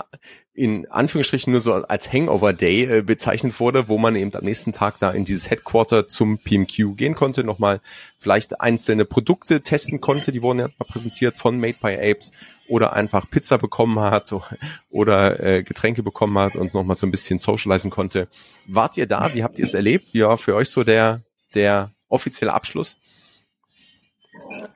in 0.56 0.88
Anführungsstrichen 0.88 1.52
nur 1.52 1.60
so 1.60 1.74
als 1.74 2.12
Hangover 2.12 2.52
Day 2.52 2.84
äh, 2.84 3.02
bezeichnet 3.02 3.58
wurde, 3.58 3.88
wo 3.88 3.98
man 3.98 4.14
eben 4.14 4.32
am 4.36 4.44
nächsten 4.44 4.72
Tag 4.72 5.00
da 5.00 5.10
in 5.10 5.24
dieses 5.24 5.50
Headquarter 5.50 6.06
zum 6.06 6.38
PMQ 6.38 6.96
gehen 6.96 7.16
konnte, 7.16 7.42
nochmal 7.42 7.80
vielleicht 8.20 8.60
einzelne 8.60 9.04
Produkte 9.04 9.62
testen 9.62 10.00
konnte, 10.00 10.30
die 10.30 10.42
wurden 10.42 10.60
ja 10.60 10.68
präsentiert 10.78 11.38
von 11.38 11.58
Made 11.58 11.78
by 11.82 11.96
Apes 11.96 12.30
oder 12.68 12.92
einfach 12.92 13.28
Pizza 13.28 13.58
bekommen 13.58 13.98
hat 13.98 14.28
so, 14.28 14.44
oder 14.90 15.40
äh, 15.40 15.64
Getränke 15.64 16.04
bekommen 16.04 16.38
hat 16.38 16.54
und 16.54 16.72
nochmal 16.72 16.94
so 16.94 17.06
ein 17.06 17.10
bisschen 17.10 17.40
socialisen 17.40 17.90
konnte. 17.90 18.28
Wart 18.66 18.96
ihr 18.96 19.06
da? 19.06 19.34
Wie 19.34 19.42
habt 19.42 19.58
ihr 19.58 19.64
es 19.64 19.74
erlebt? 19.74 20.14
Wie 20.14 20.22
war 20.22 20.38
für 20.38 20.54
euch 20.54 20.70
so 20.70 20.84
der, 20.84 21.22
der 21.56 21.90
offizielle 22.08 22.52
Abschluss? 22.52 22.96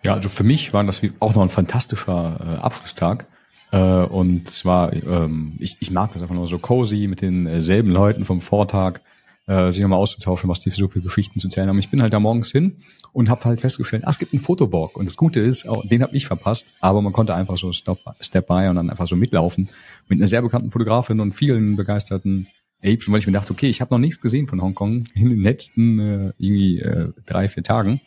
Ja, 0.02 0.14
also 0.14 0.28
für 0.28 0.44
mich 0.44 0.72
war 0.72 0.82
das 0.82 1.02
auch 1.20 1.36
noch 1.36 1.42
ein 1.42 1.50
fantastischer 1.50 2.40
äh, 2.40 2.62
Abschlusstag 2.62 3.26
äh, 3.70 3.78
und 3.78 4.48
zwar, 4.48 4.92
ähm, 4.92 5.54
ich, 5.58 5.76
ich 5.80 5.90
mag 5.90 6.12
das 6.12 6.22
einfach 6.22 6.34
nur 6.34 6.46
so 6.46 6.58
cozy 6.58 7.06
mit 7.08 7.20
denselben 7.20 7.90
Leuten 7.90 8.24
vom 8.24 8.40
Vortag, 8.40 9.00
äh, 9.46 9.72
sich 9.72 9.82
nochmal 9.82 9.98
auszutauschen, 9.98 10.48
was 10.48 10.60
die 10.60 10.70
so 10.70 10.88
viele 10.88 11.04
Geschichten 11.04 11.40
zu 11.40 11.48
erzählen 11.48 11.68
haben. 11.68 11.78
Ich 11.78 11.90
bin 11.90 12.02
halt 12.02 12.12
da 12.12 12.20
morgens 12.20 12.50
hin 12.50 12.76
und 13.12 13.28
habe 13.28 13.44
halt 13.44 13.60
festgestellt, 13.60 14.06
ah, 14.06 14.10
es 14.10 14.18
gibt 14.18 14.32
einen 14.32 14.40
Fotowalk. 14.40 14.96
Und 14.96 15.06
das 15.06 15.16
Gute 15.16 15.40
ist, 15.40 15.66
auch, 15.68 15.86
den 15.86 16.02
habe 16.02 16.14
ich 16.16 16.26
verpasst, 16.26 16.66
aber 16.80 17.02
man 17.02 17.12
konnte 17.12 17.34
einfach 17.34 17.56
so 17.56 17.72
stop, 17.72 17.98
Step 18.20 18.46
by 18.46 18.68
und 18.68 18.76
dann 18.76 18.90
einfach 18.90 19.06
so 19.06 19.16
mitlaufen 19.16 19.68
mit 20.08 20.18
einer 20.18 20.28
sehr 20.28 20.42
bekannten 20.42 20.70
Fotografin 20.70 21.20
und 21.20 21.32
vielen 21.32 21.76
begeisterten 21.76 22.46
Apes, 22.82 23.10
weil 23.10 23.18
ich 23.18 23.26
mir 23.26 23.32
dachte, 23.32 23.52
okay, 23.52 23.68
ich 23.68 23.80
habe 23.80 23.92
noch 23.92 23.98
nichts 23.98 24.20
gesehen 24.20 24.46
von 24.46 24.62
Hongkong 24.62 25.04
in 25.14 25.30
den 25.30 25.40
letzten 25.40 25.98
äh, 25.98 26.32
irgendwie 26.38 26.80
äh, 26.80 27.12
drei, 27.26 27.48
vier 27.48 27.62
Tagen. 27.62 28.00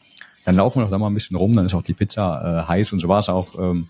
Dann 0.45 0.55
laufen 0.55 0.79
wir 0.79 0.85
doch 0.85 0.91
da 0.91 0.97
mal 0.97 1.07
ein 1.07 1.13
bisschen 1.13 1.37
rum, 1.37 1.55
dann 1.55 1.65
ist 1.65 1.73
auch 1.73 1.83
die 1.83 1.93
Pizza 1.93 2.63
äh, 2.65 2.67
heiß 2.67 2.93
und 2.93 2.99
so 2.99 3.07
war 3.07 3.19
es 3.19 3.29
auch 3.29 3.59
ähm, 3.59 3.89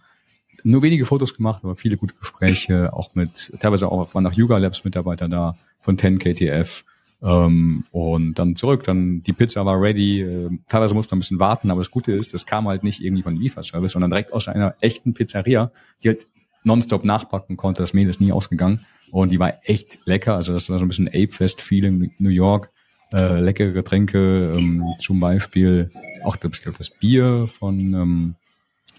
nur 0.64 0.82
wenige 0.82 1.05
Fotos 1.05 1.36
gemacht, 1.36 1.64
aber 1.64 1.76
viele 1.76 1.97
gute 1.97 2.16
Gespräche, 2.16 2.93
auch 2.93 3.16
mit, 3.16 3.53
teilweise 3.59 3.91
auch 3.91 4.14
waren 4.14 4.24
noch 4.24 4.34
Yuga 4.34 4.57
Labs 4.57 4.84
Mitarbeiter 4.84 5.28
da 5.28 5.55
von 5.80 5.97
10 5.97 6.20
KTF. 6.20 6.84
Ähm, 7.24 7.86
und 7.91 8.39
dann 8.39 8.55
zurück, 8.55 8.84
dann 8.84 9.22
die 9.22 9.34
Pizza 9.34 9.66
war 9.66 9.80
ready, 9.80 10.22
äh, 10.22 10.49
teilweise 10.68 10.95
musste 10.95 11.12
man 11.12 11.18
ein 11.18 11.22
bisschen 11.22 11.39
warten, 11.39 11.70
aber 11.70 11.82
das 11.82 11.91
Gute 11.91 12.12
ist, 12.14 12.34
das 12.34 12.45
kam 12.45 12.68
halt 12.68 12.84
nicht 12.84 13.01
irgendwie 13.01 13.22
von 13.22 13.36
Lieferservice, 13.36 13.91
sondern 13.91 14.09
direkt 14.09 14.34
aus 14.34 14.47
einer 14.47 14.76
echten 14.82 15.14
Pizzeria, 15.14 15.72
die 16.03 16.09
halt 16.09 16.28
nonstop 16.64 17.05
nachpacken 17.05 17.57
konnte. 17.57 17.82
Das 17.82 17.93
Mehl 17.93 18.09
ist 18.09 18.22
nie 18.22 18.32
ausgegangen. 18.32 18.86
Und 19.12 19.32
die 19.32 19.39
war 19.39 19.53
echt 19.64 19.99
lecker. 20.05 20.36
Also 20.36 20.53
das 20.53 20.70
war 20.70 20.80
so 20.80 20.86
ein 20.86 20.88
bisschen 20.88 21.09
Ape-Fest-Feel 21.09 21.86
in 21.86 22.12
New 22.20 22.30
York. 22.30 22.70
Äh, 23.14 23.41
leckere 23.41 23.74
Getränke, 23.74 24.55
ähm, 24.57 24.86
zum 24.99 25.20
Beispiel 25.20 25.91
auch 26.24 26.38
das, 26.38 26.62
das 26.62 26.89
Bier 26.89 27.49
von, 27.51 27.78
ähm, 27.93 28.36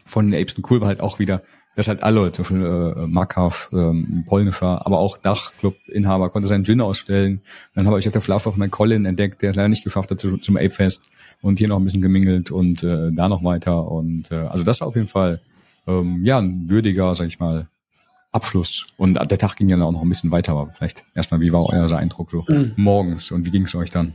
von 0.04 0.30
den 0.30 0.40
Apes 0.40 0.54
Cool 0.68 0.80
war 0.80 0.88
halt 0.88 1.00
auch 1.00 1.18
wieder, 1.18 1.42
das 1.74 1.88
halt 1.88 2.02
alle 2.02 2.16
Leute, 2.16 2.32
zum 2.32 2.42
Beispiel 2.42 2.94
äh, 2.96 3.06
Makav, 3.06 3.70
ähm, 3.72 4.24
polnischer, 4.26 4.84
aber 4.86 4.98
auch 4.98 5.16
Dachclub-Inhaber, 5.18 6.30
konnte 6.30 6.48
seinen 6.48 6.64
Gin 6.64 6.80
ausstellen. 6.80 7.40
Dann 7.74 7.86
habe 7.86 7.98
ich 7.98 8.06
auf 8.06 8.12
der 8.12 8.20
Flasche 8.20 8.48
auch 8.48 8.56
meinen 8.56 8.70
Colin 8.70 9.06
entdeckt, 9.06 9.42
der 9.42 9.50
es 9.50 9.56
leider 9.56 9.68
nicht 9.68 9.84
geschafft 9.84 10.10
hat 10.10 10.20
zu, 10.20 10.36
zum 10.36 10.56
Ape-Fest 10.56 11.02
und 11.40 11.58
hier 11.58 11.68
noch 11.68 11.78
ein 11.78 11.84
bisschen 11.84 12.02
gemingelt 12.02 12.50
und 12.50 12.82
äh, 12.82 13.10
da 13.12 13.28
noch 13.28 13.42
weiter. 13.42 13.90
Und 13.90 14.30
äh, 14.30 14.36
also 14.36 14.64
das 14.64 14.80
war 14.80 14.88
auf 14.88 14.96
jeden 14.96 15.08
Fall 15.08 15.40
ähm, 15.86 16.24
ja 16.24 16.38
ein 16.38 16.68
würdiger, 16.68 17.14
sag 17.14 17.26
ich 17.26 17.40
mal, 17.40 17.68
Abschluss. 18.32 18.86
Und 18.96 19.14
der 19.14 19.38
Tag 19.38 19.56
ging 19.56 19.68
ja 19.68 19.76
dann 19.76 19.86
auch 19.86 19.92
noch 19.92 20.02
ein 20.02 20.08
bisschen 20.08 20.30
weiter, 20.30 20.52
aber 20.52 20.72
vielleicht 20.72 21.04
erstmal, 21.14 21.40
wie 21.40 21.52
war 21.52 21.66
euer 21.66 21.90
Eindruck 21.92 22.30
so 22.30 22.44
mhm. 22.48 22.72
morgens 22.76 23.30
und 23.30 23.44
wie 23.44 23.50
ging 23.50 23.64
es 23.64 23.74
euch 23.74 23.90
dann? 23.90 24.14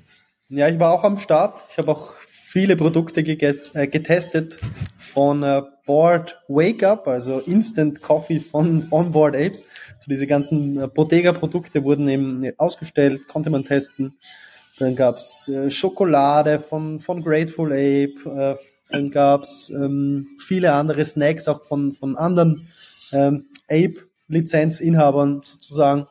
Ja, 0.50 0.68
ich 0.70 0.80
war 0.80 0.92
auch 0.92 1.04
am 1.04 1.18
Start. 1.18 1.60
Ich 1.70 1.78
habe 1.78 1.92
auch 1.92 2.16
viele 2.50 2.78
Produkte 2.78 3.22
äh, 3.22 3.88
getestet 3.88 4.58
von 4.98 5.44
äh, 5.44 5.64
Board 5.86 6.42
Wake 6.48 6.84
Up, 6.84 7.08
also 7.08 7.40
Instant 7.40 8.02
Coffee 8.02 8.40
von 8.40 8.88
Onboard 8.90 9.36
Apes. 9.36 9.68
So 10.00 10.10
diese 10.10 10.28
ganzen 10.28 10.82
äh, 10.82 10.88
Bottega-Produkte 10.88 11.84
wurden 11.84 12.08
eben 12.08 12.50
ausgestellt, 12.58 13.28
konnte 13.28 13.50
man 13.50 13.66
testen. 13.66 14.18
Dann 14.80 14.96
gab's 14.96 15.50
äh, 15.50 15.70
Schokolade 15.70 16.60
von, 16.62 17.02
von 17.02 17.22
Grateful 17.22 17.74
Ape. 17.74 18.16
Äh, 18.26 18.56
dann 18.92 19.12
gab's 19.12 19.70
ähm, 19.70 20.28
viele 20.40 20.72
andere 20.72 21.04
Snacks 21.04 21.50
auch 21.50 21.66
von, 21.66 21.92
von 21.92 22.16
anderen 22.16 22.68
ähm, 23.12 23.48
Ape-Lizenzinhabern 23.70 25.42
sozusagen. 25.44 26.08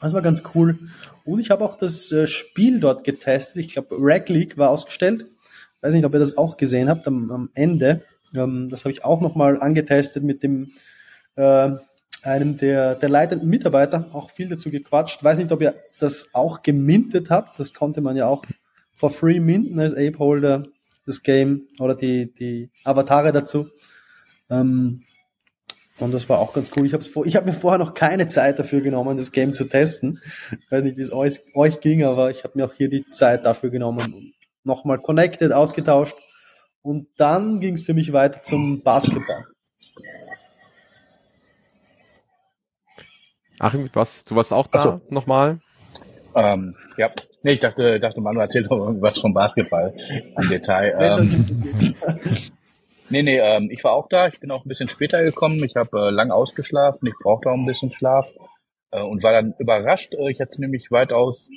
Das 0.00 0.14
war 0.14 0.22
ganz 0.22 0.44
cool. 0.54 0.78
Und 1.24 1.40
ich 1.40 1.50
habe 1.50 1.64
auch 1.64 1.74
das 1.74 2.12
äh, 2.12 2.28
Spiel 2.28 2.78
dort 2.78 3.02
getestet. 3.02 3.56
Ich 3.56 3.72
glaube, 3.72 3.96
Rag 3.98 4.28
League 4.28 4.56
war 4.56 4.70
ausgestellt. 4.70 5.24
Weiß 5.86 5.94
nicht, 5.94 6.04
ob 6.04 6.14
ihr 6.14 6.18
das 6.18 6.36
auch 6.36 6.56
gesehen 6.56 6.88
habt 6.88 7.06
am, 7.06 7.30
am 7.30 7.50
Ende. 7.54 8.02
Ähm, 8.34 8.70
das 8.70 8.84
habe 8.84 8.90
ich 8.90 9.04
auch 9.04 9.20
nochmal 9.20 9.60
angetestet 9.60 10.24
mit 10.24 10.42
dem 10.42 10.72
äh, 11.36 11.70
einem 12.24 12.56
der, 12.58 12.96
der 12.96 13.08
leitenden 13.08 13.48
Mitarbeiter, 13.48 14.10
auch 14.12 14.30
viel 14.30 14.48
dazu 14.48 14.72
gequatscht. 14.72 15.22
Weiß 15.22 15.38
nicht, 15.38 15.52
ob 15.52 15.62
ihr 15.62 15.76
das 16.00 16.30
auch 16.32 16.64
gemintet 16.64 17.30
habt. 17.30 17.60
Das 17.60 17.72
konnte 17.72 18.00
man 18.00 18.16
ja 18.16 18.26
auch 18.26 18.44
for 18.94 19.12
free 19.12 19.38
minten 19.38 19.78
als 19.78 19.94
Ape-Holder, 19.94 20.64
das 21.06 21.22
Game 21.22 21.68
oder 21.78 21.94
die, 21.94 22.34
die 22.34 22.70
Avatare 22.82 23.30
dazu. 23.30 23.68
Ähm, 24.50 25.04
und 26.00 26.12
das 26.12 26.28
war 26.28 26.40
auch 26.40 26.52
ganz 26.52 26.72
cool. 26.76 26.84
Ich 26.84 26.94
habe 26.94 27.04
habe 27.04 27.46
mir 27.46 27.52
vorher 27.52 27.78
noch 27.78 27.94
keine 27.94 28.26
Zeit 28.26 28.58
dafür 28.58 28.80
genommen, 28.80 29.16
das 29.16 29.30
Game 29.30 29.54
zu 29.54 29.68
testen. 29.68 30.20
Ich 30.50 30.68
weiß 30.68 30.82
nicht, 30.82 30.96
wie 30.96 31.02
es 31.02 31.12
euch, 31.12 31.38
euch 31.54 31.78
ging, 31.78 32.02
aber 32.02 32.32
ich 32.32 32.42
habe 32.42 32.58
mir 32.58 32.64
auch 32.64 32.74
hier 32.74 32.90
die 32.90 33.08
Zeit 33.08 33.46
dafür 33.46 33.70
genommen 33.70 34.12
und 34.12 34.35
nochmal 34.66 34.98
connected, 34.98 35.52
ausgetauscht. 35.52 36.16
Und 36.82 37.08
dann 37.16 37.60
ging 37.60 37.74
es 37.74 37.82
für 37.82 37.94
mich 37.94 38.12
weiter 38.12 38.42
zum 38.42 38.82
Basketball. 38.82 39.46
Achim, 43.58 43.88
was, 43.94 44.24
du 44.24 44.36
warst 44.36 44.52
auch 44.52 44.66
da 44.66 44.82
so. 44.82 45.00
nochmal? 45.08 45.60
Ähm, 46.34 46.76
ja, 46.98 47.10
nee, 47.42 47.52
ich 47.52 47.60
dachte, 47.60 47.98
dachte 47.98 48.20
Manu 48.20 48.40
erzählt 48.40 48.70
noch 48.70 48.94
was 49.00 49.18
vom 49.18 49.32
Basketball 49.32 49.94
im 50.38 50.48
Detail. 50.50 50.94
ähm, 51.00 51.46
nee, 53.08 53.22
nee, 53.22 53.38
ähm, 53.38 53.70
ich 53.70 53.82
war 53.82 53.92
auch 53.92 54.08
da. 54.08 54.28
Ich 54.28 54.38
bin 54.38 54.50
auch 54.50 54.64
ein 54.64 54.68
bisschen 54.68 54.90
später 54.90 55.22
gekommen. 55.22 55.64
Ich 55.64 55.74
habe 55.76 56.08
äh, 56.08 56.10
lang 56.10 56.30
ausgeschlafen. 56.30 57.08
Ich 57.08 57.14
brauchte 57.22 57.48
auch 57.48 57.54
ein 57.54 57.64
bisschen 57.64 57.90
Schlaf 57.90 58.28
äh, 58.90 59.00
und 59.00 59.22
war 59.22 59.32
dann 59.32 59.54
überrascht. 59.58 60.12
Äh, 60.12 60.30
ich 60.30 60.40
hatte 60.40 60.60
nämlich 60.60 60.90
weitaus 60.90 61.48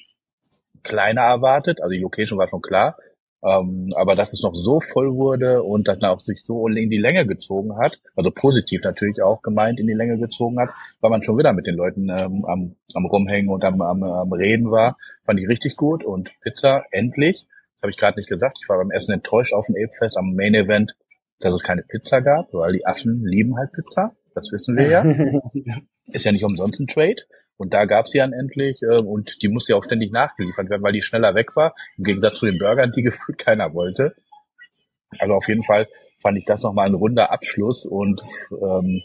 kleiner 0.83 1.21
erwartet. 1.21 1.81
Also 1.81 1.91
die 1.91 2.01
Location 2.01 2.39
war 2.39 2.47
schon 2.47 2.61
klar. 2.61 2.97
Ähm, 3.41 3.93
aber 3.95 4.15
dass 4.15 4.33
es 4.33 4.43
noch 4.43 4.53
so 4.53 4.81
voll 4.81 5.13
wurde 5.13 5.63
und 5.63 5.87
dass 5.87 6.01
auch 6.01 6.19
sich 6.19 6.41
so 6.43 6.67
in 6.67 6.89
die 6.89 6.97
Länge 6.97 7.25
gezogen 7.25 7.77
hat, 7.77 7.97
also 8.15 8.31
positiv 8.31 8.81
natürlich 8.83 9.21
auch 9.21 9.41
gemeint 9.41 9.79
in 9.79 9.87
die 9.87 9.93
Länge 9.93 10.17
gezogen 10.17 10.59
hat, 10.59 10.71
weil 10.99 11.09
man 11.09 11.21
schon 11.21 11.37
wieder 11.37 11.53
mit 11.53 11.65
den 11.65 11.75
Leuten 11.75 12.09
ähm, 12.09 12.43
am, 12.45 12.75
am 12.93 13.05
Rumhängen 13.05 13.49
und 13.49 13.63
am, 13.63 13.81
am, 13.81 14.03
am 14.03 14.33
Reden 14.33 14.71
war, 14.71 14.97
fand 15.25 15.39
ich 15.39 15.47
richtig 15.47 15.77
gut. 15.77 16.03
Und 16.03 16.29
Pizza, 16.41 16.83
endlich, 16.91 17.45
das 17.75 17.83
habe 17.83 17.91
ich 17.91 17.97
gerade 17.97 18.19
nicht 18.19 18.27
gesagt, 18.27 18.57
ich 18.61 18.67
war 18.67 18.77
beim 18.77 18.91
Essen 18.91 19.13
enttäuscht 19.13 19.53
auf 19.53 19.67
dem 19.67 19.75
Apefest 19.75 20.17
am 20.17 20.35
Main 20.35 20.53
Event, 20.53 20.95
dass 21.39 21.53
es 21.53 21.63
keine 21.63 21.83
Pizza 21.83 22.19
gab, 22.21 22.53
weil 22.53 22.73
die 22.73 22.85
Affen 22.85 23.23
lieben 23.23 23.55
halt 23.55 23.71
Pizza, 23.71 24.17
das 24.35 24.51
wissen 24.51 24.75
wir 24.75 24.89
ja. 24.89 25.03
Ist 26.11 26.25
ja 26.25 26.31
nicht 26.31 26.43
umsonst 26.43 26.79
ein 26.79 26.87
Trade. 26.87 27.21
Und 27.59 27.73
da 27.73 27.83
gab 27.83 28.07
sie 28.07 28.19
dann 28.19 28.31
endlich 28.31 28.81
äh, 28.81 29.01
und 29.01 29.43
die 29.43 29.49
musste 29.49 29.73
ja 29.73 29.77
auch 29.77 29.83
ständig 29.83 30.13
nachgeliefert 30.13 30.69
werden, 30.69 30.81
weil 30.81 30.93
die 30.93 31.01
schneller 31.01 31.35
weg 31.35 31.55
war, 31.57 31.75
im 31.97 32.05
Gegensatz 32.05 32.39
zu 32.39 32.45
den 32.45 32.57
Burgern, 32.57 32.91
die 32.91 33.03
gefühlt 33.03 33.37
keiner 33.37 33.73
wollte. 33.73 34.15
Also 35.19 35.33
auf 35.33 35.47
jeden 35.47 35.63
Fall 35.63 35.87
fand 36.21 36.37
ich 36.37 36.45
das 36.45 36.63
nochmal 36.63 36.87
ein 36.87 36.93
runder 36.93 37.31
Abschluss 37.31 37.85
und 37.85 38.21
ähm, 38.51 39.03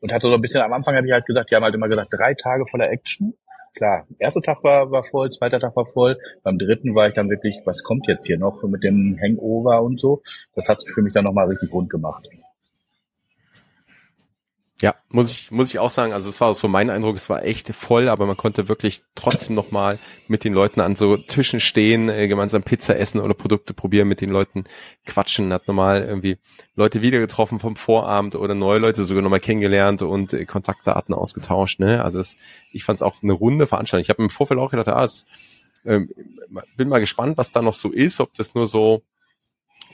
und 0.00 0.12
hatte 0.12 0.28
so 0.28 0.34
ein 0.34 0.42
bisschen, 0.42 0.60
am 0.60 0.74
Anfang 0.74 0.94
hatte 0.94 1.06
ich 1.06 1.12
halt 1.12 1.24
gesagt, 1.24 1.50
die 1.50 1.56
haben 1.56 1.64
halt 1.64 1.74
immer 1.74 1.88
gesagt, 1.88 2.12
drei 2.12 2.34
Tage 2.34 2.66
voller 2.66 2.90
Action. 2.90 3.32
Klar, 3.74 4.06
erster 4.18 4.42
Tag 4.42 4.62
war, 4.62 4.90
war 4.90 5.02
voll, 5.02 5.30
zweiter 5.30 5.58
Tag 5.58 5.74
war 5.76 5.86
voll. 5.86 6.18
Beim 6.42 6.58
dritten 6.58 6.94
war 6.94 7.08
ich 7.08 7.14
dann 7.14 7.30
wirklich, 7.30 7.56
was 7.64 7.82
kommt 7.82 8.06
jetzt 8.06 8.26
hier 8.26 8.38
noch 8.38 8.62
mit 8.64 8.84
dem 8.84 9.18
Hangover 9.18 9.82
und 9.82 9.98
so. 9.98 10.20
Das 10.54 10.68
hat 10.68 10.82
für 10.86 11.00
mich 11.00 11.14
dann 11.14 11.24
nochmal 11.24 11.48
richtig 11.48 11.72
rund 11.72 11.88
gemacht. 11.88 12.28
Ja, 14.84 14.94
muss 15.08 15.32
ich, 15.32 15.50
muss 15.50 15.70
ich 15.70 15.78
auch 15.78 15.88
sagen, 15.88 16.12
also 16.12 16.28
es 16.28 16.42
war 16.42 16.52
so 16.52 16.68
mein 16.68 16.90
Eindruck, 16.90 17.16
es 17.16 17.30
war 17.30 17.42
echt 17.42 17.74
voll, 17.74 18.10
aber 18.10 18.26
man 18.26 18.36
konnte 18.36 18.68
wirklich 18.68 19.02
trotzdem 19.14 19.54
nochmal 19.54 19.98
mit 20.28 20.44
den 20.44 20.52
Leuten 20.52 20.82
an 20.82 20.94
so 20.94 21.16
Tischen 21.16 21.58
stehen, 21.58 22.10
äh, 22.10 22.28
gemeinsam 22.28 22.62
Pizza 22.64 22.98
essen 22.98 23.18
oder 23.18 23.32
Produkte 23.32 23.72
probieren, 23.72 24.08
mit 24.08 24.20
den 24.20 24.28
Leuten 24.28 24.64
quatschen, 25.06 25.54
hat 25.54 25.68
nochmal 25.68 26.04
irgendwie 26.04 26.36
Leute 26.76 27.00
wieder 27.00 27.18
getroffen 27.18 27.60
vom 27.60 27.76
Vorabend 27.76 28.36
oder 28.36 28.54
neue 28.54 28.78
Leute 28.78 29.04
sogar 29.04 29.22
nochmal 29.22 29.40
kennengelernt 29.40 30.02
und 30.02 30.34
äh, 30.34 30.44
Kontaktdaten 30.44 31.14
ausgetauscht, 31.14 31.80
ne? 31.80 32.04
Also 32.04 32.20
es, 32.20 32.36
ich 32.70 32.84
fand 32.84 32.98
es 32.98 33.02
auch 33.02 33.22
eine 33.22 33.32
runde 33.32 33.66
Veranstaltung. 33.66 34.02
Ich 34.02 34.10
habe 34.10 34.22
im 34.22 34.28
Vorfeld 34.28 34.60
auch 34.60 34.70
gedacht, 34.70 34.88
ah, 34.88 35.04
es, 35.04 35.24
ähm, 35.86 36.10
bin 36.76 36.90
mal 36.90 37.00
gespannt, 37.00 37.38
was 37.38 37.52
da 37.52 37.62
noch 37.62 37.72
so 37.72 37.90
ist, 37.90 38.20
ob 38.20 38.34
das 38.34 38.54
nur 38.54 38.68
so 38.68 39.00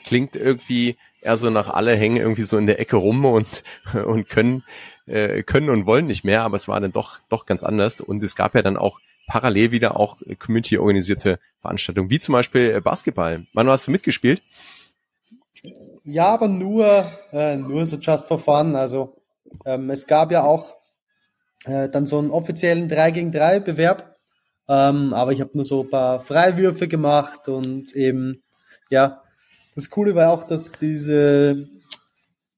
klingt 0.03 0.35
irgendwie 0.35 0.97
eher 1.21 1.37
so 1.37 1.49
nach 1.49 1.69
alle 1.69 1.95
hängen 1.95 2.17
irgendwie 2.17 2.43
so 2.43 2.57
in 2.57 2.65
der 2.65 2.79
Ecke 2.79 2.95
rum 2.95 3.25
und, 3.25 3.63
und 4.05 4.29
können, 4.29 4.63
äh, 5.05 5.43
können 5.43 5.69
und 5.69 5.85
wollen 5.85 6.07
nicht 6.07 6.23
mehr, 6.23 6.43
aber 6.43 6.55
es 6.55 6.67
war 6.67 6.79
dann 6.79 6.91
doch, 6.91 7.19
doch 7.29 7.45
ganz 7.45 7.63
anders. 7.63 8.01
Und 8.01 8.23
es 8.23 8.35
gab 8.35 8.55
ja 8.55 8.61
dann 8.61 8.77
auch 8.77 8.99
parallel 9.27 9.71
wieder 9.71 9.97
auch 9.97 10.17
community-organisierte 10.39 11.39
Veranstaltungen, 11.61 12.09
wie 12.09 12.19
zum 12.19 12.33
Beispiel 12.33 12.75
äh, 12.75 12.81
Basketball. 12.81 13.45
Wann 13.53 13.69
hast 13.69 13.87
du 13.87 13.91
mitgespielt? 13.91 14.41
Ja, 16.03 16.25
aber 16.25 16.47
nur, 16.47 17.05
äh, 17.31 17.55
nur 17.55 17.85
so 17.85 17.97
just 17.97 18.27
for 18.27 18.39
fun. 18.39 18.75
Also 18.75 19.15
ähm, 19.65 19.89
es 19.89 20.07
gab 20.07 20.31
ja 20.31 20.43
auch 20.43 20.75
äh, 21.65 21.89
dann 21.89 22.05
so 22.05 22.17
einen 22.17 22.31
offiziellen 22.31 22.87
3 22.89 23.11
gegen 23.11 23.31
3 23.31 23.59
Bewerb, 23.59 24.17
ähm, 24.67 25.13
aber 25.13 25.31
ich 25.31 25.41
habe 25.41 25.51
nur 25.53 25.65
so 25.65 25.83
ein 25.83 25.89
paar 25.89 26.21
Freiwürfe 26.21 26.87
gemacht 26.87 27.47
und 27.47 27.93
eben 27.95 28.41
ja 28.89 29.21
das 29.75 29.89
Coole 29.89 30.15
war 30.15 30.31
auch, 30.31 30.43
dass 30.43 30.71
diese, 30.73 31.67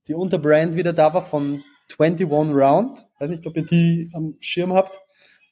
die 0.07 0.14
Unterbrand 0.14 0.76
wieder 0.76 0.93
da 0.93 1.14
war 1.14 1.22
von 1.22 1.64
21 1.97 2.30
Round. 2.32 3.05
Weiß 3.20 3.30
nicht, 3.30 3.45
ob 3.45 3.55
ihr 3.55 3.66
die 3.66 4.09
am 4.14 4.36
Schirm 4.39 4.74
habt. 4.74 4.99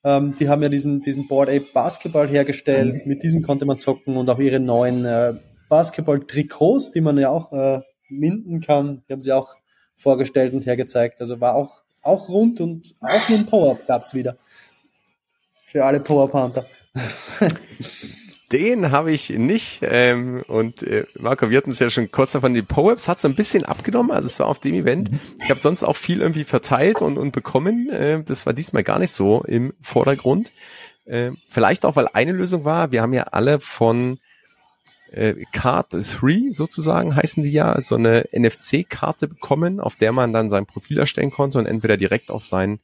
Ähm, 0.03 0.35
die 0.39 0.49
haben 0.49 0.63
ja 0.63 0.69
diesen, 0.69 1.01
diesen 1.01 1.27
Board 1.27 1.49
Ape 1.49 1.67
Basketball 1.73 2.27
hergestellt. 2.27 3.05
Mhm. 3.05 3.09
Mit 3.09 3.23
diesen 3.23 3.43
konnte 3.43 3.65
man 3.65 3.77
zocken 3.77 4.17
und 4.17 4.29
auch 4.29 4.39
ihre 4.39 4.59
neuen 4.59 5.05
äh, 5.05 5.33
Basketball-Trikots, 5.69 6.91
die 6.91 7.01
man 7.01 7.17
ja 7.17 7.29
auch 7.29 7.51
äh, 7.53 7.81
minden 8.09 8.61
kann. 8.61 9.03
Die 9.07 9.13
haben 9.13 9.21
sie 9.21 9.31
auch 9.31 9.55
vorgestellt 9.95 10.53
und 10.53 10.65
hergezeigt. 10.65 11.21
Also 11.21 11.39
war 11.39 11.55
auch, 11.55 11.83
auch 12.01 12.27
rund 12.29 12.59
und 12.59 12.95
auch 12.99 13.29
einen 13.29 13.45
Power-Up 13.45 13.85
gab's 13.85 14.15
wieder. 14.15 14.37
Für 15.65 15.85
alle 15.85 15.99
Power-Panther. 15.99 16.65
Den 18.51 18.91
habe 18.91 19.11
ich 19.11 19.29
nicht. 19.29 19.79
Ähm, 19.81 20.43
und 20.47 20.83
äh, 20.83 21.05
Marco, 21.17 21.49
wir 21.49 21.57
hatten 21.57 21.71
es 21.71 21.79
ja 21.79 21.89
schon 21.89 22.11
kurz 22.11 22.33
davon, 22.33 22.53
die 22.53 22.61
Poeps 22.61 23.07
hat 23.07 23.21
so 23.21 23.27
ein 23.27 23.35
bisschen 23.35 23.63
abgenommen. 23.63 24.11
Also 24.11 24.27
es 24.27 24.39
war 24.39 24.47
auf 24.47 24.59
dem 24.59 24.73
Event. 24.73 25.09
Ich 25.41 25.49
habe 25.49 25.59
sonst 25.59 25.83
auch 25.83 25.95
viel 25.95 26.21
irgendwie 26.21 26.43
verteilt 26.43 27.01
und, 27.01 27.17
und 27.17 27.31
bekommen. 27.31 27.89
Äh, 27.89 28.23
das 28.23 28.45
war 28.45 28.53
diesmal 28.53 28.83
gar 28.83 28.99
nicht 28.99 29.11
so 29.11 29.43
im 29.43 29.73
Vordergrund. 29.81 30.51
Äh, 31.05 31.31
vielleicht 31.49 31.85
auch, 31.85 31.95
weil 31.95 32.09
eine 32.11 32.33
Lösung 32.33 32.65
war, 32.65 32.91
wir 32.91 33.01
haben 33.01 33.13
ja 33.13 33.23
alle 33.23 33.59
von 33.59 34.19
äh, 35.11 35.35
Card 35.51 35.93
3 35.93 36.49
sozusagen 36.49 37.15
heißen 37.15 37.43
die 37.43 37.51
ja, 37.51 37.79
so 37.81 37.95
eine 37.95 38.25
NFC-Karte 38.31 39.27
bekommen, 39.27 39.79
auf 39.79 39.95
der 39.95 40.11
man 40.11 40.33
dann 40.33 40.49
sein 40.49 40.65
Profil 40.65 40.99
erstellen 40.99 41.31
konnte 41.31 41.59
und 41.59 41.65
entweder 41.65 41.97
direkt 41.97 42.31
auf 42.31 42.43
seinen 42.43 42.79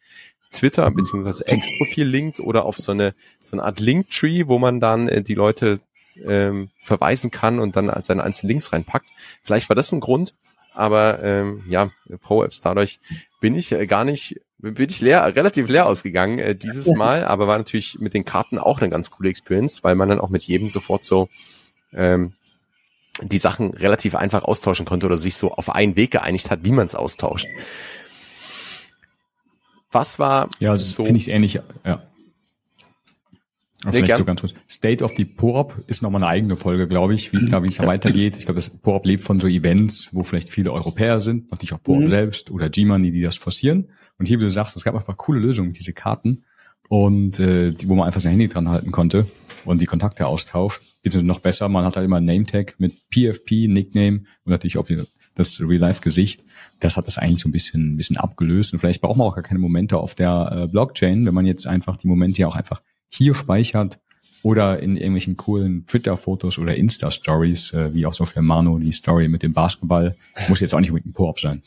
Twitter 0.52 0.90
bzw. 0.92 1.44
Ex-Profil 1.46 2.06
linkt 2.06 2.40
oder 2.40 2.66
auf 2.66 2.78
so 2.78 2.92
eine 2.92 3.14
so 3.40 3.56
eine 3.56 3.64
Art 3.64 3.80
Linktree, 3.80 4.48
wo 4.48 4.60
man 4.60 4.80
dann 4.80 5.08
äh, 5.08 5.22
die 5.22 5.36
Leute 5.36 5.80
ähm, 6.26 6.70
verweisen 6.82 7.32
kann 7.32 7.60
und 7.60 7.76
dann 7.76 7.92
seine 8.02 8.24
einzelnen 8.24 8.50
Links 8.50 8.74
reinpackt. 8.74 9.08
Vielleicht 9.44 9.70
war 9.70 9.76
das 9.76 9.92
ein 9.92 10.00
Grund, 10.00 10.34
aber 10.74 11.24
ähm, 11.24 11.64
ja, 11.68 11.90
Pro-Apps 12.22 12.62
dadurch 12.62 13.00
bin 13.40 13.56
ich 13.56 13.72
äh, 13.72 13.86
gar 13.86 14.04
nicht, 14.04 14.40
bin 14.58 14.90
ich 14.90 15.02
leer, 15.02 15.36
relativ 15.36 15.68
leer 15.68 15.88
ausgegangen 15.88 16.40
äh, 16.40 16.56
dieses 16.56 16.88
Mal, 16.88 17.24
aber 17.26 17.48
war 17.48 17.58
natürlich 17.58 18.00
mit 18.00 18.14
den 18.14 18.26
Karten 18.26 18.58
auch 18.58 18.82
eine 18.82 18.90
ganz 18.90 19.12
coole 19.12 19.30
Experience, 19.30 19.84
weil 19.84 19.96
man 19.96 20.10
dann 20.10 20.20
auch 20.20 20.30
mit 20.30 20.44
jedem 20.44 20.68
sofort 20.68 21.04
so 21.04 21.30
ähm, 21.94 22.34
die 23.22 23.40
Sachen 23.40 23.72
relativ 23.72 24.16
einfach 24.16 24.44
austauschen 24.44 24.86
konnte 24.86 25.08
oder 25.08 25.18
sich 25.18 25.36
so 25.36 25.52
auf 25.52 25.70
einen 25.70 25.96
Weg 25.96 26.12
geeinigt 26.12 26.52
hat, 26.52 26.64
wie 26.64 26.72
man 26.72 26.86
es 26.86 26.96
austauscht. 26.96 27.48
Was 29.92 30.20
war 30.20 30.50
ja, 30.60 30.72
also 30.72 30.84
so? 30.84 31.06
finde 31.06 31.20
ich 31.20 31.30
ähnlich, 31.30 31.60
ja. 31.86 32.02
Vielleicht 33.82 34.06
gern. 34.08 34.18
so 34.18 34.26
ganz 34.26 34.42
kurz. 34.42 34.54
State 34.70 35.04
of 35.04 35.14
the 35.16 35.24
Porop 35.24 35.84
ist 35.88 36.02
nochmal 36.02 36.24
eine 36.24 36.32
eigene 36.32 36.58
Folge, 36.58 36.88
glaube 36.88 37.14
ich, 37.14 37.32
wie 37.32 37.38
es 37.38 37.48
da, 37.48 37.64
wie 37.64 37.68
es 37.68 37.76
da 37.76 37.86
weitergeht. 37.88 38.36
Ich 38.38 38.46
glaube, 38.46 38.60
das 38.60 38.70
Porop 38.70 39.06
lebt 39.06 39.24
von 39.24 39.40
so 39.40 39.48
Events, 39.48 40.10
wo 40.12 40.24
vielleicht 40.24 40.50
viele 40.50 40.72
Europäer 40.72 41.22
sind, 41.22 41.52
natürlich 41.52 41.74
auch 41.74 41.84
Porop 41.84 42.04
mhm. 42.04 42.10
selbst 42.10 42.50
oder 42.50 42.70
G-Money, 42.70 43.12
die 43.12 43.22
das 43.22 43.38
forcieren. 43.38 43.90
Und 44.18 44.28
hier, 44.28 44.40
wie 44.40 44.46
du 44.46 44.52
sagst, 44.52 44.76
es 44.76 44.84
gab 44.84 44.96
einfach 44.96 45.16
coole 45.16 45.40
Lösungen, 45.40 45.72
diese 45.74 45.94
Karten 45.94 46.44
und 46.90 47.40
äh, 47.40 47.74
wo 47.86 47.96
man 47.96 48.08
einfach 48.08 48.22
sein 48.22 48.32
Handy 48.32 48.48
dran 48.48 48.68
halten 48.68 48.92
konnte 48.92 49.28
und 49.64 49.80
die 49.80 49.86
Kontakte 49.86 50.26
austauscht. 50.26 50.82
Bitte 51.04 51.22
noch 51.22 51.40
besser, 51.40 51.70
man 51.70 51.86
hat 51.86 51.96
halt 51.96 52.06
immer 52.06 52.18
ein 52.18 52.26
Name-Tag 52.26 52.76
mit 52.80 52.94
PFP, 53.12 53.68
Nickname 53.68 54.24
und 54.44 54.52
natürlich 54.52 54.78
auch 54.78 54.90
das 55.40 55.60
Real-Life-Gesicht. 55.60 56.44
Das 56.80 56.98
hat 56.98 57.08
das 57.08 57.18
eigentlich 57.18 57.40
so 57.40 57.50
ein 57.50 57.52
bisschen, 57.52 57.94
ein 57.94 57.98
bisschen 57.98 58.18
abgelöst. 58.18 58.74
Und 58.74 58.80
vielleicht 58.80 59.02
braucht 59.02 59.18
man 59.18 59.28
auch 59.28 59.36
gar 59.36 59.44
keine 59.44 59.60
Momente 59.60 59.98
auf 59.98 60.16
der 60.16 60.52
äh, 60.52 60.68
Blockchain, 60.68 61.26
wenn 61.26 61.34
man 61.34 61.46
jetzt 61.46 61.68
einfach 61.68 61.98
die 61.98 62.08
Momente 62.08 62.42
ja 62.42 62.48
auch 62.48 62.56
einfach 62.56 62.82
hier 63.10 63.34
speichert 63.36 64.00
oder 64.44 64.80
in 64.80 64.98
irgendwelchen 64.98 65.38
coolen 65.38 65.86
Twitter-Fotos 65.88 66.58
oder 66.58 66.76
Insta-Stories, 66.76 67.74
äh, 67.74 67.94
wie 67.94 68.06
auch 68.06 68.14
so 68.14 68.26
für 68.26 68.42
Mano 68.42 68.78
die 68.78 68.92
Story 68.92 69.28
mit 69.28 69.44
dem 69.44 69.54
Basketball. 69.54 70.16
Muss 70.50 70.60
jetzt 70.60 70.74
auch 70.74 70.80
nicht 70.80 70.92
mit 70.92 71.04
einem 71.04 71.14
Koop 71.14 71.40
sein. 71.40 71.62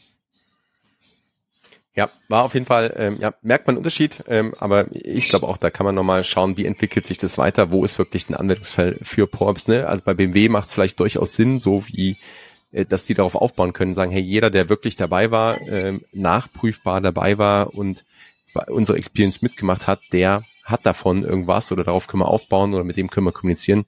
Ja, 1.96 2.08
war 2.28 2.44
auf 2.44 2.54
jeden 2.54 2.66
Fall, 2.66 2.94
ähm, 2.96 3.18
ja, 3.20 3.34
merkt 3.42 3.66
man 3.66 3.74
einen 3.74 3.78
Unterschied, 3.78 4.22
ähm, 4.28 4.54
aber 4.58 4.86
ich 4.92 5.28
glaube 5.28 5.48
auch, 5.48 5.56
da 5.56 5.70
kann 5.70 5.84
man 5.84 5.94
nochmal 5.94 6.22
schauen, 6.22 6.56
wie 6.56 6.64
entwickelt 6.64 7.04
sich 7.04 7.18
das 7.18 7.36
weiter, 7.36 7.72
wo 7.72 7.84
ist 7.84 7.98
wirklich 7.98 8.28
ein 8.30 8.34
Anwendungsfall 8.34 8.98
für 9.02 9.26
PORPs, 9.26 9.66
ne? 9.66 9.86
Also 9.86 10.04
bei 10.04 10.14
BMW 10.14 10.48
macht 10.48 10.68
es 10.68 10.72
vielleicht 10.72 11.00
durchaus 11.00 11.34
Sinn, 11.34 11.58
so 11.58 11.86
wie, 11.88 12.16
dass 12.72 13.04
die 13.04 13.14
darauf 13.14 13.34
aufbauen 13.34 13.72
können, 13.72 13.94
sagen, 13.94 14.12
hey, 14.12 14.22
jeder, 14.22 14.50
der 14.50 14.68
wirklich 14.68 14.96
dabei 14.96 15.30
war, 15.30 15.60
ähm, 15.68 16.04
nachprüfbar 16.12 17.00
dabei 17.00 17.38
war 17.38 17.74
und 17.74 18.04
unsere 18.68 18.98
Experience 18.98 19.42
mitgemacht 19.42 19.86
hat, 19.86 20.00
der 20.12 20.42
hat 20.64 20.86
davon 20.86 21.24
irgendwas 21.24 21.72
oder 21.72 21.84
darauf 21.84 22.06
können 22.06 22.22
wir 22.22 22.28
aufbauen 22.28 22.74
oder 22.74 22.84
mit 22.84 22.96
dem 22.96 23.10
können 23.10 23.26
wir 23.26 23.32
kommunizieren. 23.32 23.86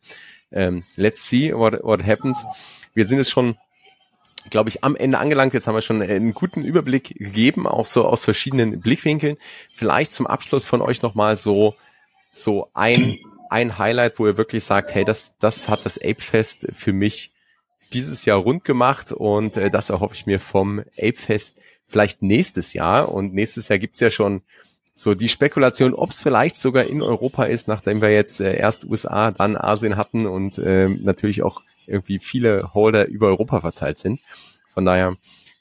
Ähm, 0.50 0.84
let's 0.96 1.28
see 1.28 1.54
what, 1.54 1.82
what 1.82 2.04
happens. 2.04 2.44
Wir 2.94 3.06
sind 3.06 3.18
es 3.18 3.30
schon, 3.30 3.56
glaube 4.50 4.68
ich, 4.68 4.84
am 4.84 4.96
Ende 4.96 5.18
angelangt. 5.18 5.54
Jetzt 5.54 5.66
haben 5.66 5.74
wir 5.74 5.80
schon 5.80 6.02
einen 6.02 6.34
guten 6.34 6.62
Überblick 6.62 7.16
gegeben, 7.16 7.66
auch 7.66 7.86
so 7.86 8.06
aus 8.06 8.24
verschiedenen 8.24 8.80
Blickwinkeln. 8.80 9.36
Vielleicht 9.74 10.12
zum 10.12 10.26
Abschluss 10.26 10.64
von 10.64 10.82
euch 10.82 11.02
nochmal 11.02 11.36
so, 11.36 11.74
so 12.32 12.68
ein, 12.74 13.18
ein 13.48 13.78
Highlight, 13.78 14.18
wo 14.18 14.26
ihr 14.26 14.36
wirklich 14.36 14.64
sagt, 14.64 14.94
hey, 14.94 15.04
das, 15.04 15.34
das 15.38 15.68
hat 15.68 15.84
das 15.84 15.98
Ape-Fest 15.98 16.68
für 16.72 16.92
mich 16.92 17.31
dieses 17.94 18.24
Jahr 18.24 18.38
rund 18.38 18.64
gemacht 18.64 19.12
und 19.12 19.56
äh, 19.56 19.70
das 19.70 19.90
erhoffe 19.90 20.14
ich 20.14 20.26
mir 20.26 20.40
vom 20.40 20.80
Ape-Fest 20.98 21.54
vielleicht 21.88 22.22
nächstes 22.22 22.72
Jahr. 22.72 23.12
Und 23.12 23.34
nächstes 23.34 23.68
Jahr 23.68 23.78
gibt's 23.78 24.00
ja 24.00 24.10
schon 24.10 24.42
so 24.94 25.14
die 25.14 25.28
Spekulation, 25.28 25.94
ob 25.94 26.10
es 26.10 26.20
vielleicht 26.20 26.58
sogar 26.58 26.84
in 26.84 27.02
Europa 27.02 27.44
ist, 27.44 27.68
nachdem 27.68 28.02
wir 28.02 28.10
jetzt 28.10 28.40
äh, 28.40 28.56
erst 28.56 28.84
USA, 28.84 29.30
dann 29.30 29.56
Asien 29.56 29.96
hatten 29.96 30.26
und 30.26 30.58
äh, 30.58 30.88
natürlich 30.88 31.42
auch 31.42 31.62
irgendwie 31.86 32.18
viele 32.18 32.74
Holder 32.74 33.06
über 33.06 33.28
Europa 33.28 33.60
verteilt 33.60 33.98
sind. 33.98 34.20
Von 34.74 34.84
daher 34.84 35.16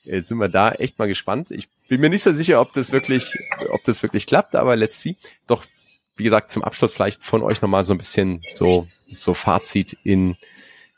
äh, 0.05 0.21
sind 0.21 0.37
wir 0.37 0.49
da 0.49 0.71
echt 0.71 0.99
mal 0.99 1.07
gespannt. 1.07 1.51
Ich 1.51 1.69
bin 1.87 2.01
mir 2.01 2.09
nicht 2.09 2.23
so 2.23 2.33
sicher, 2.33 2.61
ob 2.61 2.73
das 2.73 2.91
wirklich, 2.91 3.37
ob 3.69 3.83
das 3.83 4.03
wirklich 4.03 4.27
klappt, 4.27 4.55
aber 4.55 4.75
let's 4.75 5.01
see. 5.01 5.15
Doch, 5.47 5.65
wie 6.15 6.23
gesagt, 6.23 6.51
zum 6.51 6.63
Abschluss 6.63 6.93
vielleicht 6.93 7.23
von 7.23 7.41
euch 7.41 7.61
nochmal 7.61 7.85
so 7.85 7.93
ein 7.93 7.97
bisschen 7.97 8.43
so, 8.49 8.87
so 9.07 9.33
Fazit 9.33 9.97
in, 10.03 10.35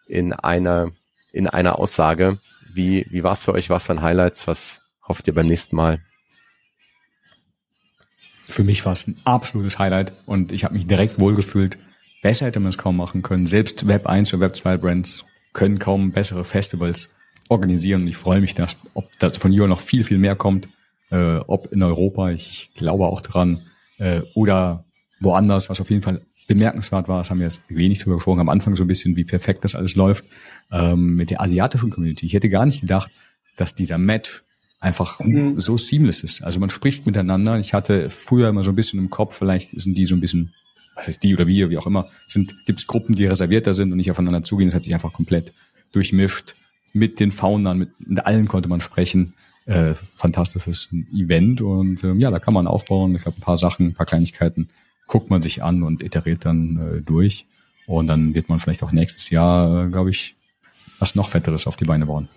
in 0.08 0.34
einer, 0.34 0.92
in 1.34 1.48
einer 1.48 1.80
Aussage. 1.80 2.38
Wie, 2.74 3.06
wie 3.10 3.24
war 3.24 3.34
es 3.34 3.42
für 3.42 3.54
euch? 3.54 3.70
Was 3.70 3.86
für 3.86 3.92
ein 3.92 4.02
Highlights? 4.02 4.48
Was 4.48 4.82
hofft 5.06 5.28
ihr 5.28 5.34
beim 5.34 5.48
nächsten 5.48 5.76
Mal? 5.76 6.00
Für 8.46 8.64
mich 8.64 8.86
war 8.86 8.94
es 8.94 9.08
ein 9.08 9.18
absolutes 9.26 9.80
Highlight 9.80 10.14
und 10.26 10.52
ich 10.52 10.64
habe 10.64 10.76
mich 10.76 10.86
direkt 10.88 11.20
wohlgefühlt. 11.20 11.78
Besser 12.22 12.46
hätte 12.46 12.60
man 12.60 12.70
es 12.70 12.78
kaum 12.78 12.96
machen 12.96 13.22
können. 13.22 13.48
Selbst 13.48 13.88
Web 13.88 14.08
1 14.08 14.32
und 14.34 14.40
Web 14.40 14.56
2 14.56 14.78
Brands 14.78 15.26
können 15.54 15.80
kaum 15.80 16.12
bessere 16.12 16.44
Festivals 16.44 17.10
organisieren. 17.50 18.08
Ich 18.08 18.18
freue 18.18 18.42
mich, 18.42 18.56
dass 18.56 18.78
ob 18.94 19.10
das 19.20 19.38
von 19.38 19.52
hier 19.52 19.68
noch 19.68 19.82
viel, 19.82 20.04
viel 20.04 20.18
mehr 20.18 20.36
kommt. 20.36 20.68
Äh, 21.10 21.38
ob 21.48 21.72
in 21.72 21.84
Europa, 21.84 22.32
ich 22.32 22.72
glaube 22.76 23.06
auch 23.06 23.22
dran, 23.22 23.62
äh, 23.98 24.22
oder 24.34 24.86
woanders, 25.20 25.70
was 25.70 25.82
auf 25.82 25.90
jeden 25.90 26.02
Fall 26.02 26.22
bemerkenswert 26.48 27.08
war, 27.08 27.20
das 27.20 27.30
haben 27.30 27.40
wir 27.40 27.48
jetzt 27.48 27.62
wenig 27.70 28.00
drüber 28.00 28.18
gesprochen, 28.18 28.40
am 28.40 28.50
Anfang 28.50 28.76
so 28.76 28.84
ein 28.84 28.88
bisschen, 28.88 29.16
wie 29.16 29.24
perfekt 29.24 29.64
das 29.64 29.76
alles 29.76 29.96
läuft, 29.96 30.26
ähm, 30.72 31.16
mit 31.16 31.30
der 31.30 31.42
asiatischen 31.42 31.90
Community. 31.90 32.26
Ich 32.26 32.34
hätte 32.34 32.50
gar 32.50 32.66
nicht 32.66 32.82
gedacht, 32.82 33.12
dass 33.56 33.76
dieser 33.76 33.98
Match 33.98 34.44
einfach 34.80 35.20
mhm. 35.20 35.60
so 35.60 35.78
seamless 35.78 36.24
ist. 36.24 36.44
Also 36.44 36.60
man 36.60 36.70
spricht 36.70 37.06
miteinander. 37.06 37.58
Ich 37.60 37.74
hatte 37.74 38.10
früher 38.10 38.50
immer 38.50 38.64
so 38.64 38.72
ein 38.72 38.76
bisschen 38.76 39.00
im 39.00 39.10
Kopf, 39.10 39.36
vielleicht 39.38 39.70
sind 39.70 39.98
die 39.98 40.06
so 40.06 40.16
ein 40.16 40.20
bisschen, 40.20 40.54
was 40.96 41.08
heißt 41.08 41.24
die 41.24 41.34
oder 41.34 41.48
wir, 41.48 41.70
wie 41.70 41.78
auch 41.78 41.88
immer, 41.88 42.10
sind, 42.28 42.66
gibt 42.66 42.80
es 42.80 42.88
Gruppen, 42.88 43.16
die 43.16 43.26
reservierter 43.26 43.74
sind 43.74 43.92
und 43.92 43.98
nicht 43.98 44.12
aufeinander 44.12 44.44
zugehen. 44.44 44.70
Das 44.70 44.76
hat 44.76 44.84
sich 44.84 44.94
einfach 44.94 45.14
komplett 45.14 45.54
durchmischt. 45.94 46.56
Mit 46.92 47.20
den 47.20 47.32
Foundern, 47.32 47.80
mit, 47.80 47.90
mit 48.00 48.26
allen 48.26 48.48
konnte 48.48 48.70
man 48.70 48.82
sprechen. 48.82 49.34
Äh, 49.66 49.94
fantastisches 49.94 50.90
Event 51.14 51.62
und 51.62 52.04
ähm, 52.04 52.20
ja, 52.20 52.30
da 52.30 52.40
kann 52.40 52.54
man 52.54 52.68
aufbauen. 52.68 53.16
Ich 53.16 53.24
glaube, 53.24 53.38
ein 53.38 53.42
paar 53.42 53.56
Sachen, 53.56 53.88
ein 53.88 53.94
paar 53.94 54.06
Kleinigkeiten 54.06 54.68
guckt 55.08 55.30
man 55.30 55.42
sich 55.42 55.64
an 55.64 55.84
und 55.84 56.04
iteriert 56.04 56.46
dann 56.46 56.98
äh, 56.98 57.02
durch. 57.02 57.46
Und 57.86 58.08
dann 58.08 58.34
wird 58.34 58.50
man 58.50 58.60
vielleicht 58.60 58.84
auch 58.84 58.92
nächstes 58.92 59.30
Jahr, 59.30 59.86
äh, 59.86 59.90
glaube 59.90 60.10
ich, 60.10 60.36
was 61.00 61.16
noch 61.16 61.30
Fetteres 61.30 61.68
auf 61.68 61.76
die 61.76 61.86
Beine 61.86 62.06
bauen. 62.06 62.30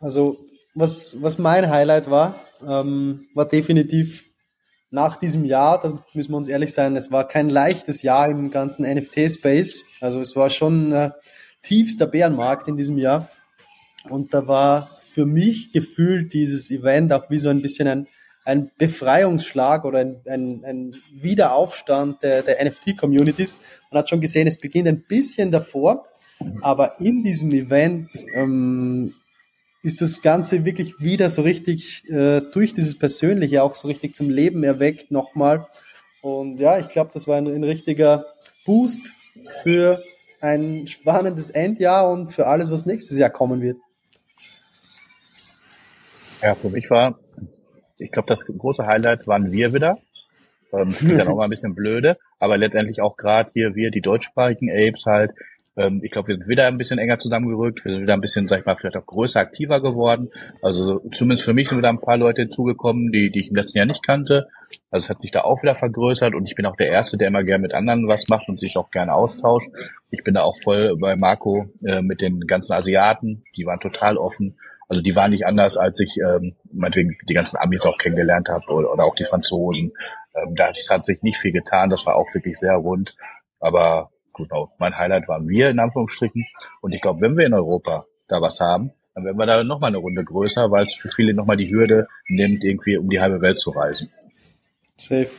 Also 0.00 0.38
was, 0.74 1.16
was 1.20 1.38
mein 1.38 1.68
Highlight 1.68 2.10
war, 2.10 2.40
ähm, 2.66 3.26
war 3.34 3.46
definitiv 3.46 4.24
nach 4.90 5.16
diesem 5.16 5.44
Jahr, 5.44 5.80
da 5.80 6.02
müssen 6.14 6.32
wir 6.32 6.36
uns 6.36 6.48
ehrlich 6.48 6.72
sein, 6.72 6.96
es 6.96 7.12
war 7.12 7.28
kein 7.28 7.48
leichtes 7.48 8.02
Jahr 8.02 8.28
im 8.28 8.50
ganzen 8.50 8.84
NFT-Space. 8.84 9.86
Also 10.00 10.20
es 10.20 10.34
war 10.34 10.50
schon 10.50 10.92
äh, 10.92 11.10
tiefster 11.62 12.06
Bärenmarkt 12.06 12.66
in 12.68 12.76
diesem 12.76 12.98
Jahr. 12.98 13.30
Und 14.08 14.34
da 14.34 14.48
war 14.48 14.90
für 15.12 15.26
mich 15.26 15.72
gefühlt 15.72 16.32
dieses 16.32 16.70
Event 16.70 17.12
auch 17.12 17.30
wie 17.30 17.38
so 17.38 17.50
ein 17.50 17.62
bisschen 17.62 17.86
ein, 17.86 18.06
ein 18.44 18.70
Befreiungsschlag 18.78 19.84
oder 19.84 19.98
ein, 20.00 20.16
ein, 20.26 20.64
ein 20.64 20.94
Wiederaufstand 21.12 22.22
der, 22.22 22.42
der 22.42 22.64
NFT-Communities. 22.64 23.60
Man 23.90 24.00
hat 24.00 24.08
schon 24.08 24.20
gesehen, 24.20 24.46
es 24.46 24.58
beginnt 24.58 24.88
ein 24.88 25.04
bisschen 25.06 25.50
davor, 25.50 26.06
aber 26.62 26.98
in 27.00 27.22
diesem 27.22 27.52
Event 27.52 28.08
ähm, 28.34 29.14
ist 29.82 30.00
das 30.00 30.22
Ganze 30.22 30.64
wirklich 30.64 31.00
wieder 31.00 31.30
so 31.30 31.42
richtig 31.42 32.08
äh, 32.10 32.40
durch 32.52 32.74
dieses 32.74 32.98
Persönliche 32.98 33.62
auch 33.62 33.74
so 33.74 33.88
richtig 33.88 34.14
zum 34.14 34.30
Leben 34.30 34.62
erweckt 34.62 35.10
nochmal. 35.10 35.66
Und 36.22 36.60
ja, 36.60 36.78
ich 36.78 36.88
glaube, 36.88 37.10
das 37.12 37.26
war 37.26 37.36
ein, 37.36 37.46
ein 37.46 37.64
richtiger 37.64 38.26
Boost 38.64 39.14
für 39.62 40.02
ein 40.40 40.86
spannendes 40.86 41.50
Endjahr 41.50 42.10
und 42.10 42.32
für 42.32 42.46
alles, 42.46 42.70
was 42.70 42.86
nächstes 42.86 43.18
Jahr 43.18 43.30
kommen 43.30 43.60
wird. 43.60 43.78
Ja, 46.42 46.54
für 46.54 46.70
mich 46.70 46.88
war, 46.90 47.18
ich 48.00 48.10
glaube, 48.10 48.28
das 48.28 48.44
große 48.44 48.86
Highlight 48.86 49.26
waren 49.26 49.52
wir 49.52 49.74
wieder. 49.74 49.98
Ähm, 50.72 50.88
ist 50.90 51.18
dann 51.18 51.28
auch 51.28 51.36
mal 51.36 51.44
ein 51.44 51.50
bisschen 51.50 51.74
blöde, 51.74 52.16
aber 52.38 52.56
letztendlich 52.56 53.02
auch 53.02 53.16
gerade 53.16 53.50
hier 53.52 53.74
wir, 53.74 53.90
die 53.90 54.00
deutschsprachigen 54.00 54.70
Apes 54.70 55.04
halt, 55.04 55.32
ähm, 55.76 56.00
ich 56.02 56.10
glaube, 56.10 56.28
wir 56.28 56.36
sind 56.36 56.48
wieder 56.48 56.66
ein 56.66 56.78
bisschen 56.78 56.98
enger 56.98 57.18
zusammengerückt, 57.18 57.84
wir 57.84 57.92
sind 57.92 58.02
wieder 58.02 58.14
ein 58.14 58.20
bisschen, 58.20 58.48
sag 58.48 58.60
ich 58.60 58.66
mal, 58.66 58.76
vielleicht 58.76 58.96
auch 58.96 59.06
größer, 59.06 59.40
aktiver 59.40 59.80
geworden. 59.80 60.30
Also 60.62 61.00
zumindest 61.16 61.44
für 61.44 61.54
mich 61.54 61.68
sind 61.68 61.78
wieder 61.78 61.88
ein 61.88 62.00
paar 62.00 62.16
Leute 62.16 62.42
hinzugekommen, 62.42 63.12
die, 63.12 63.30
die 63.30 63.40
ich 63.40 63.48
im 63.48 63.56
letzten 63.56 63.78
Jahr 63.78 63.86
nicht 63.86 64.04
kannte. 64.04 64.48
Also 64.90 65.06
es 65.06 65.10
hat 65.10 65.22
sich 65.22 65.30
da 65.30 65.42
auch 65.42 65.62
wieder 65.62 65.74
vergrößert 65.74 66.34
und 66.34 66.48
ich 66.48 66.54
bin 66.54 66.66
auch 66.66 66.76
der 66.76 66.88
Erste, 66.88 67.16
der 67.16 67.28
immer 67.28 67.42
gerne 67.42 67.62
mit 67.62 67.74
anderen 67.74 68.06
was 68.08 68.28
macht 68.28 68.48
und 68.48 68.60
sich 68.60 68.76
auch 68.76 68.90
gerne 68.90 69.14
austauscht. 69.14 69.70
Ich 70.10 70.22
bin 70.22 70.34
da 70.34 70.42
auch 70.42 70.56
voll 70.58 70.92
bei 71.00 71.16
Marco 71.16 71.66
äh, 71.84 72.02
mit 72.02 72.20
den 72.20 72.40
ganzen 72.40 72.72
Asiaten, 72.72 73.44
die 73.56 73.66
waren 73.66 73.80
total 73.80 74.16
offen. 74.16 74.56
Also 74.90 75.02
die 75.02 75.14
waren 75.14 75.30
nicht 75.30 75.46
anders, 75.46 75.76
als 75.76 76.00
ich 76.00 76.16
ähm, 76.18 76.56
meinetwegen 76.72 77.16
die 77.28 77.34
ganzen 77.34 77.56
Amis 77.56 77.86
auch 77.86 77.96
kennengelernt 77.96 78.48
habe 78.48 78.66
oder, 78.72 78.92
oder 78.92 79.04
auch 79.04 79.14
die 79.14 79.24
Franzosen. 79.24 79.92
Ähm, 80.34 80.56
da 80.56 80.66
hat 80.66 81.06
sich 81.06 81.22
nicht 81.22 81.38
viel 81.38 81.52
getan, 81.52 81.90
das 81.90 82.04
war 82.06 82.16
auch 82.16 82.26
wirklich 82.34 82.58
sehr 82.58 82.74
rund. 82.74 83.14
Aber 83.60 84.10
genau, 84.34 84.72
mein 84.78 84.98
Highlight 84.98 85.28
waren 85.28 85.48
wir 85.48 85.70
in 85.70 85.78
Anführungsstrichen. 85.78 86.44
Und 86.80 86.92
ich 86.92 87.00
glaube, 87.00 87.20
wenn 87.20 87.38
wir 87.38 87.46
in 87.46 87.54
Europa 87.54 88.06
da 88.26 88.42
was 88.42 88.58
haben, 88.58 88.90
dann 89.14 89.24
werden 89.24 89.38
wir 89.38 89.46
da 89.46 89.62
nochmal 89.62 89.90
eine 89.90 89.98
Runde 89.98 90.24
größer, 90.24 90.72
weil 90.72 90.88
es 90.88 90.96
für 90.96 91.08
viele 91.08 91.34
nochmal 91.34 91.56
die 91.56 91.70
Hürde 91.70 92.08
nimmt, 92.26 92.64
irgendwie 92.64 92.96
um 92.96 93.08
die 93.08 93.20
halbe 93.20 93.40
Welt 93.40 93.60
zu 93.60 93.70
reisen. 93.70 94.10
Safe. 94.96 95.30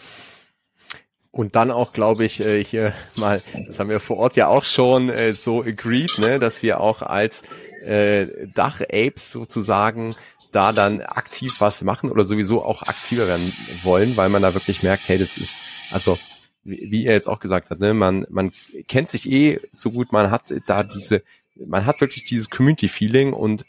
Und 1.32 1.58
dann 1.58 1.72
auch, 1.72 1.92
glaube 1.92 2.24
ich, 2.24 2.40
äh, 2.40 2.64
hier 2.64 2.94
mal, 3.18 3.42
das 3.68 3.80
haben 3.80 3.90
wir 3.90 4.00
vor 4.00 4.16
Ort 4.16 4.38
ja 4.38 4.48
auch 4.48 4.64
schon 4.64 5.10
äh, 5.10 5.34
so 5.34 5.62
agreed, 5.62 6.20
ne, 6.20 6.40
dass 6.40 6.64
wir 6.64 6.80
auch 6.80 7.02
als 7.02 7.44
äh, 7.82 8.48
Dach-Apes 8.54 9.32
sozusagen 9.32 10.16
da 10.52 10.74
dann 10.74 11.02
aktiv 11.02 11.56
was 11.60 11.82
machen 11.82 12.12
oder 12.12 12.26
sowieso 12.26 12.64
auch 12.64 12.84
aktiver 12.84 13.28
werden 13.28 13.54
wollen, 13.84 14.18
weil 14.18 14.30
man 14.30 14.42
da 14.42 14.54
wirklich 14.54 14.84
merkt, 14.84 15.08
hey, 15.08 15.18
das 15.18 15.38
ist, 15.38 15.58
also 15.92 16.20
wie, 16.64 17.06
er 17.06 17.14
jetzt 17.14 17.28
auch 17.28 17.40
gesagt 17.40 17.70
hat, 17.70 17.80
ne, 17.80 17.94
man, 17.94 18.26
man 18.30 18.52
kennt 18.88 19.10
sich 19.10 19.30
eh 19.32 19.60
so 19.72 19.92
gut, 19.92 20.12
man 20.12 20.30
hat 20.30 20.54
da 20.68 20.84
diese, 20.84 21.24
man 21.56 21.86
hat 21.86 22.02
wirklich 22.02 22.26
dieses 22.26 22.50
Community-Feeling 22.50 23.34
und 23.34 23.66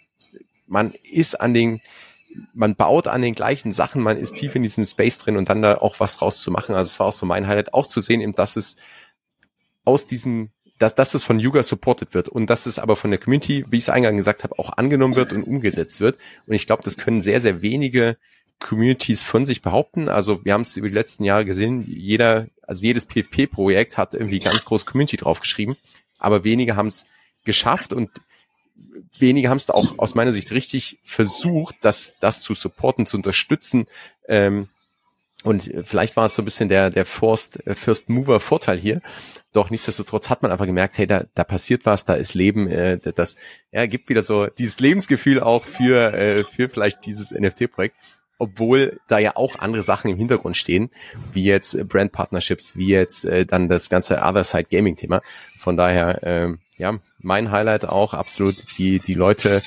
man 0.66 0.92
ist 1.10 1.40
an 1.40 1.54
den, 1.54 1.80
man 2.52 2.74
baut 2.74 3.06
an 3.06 3.22
den 3.22 3.34
gleichen 3.34 3.72
Sachen, 3.72 4.02
man 4.02 4.18
ist 4.18 4.34
tief 4.34 4.54
in 4.54 4.62
diesem 4.62 4.84
Space 4.84 5.18
drin 5.18 5.36
und 5.36 5.48
dann 5.48 5.62
da 5.62 5.76
auch 5.78 6.00
was 6.00 6.16
draus 6.16 6.42
zu 6.42 6.50
machen. 6.50 6.74
Also 6.74 6.88
es 6.88 7.00
war 7.00 7.06
auch 7.06 7.12
so 7.12 7.26
mein 7.26 7.46
Highlight, 7.46 7.74
auch 7.74 7.86
zu 7.86 8.00
sehen, 8.00 8.20
eben, 8.20 8.34
dass 8.34 8.56
es 8.56 8.76
aus 9.84 10.06
diesem, 10.06 10.50
dass, 10.82 10.96
dass 10.96 11.14
es 11.14 11.22
von 11.22 11.38
Yuga 11.38 11.62
supported 11.62 12.12
wird 12.12 12.28
und 12.28 12.48
dass 12.50 12.66
es 12.66 12.80
aber 12.80 12.96
von 12.96 13.10
der 13.10 13.20
Community, 13.20 13.64
wie 13.70 13.76
ich 13.76 13.84
es 13.84 13.88
eingangs 13.88 14.16
gesagt 14.16 14.42
habe, 14.42 14.58
auch 14.58 14.76
angenommen 14.76 15.14
wird 15.14 15.32
und 15.32 15.44
umgesetzt 15.44 16.00
wird. 16.00 16.18
Und 16.46 16.54
ich 16.54 16.66
glaube, 16.66 16.82
das 16.82 16.96
können 16.96 17.22
sehr, 17.22 17.40
sehr 17.40 17.62
wenige 17.62 18.16
Communities 18.58 19.22
von 19.22 19.46
sich 19.46 19.62
behaupten. 19.62 20.08
Also 20.08 20.44
wir 20.44 20.54
haben 20.54 20.62
es 20.62 20.76
über 20.76 20.88
die 20.88 20.94
letzten 20.94 21.22
Jahre 21.22 21.44
gesehen, 21.44 21.84
jeder, 21.86 22.48
also 22.62 22.82
jedes 22.82 23.06
PFP-Projekt 23.06 23.96
hat 23.96 24.14
irgendwie 24.14 24.40
ganz 24.40 24.64
groß 24.64 24.84
Community 24.84 25.16
draufgeschrieben, 25.16 25.76
aber 26.18 26.42
wenige 26.42 26.74
haben 26.74 26.88
es 26.88 27.06
geschafft 27.44 27.92
und 27.92 28.10
wenige 29.18 29.50
haben 29.50 29.58
es 29.58 29.70
auch 29.70 29.98
aus 29.98 30.16
meiner 30.16 30.32
Sicht 30.32 30.50
richtig 30.50 30.98
versucht, 31.04 31.76
das, 31.82 32.14
das 32.18 32.40
zu 32.40 32.54
supporten, 32.54 33.06
zu 33.06 33.16
unterstützen. 33.16 33.86
Ähm, 34.26 34.68
und 35.42 35.70
vielleicht 35.84 36.16
war 36.16 36.26
es 36.26 36.34
so 36.34 36.42
ein 36.42 36.44
bisschen 36.44 36.68
der, 36.68 36.90
der 36.90 37.04
First, 37.04 37.66
äh, 37.66 37.74
First 37.74 38.08
Mover 38.08 38.40
Vorteil 38.40 38.78
hier. 38.78 39.00
Doch 39.52 39.70
nichtsdestotrotz 39.70 40.30
hat 40.30 40.42
man 40.42 40.50
einfach 40.50 40.66
gemerkt, 40.66 40.96
hey, 40.98 41.06
da, 41.06 41.24
da 41.34 41.44
passiert 41.44 41.84
was, 41.84 42.04
da 42.04 42.14
ist 42.14 42.34
Leben, 42.34 42.68
äh, 42.68 42.98
das 42.98 43.36
ja, 43.70 43.86
gibt 43.86 44.08
wieder 44.08 44.22
so 44.22 44.46
dieses 44.46 44.80
Lebensgefühl 44.80 45.40
auch 45.40 45.64
für, 45.64 46.14
äh, 46.14 46.44
für 46.44 46.68
vielleicht 46.68 47.04
dieses 47.06 47.32
NFT-Projekt 47.32 47.96
obwohl 48.42 48.98
da 49.06 49.20
ja 49.20 49.36
auch 49.36 49.54
andere 49.60 49.84
Sachen 49.84 50.10
im 50.10 50.16
Hintergrund 50.16 50.56
stehen, 50.56 50.90
wie 51.32 51.44
jetzt 51.44 51.74
äh, 51.74 51.84
Brand 51.84 52.10
Partnerships, 52.10 52.76
wie 52.76 52.88
jetzt 52.88 53.24
äh, 53.24 53.46
dann 53.46 53.68
das 53.68 53.88
ganze 53.88 54.20
Other 54.20 54.42
Side 54.42 54.66
Gaming 54.68 54.96
Thema. 54.96 55.22
Von 55.56 55.76
daher, 55.76 56.24
äh, 56.24 56.52
ja, 56.76 56.98
mein 57.20 57.52
Highlight 57.52 57.84
auch 57.84 58.14
absolut 58.14 58.56
die, 58.78 58.98
die 58.98 59.14
Leute 59.14 59.62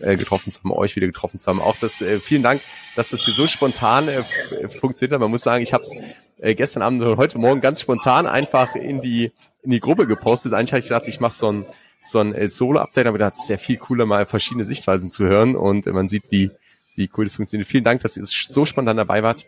äh, 0.00 0.16
getroffen 0.16 0.50
zu 0.50 0.60
haben, 0.60 0.72
euch 0.72 0.96
wieder 0.96 1.06
getroffen 1.06 1.38
zu 1.38 1.46
haben. 1.46 1.60
Auch 1.60 1.76
das, 1.80 2.00
äh, 2.00 2.20
vielen 2.20 2.42
Dank, 2.42 2.60
dass 2.94 3.10
das 3.10 3.24
hier 3.24 3.34
so 3.34 3.46
spontan 3.46 4.08
äh, 4.08 4.22
funktioniert 4.68 5.12
hat. 5.12 5.20
Man 5.20 5.30
muss 5.30 5.42
sagen, 5.42 5.62
ich 5.62 5.72
habe 5.72 5.84
es 5.84 5.94
äh, 6.38 6.54
gestern 6.54 6.82
Abend 6.82 7.02
und 7.02 7.16
heute 7.16 7.38
Morgen 7.38 7.60
ganz 7.60 7.80
spontan 7.80 8.26
einfach 8.26 8.74
in 8.74 9.00
die, 9.00 9.32
in 9.62 9.70
die 9.70 9.80
Gruppe 9.80 10.06
gepostet. 10.06 10.52
Eigentlich 10.52 10.72
habe 10.72 10.80
ich 10.80 10.86
gedacht, 10.86 11.08
ich 11.08 11.20
mache 11.20 11.34
so 11.34 11.50
ein, 11.50 11.66
so 12.04 12.20
ein 12.20 12.34
äh, 12.34 12.48
Solo-Update, 12.48 13.06
aber 13.06 13.18
da 13.18 13.28
es 13.28 13.48
wäre 13.48 13.58
viel 13.58 13.78
cooler, 13.78 14.06
mal 14.06 14.26
verschiedene 14.26 14.66
Sichtweisen 14.66 15.10
zu 15.10 15.24
hören 15.24 15.56
und 15.56 15.86
äh, 15.86 15.92
man 15.92 16.08
sieht, 16.08 16.24
wie, 16.30 16.50
wie 16.94 17.10
cool 17.16 17.24
das 17.24 17.36
funktioniert. 17.36 17.68
Vielen 17.68 17.84
Dank, 17.84 18.02
dass 18.02 18.16
ihr 18.16 18.24
so 18.24 18.66
spontan 18.66 18.96
dabei 18.96 19.22
wart. 19.22 19.46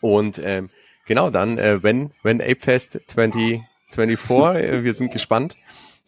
Und 0.00 0.40
ähm, 0.44 0.70
genau, 1.06 1.30
dann, 1.30 1.58
äh, 1.58 1.82
wenn, 1.82 2.12
wenn 2.22 2.40
Apefest 2.40 3.00
2024, 3.08 4.62
äh, 4.62 4.84
wir 4.84 4.94
sind 4.94 5.12
gespannt. 5.12 5.56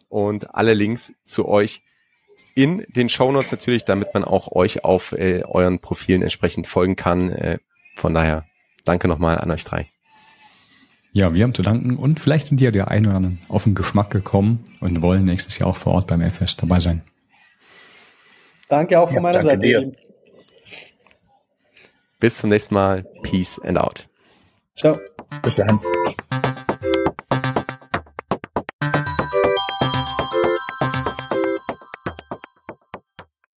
Und 0.07 0.55
alle 0.55 0.73
Links 0.73 1.13
zu 1.23 1.47
euch 1.47 1.83
in 2.55 2.85
den 2.89 3.09
Shownotes 3.09 3.51
natürlich, 3.51 3.85
damit 3.85 4.13
man 4.13 4.23
auch 4.23 4.51
euch 4.51 4.83
auf 4.83 5.13
äh, 5.13 5.43
euren 5.43 5.79
Profilen 5.79 6.21
entsprechend 6.21 6.67
folgen 6.67 6.95
kann. 6.95 7.31
Äh, 7.31 7.59
von 7.95 8.13
daher, 8.13 8.45
danke 8.85 9.07
nochmal 9.07 9.37
an 9.37 9.51
euch 9.51 9.63
drei. 9.63 9.87
Ja, 11.13 11.33
wir 11.33 11.43
haben 11.43 11.53
zu 11.53 11.61
danken 11.61 11.97
und 11.97 12.19
vielleicht 12.19 12.47
sind 12.47 12.61
ja 12.61 12.71
der 12.71 12.87
ein 12.87 13.05
oder 13.05 13.15
anderen 13.17 13.39
auf 13.49 13.65
den 13.65 13.75
Geschmack 13.75 14.11
gekommen 14.11 14.63
und 14.79 15.01
wollen 15.01 15.25
nächstes 15.25 15.57
Jahr 15.57 15.69
auch 15.69 15.77
vor 15.77 15.93
Ort 15.93 16.07
beim 16.07 16.21
Fest 16.31 16.61
dabei 16.61 16.79
sein. 16.79 17.01
Danke 18.69 18.97
auch 18.97 19.07
von 19.07 19.15
ja, 19.15 19.21
meiner 19.21 19.41
Seite. 19.41 19.59
Dir. 19.59 19.91
Bis 22.21 22.37
zum 22.37 22.49
nächsten 22.49 22.75
Mal. 22.75 23.05
Peace 23.23 23.59
and 23.59 23.77
out. 23.77 24.07
Ciao. 24.77 24.97
Bis 25.41 25.55
dann. 25.55 25.81